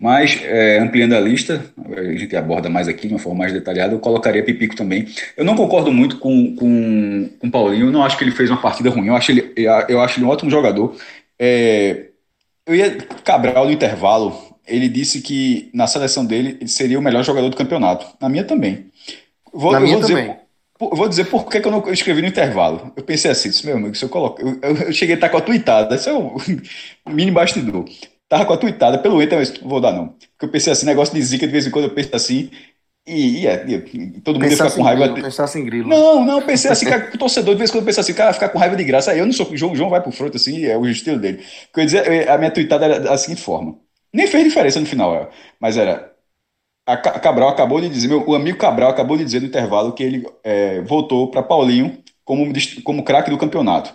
Mas, 0.00 0.40
é, 0.44 0.78
ampliando 0.78 1.14
a 1.14 1.20
lista, 1.20 1.64
a 1.96 2.16
gente 2.16 2.36
aborda 2.36 2.68
mais 2.68 2.86
aqui 2.86 3.08
de 3.08 3.14
uma 3.14 3.18
forma 3.18 3.40
mais 3.40 3.52
detalhada, 3.52 3.94
eu 3.94 3.98
colocaria 3.98 4.44
Pipico 4.44 4.76
também. 4.76 5.08
Eu 5.36 5.44
não 5.44 5.56
concordo 5.56 5.90
muito 5.90 6.18
com, 6.18 6.54
com, 6.54 7.28
com 7.38 7.46
o 7.48 7.50
Paulinho, 7.50 7.86
eu 7.86 7.92
não 7.92 8.04
acho 8.04 8.16
que 8.16 8.22
ele 8.22 8.30
fez 8.30 8.48
uma 8.48 8.60
partida 8.60 8.90
ruim, 8.90 9.08
eu 9.08 9.16
acho 9.16 9.32
ele, 9.32 9.52
eu 9.88 10.00
acho 10.00 10.18
ele 10.18 10.26
um 10.26 10.28
ótimo 10.28 10.50
jogador. 10.50 10.96
É, 11.36 12.06
eu 12.64 12.76
ia 12.76 12.96
Cabral 13.24 13.66
no 13.66 13.72
intervalo, 13.72 14.56
ele 14.66 14.88
disse 14.88 15.20
que 15.20 15.68
na 15.74 15.88
seleção 15.88 16.24
dele 16.24 16.56
ele 16.60 16.68
seria 16.68 16.98
o 16.98 17.02
melhor 17.02 17.24
jogador 17.24 17.48
do 17.48 17.56
campeonato. 17.56 18.06
Na 18.20 18.28
minha 18.28 18.44
também. 18.44 18.86
Vou, 19.52 19.72
Na 19.72 19.80
minha 19.80 19.94
vou 19.94 20.02
dizer, 20.02 20.14
também. 20.14 20.36
Vou 20.78 21.08
dizer 21.08 21.24
por 21.26 21.48
que, 21.48 21.60
que 21.60 21.66
eu 21.66 21.72
não 21.72 21.88
escrevi 21.92 22.22
no 22.22 22.28
intervalo. 22.28 22.92
Eu 22.96 23.02
pensei 23.04 23.30
assim, 23.30 23.50
disse, 23.50 23.66
meu 23.66 23.76
amigo, 23.76 23.94
se 23.94 24.04
eu 24.04 24.08
coloco. 24.08 24.40
Eu, 24.40 24.58
eu- 24.62 24.76
eu 24.86 24.92
cheguei 24.92 25.14
a 25.14 25.18
estar 25.18 25.28
com 25.28 25.36
a 25.38 25.40
tuitada, 25.40 25.94
esse 25.94 26.08
é 26.08 26.12
o 26.12 26.36
mini 27.08 27.30
bastidor. 27.30 27.84
Tava 28.28 28.44
com 28.46 28.52
a 28.52 28.56
tuitada 28.58 28.98
pelo 28.98 29.22
Inter, 29.22 29.38
mas 29.38 29.58
não 29.60 29.68
vou 29.68 29.80
dar 29.80 29.92
não. 29.92 30.08
Porque 30.08 30.44
eu 30.46 30.50
pensei 30.50 30.72
assim, 30.72 30.86
negócio 30.86 31.14
de 31.14 31.22
zica, 31.22 31.46
de 31.46 31.52
vez 31.52 31.66
em 31.66 31.70
quando 31.70 31.86
eu 31.86 31.94
penso 31.94 32.14
assim, 32.14 32.50
e, 33.06 33.42
e 33.42 33.46
é, 33.46 33.66
e- 33.70 34.20
todo 34.22 34.40
mundo 34.40 34.50
ia 34.52 34.56
ficar 34.58 34.72
com 34.72 34.82
raiva. 34.82 35.08
grilo, 35.08 35.20
pensasse 35.20 35.58
em 35.58 35.64
grilo. 35.64 35.88
Não, 35.88 36.24
não, 36.24 36.42
pensei 36.42 36.70
assim, 36.70 36.86
cara, 36.86 37.10
o 37.14 37.18
torcedor, 37.18 37.54
de 37.54 37.58
vez 37.58 37.70
em 37.70 37.72
quando 37.72 37.84
pensa 37.86 38.00
assim, 38.00 38.12
cara, 38.14 38.32
ficar 38.32 38.48
com 38.50 38.58
raiva 38.58 38.76
de 38.76 38.84
graça. 38.84 39.12
Aí 39.12 39.18
eu 39.20 39.26
não 39.26 39.32
sou, 39.32 39.50
o 39.50 39.56
João, 39.56 39.76
João 39.76 39.90
vai 39.90 40.02
pro 40.02 40.10
front 40.12 40.34
assim, 40.34 40.64
é 40.64 40.76
o 40.76 40.86
estilo 40.88 41.18
dele. 41.18 41.38
Porque 41.66 41.80
eu 41.80 41.82
ia 41.82 41.86
dizer, 41.86 42.28
a 42.30 42.36
minha 42.38 42.50
tuitada 42.50 42.84
era 42.84 43.00
da 43.00 43.16
seguinte 43.16 43.42
forma. 43.42 43.78
Nem 44.12 44.26
fez 44.26 44.44
diferença 44.44 44.80
no 44.80 44.86
final, 44.86 45.14
é, 45.14 45.28
mas 45.60 45.76
era. 45.76 46.07
A 46.88 46.96
Ca- 46.96 47.18
Cabral 47.20 47.50
acabou 47.50 47.80
de 47.80 47.88
dizer, 47.88 48.08
meu, 48.08 48.24
o 48.26 48.34
amigo 48.34 48.56
Cabral 48.58 48.90
acabou 48.90 49.16
de 49.16 49.24
dizer 49.24 49.40
no 49.40 49.46
intervalo 49.46 49.92
que 49.92 50.02
ele 50.02 50.26
é, 50.42 50.80
voltou 50.82 51.30
para 51.30 51.42
Paulinho 51.42 51.98
como, 52.24 52.50
como 52.82 53.04
craque 53.04 53.30
do 53.30 53.36
campeonato. 53.38 53.94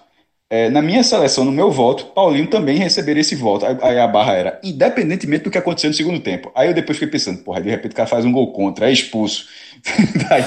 É, 0.50 0.70
na 0.70 0.84
minha 0.84 1.04
seleção, 1.04 1.44
no 1.44 1.52
meu 1.52 1.72
voto, 1.72 2.06
Paulinho 2.14 2.46
também 2.48 2.78
receberia 2.78 3.22
esse 3.22 3.36
voto. 3.36 3.66
Aí, 3.66 3.76
aí 3.82 4.00
a 4.00 4.06
barra 4.08 4.34
era, 4.34 4.62
independentemente 4.64 5.44
do 5.46 5.50
que 5.50 5.58
aconteceu 5.58 5.90
no 5.90 5.96
segundo 5.96 6.20
tempo. 6.20 6.52
Aí 6.54 6.68
eu 6.68 6.74
depois 6.76 7.00
fiquei 7.00 7.12
pensando, 7.12 7.44
porra, 7.44 7.60
de 7.62 7.70
repente 7.72 7.94
o 7.94 7.96
cara 7.96 8.08
faz 8.08 8.24
um 8.26 8.32
gol 8.32 8.52
contra, 8.54 8.88
é 8.88 8.92
expulso. 8.94 9.48
Aí- 10.30 10.44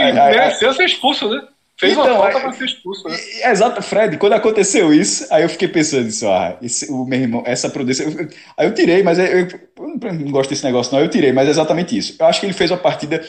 aí- 0.00 0.18
aí- 0.18 0.36
Mereceu 0.38 0.72
ser 0.72 0.84
expulso, 0.86 1.28
né? 1.28 1.42
Fez 1.80 1.96
uma 1.96 2.04
Então, 2.04 2.16
falta 2.18 2.38
é- 2.38 2.40
para 2.42 2.52
ser 2.52 2.64
expulso, 2.66 3.08
né? 3.08 3.16
Exato, 3.50 3.82
Fred, 3.82 4.18
quando 4.18 4.34
aconteceu 4.34 4.92
isso, 4.92 5.26
aí 5.30 5.42
eu 5.42 5.48
fiquei 5.48 5.66
pensando 5.66 6.06
assim, 6.08 6.26
ah, 6.26 6.56
esse, 6.60 6.90
o 6.92 7.04
meu 7.06 7.18
irmão, 7.20 7.42
essa 7.46 7.70
prudência. 7.70 8.04
eu- 8.04 8.28
aí 8.56 8.66
eu 8.66 8.74
tirei, 8.74 9.02
mas 9.02 9.18
eu, 9.18 9.24
eu- 9.24 9.48
eu 9.48 9.88
não 9.88 10.12
não 10.14 10.30
gosto 10.30 10.50
desse 10.50 10.64
negócio, 10.64 10.92
não. 10.94 11.00
Eu 11.00 11.08
tirei, 11.08 11.32
mas 11.32 11.48
é 11.48 11.50
exatamente 11.50 11.96
isso. 11.96 12.14
Eu 12.18 12.26
acho 12.26 12.38
que 12.40 12.46
ele 12.46 12.52
fez 12.52 12.70
uma 12.70 12.76
partida. 12.78 13.22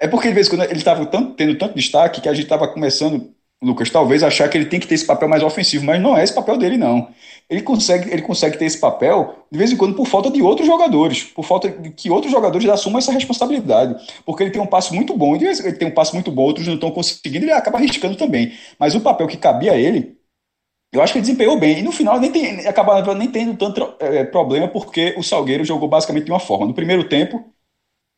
É 0.00 0.08
porque 0.08 0.28
de 0.28 0.34
vez 0.34 0.46
em 0.46 0.50
quando 0.50 0.62
ele 0.64 0.78
estava 0.78 1.04
tendo 1.36 1.56
tanto 1.58 1.74
destaque 1.74 2.20
que 2.20 2.28
a 2.28 2.32
gente 2.34 2.44
estava 2.44 2.66
começando, 2.68 3.30
Lucas, 3.62 3.90
talvez 3.90 4.22
achar 4.22 4.48
que 4.48 4.56
ele 4.56 4.66
tem 4.66 4.80
que 4.80 4.86
ter 4.86 4.94
esse 4.94 5.04
papel 5.06 5.28
mais 5.28 5.42
ofensivo, 5.42 5.84
mas 5.84 6.00
não 6.00 6.16
é 6.16 6.22
esse 6.24 6.32
papel 6.34 6.56
dele, 6.56 6.76
não. 6.78 7.08
Ele 7.50 7.62
consegue, 7.62 8.10
ele 8.12 8.22
consegue 8.22 8.58
ter 8.58 8.66
esse 8.66 8.78
papel 8.78 9.46
de 9.50 9.58
vez 9.58 9.72
em 9.72 9.76
quando 9.76 9.94
por 9.94 10.06
falta 10.06 10.30
de 10.30 10.42
outros 10.42 10.66
jogadores, 10.66 11.24
por 11.24 11.44
falta 11.44 11.70
de 11.70 11.90
que 11.90 12.10
outros 12.10 12.30
jogadores 12.30 12.68
assumam 12.68 12.98
essa 12.98 13.12
responsabilidade. 13.12 13.96
Porque 14.24 14.42
ele 14.42 14.50
tem 14.50 14.60
um 14.60 14.66
passo 14.66 14.94
muito 14.94 15.16
bom, 15.16 15.34
e 15.34 15.38
de 15.38 15.46
ele 15.46 15.72
tem 15.72 15.88
um 15.88 15.94
passo 15.94 16.14
muito 16.14 16.30
bom, 16.30 16.42
outros 16.42 16.66
não 16.66 16.74
estão 16.74 16.90
conseguindo, 16.90 17.44
ele 17.46 17.52
acaba 17.52 17.78
arriscando 17.78 18.16
também. 18.16 18.52
Mas 18.78 18.94
o 18.94 19.00
papel 19.00 19.26
que 19.26 19.36
cabia 19.38 19.72
a 19.72 19.76
ele, 19.78 20.18
eu 20.92 21.02
acho 21.02 21.12
que 21.12 21.18
ele 21.18 21.26
desempenhou 21.26 21.58
bem. 21.58 21.78
E 21.80 21.82
no 21.82 21.92
final 21.92 22.20
nem 22.20 22.32
tem, 22.32 22.66
acabava 22.66 23.14
nem 23.14 23.30
tendo 23.30 23.56
tanto 23.56 23.94
eh, 24.00 24.24
problema, 24.24 24.68
porque 24.68 25.14
o 25.18 25.22
Salgueiro 25.22 25.64
jogou 25.64 25.88
basicamente 25.88 26.24
de 26.26 26.32
uma 26.32 26.40
forma. 26.40 26.66
No 26.66 26.74
primeiro 26.74 27.08
tempo, 27.08 27.44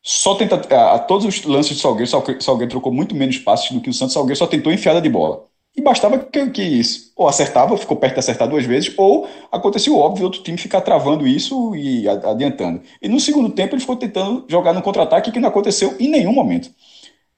só 0.03 0.35
tenta, 0.35 0.55
a, 0.75 0.95
a 0.95 0.99
todos 0.99 1.25
os 1.25 1.43
lances 1.45 1.77
do 1.77 1.81
Salgueiro, 1.81 2.09
Salgueiro, 2.09 2.41
Salgueiro 2.43 2.71
trocou 2.71 2.93
muito 2.93 3.15
menos 3.15 3.37
passes 3.39 3.71
do 3.71 3.81
que 3.81 3.89
o 3.89 3.93
Santos. 3.93 4.13
Salgueiro 4.13 4.37
só 4.37 4.47
tentou 4.47 4.73
enfiada 4.73 5.01
de 5.01 5.09
bola. 5.09 5.50
E 5.75 5.81
bastava 5.81 6.19
que, 6.19 6.49
que 6.49 6.61
isso, 6.61 7.13
ou 7.15 7.27
acertava, 7.29 7.77
ficou 7.77 7.95
perto 7.95 8.15
de 8.15 8.19
acertar 8.19 8.47
duas 8.47 8.65
vezes, 8.65 8.93
ou 8.97 9.27
acontecia 9.49 9.91
o 9.93 9.97
óbvio, 9.97 10.25
outro 10.25 10.43
time 10.43 10.57
ficar 10.57 10.81
travando 10.81 11.25
isso 11.25 11.73
e 11.75 12.07
adiantando. 12.09 12.81
E 13.01 13.07
no 13.07 13.19
segundo 13.21 13.49
tempo 13.51 13.73
ele 13.73 13.79
ficou 13.81 13.95
tentando 13.95 14.45
jogar 14.49 14.73
no 14.73 14.81
contra-ataque 14.81 15.31
que 15.31 15.39
não 15.39 15.47
aconteceu 15.47 15.95
em 15.97 16.09
nenhum 16.09 16.33
momento. 16.33 16.69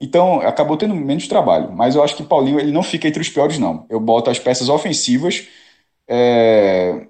Então, 0.00 0.40
acabou 0.40 0.76
tendo 0.76 0.94
menos 0.94 1.28
trabalho. 1.28 1.72
Mas 1.72 1.94
eu 1.96 2.02
acho 2.04 2.16
que 2.16 2.24
Paulinho 2.24 2.60
ele 2.60 2.72
não 2.72 2.82
fica 2.82 3.08
entre 3.08 3.22
os 3.22 3.28
piores, 3.30 3.58
não. 3.58 3.86
Eu 3.90 4.00
boto 4.00 4.30
as 4.30 4.38
peças 4.38 4.68
ofensivas. 4.68 5.46
é, 6.08 7.06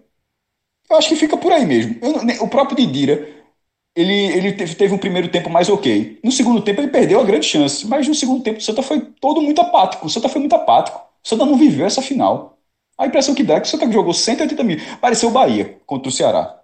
Eu 0.91 0.97
acho 0.97 1.09
que 1.09 1.17
fica 1.17 1.37
por 1.37 1.53
aí 1.53 1.65
mesmo. 1.67 1.97
Eu 2.03 2.45
o 2.45 2.49
próprio 2.49 2.77
Didira, 2.77 3.27
ele, 3.97 4.13
ele 4.15 4.53
teve, 4.55 4.75
teve 4.77 4.95
um 4.95 4.99
primeiro 4.99 5.29
tempo 5.31 5.51
mais 5.51 5.69
ok. 5.71 6.21
No 6.25 6.33
segundo 6.33 6.63
tempo 6.63 6.81
ele 6.81 6.89
perdeu 6.91 7.21
a 7.21 7.25
grande 7.25 7.47
chance. 7.47 7.87
Mas 7.87 8.09
no 8.09 8.15
segundo 8.15 8.43
tempo 8.45 8.59
o 8.59 8.63
Santa 8.63 8.83
foi 8.83 9.01
todo 9.21 9.43
muito 9.43 9.61
apático. 9.61 10.07
O 10.07 10.11
Santa 10.11 10.29
foi 10.29 10.41
muito 10.41 10.55
apático. 10.57 11.01
O 11.25 11.29
Santa 11.29 11.47
não 11.47 11.57
viveu 11.57 11.87
essa 11.87 12.03
final. 12.03 12.59
A 12.99 13.07
impressão 13.07 13.35
que 13.35 13.43
dá 13.43 13.55
é 13.55 13.61
que 13.61 13.67
o 13.67 13.71
Santa 13.71 13.91
jogou 13.91 14.13
180 14.13 14.63
mil. 14.63 14.79
Pareceu 15.01 15.29
o 15.29 15.33
Bahia 15.33 15.81
contra 15.87 16.09
o 16.09 16.13
Ceará. 16.13 16.63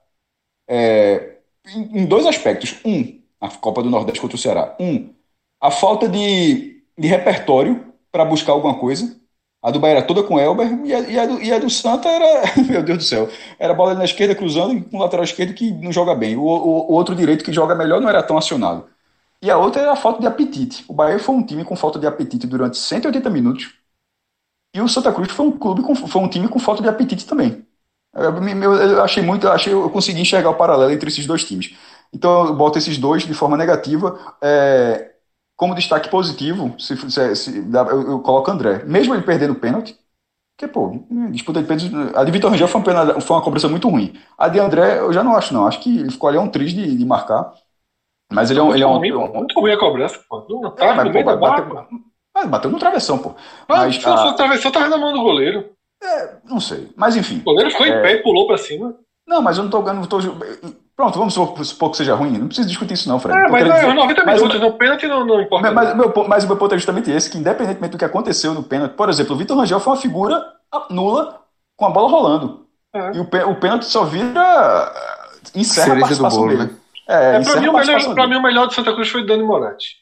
É, 0.68 1.38
em, 1.74 2.00
em 2.00 2.06
dois 2.06 2.26
aspectos. 2.26 2.76
Um, 2.84 3.20
a 3.40 3.48
Copa 3.48 3.82
do 3.82 3.90
Nordeste 3.90 4.20
contra 4.20 4.36
o 4.36 4.40
Ceará. 4.40 4.76
Um, 4.78 5.12
a 5.60 5.70
falta 5.70 6.08
de, 6.08 6.82
de 6.96 7.08
repertório 7.08 7.92
para 8.12 8.24
buscar 8.24 8.52
alguma 8.52 8.78
coisa. 8.78 9.18
A 9.62 9.70
do 9.70 9.78
Bahia 9.78 9.96
era 9.98 10.06
toda 10.06 10.22
com 10.22 10.38
Elber 10.40 10.86
e 10.86 10.94
a, 10.94 11.00
e 11.00 11.18
a 11.18 11.26
do, 11.26 11.42
e 11.42 11.52
a 11.52 11.58
do 11.58 11.68
Santa 11.68 12.08
era, 12.08 12.42
meu 12.66 12.82
Deus 12.82 12.98
do 12.98 13.04
céu, 13.04 13.28
era 13.58 13.74
bola 13.74 13.92
na 13.94 14.04
esquerda 14.04 14.34
cruzando 14.34 14.82
com 14.88 14.96
o 14.96 15.00
lateral 15.00 15.24
esquerdo 15.24 15.52
que 15.52 15.70
não 15.70 15.92
joga 15.92 16.14
bem. 16.14 16.36
O, 16.36 16.42
o, 16.42 16.90
o 16.90 16.92
outro 16.94 17.14
direito 17.14 17.44
que 17.44 17.52
joga 17.52 17.74
melhor 17.74 18.00
não 18.00 18.08
era 18.08 18.22
tão 18.22 18.38
acionado. 18.38 18.86
E 19.42 19.50
a 19.50 19.58
outra 19.58 19.82
era 19.82 19.92
a 19.92 19.96
falta 19.96 20.20
de 20.20 20.26
apetite. 20.26 20.84
O 20.88 20.94
Bahia 20.94 21.18
foi 21.18 21.34
um 21.34 21.44
time 21.44 21.64
com 21.64 21.76
falta 21.76 21.98
de 21.98 22.06
apetite 22.06 22.46
durante 22.46 22.78
180 22.78 23.28
minutos. 23.30 23.74
E 24.74 24.80
o 24.80 24.88
Santa 24.88 25.12
Cruz 25.12 25.30
foi 25.32 25.46
um 25.46 25.58
clube 25.58 25.82
com, 25.82 25.94
foi 25.94 26.22
um 26.22 26.28
time 26.28 26.48
com 26.48 26.58
falta 26.58 26.82
de 26.82 26.88
apetite 26.88 27.26
também. 27.26 27.66
Eu, 28.14 28.32
me- 28.40 28.52
eu- 28.64 28.74
eu 28.74 29.02
achei 29.04 29.22
muito, 29.22 29.46
eu 29.46 29.52
achei, 29.52 29.72
eu 29.72 29.90
consegui 29.90 30.20
enxergar 30.20 30.50
o 30.50 30.56
paralelo 30.56 30.92
entre 30.92 31.08
esses 31.08 31.26
dois 31.26 31.44
times. 31.44 31.74
Então 32.12 32.46
eu 32.48 32.54
boto 32.56 32.78
esses 32.78 32.98
dois 32.98 33.24
de 33.26 33.34
forma 33.34 33.56
negativa. 33.56 34.18
É, 34.42 35.12
como 35.56 35.74
destaque 35.74 36.08
positivo, 36.10 36.74
se, 36.78 36.96
se- 37.10 37.36
se 37.36 37.62
dá- 37.62 37.82
eu, 37.90 38.02
eu 38.12 38.20
coloco 38.20 38.50
André. 38.50 38.84
Mesmo 38.84 39.14
ele 39.14 39.22
perdendo 39.22 39.52
o 39.52 39.56
pênalti, 39.60 39.96
porque, 40.56 40.72
pô, 40.72 40.92
disputa 41.32 41.62
de 41.62 41.68
pênalti. 41.68 41.90
A 42.16 42.24
de 42.24 42.32
Vitor 42.32 42.50
Rangel 42.50 42.68
foi, 42.68 42.80
uma 42.80 42.84
pena- 42.86 43.20
foi 43.20 43.36
uma 43.36 43.42
cobrança 43.44 43.68
muito 43.68 43.88
ruim. 43.88 44.14
A 44.38 44.48
de 44.48 44.60
André, 44.60 45.00
eu 45.00 45.12
já 45.12 45.24
não 45.24 45.36
acho, 45.36 45.54
não. 45.54 45.66
Acho 45.66 45.80
que 45.80 45.98
ele 46.00 46.10
ficou 46.12 46.28
ali 46.28 46.38
é 46.38 46.42
um 46.42 46.50
triz 46.50 46.72
de, 46.72 46.96
de 46.96 47.04
marcar. 47.06 47.52
Mas 48.32 48.50
ele 48.50 48.60
é 48.60 48.62
um. 48.62 48.74
Ele 48.74 48.84
é 48.84 48.86
um, 48.86 48.98
Muito 48.98 49.18
ruim, 49.18 49.32
muito 49.32 49.60
ruim 49.60 49.72
a 49.72 49.78
cobrança, 49.78 50.18
pô. 50.28 50.46
Não, 50.48 50.74
tá 50.74 50.86
É, 50.86 50.92
mas, 50.94 51.08
no 51.08 51.12
meio 51.12 51.24
pô, 51.24 51.24
da 51.24 51.36
barra, 51.36 51.86
bateu- 52.46 52.70
mas 52.70 52.72
no 52.74 52.78
travessão, 52.78 53.18
pô. 53.18 53.30
Ah, 53.68 53.76
Mas, 53.78 53.96
se 53.96 54.00
fosse 54.02 54.26
ah, 54.26 54.30
atravessou, 54.30 54.70
tava 54.70 54.88
na 54.88 54.96
mão 54.98 55.12
do 55.12 55.22
goleiro. 55.22 55.70
não 56.44 56.60
sei. 56.60 56.90
Mas 56.96 57.16
enfim. 57.16 57.38
O 57.40 57.44
goleiro 57.44 57.70
ficou 57.70 57.86
É. 57.86 57.88
em 57.90 58.02
pé 58.02 58.12
e 58.14 58.22
pulou 58.22 58.46
pra 58.46 58.56
cima. 58.58 58.94
Não, 59.26 59.40
mas 59.42 59.56
eu 59.58 59.64
não 59.64 59.70
tô 59.70 59.80
ganhando. 59.82 60.06
Tô... 60.06 60.18
Pronto, 60.96 61.18
vamos 61.18 61.32
supor, 61.34 61.90
que 61.90 61.96
seja 61.96 62.14
ruim. 62.14 62.36
Não 62.36 62.46
precisa 62.46 62.66
discutir 62.68 62.94
isso, 62.94 63.08
não, 63.08 63.18
Fred. 63.18 63.38
É, 63.38 63.48
mas 63.48 63.62
é, 63.66 63.72
dizer- 63.72 63.88
os 63.88 63.94
90 63.94 64.24
mas- 64.24 64.36
minutos, 64.42 64.60
no 64.60 64.72
pênalti 64.74 65.06
não, 65.06 65.24
não 65.24 65.40
importa. 65.40 65.72
Mas, 65.72 65.74
mas, 65.86 65.94
o 65.94 65.96
meu, 65.96 66.28
mas 66.28 66.44
o 66.44 66.46
meu 66.48 66.56
ponto 66.56 66.74
é 66.74 66.78
justamente 66.78 67.10
esse, 67.10 67.30
que 67.30 67.38
independentemente 67.38 67.92
do 67.92 67.98
que 67.98 68.04
aconteceu 68.04 68.52
no 68.52 68.62
pênalti, 68.62 68.92
por 68.94 69.08
exemplo, 69.08 69.34
o 69.34 69.38
Vitor 69.38 69.56
Rangel 69.56 69.80
foi 69.80 69.92
uma 69.94 69.98
figura 70.00 70.44
nula 70.90 71.40
com 71.76 71.86
a 71.86 71.90
bola 71.90 72.08
rolando. 72.10 72.66
É. 72.94 73.12
E 73.16 73.20
o, 73.20 73.24
pê- 73.24 73.44
o 73.44 73.54
pênalti 73.54 73.84
só 73.86 74.04
vira. 74.04 74.92
encerra 75.54 75.86
Cereja 75.86 75.92
a 75.92 75.94
do 75.94 76.00
participação 76.00 76.40
bolo, 76.40 76.50
dele. 76.58 76.62
né? 76.64 76.70
É, 77.08 77.36
É, 77.36 77.38
encerra 77.40 77.52
pra, 77.54 77.60
mim, 77.62 77.66
a 77.66 77.70
o 77.70 77.74
melhor, 77.76 78.14
pra 78.14 78.26
mim, 78.26 78.36
o 78.36 78.42
melhor 78.42 78.66
do 78.66 78.74
Santa 78.74 78.92
Cruz 78.92 79.08
foi 79.08 79.24
Dani 79.24 79.42
Moratti. 79.42 79.96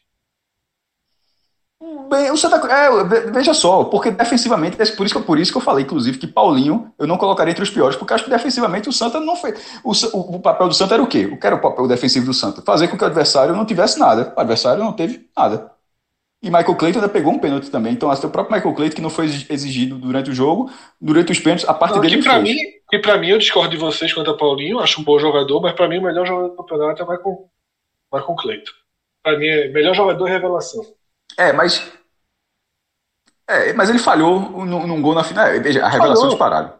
Bem, 2.08 2.30
o 2.30 2.36
Santa 2.36 2.58
Cruz, 2.58 2.72
é, 2.72 3.30
veja 3.30 3.52
só, 3.54 3.84
porque 3.84 4.10
defensivamente, 4.10 4.80
é 4.80 4.86
por 4.92 5.06
isso, 5.06 5.14
que, 5.14 5.26
por 5.26 5.38
isso 5.38 5.52
que 5.52 5.58
eu 5.58 5.62
falei, 5.62 5.84
inclusive, 5.84 6.18
que 6.18 6.26
Paulinho 6.26 6.92
eu 6.98 7.06
não 7.06 7.16
colocaria 7.16 7.52
entre 7.52 7.62
os 7.62 7.70
piores, 7.70 7.96
porque 7.96 8.14
acho 8.14 8.24
que 8.24 8.30
defensivamente 8.30 8.88
o 8.88 8.92
Santa 8.92 9.20
não 9.20 9.36
foi. 9.36 9.54
O, 9.84 9.92
o, 9.92 10.36
o, 10.36 10.40
papel 10.40 10.68
do 10.68 10.74
Santa 10.74 10.94
era 10.94 11.02
o 11.02 11.06
quê? 11.06 11.26
O 11.26 11.38
que 11.38 11.46
era 11.46 11.56
o 11.56 11.60
papel 11.60 11.86
defensivo 11.86 12.26
do 12.26 12.34
Santa? 12.34 12.62
Fazer 12.62 12.88
com 12.88 12.96
que 12.96 13.04
o 13.04 13.06
adversário 13.06 13.54
não 13.54 13.64
tivesse 13.64 13.98
nada. 13.98 14.32
O 14.36 14.40
adversário 14.40 14.82
não 14.82 14.92
teve 14.92 15.28
nada. 15.36 15.70
E 16.40 16.50
Michael 16.50 16.76
Clayton 16.76 17.00
ainda 17.00 17.08
pegou 17.08 17.32
um 17.32 17.38
pênalti 17.38 17.68
também. 17.68 17.92
Então, 17.92 18.10
até 18.10 18.26
o 18.26 18.30
próprio 18.30 18.54
Michael 18.56 18.74
Clayton, 18.74 18.96
que 18.96 19.02
não 19.02 19.10
foi 19.10 19.26
exigido 19.26 19.98
durante 19.98 20.30
o 20.30 20.34
jogo, 20.34 20.70
durante 21.00 21.32
os 21.32 21.40
pênaltis, 21.40 21.68
a 21.68 21.74
parte 21.74 21.94
não, 21.94 22.00
dele. 22.00 22.18
Que 22.18 22.22
pra, 22.22 22.38
mim, 22.38 22.56
que 22.88 22.98
pra 22.98 23.18
mim, 23.18 23.28
eu 23.28 23.38
discordo 23.38 23.70
de 23.70 23.76
vocês 23.76 24.12
quanto 24.12 24.30
a 24.30 24.36
Paulinho, 24.36 24.78
acho 24.78 25.00
um 25.00 25.04
bom 25.04 25.18
jogador, 25.18 25.60
mas 25.60 25.72
pra 25.72 25.88
mim 25.88 25.98
o 25.98 26.02
melhor 26.02 26.24
jogador 26.24 26.50
do 26.50 26.56
campeonato 26.56 27.02
é 27.02 27.06
Michael, 27.06 27.50
Michael 28.12 28.36
Clayton. 28.36 28.72
Pra 29.22 29.36
mim 29.36 29.46
é 29.46 29.68
melhor 29.68 29.94
jogador 29.94 30.28
e 30.28 30.30
revelação. 30.30 30.84
É, 31.36 31.52
mas. 31.52 31.97
É, 33.48 33.72
mas 33.72 33.88
ele 33.88 33.98
falhou 33.98 34.38
num, 34.64 34.86
num 34.86 35.00
gol 35.00 35.14
na 35.14 35.24
final. 35.24 35.46
É, 35.46 35.58
veja, 35.58 35.84
a 35.84 35.88
revelação 35.88 36.24
falhou. 36.24 36.30
disparada. 36.30 36.74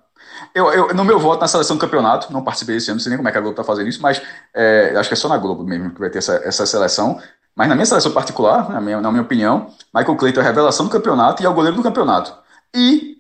Eu, 0.55 0.71
eu, 0.73 0.95
no 0.95 1.05
meu 1.05 1.19
voto 1.19 1.41
na 1.41 1.49
seleção 1.49 1.77
do 1.77 1.81
campeonato, 1.81 2.33
não 2.33 2.45
participei 2.45 2.77
esse 2.77 2.91
ano, 2.91 2.97
não 2.97 3.03
sei 3.03 3.11
nem 3.11 3.17
como 3.17 3.29
é 3.29 3.33
que 3.33 3.39
a 3.39 3.41
Globo 3.41 3.57
tá 3.57 3.65
fazendo 3.65 3.89
isso, 3.89 4.03
mas 4.03 4.21
é, 4.55 4.93
acho 4.97 5.09
que 5.09 5.15
é 5.15 5.17
só 5.17 5.29
na 5.29 5.39
Globo 5.39 5.65
mesmo 5.65 5.91
que 5.91 6.01
vai 6.01 6.11
ter 6.11 6.19
essa, 6.19 6.35
essa 6.45 6.67
seleção. 6.67 7.21
Mas 7.57 7.69
na 7.69 7.75
minha 7.75 7.87
seleção 7.87 8.13
particular, 8.13 8.71
na 8.71 8.81
minha, 8.81 9.01
na 9.01 9.11
minha 9.11 9.23
opinião, 9.23 9.73
Michael 9.95 10.17
Clayton 10.17 10.41
é 10.41 10.45
a 10.45 10.47
revelação 10.47 10.87
do 10.87 10.93
campeonato 10.93 11.43
e 11.43 11.47
é 11.47 11.49
o 11.49 11.55
goleiro 11.55 11.77
do 11.77 11.83
campeonato. 11.83 12.33
E 12.75 13.17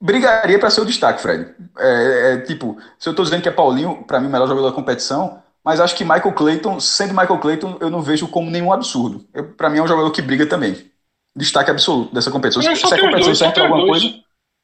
brigaria 0.00 0.58
para 0.58 0.70
ser 0.70 0.80
o 0.80 0.84
destaque, 0.84 1.22
Fred. 1.22 1.54
É, 1.78 2.32
é, 2.32 2.36
tipo, 2.38 2.76
se 2.98 3.08
eu 3.08 3.12
estou 3.12 3.24
dizendo 3.24 3.42
que 3.42 3.48
é 3.48 3.52
Paulinho, 3.52 4.04
para 4.06 4.20
mim, 4.20 4.26
o 4.26 4.30
melhor 4.30 4.48
jogador 4.48 4.68
da 4.68 4.74
competição, 4.74 5.42
mas 5.64 5.80
acho 5.80 5.96
que 5.96 6.04
Michael 6.04 6.32
Clayton, 6.32 6.80
sendo 6.80 7.14
Michael 7.14 7.38
Clayton, 7.38 7.78
eu 7.80 7.90
não 7.90 8.02
vejo 8.02 8.28
como 8.28 8.50
nenhum 8.50 8.72
absurdo. 8.72 9.24
Para 9.56 9.70
mim 9.70 9.78
é 9.78 9.82
um 9.82 9.88
jogador 9.88 10.10
que 10.10 10.22
briga 10.22 10.46
também. 10.46 10.90
Destaque 11.38 11.70
absoluto 11.70 12.14
dessa 12.14 12.30
competição. 12.30 12.62
Se, 12.62 12.74
se 12.76 12.94
a 12.94 13.00
competição 13.00 13.34
serve 13.34 13.60
alguma 13.60 13.86
dois. 13.86 14.02
coisa. 14.02 14.16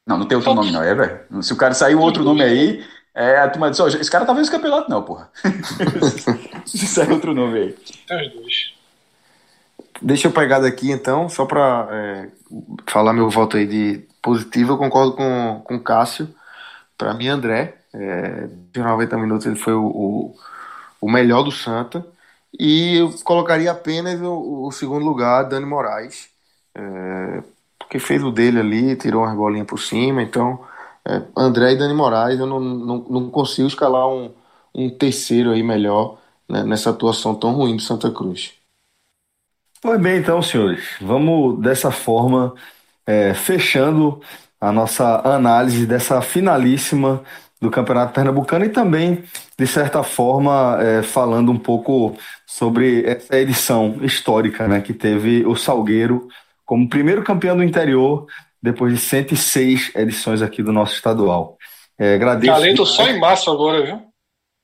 Não, 0.07 0.19
não 0.19 0.27
tem 0.27 0.37
outro 0.37 0.51
só 0.51 0.55
nome, 0.55 0.71
não, 0.71 0.83
é, 0.83 0.95
velho. 0.95 1.43
Se 1.43 1.53
o 1.53 1.57
cara 1.57 1.73
sair 1.73 1.95
outro 1.95 2.23
nome 2.23 2.43
aí, 2.43 2.85
é, 3.15 3.39
a 3.39 3.49
turma 3.49 3.71
diz, 3.71 3.81
oh, 3.81 3.87
esse 3.87 4.11
cara 4.11 4.27
tá 4.27 4.33
vendo 4.33 4.43
esse 4.43 4.51
campeonato, 4.51 4.91
não, 4.91 5.03
porra. 5.03 5.31
se 6.67 6.87
sai 6.87 7.11
outro 7.11 7.33
nome 7.33 7.59
aí. 7.59 7.77
Tem 8.07 8.27
os 8.27 8.33
dois. 8.35 8.75
Deixa 10.03 10.29
eu 10.29 10.33
pegar 10.33 10.59
daqui 10.59 10.91
então, 10.91 11.29
só 11.29 11.47
para 11.47 11.89
é, 11.91 12.29
falar 12.87 13.13
meu 13.13 13.31
voto 13.31 13.57
aí 13.57 13.67
de 13.67 14.05
positivo, 14.21 14.73
eu 14.73 14.79
concordo 14.79 15.13
com, 15.13 15.63
com 15.65 15.77
o 15.77 15.81
Cássio. 15.81 16.29
Para 16.99 17.15
mim, 17.15 17.29
André, 17.29 17.79
é, 17.95 18.49
de 18.73 18.81
90 18.81 19.17
minutos 19.17 19.47
ele 19.47 19.57
foi 19.57 19.73
o, 19.73 19.87
o 19.87 20.35
o 21.05 21.11
melhor 21.11 21.43
do 21.43 21.53
Santa. 21.53 22.07
E 22.59 22.97
eu 22.97 23.13
colocaria 23.25 23.71
apenas 23.71 24.21
o, 24.23 24.67
o 24.67 24.73
segundo 24.73 25.05
lugar, 25.05 25.45
Dani 25.45 25.67
Moraes, 25.67 26.29
é, 26.75 27.43
porque 27.79 27.99
fez 27.99 28.23
o 28.23 28.31
dele 28.31 28.61
ali, 28.61 28.97
tirou 28.97 29.23
umas 29.23 29.37
bolinhas 29.37 29.67
por 29.67 29.79
cima. 29.79 30.23
Então, 30.23 30.65
é, 31.07 31.23
André 31.37 31.73
e 31.73 31.77
Dani 31.77 31.95
Moraes, 31.95 32.39
eu 32.39 32.47
não, 32.47 32.61
não, 32.61 33.07
não 33.09 33.31
consigo 33.31 33.69
escalar 33.69 34.09
um, 34.09 34.33
um 34.75 34.91
terceiro 34.91 35.51
aí 35.53 35.63
melhor 35.63 36.19
né, 36.49 36.65
nessa 36.65 36.91
atuação 36.91 37.35
tão 37.35 37.53
ruim 37.53 37.77
do 37.77 37.83
Santa 37.83 38.11
Cruz. 38.11 38.55
Pois 39.81 40.01
bem, 40.01 40.19
então, 40.19 40.41
senhores, 40.41 40.83
vamos 41.01 41.61
dessa 41.61 41.91
forma, 41.91 42.55
é, 43.07 43.35
fechando 43.35 44.21
a 44.59 44.73
nossa 44.73 45.21
análise 45.29 45.87
dessa 45.87 46.23
finalíssima 46.23 47.23
do 47.61 47.71
Campeonato 47.71 48.15
Pernambucano 48.15 48.65
e 48.65 48.71
também, 48.71 49.25
de 49.59 49.67
certa 49.67 50.03
forma, 50.03 50.79
é, 50.81 51.03
falando 51.03 51.53
um 51.53 51.59
pouco 51.59 52.17
sobre 52.47 53.05
essa 53.05 53.39
edição 53.39 53.99
histórica 54.03 54.67
né, 54.67 54.81
que 54.81 54.95
teve 54.95 55.45
o 55.45 55.55
Salgueiro 55.55 56.29
como 56.65 56.89
primeiro 56.89 57.23
campeão 57.23 57.57
do 57.57 57.63
interior 57.63 58.27
depois 58.63 58.95
de 58.95 58.99
106 58.99 59.93
edições 59.95 60.41
aqui 60.41 60.63
do 60.63 60.73
nosso 60.73 60.95
estadual. 60.95 61.59
É, 61.99 62.15
agradeço. 62.15 62.53
Galeto 62.53 62.87
só 62.87 63.09
em 63.09 63.19
março 63.19 63.51
agora, 63.51 63.85
viu? 63.85 64.03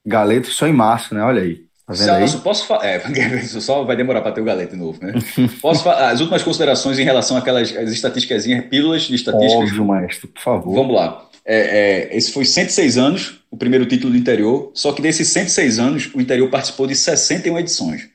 Galeto 0.06 0.48
só 0.48 0.66
em 0.66 0.72
março, 0.72 1.14
né? 1.14 1.22
Olha 1.22 1.42
aí. 1.42 1.70
Tá 1.86 1.94
Celso, 1.94 2.36
aí? 2.36 2.42
posso 2.42 2.66
falar. 2.66 2.86
É, 2.86 3.00
só 3.42 3.84
vai 3.84 3.96
demorar 3.96 4.22
para 4.22 4.32
ter 4.32 4.40
o 4.40 4.44
Galeto 4.44 4.76
novo, 4.76 5.04
né? 5.04 5.12
Posso 5.60 5.82
falar 5.82 6.10
as 6.10 6.20
últimas 6.20 6.42
considerações 6.42 6.98
em 6.98 7.04
relação 7.04 7.36
àquelas 7.36 7.76
as 7.76 7.90
estatísticas, 7.90 8.44
pílulas 8.68 9.02
de 9.02 9.14
estatísticas? 9.14 9.70
Óbvio, 9.70 9.84
maestro, 9.84 10.28
por 10.28 10.40
favor. 10.40 10.74
Vamos 10.74 10.94
lá. 10.94 11.26
É, 11.44 12.08
é, 12.10 12.16
esse 12.16 12.32
foi 12.32 12.44
106 12.44 12.96
anos, 12.96 13.40
o 13.50 13.56
primeiro 13.56 13.86
título 13.86 14.12
do 14.12 14.18
interior, 14.18 14.70
só 14.72 14.92
que 14.92 15.02
desses 15.02 15.28
106 15.28 15.78
anos, 15.78 16.10
o 16.14 16.20
interior 16.20 16.48
participou 16.48 16.86
de 16.86 16.94
61 16.94 17.58
edições. 17.58 18.08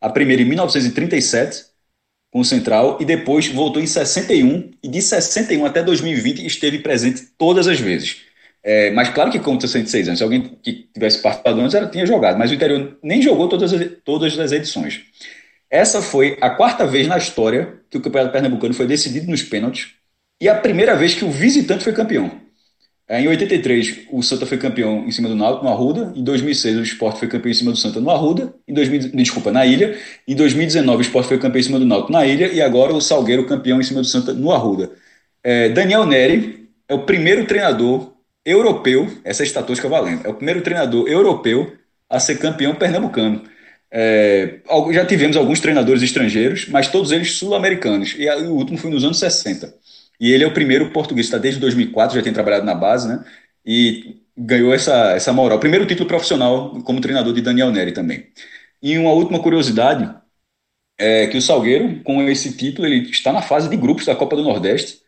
A 0.00 0.08
primeira 0.08 0.42
em 0.42 0.44
1937, 0.44 1.64
com 2.36 2.40
o 2.40 2.44
Central, 2.44 2.98
e 3.00 3.04
depois 3.06 3.48
voltou 3.48 3.80
em 3.80 3.86
61, 3.86 4.70
e 4.82 4.88
de 4.88 5.00
61 5.00 5.64
até 5.64 5.82
2020 5.82 6.44
esteve 6.44 6.80
presente 6.80 7.22
todas 7.38 7.66
as 7.66 7.80
vezes. 7.80 8.18
É, 8.62 8.90
mas 8.90 9.08
claro 9.08 9.30
que 9.30 9.38
conta 9.38 9.66
106 9.66 10.08
anos. 10.08 10.18
Se 10.18 10.22
alguém 10.22 10.42
que 10.62 10.86
tivesse 10.92 11.22
participado 11.22 11.58
antes, 11.62 11.74
ela 11.74 11.88
tinha 11.88 12.04
jogado, 12.04 12.38
mas 12.38 12.50
o 12.50 12.54
interior 12.54 12.98
nem 13.02 13.22
jogou 13.22 13.48
todas 13.48 13.72
as, 13.72 13.88
todas 14.04 14.38
as 14.38 14.52
edições. 14.52 15.00
Essa 15.70 16.02
foi 16.02 16.36
a 16.42 16.50
quarta 16.50 16.86
vez 16.86 17.08
na 17.08 17.16
história 17.16 17.80
que 17.88 17.96
o 17.96 18.02
Campeonato 18.02 18.34
Pernambucano 18.34 18.74
foi 18.74 18.86
decidido 18.86 19.30
nos 19.30 19.42
pênaltis 19.42 19.92
e 20.38 20.46
a 20.46 20.54
primeira 20.54 20.94
vez 20.94 21.14
que 21.14 21.24
o 21.24 21.30
visitante 21.30 21.84
foi 21.84 21.94
campeão. 21.94 22.30
Em 23.08 23.28
83, 23.28 24.06
o 24.10 24.20
Santa 24.20 24.46
foi 24.46 24.58
campeão 24.58 25.06
em 25.06 25.12
cima 25.12 25.28
do 25.28 25.36
Náutico, 25.36 25.64
no 25.64 25.70
Arruda. 25.70 26.12
Em 26.16 26.24
2006, 26.24 26.78
o 26.78 26.82
Sport 26.82 27.18
foi 27.18 27.28
campeão 27.28 27.50
em 27.52 27.54
cima 27.54 27.70
do 27.70 27.76
Santa 27.78 28.00
no 28.00 28.10
Arruda. 28.10 28.52
Em 28.66 28.74
2000, 28.74 29.12
desculpa, 29.14 29.52
na 29.52 29.64
Ilha. 29.64 29.96
Em 30.26 30.34
2019, 30.34 30.98
o 30.98 31.02
Sport 31.02 31.28
foi 31.28 31.38
campeão 31.38 31.60
em 31.60 31.62
cima 31.62 31.78
do 31.78 31.84
Náutico 31.86 32.10
na 32.10 32.26
Ilha. 32.26 32.52
E 32.52 32.60
agora 32.60 32.92
o 32.92 33.00
Salgueiro 33.00 33.46
campeão 33.46 33.80
em 33.80 33.84
cima 33.84 34.00
do 34.00 34.06
Santa 34.06 34.32
no 34.32 34.50
Arruda. 34.50 34.90
É, 35.44 35.68
Daniel 35.68 36.04
Neri 36.04 36.68
é 36.88 36.94
o 36.94 37.04
primeiro 37.04 37.46
treinador 37.46 38.12
europeu, 38.44 39.08
essa 39.24 39.42
é 39.42 39.46
estatística 39.46 39.88
valendo, 39.88 40.24
é 40.24 40.28
o 40.28 40.34
primeiro 40.34 40.60
treinador 40.62 41.08
europeu 41.08 41.72
a 42.08 42.18
ser 42.20 42.38
campeão 42.38 42.74
pernambucano. 42.74 43.42
É, 43.90 44.60
já 44.92 45.06
tivemos 45.06 45.36
alguns 45.36 45.60
treinadores 45.60 46.02
estrangeiros, 46.02 46.68
mas 46.68 46.88
todos 46.88 47.12
eles 47.12 47.32
sul-americanos. 47.32 48.14
E 48.18 48.28
o 48.28 48.54
último 48.54 48.78
foi 48.78 48.90
nos 48.90 49.04
anos 49.04 49.18
60. 49.18 49.72
E 50.20 50.32
ele 50.32 50.44
é 50.44 50.46
o 50.46 50.54
primeiro 50.54 50.90
português, 50.90 51.26
está 51.26 51.38
desde 51.38 51.60
2004, 51.60 52.16
já 52.16 52.22
tem 52.22 52.32
trabalhado 52.32 52.64
na 52.64 52.74
base, 52.74 53.08
né? 53.08 53.24
E 53.64 54.22
ganhou 54.36 54.72
essa, 54.74 55.12
essa 55.12 55.32
moral. 55.32 55.58
Primeiro 55.58 55.86
título 55.86 56.08
profissional 56.08 56.80
como 56.82 57.00
treinador 57.00 57.32
de 57.32 57.42
Daniel 57.42 57.70
Neri 57.70 57.92
também. 57.92 58.26
E 58.82 58.98
uma 58.98 59.12
última 59.12 59.40
curiosidade 59.40 60.14
é 60.98 61.26
que 61.26 61.36
o 61.36 61.42
Salgueiro, 61.42 62.02
com 62.02 62.22
esse 62.22 62.56
título, 62.56 62.86
ele 62.86 63.10
está 63.10 63.32
na 63.32 63.42
fase 63.42 63.68
de 63.68 63.76
grupos 63.76 64.06
da 64.06 64.16
Copa 64.16 64.36
do 64.36 64.42
Nordeste, 64.42 65.00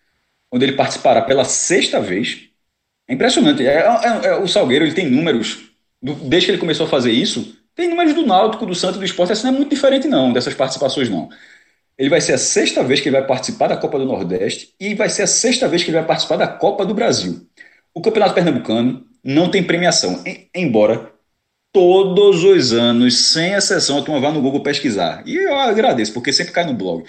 onde 0.52 0.64
ele 0.64 0.72
participará 0.74 1.22
pela 1.22 1.44
sexta 1.44 2.01
vez. 2.01 2.48
É 3.09 3.14
impressionante. 3.14 3.66
É, 3.66 3.78
é, 3.80 4.26
é, 4.26 4.36
o 4.36 4.48
Salgueiro 4.48 4.85
ele 4.85 4.94
tem 4.94 5.09
números, 5.09 5.70
do, 6.02 6.14
desde 6.14 6.47
que 6.47 6.52
ele 6.52 6.60
começou 6.60 6.86
a 6.86 6.89
fazer 6.89 7.12
isso, 7.12 7.56
tem 7.74 7.89
números 7.89 8.14
do 8.14 8.26
Náutico, 8.26 8.66
do 8.66 8.74
Santos, 8.74 8.98
do 8.98 9.05
Esporte. 9.05 9.32
Assim 9.32 9.44
não 9.47 9.55
é 9.55 9.56
muito 9.59 9.70
diferente, 9.70 10.09
não, 10.09 10.32
dessas 10.32 10.55
participações, 10.55 11.09
não. 11.09 11.28
Ele 11.99 12.09
vai 12.09 12.20
ser 12.20 12.35
a 12.35 12.39
sexta 12.39 12.83
vez 12.85 13.01
que 13.01 13.09
ele 13.09 13.16
vai 13.19 13.27
participar 13.27 13.69
da 13.69 13.77
Copa 13.77 13.99
do 13.99 14.05
Nordeste 14.07 14.75
e 14.79 14.95
vai 14.95 15.09
ser 15.09 15.23
a 15.23 15.27
sexta 15.27 15.66
vez 15.69 15.83
que 15.83 15.91
ele 15.91 15.99
vai 15.99 16.07
participar 16.07 16.37
da 16.37 16.47
Copa 16.47 16.87
do 16.87 16.95
Brasil. 16.95 17.47
O 17.93 18.01
Campeonato 18.01 18.35
Pernambucano 18.35 19.05
não 19.25 19.51
tem 19.51 19.62
premiação, 19.62 20.23
embora 20.55 21.12
todos 21.73 22.45
os 22.45 22.73
anos, 22.73 23.16
sem 23.33 23.53
exceção, 23.53 23.99
a 23.99 24.03
turma 24.03 24.20
vá 24.20 24.31
no 24.31 24.41
Google 24.41 24.62
pesquisar. 24.62 25.23
E 25.27 25.37
eu 25.37 25.55
agradeço, 25.57 26.12
porque 26.12 26.33
sempre 26.33 26.53
cai 26.53 26.65
no 26.65 26.75
blog. 26.75 27.05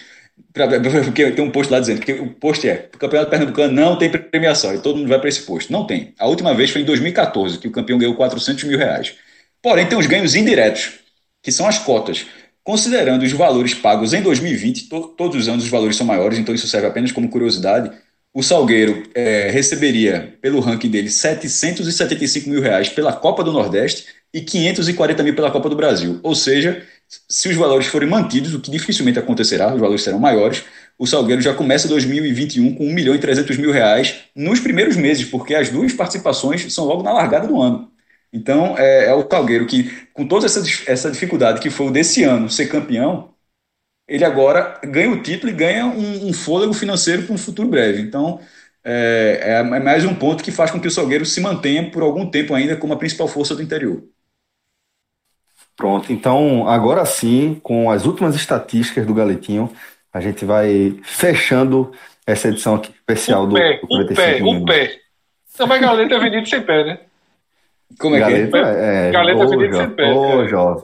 Porque 0.53 1.32
tem 1.32 1.44
um 1.44 1.52
post 1.52 1.72
lá 1.72 1.80
dizendo 1.80 2.02
que 2.02 2.14
o 2.14 2.34
post 2.34 2.68
é: 2.68 2.90
o 2.94 2.98
Campeonato 2.98 3.30
Pernambucano 3.30 3.74
não 3.74 3.98
tem 3.98 4.10
premiação, 4.10 4.74
e 4.74 4.80
todo 4.80 4.98
mundo 4.98 5.07
vai 5.10 5.20
para 5.20 5.30
esse 5.30 5.41
post. 5.41 5.72
Não 5.72 5.86
tem. 5.86 6.14
A 6.18 6.28
última 6.28 6.53
vez 6.53 6.72
foi 6.72 6.82
em 6.82 6.86
2014, 6.86 7.60
que 7.60 7.68
o 7.68 7.72
campeão 7.72 7.98
ganhou 7.98 8.16
400 8.16 8.64
mil 8.64 8.78
reais. 8.78 9.16
Porém, 9.61 9.86
tem 9.88 9.98
os 9.98 10.07
ganhos 10.07 10.36
indiretos, 10.36 10.99
que 11.41 11.52
são 11.52 11.68
as 11.68 11.78
cotas. 11.80 12.26
Considerando 12.64 13.23
os 13.23 13.31
valores 13.31 13.73
pagos 13.73 14.14
em 14.14 14.22
2020, 14.22 14.90
to 14.90 15.14
todos 15.18 15.36
os 15.38 15.48
anos 15.48 15.64
os 15.64 15.69
valores 15.69 15.95
são 15.95 16.06
maiores, 16.06 16.38
então 16.38 16.53
isso 16.53 16.68
serve 16.68 16.88
apenas 16.88 17.11
como 17.11 17.30
curiosidade. 17.30 17.91
O 18.34 18.44
Salgueiro 18.44 19.10
é, 19.15 19.49
receberia, 19.49 20.38
pelo 20.41 20.60
ranking 20.60 20.90
dele, 20.90 21.10
775 21.10 22.49
mil 22.49 22.61
reais 22.61 22.90
pela 22.90 23.11
Copa 23.11 23.44
do 23.44 23.52
Nordeste 23.52 24.06
e 24.34 24.41
540 24.41 25.23
mil 25.23 25.36
pela 25.36 25.49
Copa 25.49 25.68
do 25.69 25.76
Brasil. 25.76 26.19
Ou 26.22 26.36
seja, 26.36 26.84
se 27.27 27.49
os 27.49 27.56
valores 27.56 27.88
forem 27.88 28.07
mantidos, 28.07 28.53
o 28.53 28.60
que 28.60 28.69
dificilmente 28.69 29.18
acontecerá, 29.18 29.73
os 29.73 29.80
valores 29.80 30.03
serão 30.03 30.19
maiores, 30.19 30.64
o 30.98 31.07
Salgueiro 31.07 31.41
já 31.41 31.53
começa 31.53 31.88
2021 31.88 32.76
com 32.76 32.86
1 32.86 32.94
milhão 32.94 33.15
e 33.15 33.19
300 33.19 33.57
mil 33.57 33.72
reais 33.72 34.15
nos 34.36 34.60
primeiros 34.60 34.95
meses, 34.95 35.26
porque 35.26 35.56
as 35.56 35.69
duas 35.69 35.94
participações 35.94 36.72
são 36.72 36.86
logo 36.86 37.02
na 37.02 37.14
largada 37.14 37.48
do 37.48 37.60
ano. 37.60 37.90
Então, 38.31 38.77
é, 38.77 39.07
é 39.07 39.14
o 39.14 39.26
Calgueiro 39.26 39.65
que, 39.65 40.07
com 40.14 40.27
toda 40.27 40.45
essa, 40.45 40.61
essa 40.85 41.11
dificuldade 41.11 41.60
que 41.60 41.69
foi 41.69 41.88
o 41.88 41.91
desse 41.91 42.23
ano 42.23 42.49
ser 42.49 42.68
campeão, 42.68 43.34
ele 44.07 44.26
agora 44.26 44.80
ganha 44.84 45.11
o 45.11 45.22
título 45.22 45.51
e 45.51 45.56
ganha 45.56 45.85
um, 45.85 46.30
um 46.30 46.34
fôlego 46.34 46.73
financeiro 46.73 47.23
para 47.23 47.34
um 47.34 47.38
futuro 47.38 47.68
breve. 47.68 48.01
Então, 48.01 48.39
é, 48.84 49.39
é, 49.41 49.51
é, 49.60 49.80
mais 49.80 50.06
um 50.06 50.15
ponto 50.15 50.43
que 50.43 50.51
faz 50.51 50.72
com 50.72 50.80
que 50.80 50.88
o 50.88 50.91
Salgueiro 50.91 51.26
se 51.26 51.41
mantenha 51.41 51.89
por 51.91 52.01
algum 52.01 52.30
tempo 52.30 52.53
ainda 52.53 52.76
como 52.76 52.93
a 52.93 52.97
principal 52.97 53.27
força 53.27 53.56
do 53.56 53.61
interior. 53.61 54.03
Pronto, 55.76 56.11
então 56.11 56.68
agora 56.68 57.06
sim, 57.06 57.60
com 57.64 57.89
as 57.89 58.06
últimas 58.06 58.35
estatísticas 58.35 59.06
do 59.06 59.14
Galetinho, 59.14 59.72
A 60.11 60.19
gente 60.19 60.43
vai 60.43 60.99
fechando 61.03 61.91
essa 62.26 62.49
edição 62.49 62.76
aqui 62.76 62.91
especial 62.91 63.43
o 63.43 63.47
do, 63.47 63.53
pé, 63.53 63.77
do 63.77 63.85
o 63.85 63.88
45 63.88 64.15
pé, 64.15 64.43
o 64.43 64.65
pé. 64.65 64.99
Não, 65.57 65.68
mas 65.68 65.81
galeta 65.81 66.15
é 66.15 66.19
vendido 66.19 66.49
sem 66.49 66.61
pé, 66.61 66.84
né? 66.84 66.99
Como 67.98 68.16
é 68.16 68.20
que 68.20 68.26
é? 68.34 68.48
Galeta, 68.48 68.57
é, 68.80 69.11
Galeta 69.11 69.45
ô, 69.45 69.49
vendido 69.49 69.72
jo- 69.72 69.78
sem 69.78 69.90
pé, 69.90 70.11
Ô, 70.11 70.22
cara. 70.30 70.48
jovem. 70.48 70.84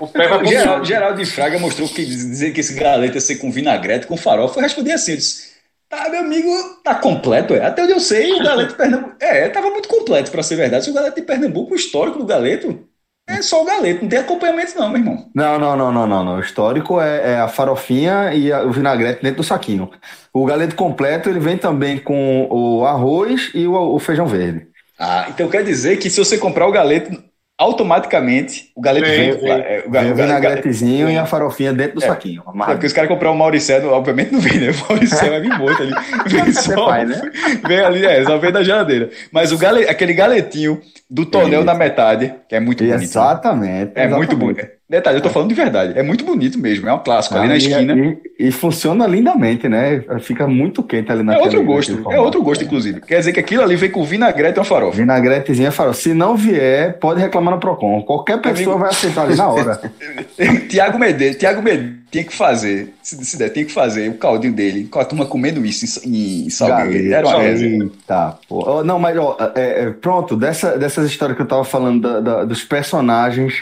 O 0.00 0.06
pé 0.06 0.28
vai 0.28 0.38
pro 0.38 0.84
Geraldo, 0.84 1.16
de 1.16 1.24
Fraga 1.24 1.58
mostrou 1.58 1.88
que 1.88 2.04
dizer 2.04 2.52
que 2.52 2.60
esse 2.60 2.74
galeta 2.74 3.14
ia 3.14 3.20
ser 3.20 3.36
com 3.36 3.50
vinagrete, 3.50 4.06
com 4.06 4.16
farofa, 4.16 4.58
eu 4.58 4.62
respondi 4.62 4.92
assim, 4.92 5.12
eu 5.12 5.16
disse, 5.16 5.54
tá, 5.88 6.08
meu 6.10 6.20
amigo, 6.20 6.50
tá 6.84 6.94
completo, 6.94 7.54
é. 7.54 7.64
Até 7.64 7.82
onde 7.84 7.92
eu 7.92 8.00
sei, 8.00 8.32
o 8.34 8.42
galeto 8.42 8.72
de 8.72 8.76
Pernambuco, 8.76 9.14
é, 9.20 9.48
tava 9.48 9.70
muito 9.70 9.88
completo, 9.88 10.30
pra 10.30 10.42
ser 10.42 10.56
verdade. 10.56 10.84
Se 10.84 10.90
o 10.90 10.94
galeto 10.94 11.16
de 11.16 11.22
Pernambuco, 11.26 11.72
o 11.72 11.76
histórico 11.76 12.18
do 12.18 12.26
galeto, 12.26 12.78
é 13.26 13.40
só 13.40 13.62
o 13.62 13.64
galeto, 13.64 14.02
não 14.02 14.08
tem 14.10 14.18
acompanhamento 14.18 14.78
não, 14.78 14.90
meu 14.90 14.98
irmão. 14.98 15.30
Não, 15.34 15.58
não, 15.58 15.74
não, 15.74 15.90
não, 15.90 16.06
não, 16.06 16.24
não. 16.24 16.36
O 16.36 16.40
histórico 16.40 17.00
é, 17.00 17.32
é 17.32 17.36
a 17.40 17.48
farofinha 17.48 18.34
e 18.34 18.52
a- 18.52 18.62
o 18.62 18.70
vinagrete 18.72 19.22
dentro 19.22 19.38
do 19.38 19.42
saquinho. 19.44 19.90
O 20.34 20.44
galeto 20.44 20.76
completo, 20.76 21.30
ele 21.30 21.40
vem 21.40 21.56
também 21.56 21.96
com 21.98 22.46
o 22.50 22.84
arroz 22.84 23.50
e 23.54 23.66
o, 23.66 23.72
o 23.74 23.98
feijão 23.98 24.26
verde. 24.26 24.66
Ah, 24.98 25.26
então 25.28 25.48
quer 25.48 25.64
dizer 25.64 25.96
que 25.98 26.08
se 26.10 26.18
você 26.18 26.38
comprar 26.38 26.66
o 26.66 26.72
galeto, 26.72 27.10
automaticamente 27.58 28.70
o 28.74 28.80
galeto 28.80 29.06
Vem, 29.06 29.32
vem. 29.32 29.40
vem. 29.40 29.50
é, 29.52 29.84
o 29.86 29.90
Vem 29.90 30.12
o 30.12 30.14
vinagretezinho 30.14 31.08
e 31.10 31.16
a 31.16 31.24
farofinha 31.26 31.72
dentro 31.72 31.96
do 32.00 32.04
É. 32.04 32.06
saquinho. 32.08 32.42
É 32.46 32.50
amarrado. 32.50 32.76
porque 32.76 32.86
os 32.86 32.92
caras 32.92 33.08
comprar 33.08 33.30
o 33.30 33.36
Mauricé, 33.36 33.84
obviamente 33.86 34.32
não 34.32 34.40
vem, 34.40 34.58
né? 34.58 34.70
O 34.70 34.88
Mauricé 34.88 35.28
vai 35.30 35.40
vir 35.40 35.56
morto 35.58 35.82
ali. 35.82 35.92
Vem 36.26 36.52
só, 36.52 36.86
faz, 36.86 37.08
né? 37.08 37.30
vem 37.66 37.78
ali, 37.80 38.04
é, 38.06 38.24
só 38.24 38.38
vem 38.38 38.50
da 38.52 38.62
geladeira. 38.62 39.10
Mas 39.30 39.52
o 39.52 39.58
gale, 39.58 39.88
aquele 39.88 40.14
galetinho 40.14 40.80
do 41.08 41.24
tonel 41.26 41.62
na 41.64 41.74
metade, 41.74 42.34
que 42.48 42.54
é 42.56 42.60
muito 42.60 42.82
bonito. 42.82 42.98
né? 42.98 43.04
Exatamente. 43.04 43.92
É 43.94 44.08
muito 44.08 44.32
exatamente. 44.32 44.36
bonito. 44.36 44.68
Detalhe, 44.88 45.16
eu 45.16 45.22
tô 45.22 45.30
falando 45.30 45.48
de 45.48 45.54
verdade. 45.54 45.98
É 45.98 46.02
muito 46.02 46.24
bonito 46.26 46.58
mesmo. 46.58 46.86
É 46.86 46.92
um 46.92 46.98
clássico 46.98 47.34
ali 47.36 47.46
na 47.48 47.54
Ah, 47.54 47.56
e- 47.56 47.58
esquina. 47.58 47.94
E, 48.38 48.48
e 48.48 48.52
funciona 48.52 49.06
lindamente, 49.06 49.66
né? 49.66 50.04
Fica 50.20 50.46
muito 50.46 50.82
quente 50.82 51.10
ali 51.10 51.20
É 51.20 51.24
naquele 51.24 51.44
outro 51.46 51.64
gosto. 51.64 52.12
É 52.12 52.20
outro 52.20 52.42
gosto, 52.42 52.64
inclusive. 52.64 53.00
Quer 53.00 53.18
dizer 53.18 53.32
que 53.32 53.40
aquilo 53.40 53.62
ali 53.62 53.76
vem 53.76 53.90
com 53.90 54.04
vinagrete 54.04 54.58
e 54.58 54.60
uma 54.60 54.64
farofa. 54.64 54.96
Vinagretezinha 54.98 55.72
farofa. 55.72 55.98
Se 55.98 56.12
não 56.12 56.36
vier, 56.36 56.98
pode 56.98 57.18
reclamar 57.20 57.54
no 57.54 57.60
Procon. 57.60 58.02
Qualquer 58.02 58.38
pessoa 58.42 58.74
Amigo. 58.74 58.78
vai 58.80 58.90
aceitar 58.90 59.22
ali 59.22 59.36
na 59.36 59.48
hora. 59.48 59.80
Tiago 60.68 60.98
Medeiros, 60.98 61.36
Tiago 61.38 61.62
Medeiros 61.62 61.94
tinha 62.10 62.22
que 62.24 62.34
fazer, 62.36 62.94
se, 63.02 63.24
se 63.24 63.36
der, 63.38 63.48
tinha 63.48 63.64
que 63.64 63.72
fazer 63.72 64.08
o 64.10 64.14
caldinho 64.14 64.52
dele, 64.52 64.84
com 64.84 65.00
a 65.00 65.04
turma 65.04 65.26
comendo 65.26 65.64
isso 65.66 66.00
em, 66.06 66.44
em 66.46 66.50
Salgueiro. 66.50 67.12
Era 67.12 67.26
uma 67.26 67.38
resenha. 67.40 67.84
Eita, 67.84 68.38
pô. 68.48 68.84
Não, 68.84 68.98
mas 69.00 69.16
ó, 69.18 69.36
é, 69.56 69.84
é, 69.84 69.90
pronto, 69.90 70.36
dessa, 70.36 70.78
dessas 70.78 71.06
histórias 71.10 71.36
que 71.36 71.42
eu 71.42 71.48
tava 71.48 71.64
falando 71.64 72.00
da- 72.02 72.20
da- 72.20 72.44
dos 72.44 72.62
personagens 72.62 73.54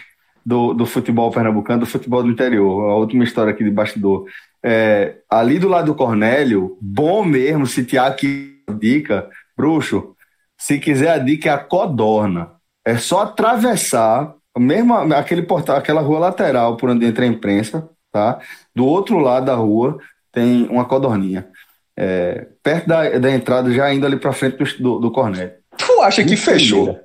do, 0.44 0.74
do 0.74 0.86
futebol 0.86 1.30
pernambucano, 1.30 1.80
do 1.80 1.86
futebol 1.86 2.22
do 2.22 2.30
interior, 2.30 2.90
a 2.90 2.96
última 2.96 3.24
história 3.24 3.52
aqui 3.52 3.64
de 3.64 3.70
bastidor. 3.70 4.26
É, 4.62 5.16
ali 5.28 5.58
do 5.58 5.68
lado 5.68 5.86
do 5.86 5.94
Cornélio, 5.94 6.76
bom 6.80 7.24
mesmo, 7.24 7.66
se 7.66 7.84
Tiago 7.84 8.16
quer 8.16 8.52
dica, 8.78 9.28
bruxo, 9.56 10.14
se 10.56 10.78
quiser 10.78 11.10
a 11.10 11.18
dica 11.18 11.50
é 11.50 11.52
a 11.52 11.58
codorna. 11.58 12.52
É 12.84 12.96
só 12.96 13.22
atravessar, 13.22 14.34
mesmo 14.58 14.94
aquele 14.94 15.42
portal, 15.42 15.76
aquela 15.76 16.00
rua 16.00 16.18
lateral 16.18 16.76
por 16.76 16.90
onde 16.90 17.06
entra 17.06 17.24
a 17.24 17.28
imprensa, 17.28 17.88
tá? 18.12 18.40
Do 18.74 18.86
outro 18.86 19.18
lado 19.18 19.46
da 19.46 19.54
rua 19.54 19.98
tem 20.32 20.66
uma 20.68 20.84
codorninha. 20.84 21.48
É, 21.96 22.46
perto 22.62 22.88
da, 22.88 23.18
da 23.18 23.30
entrada, 23.30 23.72
já 23.72 23.92
indo 23.92 24.06
ali 24.06 24.16
pra 24.16 24.32
frente 24.32 24.56
do, 24.56 24.64
do, 24.82 24.98
do 25.00 25.10
Cornélio. 25.10 25.52
Tu 25.76 26.02
acha 26.02 26.24
que 26.24 26.36
fechou? 26.36 26.98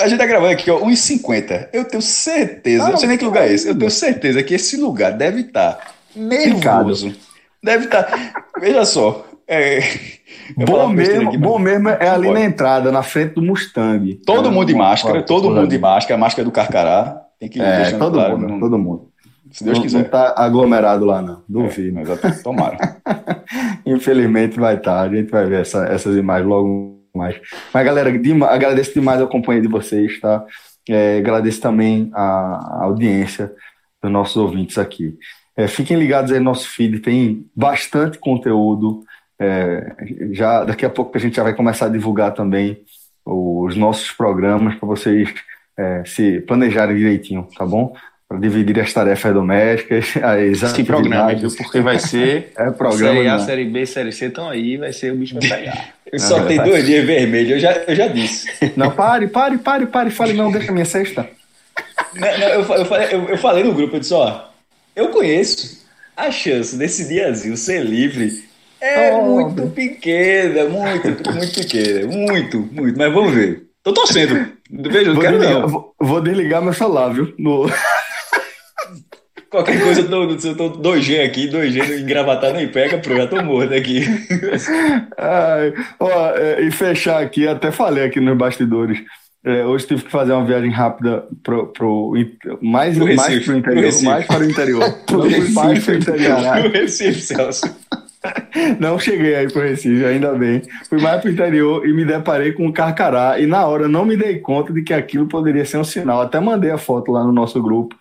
A 0.00 0.08
gente 0.08 0.18
tá 0.18 0.26
gravando 0.26 0.52
aqui, 0.52 0.70
ó, 0.70 0.80
1,50. 0.80 1.68
Eu 1.72 1.84
tenho 1.84 2.02
certeza, 2.02 2.84
eu 2.84 2.90
não 2.90 2.96
sei 2.96 3.08
nem 3.08 3.18
que 3.18 3.24
lugar 3.24 3.46
é 3.48 3.52
esse, 3.52 3.68
eu 3.68 3.78
tenho 3.78 3.90
certeza 3.90 4.42
que 4.42 4.54
esse 4.54 4.76
lugar 4.76 5.12
deve 5.12 5.42
estar 5.42 5.94
nervoso. 6.14 7.14
Deve 7.62 7.84
estar. 7.86 8.08
Veja 8.60 8.84
só. 8.84 9.26
É, 9.46 9.80
Bom 10.56 10.88
mesmo, 10.88 11.28
aqui, 11.28 11.36
bom 11.38 11.58
mesmo 11.58 11.88
é 11.90 12.08
ali 12.08 12.28
Bora. 12.28 12.38
na 12.40 12.44
entrada, 12.46 12.90
na 12.92 13.02
frente 13.02 13.34
do 13.34 13.42
Mustang. 13.42 14.14
Todo 14.26 14.48
É, 14.48 14.50
mundo 14.52 14.66
de 14.66 14.74
máscara, 14.74 15.18
uma- 15.18 15.22
todo 15.22 15.50
mundo 15.50 15.68
de 15.68 15.78
máscara, 15.78 16.18
máscara 16.18 16.44
do 16.44 16.50
Carcará. 16.50 17.20
Tem 17.38 17.48
que 17.48 17.60
É, 17.60 17.90
todo 17.92 18.14
claro, 18.14 18.38
mundo, 18.38 18.50
não- 18.52 18.60
todo 18.60 18.78
mundo. 18.78 19.08
se 19.50 19.62
Deus 19.64 19.76
não, 19.78 19.82
quiser. 19.84 19.98
não 19.98 20.04
tá 20.04 20.34
aglomerado 20.36 21.04
lá, 21.04 21.20
não. 21.20 21.42
Duvido. 21.48 21.98
É, 21.98 22.02
exatamente. 22.02 22.42
Tomara. 22.42 22.76
Infelizmente 23.86 24.58
vai 24.58 24.76
estar. 24.76 25.00
A 25.02 25.08
gente 25.08 25.30
vai 25.30 25.44
ver 25.46 25.60
essa- 25.60 25.86
essas 25.86 26.16
imagens 26.16 26.48
logo 26.48 27.03
mais. 27.14 27.40
Mas, 27.72 27.84
galera, 27.84 28.10
agradeço 28.50 28.94
demais 28.94 29.20
a 29.20 29.26
companhia 29.26 29.62
de 29.62 29.68
vocês, 29.68 30.20
tá? 30.20 30.44
É, 30.88 31.18
agradeço 31.18 31.60
também 31.60 32.10
a, 32.12 32.22
a 32.22 32.84
audiência 32.84 33.52
dos 34.02 34.10
nossos 34.10 34.36
ouvintes 34.36 34.76
aqui. 34.76 35.16
É, 35.56 35.68
fiquem 35.68 35.96
ligados 35.96 36.32
aí 36.32 36.38
no 36.38 36.46
nosso 36.46 36.68
feed, 36.68 37.00
tem 37.00 37.46
bastante 37.54 38.18
conteúdo. 38.18 39.04
É, 39.38 39.94
já 40.32 40.64
daqui 40.64 40.84
a 40.84 40.90
pouco 40.90 41.16
a 41.16 41.20
gente 41.20 41.36
já 41.36 41.42
vai 41.42 41.54
começar 41.54 41.86
a 41.86 41.90
divulgar 41.90 42.34
também 42.34 42.82
os 43.24 43.76
nossos 43.76 44.10
programas 44.12 44.74
para 44.74 44.86
vocês 44.86 45.32
é, 45.76 46.04
se 46.04 46.40
planejarem 46.42 46.96
direitinho, 46.96 47.48
tá 47.56 47.64
bom? 47.64 47.94
Para 48.28 48.38
dividir 48.38 48.80
as 48.80 48.92
tarefas 48.92 49.34
domésticas, 49.34 50.14
as 50.22 50.70
Se 50.70 50.82
programa, 50.82 51.34
viu? 51.34 51.50
Porque 51.56 51.80
vai 51.80 51.98
ser. 51.98 52.52
É 52.56 52.70
programa. 52.70 53.14
Série 53.16 53.28
A, 53.28 53.36
não. 53.38 53.44
Série 53.44 53.64
B, 53.66 53.86
Série 53.86 54.12
C 54.12 54.26
estão 54.26 54.48
aí, 54.48 54.76
vai 54.76 54.92
ser 54.92 55.12
o 55.12 55.16
bicho 55.16 55.34
vai 55.38 55.48
pegar. 55.48 55.88
Eu 56.10 56.18
só 56.18 56.38
É, 56.38 56.46
tenho 56.46 56.60
tá. 56.62 56.68
dois 56.68 56.86
dias 56.86 57.04
vermelhos, 57.04 57.50
eu 57.52 57.58
já, 57.58 57.72
eu 57.72 57.94
já 57.96 58.06
disse. 58.06 58.46
Não, 58.76 58.90
pare, 58.90 59.26
pare, 59.26 59.58
pare, 59.58 59.86
pare. 59.86 60.10
Fale, 60.10 60.32
não, 60.32 60.52
deixa 60.52 60.70
a 60.70 60.72
minha 60.72 60.84
sexta. 60.84 61.28
Não, 62.14 62.38
não, 62.38 62.46
eu, 62.48 62.60
eu 62.60 62.84
falei, 62.84 63.08
eu, 63.10 63.28
eu 63.30 63.38
falei 63.38 63.64
no 63.64 63.72
grupo, 63.74 63.96
eu 63.96 64.00
disse, 64.00 64.14
ó, 64.14 64.42
eu 64.94 65.08
conheço 65.08 65.84
a 66.16 66.30
chance 66.30 66.76
desse 66.76 67.08
diazinho 67.08 67.56
ser 67.56 67.82
livre 67.82 68.44
é 68.80 69.12
Oh, 69.12 69.22
muito 69.22 69.66
pequena, 69.70 70.66
muito, 70.66 71.08
muito 71.32 71.54
pequena, 71.58 72.06
muito, 72.06 72.58
muito, 72.70 72.96
mas 72.96 73.12
vamos 73.12 73.32
ver. 73.34 73.64
Tô 73.82 73.92
torcendo, 73.92 74.46
veja, 74.70 75.08
não 75.08 75.14
Vou 75.14 75.22
quero 75.22 75.38
desligar, 75.38 75.60
não. 75.62 75.68
vou- 75.68 75.94
vou 75.98 76.20
desligar 76.20 76.62
meu 76.62 76.72
celular, 76.74 77.08
viu? 77.12 77.34
No- 77.38 77.66
Qualquer 79.54 79.80
coisa, 79.80 80.00
eu 80.00 80.08
tô, 80.08 80.48
eu 80.48 80.56
tô 80.56 80.70
2G 80.80 81.24
aqui, 81.24 81.48
2G 81.48 82.00
engravatado 82.00 82.54
nem 82.56 82.66
pega, 82.66 82.98
pronto, 82.98 83.18
já 83.18 83.26
tô 83.28 83.40
morto 83.44 83.72
aqui. 83.72 84.00
Ai, 85.16 85.72
ó, 86.00 86.30
é, 86.36 86.60
e 86.62 86.72
fechar 86.72 87.22
aqui, 87.22 87.46
até 87.46 87.70
falei 87.70 88.04
aqui 88.04 88.18
nos 88.18 88.36
bastidores. 88.36 88.98
é, 89.44 89.64
hoje 89.64 89.86
tive 89.86 90.02
que 90.02 90.10
fazer 90.10 90.32
uma 90.32 90.44
viagem 90.44 90.70
rápida 90.72 91.24
pro, 91.44 91.68
pro, 91.68 92.14
mais, 92.60 92.96
Pro 92.96 93.06
mais 93.14 93.28
Recife, 93.28 93.44
pro 93.44 93.62
pro 93.62 93.72
interior, 93.72 93.84
Recife. 93.84 94.04
mais 94.06 94.26
para 94.26 94.40
o 94.40 94.44
interior. 94.44 94.92
Pro 95.06 95.18
Não 95.18 95.30
fui 95.30 95.48
mais 95.50 95.84
pro 95.84 95.94
Recife, 95.94 95.96
interior. 95.96 96.40
né? 96.40 96.60
pro 96.62 96.72
Recife, 96.72 97.20
Celso. 97.20 97.76
Não 98.80 98.98
cheguei 98.98 99.34
aí 99.36 99.52
pro 99.52 99.62
Recife, 99.62 100.04
ainda 100.04 100.32
bem. 100.32 100.62
Fui 100.88 101.00
mais 101.00 101.20
pro 101.20 101.30
interior 101.30 101.86
e 101.86 101.92
me 101.92 102.04
deparei 102.04 102.52
com 102.52 102.66
um 102.66 102.72
carcará. 102.72 103.38
E 103.38 103.46
na 103.46 103.66
hora 103.66 103.86
não 103.86 104.04
me 104.04 104.16
dei 104.16 104.38
conta 104.40 104.72
de 104.72 104.82
que 104.82 104.92
aquilo 104.94 105.28
poderia 105.28 105.64
ser 105.64 105.76
um 105.78 105.84
sinal. 105.84 106.22
Até 106.22 106.40
mandei 106.40 106.70
a 106.72 106.78
foto 106.78 107.12
lá 107.12 107.22
no 107.22 107.32
nosso 107.32 107.62
grupo. 107.62 107.94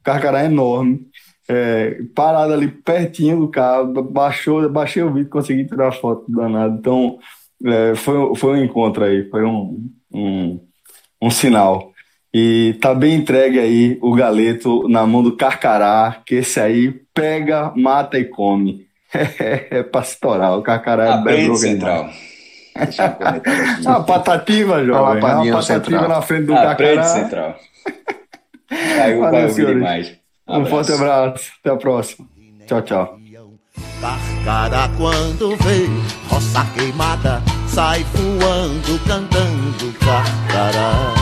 O 0.00 0.02
carcará 0.02 0.42
é 0.42 0.46
enorme, 0.46 1.06
é, 1.48 2.02
parado 2.14 2.52
ali 2.52 2.68
pertinho 2.68 3.40
do 3.40 3.48
carro. 3.48 4.02
Baixou, 4.04 4.68
baixei 4.68 5.02
o 5.02 5.12
vídeo, 5.12 5.30
consegui 5.30 5.66
tirar 5.66 5.88
a 5.88 5.92
foto 5.92 6.24
do 6.28 6.40
danado. 6.40 6.76
Então, 6.78 7.18
é, 7.64 7.94
foi, 7.94 8.34
foi 8.36 8.58
um 8.58 8.64
encontro 8.64 9.04
aí, 9.04 9.28
foi 9.28 9.44
um, 9.44 9.90
um, 10.12 10.60
um 11.20 11.30
sinal. 11.30 11.90
E 12.32 12.78
tá 12.80 12.94
bem 12.94 13.16
entregue 13.16 13.58
aí 13.58 13.98
o 14.00 14.14
galeto 14.14 14.88
na 14.88 15.04
mão 15.04 15.22
do 15.22 15.36
carcará, 15.36 16.22
que 16.24 16.36
esse 16.36 16.60
aí 16.60 16.92
pega, 17.12 17.72
mata 17.76 18.18
e 18.18 18.24
come. 18.24 18.88
É, 19.12 19.82
pastoral, 19.82 20.60
o 20.60 20.62
carcará 20.62 21.16
é 21.16 21.24
bem 21.24 21.56
central. 21.56 22.08
Aqui. 22.76 22.98
Uma 23.84 24.04
patativa, 24.04 24.84
jovem. 24.84 25.20
Uma 25.20 25.44
no 25.44 25.50
patativa 25.50 25.62
central. 25.62 26.08
na 26.08 26.22
frente 26.22 26.44
do 26.44 26.54
Aprende 26.54 26.94
carcará. 26.94 27.02
central. 27.02 27.56
Aí 28.70 29.16
o 29.16 29.20
Valeu, 29.20 29.50
senhores. 29.50 29.76
demais. 29.76 30.12
Um 30.48 30.64
forte 30.66 30.92
abraço. 30.92 31.52
Até 31.60 31.70
a 31.70 31.76
próxima. 31.76 32.26
Tchau, 32.66 32.82
tchau. 32.82 33.20
Carcara 34.00 34.90
quando 34.96 35.56
vê 35.56 35.86
roça 36.28 36.64
queimada 36.74 37.42
Sai 37.68 38.04
voando, 38.14 38.98
cantando 39.06 39.92
carcará 40.00 41.14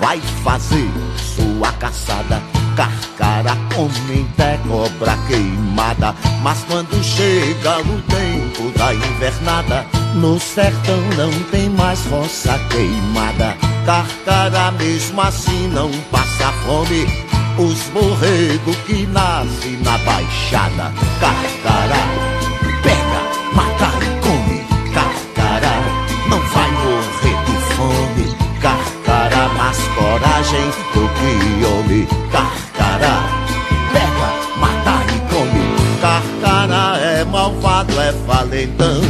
Vai 0.00 0.20
fazer 0.44 0.88
sua 1.16 1.72
caçada 1.72 2.40
Carcara 2.76 3.56
come 3.74 4.26
até 4.34 4.58
cobra 4.68 5.16
queimada 5.26 6.14
Mas 6.42 6.62
quando 6.64 7.02
chega 7.02 7.78
o 7.80 8.02
tempo 8.02 8.78
da 8.78 8.92
invernada 8.94 9.86
No 10.14 10.38
sertão 10.38 11.00
não 11.16 11.30
tem 11.50 11.70
mais 11.70 12.04
roça 12.06 12.58
queimada 12.70 13.56
carcara 13.86 14.72
mesmo 14.72 15.20
assim 15.20 15.68
não 15.68 15.90
passa 16.10 16.52
fome. 16.64 17.06
Os 17.56 17.88
morrego 17.90 18.74
que 18.84 19.06
nasce 19.06 19.78
na 19.82 19.96
baixada, 19.98 20.92
carcará, 21.18 22.04
pega, 22.82 23.54
mata 23.54 23.92
e 24.04 24.20
come, 24.20 24.92
carcará, 24.92 25.80
não 26.28 26.38
vai 26.38 26.70
morrer 26.72 27.44
de 27.46 27.74
fome, 27.74 28.36
carcará, 28.60 29.48
mas 29.56 29.78
coragem 29.94 30.68
do 30.92 31.08
que 31.14 31.64
homem, 31.64 32.06
carcará, 32.30 33.24
pega, 33.90 34.58
mata 34.58 35.02
e 35.14 35.20
come, 35.32 36.00
carcará 36.02 36.98
é 36.98 37.24
malvado, 37.24 37.98
é 37.98 38.12
valentão, 38.26 39.00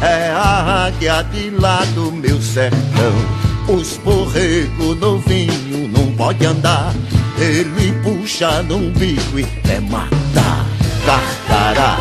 é 0.00 0.30
a 0.30 0.86
águia 0.86 1.24
de 1.32 1.50
lá 1.50 1.84
do 1.96 2.12
meu 2.12 2.40
sertão. 2.40 3.41
Os 3.68 3.96
borrego 3.98 4.94
novinho 4.96 5.88
não 5.88 6.12
pode 6.16 6.44
andar, 6.44 6.92
ele 7.38 7.92
puxa 8.02 8.62
num 8.62 8.90
bico 8.90 9.38
e 9.38 9.46
é 9.70 9.80
matar. 9.80 10.66
Carcará, 11.06 11.96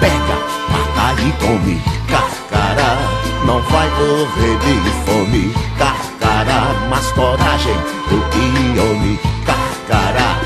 pega, 0.00 0.38
mata 0.68 1.22
e 1.22 1.32
come. 1.40 1.80
Carcará, 2.08 2.98
não 3.46 3.62
vai 3.62 3.88
morrer 3.90 4.58
de 4.58 4.90
fome. 5.04 5.54
Carcará, 5.78 6.74
mas 6.90 7.06
coragem 7.12 7.76
do 8.08 8.20
que 8.30 8.80
homem. 8.80 9.18
Carcará, 9.46 10.37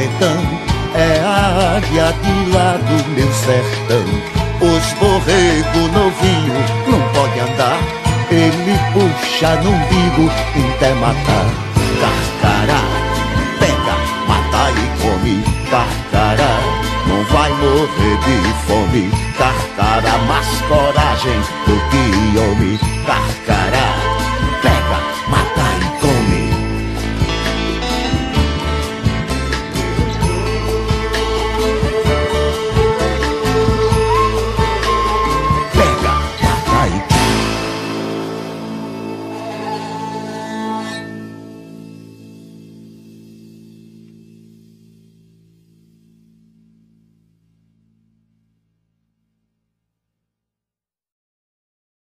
é 0.00 1.20
a 1.24 1.76
águia 1.76 2.14
de 2.22 2.50
lá 2.52 2.76
do 2.76 3.08
meu 3.10 3.32
sertão. 3.32 4.04
Os 4.60 4.92
borrego 4.94 5.88
novinho 5.92 6.54
não 6.86 7.00
pode 7.12 7.40
andar, 7.40 7.78
ele 8.30 8.78
puxa 8.92 9.56
no 9.56 9.70
umbigo 9.70 10.30
até 10.76 10.94
matar. 10.94 11.46
Carcará, 12.00 12.80
pega, 13.58 13.96
mata 14.28 14.70
e 14.70 15.02
come. 15.02 15.42
Carcará, 15.68 16.60
não 17.08 17.24
vai 17.24 17.50
morrer 17.54 18.18
de 18.18 18.52
fome. 18.66 19.10
Carcará, 19.36 20.18
mais 20.28 20.46
coragem 20.68 21.40
do 21.66 21.76
que 21.90 22.38
homem. 22.38 22.78
Carcará. 23.04 24.17